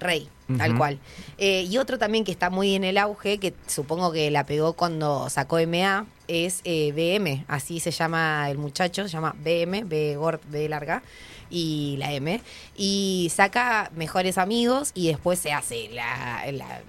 Rey, 0.00 0.28
tal 0.58 0.76
cual. 0.76 0.98
Eh, 1.38 1.68
y 1.70 1.78
otro 1.78 1.96
también 1.96 2.24
que 2.24 2.32
está 2.32 2.50
muy 2.50 2.74
en 2.74 2.82
el 2.82 2.98
auge, 2.98 3.38
que 3.38 3.54
supongo 3.68 4.10
que 4.10 4.32
la 4.32 4.46
pegó 4.46 4.72
cuando 4.72 5.30
sacó 5.30 5.58
MA, 5.64 6.06
es 6.26 6.60
eh, 6.64 6.90
BM, 6.92 7.44
así 7.46 7.78
se 7.78 7.92
llama 7.92 8.50
el 8.50 8.58
muchacho, 8.58 9.04
se 9.04 9.10
llama 9.10 9.36
BM, 9.44 9.84
B 9.84 10.16
Gord, 10.16 10.40
B 10.48 10.68
larga, 10.68 11.04
y 11.50 11.96
la 11.98 12.12
M, 12.12 12.40
y 12.76 13.30
saca 13.34 13.90
Mejores 13.94 14.38
Amigos 14.38 14.92
y 14.94 15.08
después 15.08 15.38
se 15.38 15.52
hace 15.52 15.90
la, 15.92 16.42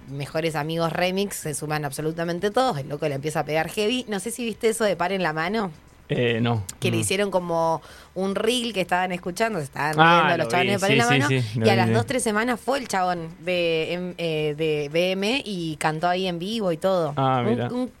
Mejores 0.08 0.54
Amigos 0.54 0.92
Remix, 0.92 1.36
se 1.36 1.54
suman 1.54 1.84
absolutamente 1.84 2.50
todos, 2.50 2.78
el 2.78 2.88
loco 2.88 3.08
le 3.08 3.14
empieza 3.14 3.40
a 3.40 3.44
pegar 3.44 3.68
heavy. 3.68 4.04
No 4.08 4.20
sé 4.20 4.30
si 4.30 4.44
viste 4.44 4.68
eso 4.68 4.84
de 4.84 4.96
par 4.96 5.12
en 5.12 5.22
la 5.22 5.32
mano. 5.32 5.70
Eh, 6.08 6.40
no. 6.40 6.62
Que 6.78 6.90
le 6.90 6.98
hicieron 6.98 7.30
como 7.30 7.80
un 8.14 8.34
reel 8.34 8.72
que 8.72 8.82
estaban 8.82 9.12
escuchando, 9.12 9.58
se 9.58 9.64
estaban 9.64 9.94
ah, 9.98 10.24
viendo 10.26 10.44
los 10.44 10.52
chabones 10.52 10.80
de 10.80 10.96
la 10.96 11.06
mano. 11.06 11.28
y 11.30 11.68
a 11.68 11.76
las 11.76 11.92
dos, 11.92 12.06
tres 12.06 12.22
semanas 12.22 12.60
fue 12.60 12.78
el 12.78 12.88
chabón 12.88 13.28
de, 13.40 14.14
eh, 14.18 14.54
de 14.56 14.88
BM 14.88 15.42
y 15.44 15.76
cantó 15.76 16.08
ahí 16.08 16.26
en 16.26 16.38
vivo 16.38 16.72
y 16.72 16.76
todo. 16.76 17.14
Ah, 17.16 17.44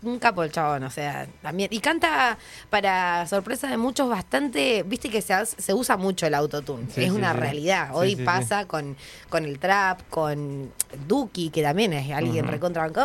un, 0.02 0.18
capo 0.18 0.42
el 0.42 0.52
chabón, 0.52 0.84
o 0.84 0.90
sea, 0.90 1.26
también. 1.40 1.68
Y 1.72 1.80
canta, 1.80 2.36
para 2.68 3.26
sorpresa 3.26 3.68
de 3.68 3.76
muchos, 3.76 4.08
bastante. 4.08 4.82
Viste 4.82 5.08
que 5.08 5.22
se, 5.22 5.34
se 5.46 5.72
usa 5.74 5.96
mucho 5.96 6.26
el 6.26 6.34
autotune. 6.34 6.86
es 6.96 7.10
una 7.10 7.32
realidad. 7.32 7.90
Hoy 7.92 8.16
pasa 8.16 8.66
Con, 8.66 8.96
con 9.28 9.44
el 9.44 9.58
trap, 9.58 10.00
con 10.10 10.70
Duki, 11.08 11.50
que 11.50 11.62
también 11.62 11.92
es 11.92 12.12
alguien 12.12 12.46
uh 12.46 12.52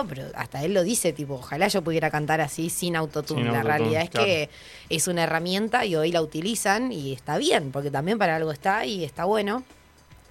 pero 0.08 0.24
hasta 0.36 0.64
él 0.64 0.74
lo 0.74 0.84
dice, 0.84 1.14
tipo, 1.14 1.36
ojalá 1.36 1.68
yo 1.68 1.82
pudiera 1.82 2.12
cantar 2.12 2.42
así 2.42 2.70
sin 2.70 2.96
autotune. 2.96 3.46
la 3.46 3.64
realidad 3.64 4.04
es 4.04 4.10
que 4.10 4.50
es 4.90 5.08
una 5.08 5.24
herramienta 5.24 5.86
y 5.86 5.96
hoy 5.96 6.12
la 6.12 6.22
utilizan 6.22 6.92
y 6.98 7.14
está 7.14 7.38
bien, 7.38 7.72
porque 7.72 7.92
también 7.92 8.18
para 8.18 8.36
algo 8.36 8.52
está 8.52 8.86
y 8.86 9.04
está 9.04 9.26
bueno. 9.26 9.64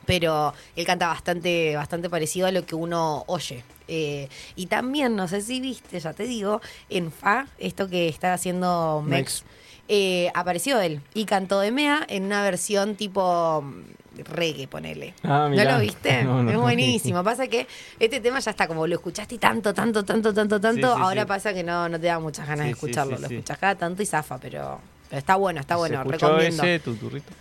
Pero 0.04 0.54
él 0.76 0.86
canta 0.86 1.08
bastante, 1.08 1.74
bastante 1.74 2.08
parecido 2.08 2.46
a 2.46 2.52
lo 2.52 2.64
que 2.64 2.76
uno 2.76 3.24
oye. 3.26 3.64
Eh, 3.88 4.28
y 4.54 4.66
también, 4.66 5.16
no 5.16 5.26
sé 5.26 5.40
si 5.40 5.60
viste, 5.60 5.98
ya 5.98 6.12
te 6.12 6.24
digo, 6.24 6.60
en 6.88 7.10
Fa, 7.10 7.46
esto 7.58 7.88
que 7.88 8.08
está 8.08 8.32
haciendo 8.32 9.02
Mex, 9.04 9.44
eh, 9.88 10.30
apareció 10.34 10.80
él 10.80 11.00
y 11.14 11.24
cantó 11.24 11.60
de 11.60 11.70
Mea 11.70 12.04
en 12.08 12.24
una 12.24 12.42
versión 12.42 12.94
tipo 12.94 13.64
reggae, 14.24 14.66
ponele. 14.66 15.14
Ah, 15.22 15.48
¿No 15.52 15.64
lo 15.64 15.78
viste? 15.78 16.20
es 16.50 16.56
buenísimo. 16.56 17.22
Pasa 17.22 17.46
que 17.46 17.66
este 17.98 18.20
tema 18.20 18.38
ya 18.38 18.50
está, 18.50 18.66
como 18.66 18.86
lo 18.86 18.94
escuchaste 18.94 19.38
tanto, 19.38 19.74
tanto, 19.74 20.04
tanto, 20.04 20.32
tanto, 20.32 20.60
tanto, 20.60 20.86
ahora 20.88 21.26
pasa 21.26 21.52
que 21.52 21.62
no, 21.62 21.88
no 21.88 22.00
te 22.00 22.06
da 22.06 22.18
muchas 22.18 22.46
ganas 22.46 22.66
de 22.66 22.72
escucharlo. 22.72 23.18
lo 23.18 23.26
escuchas 23.26 23.58
cada 23.58 23.74
tanto 23.74 24.02
y 24.02 24.06
zafa, 24.06 24.38
pero 24.38 24.80
está 25.10 25.36
bueno, 25.36 25.60
está 25.60 25.76
bueno. 25.76 26.02
¿Se 26.02 26.10
recomiendo. 26.10 26.62
ese 26.62 26.78
tuturrito? 26.80 27.32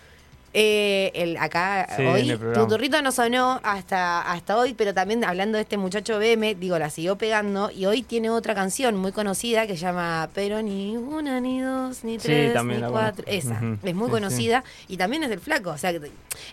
Eh, 0.58 1.12
el, 1.14 1.36
acá 1.36 1.86
hoy, 1.98 2.34
tu 2.54 2.66
turrito 2.66 3.02
no 3.02 3.12
sonó 3.12 3.60
hasta, 3.62 4.22
hasta 4.22 4.56
hoy, 4.56 4.72
pero 4.72 4.94
también 4.94 5.22
hablando 5.22 5.56
de 5.56 5.62
este 5.62 5.76
muchacho 5.76 6.18
BM, 6.18 6.54
digo, 6.54 6.78
la 6.78 6.88
siguió 6.88 7.16
pegando 7.16 7.70
y 7.70 7.84
hoy 7.84 8.00
tiene 8.02 8.30
otra 8.30 8.54
canción 8.54 8.96
muy 8.96 9.12
conocida 9.12 9.66
que 9.66 9.74
se 9.74 9.80
llama 9.82 10.30
Pero 10.32 10.62
ni 10.62 10.96
una, 10.96 11.42
ni 11.42 11.60
dos, 11.60 12.04
ni 12.04 12.16
tres, 12.16 12.54
ni 12.64 12.80
cuatro. 12.80 13.22
Esa, 13.28 13.60
es 13.82 13.94
muy 13.94 14.08
conocida 14.08 14.64
y 14.88 14.96
también 14.96 15.24
es 15.24 15.28
del 15.28 15.40
flaco. 15.40 15.72
O 15.72 15.76
sea, 15.76 15.92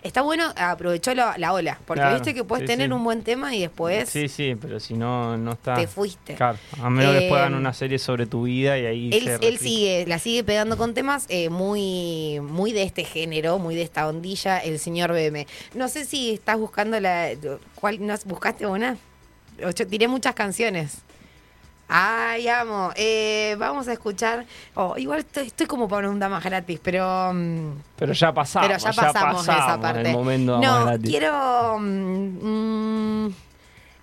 está 0.02 0.20
bueno, 0.20 0.52
aprovechó 0.54 1.14
la, 1.14 1.52
ola, 1.54 1.78
porque 1.86 2.06
viste 2.12 2.34
que 2.34 2.44
puedes 2.44 2.66
tener 2.66 2.92
un 2.92 3.02
buen 3.02 3.22
tema 3.22 3.54
y 3.54 3.60
después. 3.62 4.10
Sí, 4.10 4.28
sí, 4.28 4.54
pero 4.60 4.80
si 4.80 4.92
no, 4.92 5.38
no 5.38 5.52
está. 5.52 5.76
Te 5.76 5.86
fuiste. 5.86 6.34
Claro, 6.34 6.58
a 6.78 6.90
menos 6.90 7.16
que 7.16 7.30
hagan 7.30 7.54
eh, 7.54 7.56
una 7.56 7.72
serie 7.72 7.98
sobre 7.98 8.26
tu 8.26 8.42
vida 8.42 8.78
y 8.78 8.84
ahí. 8.84 9.10
Él, 9.14 9.30
él 9.40 9.56
sigue, 9.56 10.04
la 10.06 10.18
sigue 10.18 10.44
pegando 10.44 10.76
con 10.76 10.92
temas 10.92 11.24
eh, 11.30 11.48
muy, 11.48 12.40
muy 12.42 12.72
de 12.72 12.82
este 12.82 13.04
género, 13.04 13.58
muy 13.58 13.74
de 13.74 13.80
este 13.80 13.93
esta 13.94 14.08
ondilla 14.08 14.58
el 14.58 14.80
señor 14.80 15.12
BM. 15.12 15.46
No 15.74 15.86
sé 15.88 16.04
si 16.04 16.34
estás 16.34 16.58
buscando 16.58 16.98
la. 16.98 17.30
¿Cuál, 17.76 18.04
no, 18.04 18.14
¿Buscaste 18.24 18.66
una? 18.66 18.96
Yo 19.58 19.86
tiré 19.86 20.08
muchas 20.08 20.34
canciones. 20.34 20.98
Ay, 21.86 22.48
amo. 22.48 22.90
Eh, 22.96 23.54
vamos 23.56 23.86
a 23.86 23.92
escuchar. 23.92 24.46
Oh, 24.74 24.96
igual 24.96 25.24
estoy, 25.36 25.66
como 25.66 25.86
para 25.86 26.10
un 26.10 26.18
dama 26.18 26.40
gratis, 26.40 26.80
pero. 26.82 27.32
Mm, 27.32 27.82
pero 27.96 28.12
ya 28.14 28.34
pasamos. 28.34 28.68
Pero 28.68 28.80
ya 28.80 28.92
pasamos, 28.92 29.42
esa 29.42 29.80
parte. 29.80 30.10
El 30.10 30.12
momento 30.16 30.60
no, 30.60 30.98
quiero. 31.00 31.78
Mm, 31.78 33.26
mm, 33.26 33.34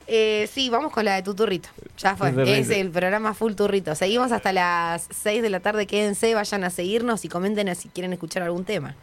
eh, 0.07 0.49
sí, 0.53 0.69
vamos 0.69 0.93
con 0.93 1.03
la 1.03 1.15
de 1.15 1.23
Tuturrito. 1.23 1.67
Ya 1.97 2.15
fue. 2.15 2.33
Es 2.59 2.69
el 2.69 2.91
programa 2.91 3.33
Full 3.33 3.55
Turrito. 3.55 3.93
Seguimos 3.95 4.31
hasta 4.31 4.53
las 4.53 5.07
6 5.09 5.41
de 5.41 5.49
la 5.49 5.59
tarde. 5.59 5.85
Quédense, 5.85 6.33
vayan 6.33 6.63
a 6.63 6.69
seguirnos 6.69 7.25
y 7.25 7.29
comenten 7.29 7.75
si 7.75 7.89
quieren 7.89 8.13
escuchar 8.13 8.43
algún 8.43 8.63
tema. 8.63 8.95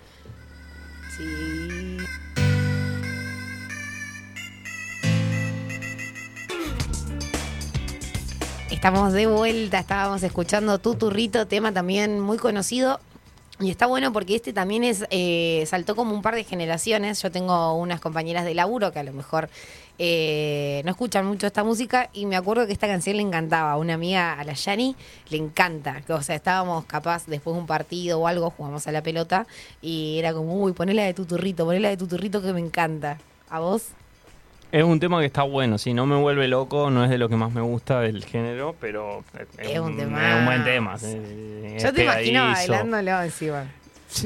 Estamos 8.71 9.12
de 9.12 9.27
vuelta, 9.27 9.81
estábamos 9.81 10.23
escuchando 10.23 10.79
Tu 10.79 10.95
Turrito, 10.95 11.49
tema 11.49 11.73
también 11.73 12.21
muy 12.21 12.39
conocido. 12.39 13.01
Y 13.61 13.70
está 13.70 13.86
bueno 13.86 14.12
porque 14.12 14.36
este 14.36 14.52
también 14.52 14.84
es 14.84 15.04
eh, 15.11 15.64
saltó 15.66 15.96
como 15.96 16.14
un 16.14 16.22
par 16.22 16.36
de 16.36 16.44
generaciones. 16.44 17.20
Yo 17.20 17.32
tengo 17.32 17.74
unas 17.74 18.00
compañeras 18.00 18.44
de 18.44 18.54
laburo 18.54 18.92
que 18.92 19.00
a 19.00 19.02
lo 19.02 19.12
mejor 19.12 19.50
eh, 19.98 20.80
no 20.84 20.92
escuchan 20.92 21.26
mucho 21.26 21.48
esta 21.48 21.64
música 21.64 22.09
y 22.12 22.26
me 22.26 22.36
acuerdo 22.36 22.68
que 22.68 22.72
esta 22.72 22.86
canción 22.86 23.16
le 23.16 23.22
encantaba. 23.22 23.72
A 23.72 23.76
una 23.76 23.94
amiga, 23.94 24.38
a 24.38 24.44
la 24.44 24.52
Yani, 24.52 24.94
le 25.30 25.38
encanta. 25.38 26.02
O 26.09 26.22
sea, 26.22 26.36
estábamos 26.36 26.84
capaz 26.84 27.26
después 27.26 27.54
de 27.54 27.61
un 27.61 27.66
partido 27.66 28.20
o 28.20 28.28
algo, 28.28 28.50
jugamos 28.50 28.86
a 28.86 28.92
la 28.92 29.02
pelota 29.02 29.46
y 29.82 30.18
era 30.20 30.32
como, 30.32 30.54
uy, 30.62 30.72
ponela 30.72 31.02
de 31.02 31.14
tu 31.14 31.24
turrito, 31.24 31.64
ponela 31.64 31.88
de 31.88 31.96
tu 31.96 32.06
turrito 32.06 32.40
que 32.40 32.52
me 32.52 32.61
encanta. 32.61 33.18
¿A 33.50 33.59
vos? 33.59 33.88
Es 34.71 34.85
un 34.85 35.01
tema 35.01 35.21
que 35.21 35.27
está 35.27 35.45
bueno, 35.45 35.79
si 35.79 35.95
no 35.95 36.05
me 36.05 36.16
vuelve 36.16 36.47
loco, 36.47 36.91
no 36.91 37.03
es 37.03 37.09
de 37.09 37.16
lo 37.16 37.31
que 37.31 37.37
más 37.37 37.53
me 37.53 37.62
gusta 37.62 38.01
del 38.01 38.23
género, 38.25 38.77
pero 38.79 39.25
es, 39.57 39.79
un, 39.79 39.97
buen 39.97 40.64
tema. 40.64 40.97
Yo 40.99 41.93
te 41.93 42.05
imagino 42.05 42.45
bailándolo 42.45 43.23
encima. 43.23 43.64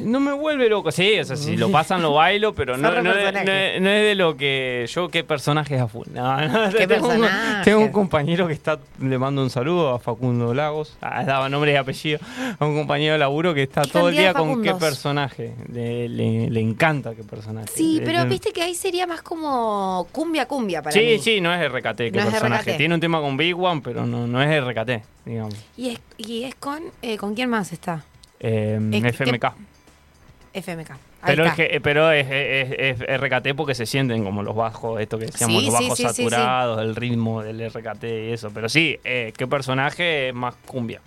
No 0.02 0.20
me 0.20 0.32
vuelve 0.32 0.68
loco, 0.68 0.92
sí, 0.92 1.18
o 1.18 1.24
sea, 1.24 1.36
si 1.36 1.56
lo 1.56 1.70
pasan 1.72 2.02
lo 2.02 2.14
bailo, 2.14 2.54
pero 2.54 2.76
no, 2.76 3.02
no, 3.02 3.12
es 3.12 3.82
de 3.82 4.14
lo 4.14 4.36
que 4.36 4.86
yo, 4.88 5.08
qué 5.08 5.24
personaje 5.24 5.74
es 5.74 5.80
a 5.80 5.88
full. 5.88 6.06
¿Qué 6.76 6.86
tengo, 6.86 7.08
un, 7.08 7.26
tengo, 7.64 7.80
un, 7.80 7.88
compañero 7.88 8.46
que 8.46 8.52
está, 8.52 8.78
le 9.00 9.18
mando 9.18 9.42
un 9.42 9.50
saludo 9.50 9.90
a 9.90 9.98
Facundo 9.98 10.54
Lagos, 10.54 10.96
ah, 11.00 11.24
daba 11.24 11.48
nombre 11.48 11.72
y 11.72 11.76
apellido, 11.76 12.20
a 12.58 12.64
un 12.64 12.76
compañero 12.76 13.14
de 13.14 13.18
laburo 13.18 13.54
que 13.54 13.64
está 13.64 13.82
todo 13.82 14.08
el 14.08 14.16
día 14.16 14.32
con 14.34 14.62
qué 14.62 14.74
personaje, 14.74 15.54
le, 15.72 16.08
le, 16.08 16.60
encanta 16.60 17.14
qué 17.14 17.24
personaje. 17.24 17.68
Sí, 17.74 18.00
pero 18.04 18.24
viste 18.26 18.52
que 18.52 18.62
ahí 18.62 18.74
sería 18.74 19.06
más 19.06 19.22
como 19.22 20.06
cumbia 20.12 20.46
cumbia 20.46 20.80
para 20.80 20.92
sí, 20.92 21.00
mí. 21.00 21.18
Sí, 21.18 21.34
sí, 21.34 21.40
no 21.40 21.52
es 21.52 21.72
RKT, 21.72 21.96
qué 21.96 22.12
personaje. 22.12 22.74
Tiene 22.74 22.94
un 22.94 23.00
tema 23.00 23.20
con 23.20 23.36
Big 23.36 23.58
One, 23.58 23.80
pero 23.82 24.06
no, 24.06 24.26
no 24.26 24.40
es 24.40 24.64
RKT, 24.64 25.04
digamos. 25.24 25.54
¿Y 25.76 25.90
es, 25.90 26.00
y 26.16 26.44
es 26.44 26.54
con, 26.54 26.82
eh, 27.02 27.16
con 27.16 27.34
quién 27.34 27.50
más 27.50 27.72
está? 27.72 28.04
Eh, 28.38 28.78
FMK. 28.92 29.71
FMK. 30.52 30.90
pero 31.24 31.44
es, 31.44 31.54
que, 31.54 31.80
pero 31.82 32.10
es, 32.10 32.26
es, 32.30 33.20
RKT 33.20 33.54
porque 33.56 33.74
se 33.74 33.86
sienten 33.86 34.24
como 34.24 34.42
los 34.42 34.54
bajos, 34.54 35.00
esto 35.00 35.18
que 35.18 35.26
decíamos, 35.26 35.64
los 35.64 35.72
bajos 35.72 35.98
saturados, 35.98 36.80
el 36.80 36.96
ritmo 36.96 37.42
del 37.42 37.70
RKT 37.70 38.04
y 38.04 38.32
eso. 38.32 38.50
Pero 38.52 38.68
sí, 38.68 38.98
eh, 39.04 39.32
¿qué 39.36 39.46
personaje 39.46 40.28
es 40.28 40.34
más 40.34 40.54
cumbia? 40.66 41.00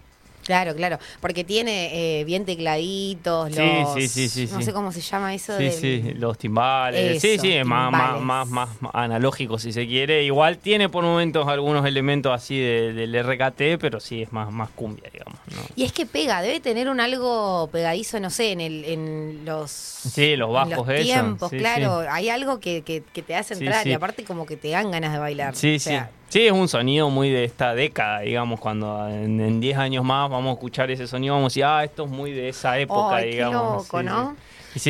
Claro, 0.46 0.76
claro, 0.76 1.00
porque 1.22 1.44
tiene 1.44 2.20
eh, 2.20 2.24
bien 2.24 2.46
tecladitos, 2.46 3.56
los, 3.56 3.94
sí, 3.96 4.08
sí, 4.08 4.30
sí, 4.30 4.48
no 4.54 4.62
sé 4.62 4.74
cómo 4.74 4.92
se 4.92 5.02
llama 5.02 5.34
eso. 5.34 5.58
Sí, 5.58 5.72
sí, 5.72 6.14
los 6.18 6.38
timbales. 6.38 7.20
sí, 7.20 7.40
sí, 7.40 7.54
es 7.54 7.66
más, 7.66 7.92
más, 8.22 8.48
más, 8.48 8.70
analógico 8.94 9.58
si 9.58 9.74
se 9.74 9.88
quiere. 9.88 10.24
Igual 10.24 10.60
tiene 10.60 10.88
por 10.88 11.04
momentos 11.04 11.48
algunos 11.48 11.84
elementos 11.84 12.32
así 12.32 12.60
del 12.60 13.16
RKT, 13.16 13.80
pero 13.82 14.00
sí 14.00 14.22
es 14.22 14.32
más, 14.32 14.52
más 14.52 14.70
cumbia, 14.70 15.10
digamos. 15.12 15.40
Y 15.76 15.84
es 15.84 15.92
que 15.92 16.06
pega, 16.06 16.44
debe 16.44 16.60
tener 16.60 16.90
un 16.90 17.00
algo 17.00 17.68
pegadizo, 17.72 18.20
no 18.20 18.30
sé, 18.30 18.52
en, 18.52 18.62
el, 18.62 18.86
en 18.86 19.46
los, 19.46 19.72
sí, 19.72 20.36
los 20.36 20.52
bajos 20.52 20.88
en 20.90 21.04
tiempos, 21.04 21.50
claro. 21.50 22.06
Hay 22.08 22.30
algo 22.30 22.60
que, 22.60 22.84
que, 22.84 23.02
te 23.02 23.36
hace 23.36 23.56
entrar 23.56 23.88
y 23.88 23.94
aparte 23.94 24.24
como 24.24 24.46
que 24.46 24.58
te 24.58 24.70
dan 24.70 24.92
ganas 24.92 25.12
de 25.12 25.18
bailar. 25.18 25.56
Sí, 25.56 25.80
sí. 25.80 25.96
Sí, 26.36 26.48
es 26.48 26.52
un 26.52 26.68
sonido 26.68 27.10
muy 27.10 27.30
de 27.30 27.46
esta 27.46 27.74
década, 27.74 28.20
digamos, 28.20 28.60
cuando 28.60 29.08
en 29.08 29.62
10 29.62 29.78
años 29.78 30.04
más 30.04 30.30
vamos 30.30 30.50
a 30.50 30.54
escuchar 30.56 30.92
ese 30.92 31.08
sonido, 31.08 31.34
vamos 31.34 31.46
a 31.46 31.52
decir, 31.52 31.64
ah, 31.64 31.84
esto 31.86 32.04
es 32.04 32.12
muy 32.12 32.34
de 32.34 32.50
esa 32.50 32.78
época, 32.78 33.20
digamos. 33.20 33.88
Qué 33.90 33.98
loco, 33.98 34.04
¿no? 34.04 34.32
Sí, 34.32 34.38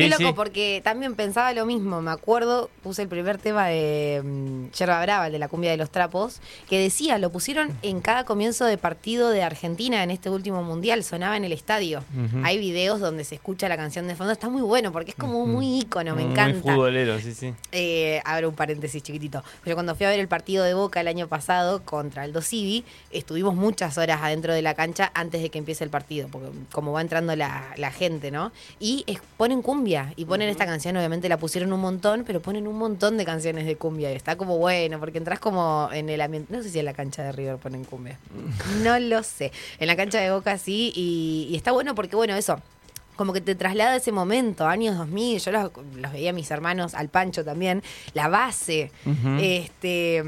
loco, 0.08 0.34
porque 0.34 0.80
también 0.84 1.14
pensaba 1.14 1.52
lo 1.52 1.66
mismo. 1.66 2.00
Me 2.02 2.10
acuerdo, 2.10 2.70
puse 2.82 3.02
el 3.02 3.08
primer 3.08 3.38
tema 3.38 3.66
de 3.68 4.20
um, 4.24 4.70
Yerba 4.70 5.02
Brava, 5.02 5.26
el 5.26 5.32
de 5.32 5.38
la 5.38 5.48
cumbia 5.48 5.70
de 5.70 5.76
los 5.76 5.90
trapos, 5.90 6.40
que 6.68 6.78
decía, 6.78 7.18
lo 7.18 7.30
pusieron 7.30 7.76
en 7.82 8.00
cada 8.00 8.24
comienzo 8.24 8.64
de 8.64 8.78
partido 8.78 9.30
de 9.30 9.42
Argentina 9.42 10.02
en 10.02 10.10
este 10.10 10.30
último 10.30 10.62
mundial, 10.62 11.04
sonaba 11.04 11.36
en 11.36 11.44
el 11.44 11.52
estadio. 11.52 12.02
Hay 12.42 12.58
videos 12.58 13.00
donde 13.00 13.24
se 13.24 13.34
escucha 13.34 13.68
la 13.68 13.76
canción 13.76 14.06
de 14.06 14.14
fondo, 14.14 14.32
está 14.32 14.48
muy 14.48 14.62
bueno 14.62 14.92
porque 14.92 15.10
es 15.10 15.16
como 15.16 15.46
muy 15.46 15.80
ícono, 15.80 16.14
me 16.14 16.22
encanta. 16.22 16.60
Muy 16.62 16.74
futbolero, 16.74 17.18
sí, 17.20 17.34
sí. 17.34 17.54
Eh, 17.72 18.20
abro 18.24 18.48
un 18.48 18.54
paréntesis 18.54 19.02
chiquitito. 19.02 19.42
Pero 19.62 19.76
cuando 19.76 19.94
fui 19.94 20.06
a 20.06 20.10
ver 20.10 20.20
el 20.20 20.28
partido 20.28 20.64
de 20.64 20.74
Boca 20.74 21.00
el 21.00 21.08
año 21.08 21.28
pasado 21.28 21.82
contra 21.82 22.24
el 22.24 22.36
Civi, 22.42 22.84
estuvimos 23.10 23.54
muchas 23.54 23.96
horas 23.98 24.20
adentro 24.22 24.52
de 24.52 24.62
la 24.62 24.74
cancha 24.74 25.10
antes 25.14 25.42
de 25.42 25.50
que 25.50 25.58
empiece 25.58 25.84
el 25.84 25.90
partido, 25.90 26.28
porque 26.28 26.48
como 26.70 26.92
va 26.92 27.00
entrando 27.00 27.34
la, 27.34 27.74
gente, 27.96 28.30
¿no? 28.30 28.52
Y 28.80 29.04
ponen 29.36 29.62
cumbia 29.62 29.75
y 30.16 30.24
ponen 30.24 30.48
esta 30.48 30.66
canción, 30.66 30.96
obviamente 30.96 31.28
la 31.28 31.36
pusieron 31.36 31.72
un 31.72 31.80
montón, 31.80 32.24
pero 32.26 32.40
ponen 32.40 32.66
un 32.66 32.78
montón 32.78 33.16
de 33.16 33.24
canciones 33.24 33.66
de 33.66 33.76
cumbia. 33.76 34.12
Y 34.12 34.16
está 34.16 34.36
como 34.36 34.58
bueno, 34.58 34.98
porque 34.98 35.18
entras 35.18 35.38
como 35.38 35.88
en 35.92 36.08
el 36.08 36.20
ambiente, 36.20 36.54
no 36.54 36.62
sé 36.62 36.70
si 36.70 36.78
en 36.78 36.86
la 36.86 36.94
cancha 36.94 37.22
de 37.22 37.32
River 37.32 37.58
ponen 37.58 37.84
cumbia, 37.84 38.18
no 38.82 38.98
lo 38.98 39.22
sé, 39.22 39.52
en 39.78 39.86
la 39.86 39.96
cancha 39.96 40.20
de 40.20 40.30
Boca 40.30 40.56
sí, 40.58 40.92
y, 40.94 41.54
está 41.54 41.72
bueno 41.72 41.94
porque 41.94 42.16
bueno, 42.16 42.34
eso, 42.36 42.60
como 43.16 43.32
que 43.32 43.40
te 43.40 43.54
traslada 43.54 43.96
ese 43.96 44.12
momento, 44.12 44.66
años 44.66 44.96
2000, 44.96 45.40
yo 45.40 45.52
los, 45.52 45.70
veía 46.12 46.30
a 46.30 46.32
mis 46.32 46.50
hermanos, 46.50 46.94
al 46.94 47.08
Pancho 47.08 47.44
también, 47.44 47.82
la 48.14 48.28
base, 48.28 48.90
este 49.40 50.22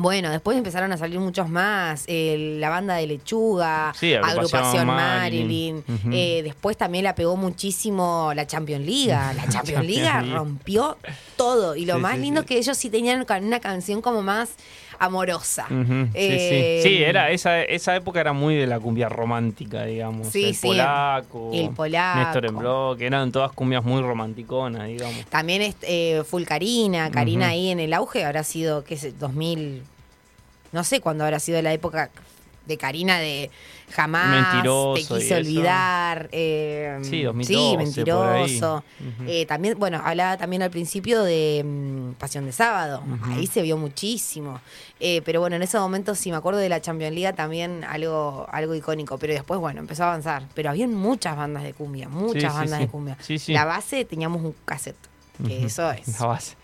bueno, 0.00 0.30
después 0.30 0.56
empezaron 0.56 0.92
a 0.92 0.96
salir 0.96 1.20
muchos 1.20 1.48
más, 1.48 2.06
la 2.08 2.68
banda 2.68 2.96
de 2.96 3.06
Lechuga, 3.06 3.90
Agrupación, 4.22 4.86
Marilyn, 4.86 5.84
eh, 6.12 6.42
después 6.42 6.76
también 6.76 7.04
la 7.04 7.14
pegó 7.14 7.36
muchísimo 7.36 8.32
la 8.34 8.46
Champions 8.46 8.84
League, 8.86 9.08
la 9.36 9.48
Champions 9.48 9.86
League 9.86 10.32
rompió 10.32 10.96
todo. 11.36 11.76
Y 11.76 11.84
lo 11.84 11.98
más 11.98 12.18
lindo 12.18 12.40
es 12.40 12.46
que 12.46 12.58
ellos 12.58 12.76
sí 12.76 12.90
tenían 12.90 13.24
una 13.42 13.60
canción 13.60 14.00
como 14.00 14.22
más 14.22 14.50
amorosa. 15.00 15.66
Eh, 16.14 16.80
sí, 16.82 17.02
era 17.02 17.30
esa, 17.30 17.62
esa 17.62 17.96
época 17.96 18.20
era 18.20 18.34
muy 18.34 18.54
de 18.54 18.66
la 18.66 18.78
cumbia 18.78 19.08
romántica, 19.08 19.84
digamos. 19.86 20.32
el 20.34 20.54
polaco, 20.60 21.50
el 21.54 21.70
polaco. 21.70 22.18
Néstor 22.20 22.46
en 22.46 22.56
Block, 22.56 23.00
eran 23.00 23.32
todas 23.32 23.50
cumbias 23.52 23.82
muy 23.82 24.02
romanticonas, 24.02 24.86
digamos. 24.86 25.24
También 25.26 25.62
este, 25.62 26.18
eh, 26.18 26.24
Full 26.24 26.44
Karina, 26.44 27.10
Karina 27.10 27.48
ahí 27.48 27.70
en 27.70 27.80
el 27.80 27.94
auge 27.94 28.24
habrá 28.24 28.44
sido, 28.44 28.84
qué 28.84 28.98
sé, 28.98 29.12
2000, 29.12 29.82
no 30.72 30.84
sé 30.84 31.00
cuándo 31.00 31.24
habrá 31.24 31.40
sido 31.40 31.60
la 31.62 31.72
época 31.72 32.10
de 32.70 32.78
Karina 32.78 33.18
de 33.18 33.50
jamás 33.90 34.62
te 34.62 35.04
quise 35.04 35.34
olvidar. 35.34 36.28
Eh, 36.32 36.98
sí, 37.02 37.22
2012, 37.22 37.44
sí, 37.54 37.76
mentiroso. 37.76 38.84
Eh, 39.26 39.44
también, 39.46 39.78
bueno, 39.78 40.00
hablaba 40.02 40.36
también 40.36 40.62
al 40.62 40.70
principio 40.70 41.22
de 41.22 41.62
mm, 41.64 42.12
Pasión 42.12 42.46
de 42.46 42.52
Sábado. 42.52 43.02
Ahí 43.24 43.46
se 43.46 43.62
vio 43.62 43.76
muchísimo. 43.76 44.60
Eh, 44.98 45.22
pero 45.24 45.40
bueno, 45.40 45.56
en 45.56 45.62
ese 45.62 45.78
momento, 45.78 46.14
si 46.14 46.30
me 46.30 46.36
acuerdo 46.36 46.60
de 46.60 46.68
la 46.68 46.80
Champions 46.80 47.14
League, 47.14 47.36
también 47.36 47.84
algo, 47.84 48.46
algo 48.50 48.74
icónico. 48.74 49.18
Pero 49.18 49.34
después, 49.34 49.60
bueno, 49.60 49.80
empezó 49.80 50.04
a 50.04 50.08
avanzar. 50.08 50.44
Pero 50.54 50.70
había 50.70 50.86
muchas 50.86 51.36
bandas 51.36 51.62
de 51.62 51.74
cumbia, 51.74 52.08
muchas 52.08 52.54
bandas 52.54 52.80
de 52.80 52.88
cumbia. 52.88 53.16
La 53.48 53.64
base 53.64 54.04
teníamos 54.04 54.42
un 54.42 54.54
cassette, 54.64 54.96
que 55.46 55.64
eso 55.66 55.90
es. 55.90 56.20
La 56.20 56.26
base 56.26 56.56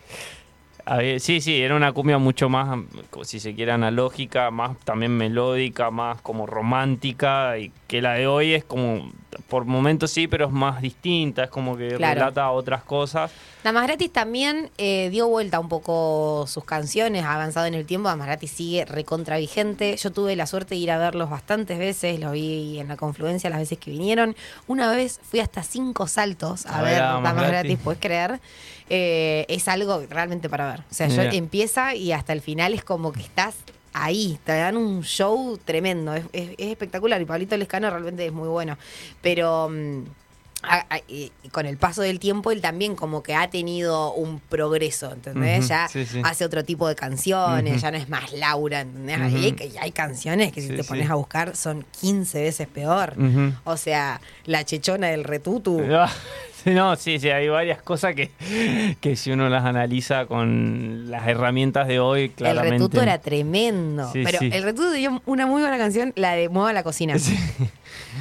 sí, 1.19 1.41
sí, 1.41 1.61
era 1.61 1.75
una 1.75 1.93
cumbia 1.93 2.19
mucho 2.19 2.49
más, 2.49 2.79
si 3.23 3.41
se 3.41 3.55
quiere, 3.55 3.73
analógica, 3.73 4.51
más 4.51 4.79
también 4.81 5.17
melódica, 5.17 5.91
más 5.91 6.21
como 6.21 6.47
romántica, 6.47 7.59
y 7.59 7.73
que 7.89 8.01
la 8.01 8.15
de 8.15 8.27
hoy 8.27 8.55
es 8.55 8.65
como, 8.65 9.11
por 9.49 9.65
momentos 9.65 10.11
sí, 10.11 10.27
pero 10.27 10.47
es 10.47 10.53
más 10.53 10.81
distinta, 10.81 11.45
es 11.45 11.51
como 11.51 11.77
que 11.77 11.91
relata 11.91 12.51
otras 12.51 12.83
cosas. 12.83 13.31
Damas 13.63 13.85
Gratis 13.85 14.13
también 14.13 14.71
eh, 14.79 15.09
dio 15.11 15.29
vuelta 15.29 15.59
un 15.59 15.69
poco 15.69 16.45
sus 16.47 16.65
canciones, 16.65 17.25
ha 17.25 17.35
avanzado 17.35 17.67
en 17.67 17.75
el 17.75 17.85
tiempo, 17.85 18.09
Damas 18.09 18.27
Gratis 18.27 18.51
sigue 18.51 18.85
recontra 18.85 19.39
vigente. 19.39 19.97
Yo 19.97 20.13
tuve 20.13 20.37
la 20.37 20.47
suerte 20.47 20.75
de 20.75 20.81
ir 20.81 20.91
a 20.91 20.99
verlos 20.99 21.31
bastantes 21.31 21.79
veces, 21.79 22.21
los 22.21 22.33
vi 22.33 22.79
en 22.79 22.89
la 22.89 22.97
confluencia 22.97 23.51
las 23.51 23.59
veces 23.59 23.79
que 23.79 23.91
vinieron. 23.91 24.37
Una 24.67 24.91
vez 24.93 25.21
fui 25.23 25.41
hasta 25.41 25.63
cinco 25.63 26.07
saltos 26.07 26.67
a, 26.67 26.83
ver, 26.83 26.99
Damas, 26.99 27.49
Gratis, 27.49 27.79
¿puedes 27.83 28.01
creer? 28.01 28.41
Eh, 28.89 29.47
es 29.49 29.67
algo 29.69 30.03
realmente 30.09 30.49
para 30.49 30.71
ver. 30.71 30.81
O 30.91 30.95
sea, 30.95 31.09
yo 31.09 31.23
empieza 31.23 31.95
y 31.95 32.13
hasta 32.13 32.33
el 32.33 32.41
final 32.41 32.73
es 32.73 32.85
como 32.85 33.13
que 33.13 33.21
estás 33.21 33.57
ahí, 34.05 34.39
te 34.45 34.53
dan 34.53 34.77
un 34.77 35.03
show 35.03 35.59
tremendo, 35.65 36.15
es, 36.15 36.25
espectacular 36.59 37.21
y 37.21 37.25
Pablito 37.25 37.57
Lescano 37.57 37.91
realmente 37.91 38.27
es 38.27 38.33
muy 38.33 38.49
bueno. 38.49 38.77
Pero... 39.23 39.69
Mm, 39.71 40.05
con 41.53 41.67
el 41.67 41.77
paso 41.77 42.03
del 42.03 42.19
tiempo 42.19 42.51
él 42.51 42.61
también 42.61 42.97
como 42.97 43.23
que 43.23 43.37
ha 43.37 43.49
tenido 43.51 44.13
un 44.15 44.41
progreso, 44.41 45.13
¿entendés? 45.13 45.69
ya 45.69 45.87
hace 46.25 46.45
otro 46.45 46.65
tipo 46.65 46.89
de 46.89 46.97
canciones, 46.97 47.83
ya 47.83 47.93
no 47.93 47.99
es 47.99 48.09
más 48.09 48.33
Laura, 48.33 48.81
¿entendés? 48.81 49.21
hay, 49.21 49.75
hay, 49.79 49.93
canciones 49.93 50.53
que 50.53 50.63
si 50.63 50.69
te 50.69 50.83
pones 50.83 51.09
a 51.09 51.15
buscar 51.15 51.55
son 51.55 51.85
15 52.01 52.43
veces 52.43 52.67
peor. 52.67 53.15
O 53.63 53.77
sea, 53.77 54.21
la 54.45 54.65
chechona 54.65 55.09
del 55.09 55.23
retutu. 55.23 55.81
No, 56.75 56.97
sí, 56.97 57.21
sí, 57.21 57.31
hay 57.31 57.49
varias 57.49 57.81
cosas 57.81 58.15
que, 58.15 58.31
que 59.01 59.15
si 59.15 59.31
uno 59.31 59.49
las 59.49 59.65
analiza 59.65 60.27
con 60.27 61.11
las 61.11 61.27
herramientas 61.29 61.87
de 61.87 62.01
hoy, 62.01 62.31
claramente. 62.31 62.75
El 62.75 62.81
retuto 62.81 63.03
era 63.03 63.19
tremendo. 63.19 64.11
pero 64.13 64.39
el 64.41 64.63
retuto 64.63 64.91
dio 64.91 65.23
una 65.27 65.47
muy 65.47 65.63
buena 65.63 65.79
canción, 65.79 66.13
la 66.17 66.33
de 66.33 66.49
Mueva 66.49 66.73
la 66.73 66.83
cocina. 66.83 67.15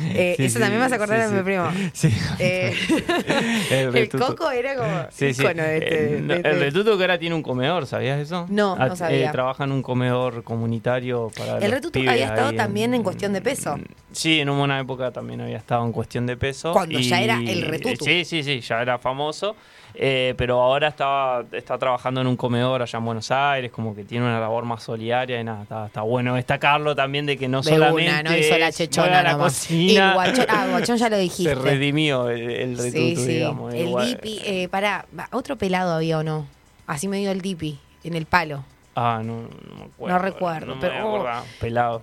Eh, 0.03 0.35
eso 0.39 0.59
también 0.59 0.79
me 0.79 0.85
hace 0.85 0.95
acordar 0.95 1.21
a 1.21 1.29
mi 1.29 1.41
primo. 1.43 1.69
Eh, 2.39 2.73
el, 3.93 4.09
coco 4.09 4.51
era 4.51 4.75
como 4.75 5.07
sí, 5.11 5.27
icono 5.27 5.63
de 5.63 5.77
este, 5.77 6.17
el, 6.17 6.31
este 6.31 6.53
retuto 6.53 6.97
que 6.97 7.03
ahora 7.03 7.17
tiene 7.17 7.35
un 7.35 7.43
comedor, 7.43 7.85
¿sabías 7.85 8.19
eso? 8.19 8.45
No, 8.49 8.75
no 8.75 8.83
ah, 8.83 8.95
sabía. 8.95 9.29
Eh, 9.29 9.31
trabaja 9.31 9.63
en 9.63 9.71
un 9.71 9.81
comedor 9.81 10.43
comunitario 10.43 11.31
para 11.37 11.57
El 11.57 11.71
retuto 11.71 11.99
había 11.99 12.25
estado 12.25 12.53
también 12.53 12.93
en, 12.93 13.03
cuestión 13.03 13.33
de 13.33 13.41
peso. 13.41 13.77
Sí, 14.11 14.39
en 14.39 14.49
una 14.49 14.79
época 14.79 15.11
también 15.11 15.41
había 15.41 15.57
estado 15.57 15.85
en 15.85 15.91
cuestión 15.91 16.25
de 16.25 16.37
peso. 16.37 16.73
Cuando 16.73 16.99
ya 16.99 17.21
era 17.21 17.39
el 17.39 17.63
retuto. 17.63 18.05
Sí, 18.05 18.25
sí, 18.25 18.43
sí, 18.43 18.61
ya 18.61 18.81
era 18.81 18.97
famoso. 18.97 19.55
Eh, 19.97 20.33
pero 20.37 20.61
ahora 20.61 20.89
estaba, 20.89 21.45
está 21.51 21.77
trabajando 21.77 22.21
en 22.21 22.27
un 22.27 22.35
comedor 22.35 22.81
allá 22.81 22.99
en 22.99 23.05
Buenos 23.05 23.31
Aires, 23.31 23.71
como 23.71 23.95
que 23.95 24.03
tiene 24.03 24.25
una 24.25 24.39
labor 24.39 24.65
más 24.65 24.83
solidaria 24.83 25.39
y 25.39 25.43
nada, 25.43 25.85
está, 25.85 26.01
bueno 26.01 26.35
destacarlo 26.35 26.95
también 26.95 27.25
de 27.25 27.37
que 27.37 27.47
no 27.47 27.63
solamente 27.63 28.23
no 28.23 28.35
hizo 28.35 28.57
la 28.57 28.71
chechona 28.71 29.23
la 29.23 29.37
cocina. 29.37 30.13
Guachón, 30.13 30.45
ah, 30.49 30.67
Guachón 30.69 30.97
ya 30.97 31.09
lo 31.09 31.17
dijiste. 31.17 31.55
Se 31.55 31.61
redimió 31.61 32.29
el, 32.29 32.49
el 32.49 32.77
retuto, 32.77 32.97
sí, 32.97 33.15
sí. 33.15 33.27
digamos. 33.27 33.73
El 33.73 33.95
dipi, 33.95 34.41
eh, 34.43 34.67
pará, 34.69 35.05
otro 35.31 35.55
pelado 35.55 35.93
había 35.93 36.19
o 36.19 36.23
no, 36.23 36.45
así 36.87 37.07
me 37.07 37.17
dio 37.17 37.31
el 37.31 37.41
dipi, 37.41 37.79
en 38.03 38.15
el 38.15 38.25
palo. 38.25 38.63
Ah, 38.95 39.21
no, 39.23 39.41
no 39.41 39.75
me 39.77 39.85
acuerdo. 39.85 40.15
No 40.15 40.19
recuerdo, 40.19 40.75
pero... 40.79 41.15
Oh. 41.15 41.43
pelado. 41.59 42.01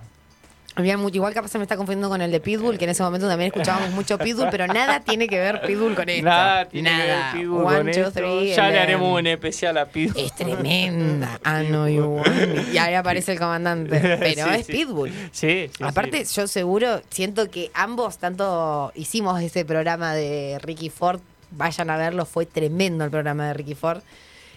Había 0.75 0.97
mucho, 0.97 1.17
igual 1.17 1.35
capaz 1.35 1.49
se 1.49 1.59
me 1.59 1.65
está 1.65 1.77
confundiendo 1.77 2.09
con 2.09 2.23
el 2.23 2.31
de 2.31 2.41
Pitbull, 2.41 2.79
que 2.79 2.85
en 2.85 2.91
ese 2.91 3.03
momento 3.03 3.29
también 3.29 3.49
escuchábamos 3.49 3.91
mucho 3.91 4.17
Pitbull, 4.17 4.49
pero 4.51 4.67
nada 4.67 5.01
tiene 5.01 5.29
que 5.29 5.39
ver 5.39 5.61
Pitbull 5.63 5.95
con 5.95 6.09
esto. 6.09 6.25
Nada 6.25 6.65
tiene 6.67 6.91
que 6.91 6.97
ver 6.97 7.19
Pitbull 7.35 7.63
con 7.63 7.89
esto. 7.89 8.43
ya 8.43 8.71
le 8.71 8.81
haremos 8.81 9.21
un 9.21 9.27
especial 9.27 9.77
a 9.77 9.87
Pitbull. 9.87 10.25
Es 10.25 10.35
tremenda. 10.35 11.39
Ah, 11.45 11.63
no, 11.63 11.89
Y 11.89 12.79
ahí 12.79 12.95
aparece 12.95 13.33
el 13.33 13.39
comandante. 13.39 14.01
Pero 14.21 14.47
es 14.51 14.67
Pitbull. 14.67 15.11
Sí, 15.31 15.71
sí 15.77 15.85
Aparte, 15.85 16.25
yo 16.25 16.47
seguro, 16.47 17.03
siento 17.11 17.51
que 17.51 17.71
ambos 17.75 18.19
tanto 18.19 18.93
hicimos 18.95 19.41
ese 19.43 19.65
programa 19.65 20.15
de 20.15 20.59
Ricky 20.63 20.89
Ford. 20.89 21.21
Vayan 21.51 21.91
a 21.91 21.99
verlo, 21.99 22.25
fue 22.25 22.47
tremendo 22.47 23.05
el 23.05 23.11
programa 23.11 23.49
de 23.49 23.55
Ricky 23.55 23.75
Ford. 23.75 24.03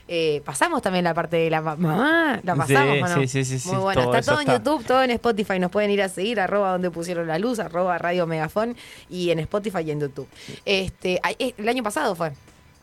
Eh, 0.08 0.42
pasamos 0.46 0.82
también 0.82 1.04
la 1.04 1.14
parte 1.14 1.38
de 1.38 1.50
la 1.50 1.62
mamá. 1.62 2.40
La 2.44 2.56
pasamos, 2.56 3.12
sí, 3.12 3.28
Sí, 3.28 3.46
sí, 3.46 3.60
sí. 3.60 3.70
Muy 3.70 3.80
bueno. 3.80 4.14
está 4.14 4.34
todo 4.34 4.42
en 4.42 4.48
YouTube, 4.48 4.86
todo 4.86 5.04
en 5.04 5.12
Spotify. 5.12 5.60
Nos 5.60 5.72
pueden 5.72 5.90
ir 5.90 6.02
a 6.02 6.10
seguir, 6.10 6.40
arroba 6.40 6.72
donde 6.72 6.92
pusieron 6.92 7.28
la 7.28 7.40
luz, 7.40 7.60
arroba 7.60 7.98
Radio 7.98 8.28
Megafón 8.28 8.76
y 9.10 9.32
en 9.32 9.40
Spotify 9.40 9.80
y 9.86 9.92
en 9.92 10.02
YouTube. 10.02 10.28
Este, 10.64 11.20
eh, 11.40 11.54
el 11.58 11.70
año 11.70 11.82
pasado 11.82 12.16
fue. 12.16 12.34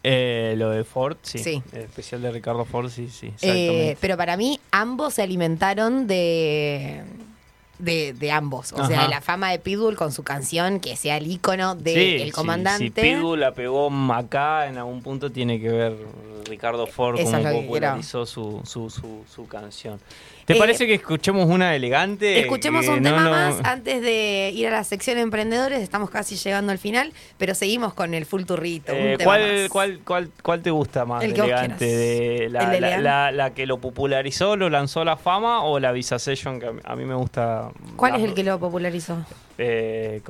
Eh, 0.04 0.54
lo 0.56 0.70
de 0.70 0.82
Ford, 0.82 1.16
sí. 1.22 1.62
El 1.72 1.82
especial 1.82 2.22
de 2.22 2.32
Ricardo 2.32 2.64
Ford, 2.64 2.90
sí, 2.90 3.08
sí. 3.08 3.32
pero 4.00 4.16
para 4.16 4.36
mí, 4.36 4.58
ambos 4.72 5.14
se 5.14 5.22
alimentaron 5.22 6.08
de 6.08 7.04
de, 7.82 8.30
ambos. 8.30 8.72
O 8.72 8.86
sea, 8.86 9.02
de 9.02 9.08
la 9.08 9.20
fama 9.20 9.50
de 9.50 9.58
Pitbull 9.58 9.96
con 9.96 10.12
su 10.12 10.22
canción, 10.22 10.80
que 10.80 10.96
sea 10.96 11.16
el 11.16 11.26
icono 11.26 11.74
del 11.74 12.32
comandante. 12.32 12.84
Si 12.84 12.90
Pitbull 12.90 13.40
la 13.40 13.52
pegó 13.52 13.90
acá, 14.12 14.68
en 14.68 14.78
algún 14.78 15.02
punto 15.02 15.30
tiene 15.30 15.60
que 15.60 15.68
ver 15.68 15.96
Ricardo 16.44 16.86
Ford 16.86 17.20
como 17.22 17.42
popularizó 17.42 18.26
su, 18.26 18.60
su, 18.64 18.90
su, 18.90 19.24
su, 19.32 19.46
canción. 19.46 20.00
¿Te 20.46 20.54
Eh, 20.54 20.58
parece 20.58 20.86
que 20.86 20.94
escuchemos 20.94 21.46
una 21.48 21.74
elegante? 21.76 22.40
Escuchemos 22.40 22.86
un 22.88 23.00
no, 23.02 23.10
tema 23.10 23.24
no- 23.24 23.30
más 23.30 23.60
antes 23.64 24.02
de 24.02 24.50
ir 24.54 24.66
a 24.66 24.70
la 24.72 24.84
sección 24.84 25.18
emprendedores. 25.18 25.80
Estamos 25.80 26.10
casi 26.10 26.36
llegando 26.36 26.72
al 26.72 26.78
final, 26.78 27.12
pero 27.38 27.54
seguimos 27.54 27.94
con 27.94 28.12
el 28.14 28.26
full 28.26 28.42
turrito. 28.44 28.92
un 28.92 28.98
Eh, 28.98 29.14
tema 29.18 29.24
¿cuál, 29.24 29.40
más. 29.62 29.68
cuál, 29.70 30.00
cuál, 30.04 30.30
¿Cuál 30.42 30.62
te 30.62 30.70
gusta 30.70 31.04
más? 31.04 31.22
El 31.22 31.32
de 31.34 31.40
elegante? 31.42 31.84
De 31.86 32.48
la, 32.50 32.64
El 32.64 32.70
de 32.70 32.80
la- 32.80 32.88
elegante. 32.88 33.02
la- 33.04 33.30
la 33.32 33.54
que 33.54 33.66
lo 33.66 33.78
popularizó, 33.78 34.56
lo 34.56 34.68
lanzó 34.68 35.02
a 35.02 35.04
la 35.04 35.16
fama 35.16 35.62
o 35.64 35.78
la 35.78 35.92
Visa 35.92 36.18
Session 36.18 36.58
que 36.58 36.66
a 36.84 36.96
mí, 36.96 37.04
me 37.04 37.14
gusta? 37.14 37.70
¿Cuál 37.96 38.16
es 38.16 38.22
el 38.24 38.34
que 38.34 38.42
lo 38.42 38.58
popularizó? 38.58 39.18
Eh, 39.58 40.20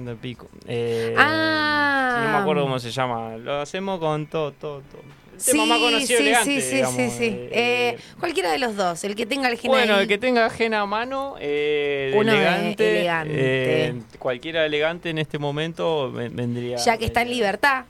na, 0.00 0.14
pico. 0.20 0.48
Eh, 0.66 1.14
Ah. 1.18 2.22
No 2.24 2.32
me 2.32 2.38
acuerdo 2.38 2.62
cómo 2.62 2.78
se 2.78 2.90
llama. 2.90 3.36
Lo 3.36 3.60
hacemos 3.60 3.98
con 3.98 4.26
todo, 4.26 4.52
todo, 4.52 4.80
todo. 4.80 5.02
El 5.36 5.42
Sí, 5.42 5.50
tema 5.52 5.66
más 5.66 5.78
conocido 5.78 6.18
sí, 6.18 6.24
elegante, 6.26 6.60
sí, 6.60 6.60
sí, 6.68 6.74
digamos, 6.76 6.96
sí, 6.96 7.10
sí. 7.10 7.24
eh, 7.24 7.48
Eh, 7.52 7.98
cualquiera 8.18 8.50
de 8.52 8.58
los 8.58 8.74
dos, 8.76 9.04
el 9.04 9.14
que 9.14 9.26
tenga 9.26 9.48
el 9.48 9.58
gen 9.58 9.70
Bueno, 9.70 9.94
ahí. 9.96 10.02
el 10.02 10.08
que 10.08 10.18
tenga 10.18 10.46
ajena 10.46 10.80
a 10.80 10.86
mano, 10.86 11.34
eh, 11.40 12.12
Uno 12.16 12.32
elegante, 12.32 12.90
elegante. 13.00 13.32
eh, 13.36 13.94
cualquiera 14.18 14.64
elegante 14.66 15.10
en 15.10 15.18
este 15.18 15.38
momento 15.38 16.10
ven- 16.10 16.34
vendría. 16.34 16.76
ya 16.78 16.96
que 16.96 17.04
está 17.06 17.22
en 17.22 17.30
libertad, 17.30 17.84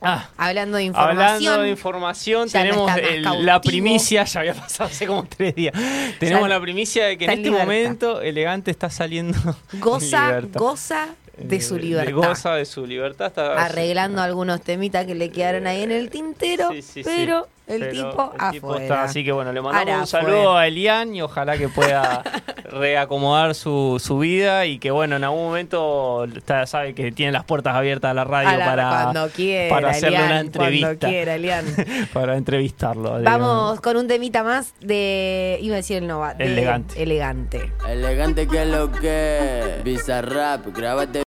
Ah, 0.00 0.30
hablando 0.36 0.76
de 0.76 0.84
información. 0.84 1.20
Hablando 1.26 1.62
de 1.62 1.70
información, 1.70 2.46
no 2.46 2.52
tenemos 2.52 2.90
el- 2.98 3.44
la 3.44 3.60
primicia, 3.60 4.22
ya 4.24 4.40
había 4.40 4.54
pasado 4.54 4.88
hace 4.90 5.06
como 5.08 5.24
tres 5.24 5.56
días. 5.56 5.74
Tenemos 6.20 6.48
la 6.48 6.60
primicia 6.60 7.06
de 7.06 7.18
que 7.18 7.24
en 7.24 7.30
este 7.32 7.42
libertad. 7.44 7.64
momento 7.64 8.20
Elegante 8.20 8.70
está 8.70 8.90
saliendo. 8.90 9.36
en 9.72 9.80
goza, 9.80 10.40
goza 10.54 11.08
de 11.40 11.60
su 11.60 11.76
Eh, 11.76 11.80
libertad. 11.80 12.12
Goza 12.14 12.54
de 12.54 12.64
su 12.64 12.86
libertad. 12.86 13.26
Está 13.28 13.64
arreglando 13.64 14.20
algunos 14.22 14.60
temitas 14.62 15.06
que 15.06 15.14
le 15.14 15.30
quedaron 15.30 15.66
ahí 15.66 15.82
en 15.82 15.92
el 15.92 16.10
tintero, 16.10 16.70
Sí, 16.72 16.82
sí, 16.82 17.02
sí. 17.02 17.02
pero 17.04 17.46
el 17.66 17.80
Pero 17.80 17.92
tipo 17.92 18.32
el 18.40 18.50
tipo 18.52 18.66
afuera. 18.68 18.82
está, 18.82 19.02
así 19.04 19.22
que 19.24 19.30
bueno, 19.32 19.52
le 19.52 19.60
mandamos 19.60 19.86
Ahora 19.88 20.00
un 20.00 20.06
saludo 20.06 20.36
afuera. 20.40 20.60
a 20.60 20.66
Elian 20.68 21.14
y 21.14 21.20
ojalá 21.20 21.58
que 21.58 21.68
pueda 21.68 22.22
reacomodar 22.64 23.54
su, 23.54 24.00
su 24.02 24.18
vida 24.18 24.64
y 24.64 24.78
que 24.78 24.90
bueno, 24.90 25.16
en 25.16 25.24
algún 25.24 25.42
momento 25.44 26.24
está, 26.24 26.66
sabe 26.66 26.94
que 26.94 27.12
tiene 27.12 27.32
las 27.32 27.44
puertas 27.44 27.74
abiertas 27.76 28.10
a 28.10 28.14
la 28.14 28.24
radio 28.24 28.48
A 28.48 28.56
la- 28.56 28.64
para, 28.64 28.88
cuando 29.02 29.28
quiera, 29.30 29.74
para 29.74 29.90
hacerle 29.90 30.16
Elian, 30.16 30.30
una 30.30 30.40
entrevista. 30.40 30.86
Cuando 30.88 31.08
quiera, 31.08 31.34
Elian. 31.34 31.64
para 32.14 32.36
entrevistarlo. 32.38 33.18
digamos. 33.18 33.48
Vamos 33.48 33.80
con 33.82 33.96
un 33.98 34.08
temita 34.08 34.42
más 34.42 34.72
de. 34.80 35.58
Iba 35.60 35.74
a 35.74 35.76
decir 35.76 35.98
el 35.98 36.06
Nova. 36.06 36.32
de 36.34 36.44
Elegante. 36.46 37.02
Elegante. 37.02 37.72
Elegante 37.86 38.46
que 38.48 38.64
lo 38.64 38.90
que 38.92 39.80
Bizarrap, 39.84 40.66
grábate 40.74 41.22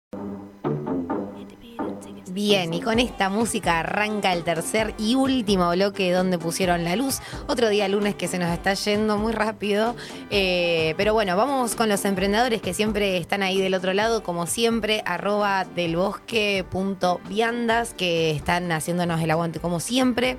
Bien, 2.38 2.72
y 2.72 2.80
con 2.80 3.00
esta 3.00 3.30
música 3.30 3.80
arranca 3.80 4.32
el 4.32 4.44
tercer 4.44 4.94
y 4.96 5.16
último 5.16 5.72
bloque 5.72 6.12
donde 6.12 6.38
pusieron 6.38 6.84
la 6.84 6.94
luz. 6.94 7.18
Otro 7.48 7.68
día 7.68 7.88
lunes 7.88 8.14
que 8.14 8.28
se 8.28 8.38
nos 8.38 8.52
está 8.52 8.74
yendo 8.74 9.18
muy 9.18 9.32
rápido. 9.32 9.96
Eh, 10.30 10.94
pero 10.96 11.14
bueno, 11.14 11.36
vamos 11.36 11.74
con 11.74 11.88
los 11.88 12.04
emprendedores 12.04 12.62
que 12.62 12.74
siempre 12.74 13.16
están 13.16 13.42
ahí 13.42 13.60
del 13.60 13.74
otro 13.74 13.92
lado, 13.92 14.22
como 14.22 14.46
siempre, 14.46 15.02
arroba 15.04 15.64
del 15.64 15.96
bosque.viandas, 15.96 17.92
que 17.94 18.30
están 18.30 18.70
haciéndonos 18.70 19.20
el 19.20 19.32
aguante 19.32 19.58
como 19.58 19.80
siempre. 19.80 20.38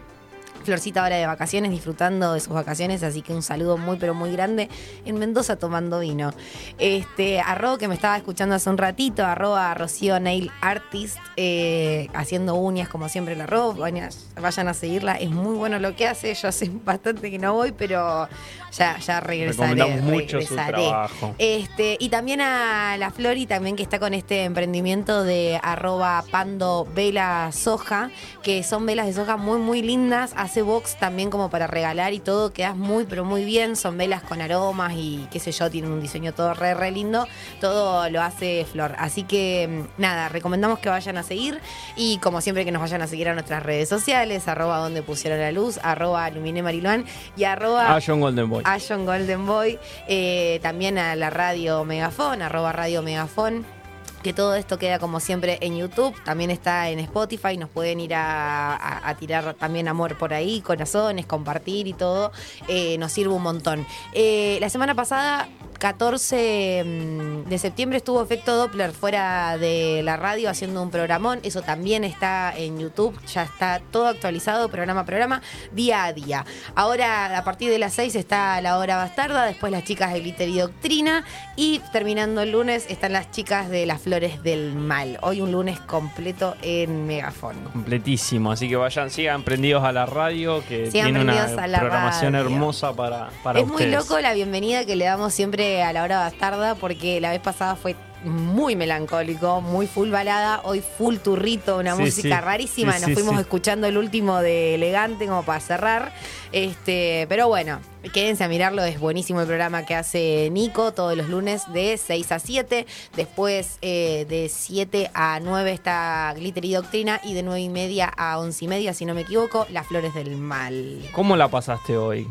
Florcita 0.63 1.03
ahora 1.03 1.15
de 1.15 1.25
vacaciones, 1.25 1.71
disfrutando 1.71 2.33
de 2.33 2.39
sus 2.39 2.53
vacaciones, 2.53 3.03
así 3.03 3.21
que 3.21 3.33
un 3.33 3.41
saludo 3.41 3.77
muy 3.77 3.97
pero 3.97 4.13
muy 4.13 4.31
grande 4.31 4.69
en 5.05 5.17
Mendoza 5.17 5.57
tomando 5.57 5.99
vino. 5.99 6.31
Este, 6.77 7.39
arroba 7.39 7.77
que 7.77 7.87
me 7.87 7.95
estaba 7.95 8.17
escuchando 8.17 8.55
hace 8.55 8.69
un 8.69 8.77
ratito, 8.77 9.25
arroba 9.25 9.73
Rocío 9.73 10.19
Nail 10.19 10.51
Artist, 10.61 11.17
eh, 11.37 12.07
haciendo 12.13 12.55
uñas 12.55 12.89
como 12.89 13.09
siempre 13.09 13.35
la 13.35 13.45
arroba, 13.45 13.73
vayan, 13.73 14.09
vayan 14.39 14.67
a 14.67 14.73
seguirla, 14.73 15.13
es 15.15 15.29
muy 15.29 15.55
bueno 15.55 15.79
lo 15.79 15.95
que 15.95 16.07
hace, 16.07 16.33
yo 16.33 16.47
hace 16.47 16.69
bastante 16.85 17.31
que 17.31 17.39
no 17.39 17.53
voy, 17.53 17.71
pero 17.71 18.27
ya, 18.71 18.97
ya 18.99 19.19
regresaré. 19.19 19.85
Mucho 20.01 20.41
su 20.41 20.55
regresaré. 20.55 20.87
trabajo. 20.87 21.35
Este, 21.37 21.97
y 21.99 22.09
también 22.09 22.41
a 22.41 22.97
la 22.97 23.11
Flori, 23.11 23.45
también 23.45 23.75
que 23.75 23.83
está 23.83 23.99
con 23.99 24.13
este 24.13 24.43
emprendimiento 24.43 25.23
de 25.23 25.59
arroba 25.61 26.23
pando 26.31 26.87
vela 26.93 27.51
soja, 27.51 28.11
que 28.43 28.63
son 28.63 28.85
velas 28.85 29.07
de 29.07 29.13
soja 29.13 29.37
muy, 29.37 29.59
muy 29.59 29.81
lindas. 29.81 30.33
Hace 30.49 30.63
box 30.63 30.95
también 30.95 31.29
como 31.29 31.51
para 31.51 31.67
regalar 31.67 32.11
y 32.13 32.19
todo, 32.19 32.51
quedas 32.53 32.75
muy, 32.75 33.05
pero 33.05 33.23
muy 33.23 33.45
bien. 33.45 33.75
Son 33.75 33.95
velas 33.99 34.23
con 34.23 34.41
aromas 34.41 34.93
y 34.95 35.27
qué 35.31 35.39
sé 35.39 35.51
yo, 35.51 35.69
tienen 35.69 35.91
un 35.91 36.01
diseño 36.01 36.33
todo 36.33 36.55
re, 36.55 36.73
re 36.73 36.89
lindo. 36.89 37.27
Todo 37.61 38.09
lo 38.09 38.19
hace 38.23 38.65
Flor. 38.65 38.95
Así 38.97 39.21
que 39.21 39.85
mm, 39.97 40.01
nada, 40.01 40.27
recomendamos 40.27 40.79
que 40.79 40.89
vayan 40.89 41.17
a 41.17 41.21
seguir 41.21 41.59
y 41.95 42.17
como 42.17 42.41
siempre 42.41 42.65
que 42.65 42.71
nos 42.71 42.81
vayan 42.81 43.03
a 43.03 43.05
seguir 43.05 43.29
a 43.29 43.35
nuestras 43.35 43.61
redes 43.61 43.89
sociales, 43.89 44.47
arroba 44.47 44.79
donde 44.79 45.03
pusieron 45.03 45.37
la 45.39 45.51
luz, 45.51 45.79
arroba 45.83 46.27
Luminé 46.31 46.63
Mariluán 46.63 47.05
y 47.37 47.43
arroba 47.43 47.99
John 48.03 48.19
Golden 48.19 48.49
Boy. 48.49 48.63
a 48.65 48.79
John 48.79 49.05
Golden 49.05 49.45
Boy, 49.45 49.77
eh, 50.07 50.57
también 50.63 50.97
a 50.97 51.15
la 51.15 51.29
radio 51.29 51.85
Megafon, 51.85 52.41
arroba 52.41 52.71
radio 52.71 53.03
Megafon. 53.03 53.78
Que 54.23 54.33
todo 54.33 54.55
esto 54.55 54.77
queda 54.77 54.99
como 54.99 55.19
siempre 55.19 55.57
en 55.61 55.77
YouTube, 55.77 56.13
también 56.23 56.51
está 56.51 56.89
en 56.89 56.99
Spotify, 56.99 57.57
nos 57.57 57.69
pueden 57.69 57.99
ir 57.99 58.13
a, 58.15 59.15
tirar 59.19 59.53
también 59.53 59.87
amor 59.87 60.17
por 60.17 60.33
ahí, 60.33 60.61
corazones, 60.61 61.25
compartir 61.25 61.87
y 61.87 61.93
todo, 61.93 62.31
eh, 62.67 62.97
nos 62.97 63.11
sirve 63.11 63.33
un 63.33 63.43
montón. 63.43 63.85
Eh, 64.13 64.57
la 64.61 64.69
semana 64.69 64.93
pasada, 64.93 65.47
14 65.79 66.83
mm, 66.83 67.49
de 67.49 67.57
septiembre, 67.57 67.97
estuvo 67.97 68.21
Efecto 68.21 68.55
Doppler 68.55 68.91
fuera 68.91 69.57
de 69.57 70.01
la 70.03 70.17
radio 70.17 70.49
haciendo 70.49 70.83
un 70.83 70.91
programón, 70.91 71.39
eso 71.43 71.61
también 71.61 72.03
está 72.03 72.53
en 72.55 72.77
YouTube, 72.77 73.17
ya 73.25 73.43
está 73.43 73.81
todo 73.91 74.07
actualizado, 74.07 74.69
programa 74.69 75.01
a 75.01 75.05
programa, 75.05 75.41
día 75.71 76.03
a 76.03 76.13
día. 76.13 76.45
Ahora, 76.75 77.37
a 77.37 77.43
partir 77.43 77.71
de 77.71 77.79
las 77.79 77.93
6 77.93 78.15
está 78.15 78.59
la 78.61 78.77
hora 78.77 78.97
bastarda, 78.97 79.45
después 79.45 79.71
las 79.71 79.85
chicas 79.85 80.11
de 80.13 80.19
Glitter 80.19 80.49
y 80.49 80.59
Doctrina, 80.59 81.23
y 81.55 81.79
terminando 81.93 82.41
el 82.41 82.51
lunes 82.51 82.85
están 82.89 83.13
las 83.13 83.31
chicas 83.31 83.69
de 83.69 83.85
las 83.85 84.01
Flores 84.09 84.41
del 84.41 84.73
Mal. 84.73 85.19
Hoy 85.21 85.39
un 85.39 85.51
lunes 85.51 85.79
completo 85.81 86.55
en 86.63 87.05
Megafon. 87.05 87.55
Completísimo, 87.71 88.51
así 88.51 88.67
que 88.67 88.75
vayan, 88.75 89.11
sigan 89.11 89.43
prendidos 89.43 89.83
a 89.83 89.91
la 89.91 90.07
radio, 90.07 90.63
que 90.67 90.89
Sigan 90.89 91.05
tiene 91.09 91.21
una 91.21 91.33
prendidos 91.33 91.59
a 91.61 91.67
la 91.67 91.79
programación 91.79 92.33
radio. 92.33 92.47
hermosa 92.47 92.91
para, 92.93 93.29
para 93.43 93.59
es 93.59 93.67
muy 93.67 93.75
ustedes. 93.75 93.93
loco 93.93 94.19
la 94.19 94.33
bienvenida 94.33 94.83
que 94.83 94.95
le 94.95 95.05
damos 95.05 95.31
siempre 95.31 95.83
a 95.83 95.93
la 95.93 96.01
hora 96.01 96.17
bastarda, 96.21 96.73
porque 96.73 97.21
la 97.21 97.29
vez 97.29 97.39
pasada 97.39 97.75
fue 97.75 97.95
muy 98.23 98.75
melancólico, 98.75 99.61
muy 99.61 99.87
full 99.87 100.09
balada, 100.09 100.61
hoy 100.63 100.81
full 100.97 101.17
turrito, 101.17 101.77
una 101.77 101.95
Sí, 101.95 102.01
música 102.01 102.39
sí. 102.39 102.43
rarísima. 102.45 102.93
Sí, 102.93 103.01
Nos 103.01 103.13
fuimos 103.13 103.39
escuchando 103.39 103.87
el 103.87 103.97
último 103.97 104.39
de 104.39 104.75
Elegante 104.75 105.25
como 105.27 105.43
para 105.43 105.59
cerrar. 105.59 106.13
Este, 106.51 107.25
pero 107.29 107.47
bueno, 107.47 107.79
quédense 108.13 108.43
a 108.43 108.47
mirarlo, 108.47 108.83
es 108.83 108.99
buenísimo 108.99 109.41
el 109.41 109.47
programa 109.47 109.85
que 109.85 109.95
hace 109.95 110.49
Nico 110.51 110.93
todos 110.93 111.15
los 111.15 111.29
lunes 111.29 111.61
de 111.73 111.97
6 111.97 112.31
a 112.31 112.39
7. 112.39 112.85
Después 113.15 113.77
eh, 113.81 114.25
de 114.27 114.49
7 114.49 115.11
a 115.13 115.39
9 115.41 115.71
está 115.71 116.33
Glitter 116.35 116.65
y 116.65 116.73
Doctrina 116.73 117.21
y 117.23 117.33
de 117.35 117.43
9 117.43 117.61
y 117.61 117.69
media 117.69 118.11
a 118.17 118.39
11 118.39 118.65
y 118.65 118.67
media, 118.67 118.93
si 118.93 119.05
no 119.05 119.13
me 119.13 119.21
equivoco, 119.21 119.67
Las 119.71 119.87
Flores 119.87 120.13
del 120.13 120.35
Mal. 120.37 121.07
¿Cómo 121.13 121.35
la 121.35 121.47
pasaste 121.49 121.95
hoy? 121.97 122.27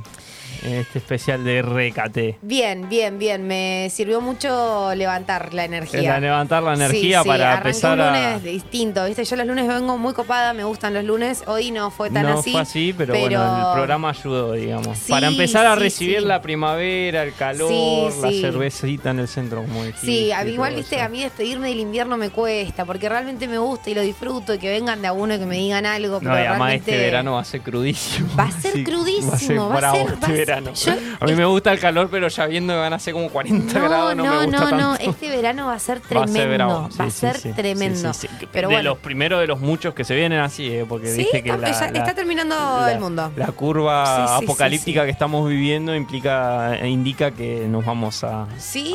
En 0.65 0.75
este 0.75 0.99
especial 0.99 1.45
de 1.45 1.63
Recate. 1.63 2.37
Bien, 2.43 2.89
bien, 2.89 3.19
bien. 3.19 3.47
Me 3.47 3.89
sirvió 3.91 4.21
mucho 4.21 4.93
levantar 4.95 5.55
la 5.55 5.65
energía. 5.65 6.03
Para 6.03 6.21
levantar 6.21 6.63
la 6.63 6.75
energía 6.75 7.19
Sí, 7.19 7.23
sí, 7.23 7.29
para 7.29 7.51
arranqué 7.53 7.69
empezar 7.69 7.95
un 7.99 8.01
a. 8.05 8.11
lunes 8.11 8.43
distinto, 8.43 9.05
¿viste? 9.07 9.25
Yo 9.25 9.37
los 9.37 9.47
lunes 9.47 9.69
vengo 9.69 9.97
muy 9.99 10.15
copada, 10.15 10.53
me 10.55 10.65
gustan 10.65 10.95
los 10.95 11.05
lunes. 11.05 11.45
Hoy 11.47 11.71
no 11.71 11.91
fue 11.91 12.11
tan 12.11 12.25
no 12.25 12.41
así. 12.41 12.51
fue 12.53 12.61
así, 12.61 12.95
pero, 12.97 13.15
bueno, 13.17 13.69
el 13.69 13.73
programa 13.75 14.11
ayudó, 14.11 14.53
digamos. 14.55 14.99
Sí, 14.99 15.11
para 15.13 15.29
empezar 15.29 15.65
a 15.67 15.75
sí, 15.77 15.81
recibir 15.81 16.21
sí. 16.21 16.25
la 16.27 16.43
primavera, 16.43 17.23
el 17.23 17.35
calor, 17.35 17.71
Sí, 18.13 18.21
la 18.21 18.29
sí. 18.31 18.41
cervecita 18.41 19.11
en 19.11 19.21
el 19.21 19.29
centro, 19.29 19.63
como 19.63 19.85
dijiste. 19.85 20.07
Sí, 20.07 20.33
a 20.33 20.43
mí 20.45 20.51
igual, 20.53 20.75
viste, 20.75 20.97
eso. 20.97 21.05
a 21.05 21.09
mí 21.09 21.23
despedirme 21.23 21.69
del 21.69 21.79
invierno 21.81 22.17
me 22.17 22.31
cuesta, 22.31 22.85
porque 22.85 23.09
realmente 23.09 23.47
me 23.47 23.59
gusta 23.59 23.91
y 23.91 23.95
lo 23.95 24.03
disfruto 24.03 24.55
y 24.55 24.59
que 24.59 24.71
vengan 24.71 25.01
de 25.03 25.09
a 25.09 25.13
uno 25.13 25.35
y 25.35 25.39
que 25.39 25.47
me 25.47 25.57
digan 25.57 25.87
algo. 25.87 26.15
No, 26.15 26.21
pero 26.21 26.33
además 26.33 26.59
realmente 26.59 26.91
este 26.91 27.05
verano 27.05 27.35
va 27.35 27.41
a 27.41 27.45
ser 27.45 27.61
crudísimo. 27.61 28.29
Va 28.37 28.45
a 28.45 28.51
ser 28.51 28.73
Sí, 28.79 28.85
crudísimo, 28.85 29.29
Va 29.29 29.35
a 29.35 29.39
ser 29.39 29.59
va 29.59 29.65
a 29.75 29.79
bravo 29.79 29.97
ser- 30.09 30.23
va 30.23 30.27
a 30.27 30.31
ser- 30.31 30.48
verano. 30.49 30.73
yo- 30.75 30.93
a 31.21 31.25
mí 31.25 31.35
me 31.35 31.45
gusta 31.45 31.73
el 31.73 31.79
calor, 31.79 32.09
pero 32.11 32.29
ya 32.29 32.47
viendo 32.47 32.73
que 32.73 32.79
van 32.79 32.93
a 32.93 32.99
ser 32.99 33.15
como 33.15 33.29
40 33.29 33.79
No, 33.79 33.89
grados, 33.89 34.17
no, 34.17 34.25
no, 34.25 34.31
me 34.41 34.45
gusta 34.47 34.59
no, 34.59 34.71
no, 34.77 34.97
tanto. 34.97 35.11
este 35.11 35.31
verano 35.31 35.67
va 35.67 35.75
a 35.75 35.79
ser 35.79 35.99
Va 35.99 36.23
a 36.23 36.25
tremendo. 36.27 36.89
Va 37.01 37.05
a 37.05 37.11
ser 37.11 37.37
sí, 37.37 37.53
tremendo. 37.53 38.13
Sí. 38.15 38.29
Pero 38.53 38.69
de 38.69 38.75
bueno. 38.77 38.91
los 38.91 38.99
primeros 38.99 39.41
de 39.41 39.47
los 39.47 39.61
muchos 39.61 39.95
que 39.95 40.05
se 40.05 40.15
vienen 40.15 40.41
así, 40.41 40.67
¿eh? 40.69 40.85
porque 40.89 41.13
viste 41.13 41.43
que 41.43 41.51
está- 41.51 41.61
la, 41.61 41.71
ya 41.73 41.91
la- 41.91 41.99
está 41.99 42.15
terminando 42.15 42.55
la- 42.57 42.93
el 42.93 43.01
mundo. 43.01 43.33
La 43.37 43.47
curva 43.49 44.37
apocalíptica 44.37 45.05
que 45.05 45.11
estamos 45.11 45.49
viviendo 45.49 45.95
implica 45.95 46.77
e 46.77 46.89
indica 46.89 47.31
que 47.31 47.67
nos 47.69 47.85
vamos 47.85 48.23
a, 48.25 48.47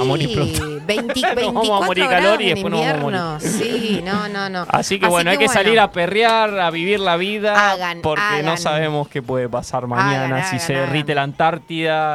morir 0.05 0.33
pronto. 0.33 0.81
20, 0.85 1.03
Nos 1.03 1.35
24 1.35 1.53
vamos 1.53 1.81
a 1.81 1.85
morir 1.85 2.07
calor 2.07 2.41
y 2.41 2.49
después 2.49 2.71
nos 2.71 2.79
vamos 2.81 2.93
a 2.95 2.97
morir. 3.01 3.19
invierno. 3.19 3.39
Sí, 3.39 4.01
no, 4.03 4.27
no, 4.29 4.49
no. 4.49 4.65
Así 4.69 4.99
que 4.99 5.07
bueno, 5.07 5.29
hay 5.31 5.37
que 5.37 5.45
bueno, 5.45 5.61
salir 5.61 5.79
a 5.79 5.91
perrear, 5.91 6.59
a 6.59 6.69
vivir 6.71 6.99
la 6.99 7.17
vida, 7.17 7.71
Hagan, 7.71 7.99
porque 8.01 8.41
no 8.43 8.57
sabemos 8.57 9.07
qué 9.07 9.21
puede 9.21 9.49
pasar 9.49 9.87
mañana 9.87 10.37
Hagan, 10.37 10.49
si 10.51 10.59
se 10.59 10.73
derrite 10.73 11.13
la 11.15 11.23
Antártida 11.23 11.42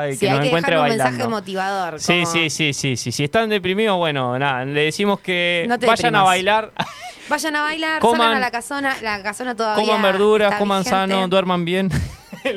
y 0.09 0.15
Sí, 0.15 0.21
que 0.21 0.27
hay 0.29 0.33
nos 0.33 0.41
que 0.43 0.47
encuentre 0.49 0.73
dejar 0.75 0.85
un 0.85 0.89
mensaje 0.97 1.11
bailando. 1.13 1.31
motivador. 1.37 2.01
Sí, 2.01 2.21
como, 2.21 2.27
sí, 2.33 2.51
sí, 2.51 2.73
sí, 2.73 2.97
sí. 2.97 3.13
Si 3.13 3.25
están 3.25 3.49
deprimidos, 3.49 3.97
bueno, 3.97 4.39
nada, 4.39 4.65
le 4.65 4.85
decimos 4.85 5.21
que 5.21 5.65
No 5.69 5.79
te 5.79 5.87
vayan 5.87 6.15
a 6.15 6.19
deprimas. 6.19 6.25
bailar, 6.25 6.73
Vayan 7.29 7.57
a 7.57 7.63
bailar, 7.63 8.01
Coman- 8.01 8.17
salgan 8.19 8.37
a 8.37 8.41
la 8.41 8.51
casona, 8.51 8.97
la 9.03 9.23
casona 9.23 9.55
todavía 9.55 9.85
coman 9.85 10.01
verduras, 10.03 10.47
está 10.49 10.59
coman 10.59 10.83
vigente. 10.83 11.13
sano, 11.13 11.29
duerman 11.29 11.65
bien. 11.65 11.91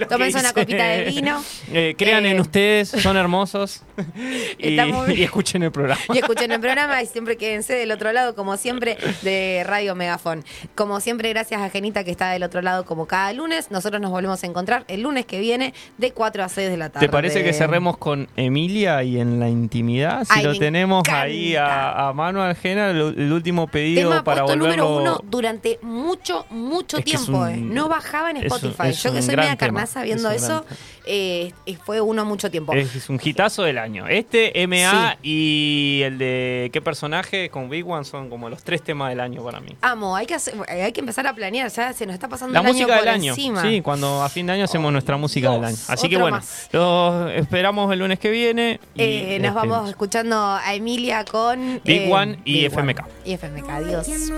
Tómense 0.10 0.40
una 0.40 0.54
copita 0.54 0.84
de 0.86 1.04
vino. 1.06 1.44
Eh, 1.72 1.96
crean 1.98 2.26
en 2.26 2.38
Eh, 2.38 2.42
ustedes, 2.42 2.90
son 2.90 3.18
hermosos. 3.18 3.84
y, 4.58 4.78
escuchen 5.24 5.64
el 5.64 5.72
programa. 5.72 6.02
Y 6.14 6.18
escuchen 6.20 6.52
el 6.52 6.60
programa 6.60 7.02
y 7.02 7.06
siempre 7.06 7.38
quédense 7.38 7.74
del 7.74 7.92
otro 7.92 8.12
lado, 8.12 8.36
como 8.36 8.58
siempre, 8.58 8.98
de 9.22 9.64
Radio 9.66 9.96
Megafón. 9.96 10.44
Como 10.76 11.00
siempre, 11.00 11.30
gracias 11.30 11.62
a 11.62 11.70
Genita 11.70 12.04
que 12.04 12.12
está 12.12 12.30
del 12.32 12.44
otro 12.44 12.62
lado 12.62 12.86
como 12.86 13.06
cada 13.08 13.32
lunes. 13.34 13.72
Nosotros 13.72 14.02
nos 14.02 14.12
volvemos 14.12 14.44
a 14.44 14.48
encontrar 14.48 14.86
el 14.88 15.02
lunes 15.02 15.26
que 15.26 15.40
viene 15.40 15.74
de 15.98 16.12
4 16.12 16.44
a 16.44 16.50
6 16.50 16.70
de 16.70 16.78
la 16.78 16.90
tarde. 16.90 17.06
¿Te 17.08 17.12
parece 17.12 17.44
que 17.44 17.54
cerremos 17.54 17.98
con 17.98 18.28
Emilia 18.36 19.04
y 19.04 19.20
en 19.20 19.40
la 19.40 19.50
intimidad? 19.50 20.24
Si 20.26 20.32
Ay, 20.40 20.44
lo 20.46 20.58
tenemos 20.58 21.00
encanta. 21.08 21.22
ahí 21.22 21.56
a, 21.56 22.10
a 22.10 22.14
mano 22.14 22.42
ajena, 22.44 22.90
el, 22.92 22.98
el 23.18 23.32
último 23.32 23.68
pedido 23.68 24.10
Tema 24.10 24.24
para 24.24 24.44
volverlo. 24.44 24.66
número 24.66 24.98
uno 24.98 25.20
durante 25.24 25.80
mucho, 25.82 26.46
mucho 26.50 26.98
Es 26.98 27.06
tiempo. 27.06 27.40
un- 27.40 27.50
eh. 27.50 27.58
No 27.58 27.88
bajaba 27.90 28.32
en 28.32 28.38
un- 28.38 28.44
Spotify. 28.44 28.92
Yo 28.94 29.14
que 29.14 29.22
soy 29.22 29.36
media 29.36 29.56
es 29.80 30.24
un 30.24 30.32
eso, 30.32 30.66
eh, 31.06 31.52
fue 31.86 32.00
uno 32.02 32.26
mucho 32.26 32.50
tiempo. 32.52 32.74
Es, 32.74 32.96
es 32.96 33.10
un 33.10 33.20
hitazo 33.24 33.64
del 33.64 33.78
año. 33.78 34.08
Este, 34.08 34.54
MA 34.68 35.18
y 35.24 36.02
el 36.04 36.18
de 36.18 36.70
qué 36.72 36.82
personaje 36.82 37.50
con 37.50 37.70
Big 37.70 37.88
One 37.88 38.06
son 38.06 38.30
como 38.30 38.50
los 38.50 38.64
tres 38.64 38.82
temas 38.84 39.10
del 39.10 39.20
año 39.20 39.44
para 39.44 39.60
mí. 39.60 39.76
Amo, 39.82 40.16
hay 40.16 40.26
que, 40.26 40.36
hacer- 40.36 40.56
hay 40.70 40.92
que 40.92 41.00
empezar 41.00 41.26
a 41.28 41.34
planear, 41.34 41.70
ya 41.70 41.94
se 41.94 42.06
nos 42.06 42.14
está 42.14 42.28
pasando 42.28 42.54
La 42.54 42.60
el 42.62 42.68
música 42.68 42.86
año 42.86 42.94
del 42.96 43.00
por 43.04 43.10
año. 43.10 43.32
encima. 43.34 43.62
Sí, 43.62 43.82
cuando 43.82 44.22
a 44.22 44.30
fin 44.30 44.46
de 44.48 44.54
año 44.54 44.64
hacemos 44.66 44.92
nuestra 44.92 45.18
música 45.18 45.50
Dios, 45.50 45.62
del 45.62 45.70
año. 45.70 45.78
Así 45.88 46.10
que 46.10 46.18
bueno, 46.18 46.38
más. 46.38 46.70
los 46.72 47.32
esperamos 47.32 47.92
el 47.92 48.00
lunes 48.00 48.20
que 48.20 48.30
viene. 48.30 48.80
y 48.96 49.02
Eh, 49.02 49.40
nos 49.42 49.54
vamos 49.54 49.64
despedimos. 49.70 49.90
escuchando 49.90 50.38
a 50.64 50.74
Emilia 50.76 51.26
con 51.26 51.82
Big 51.84 52.02
eh, 52.04 52.12
One 52.14 52.40
y 52.46 52.68
Big 52.68 52.78
One 52.78 52.94
FMK. 52.94 53.06
Y 53.26 53.34
FMK, 53.34 53.70
adiós. 53.70 54.06
Sí, 54.06 54.32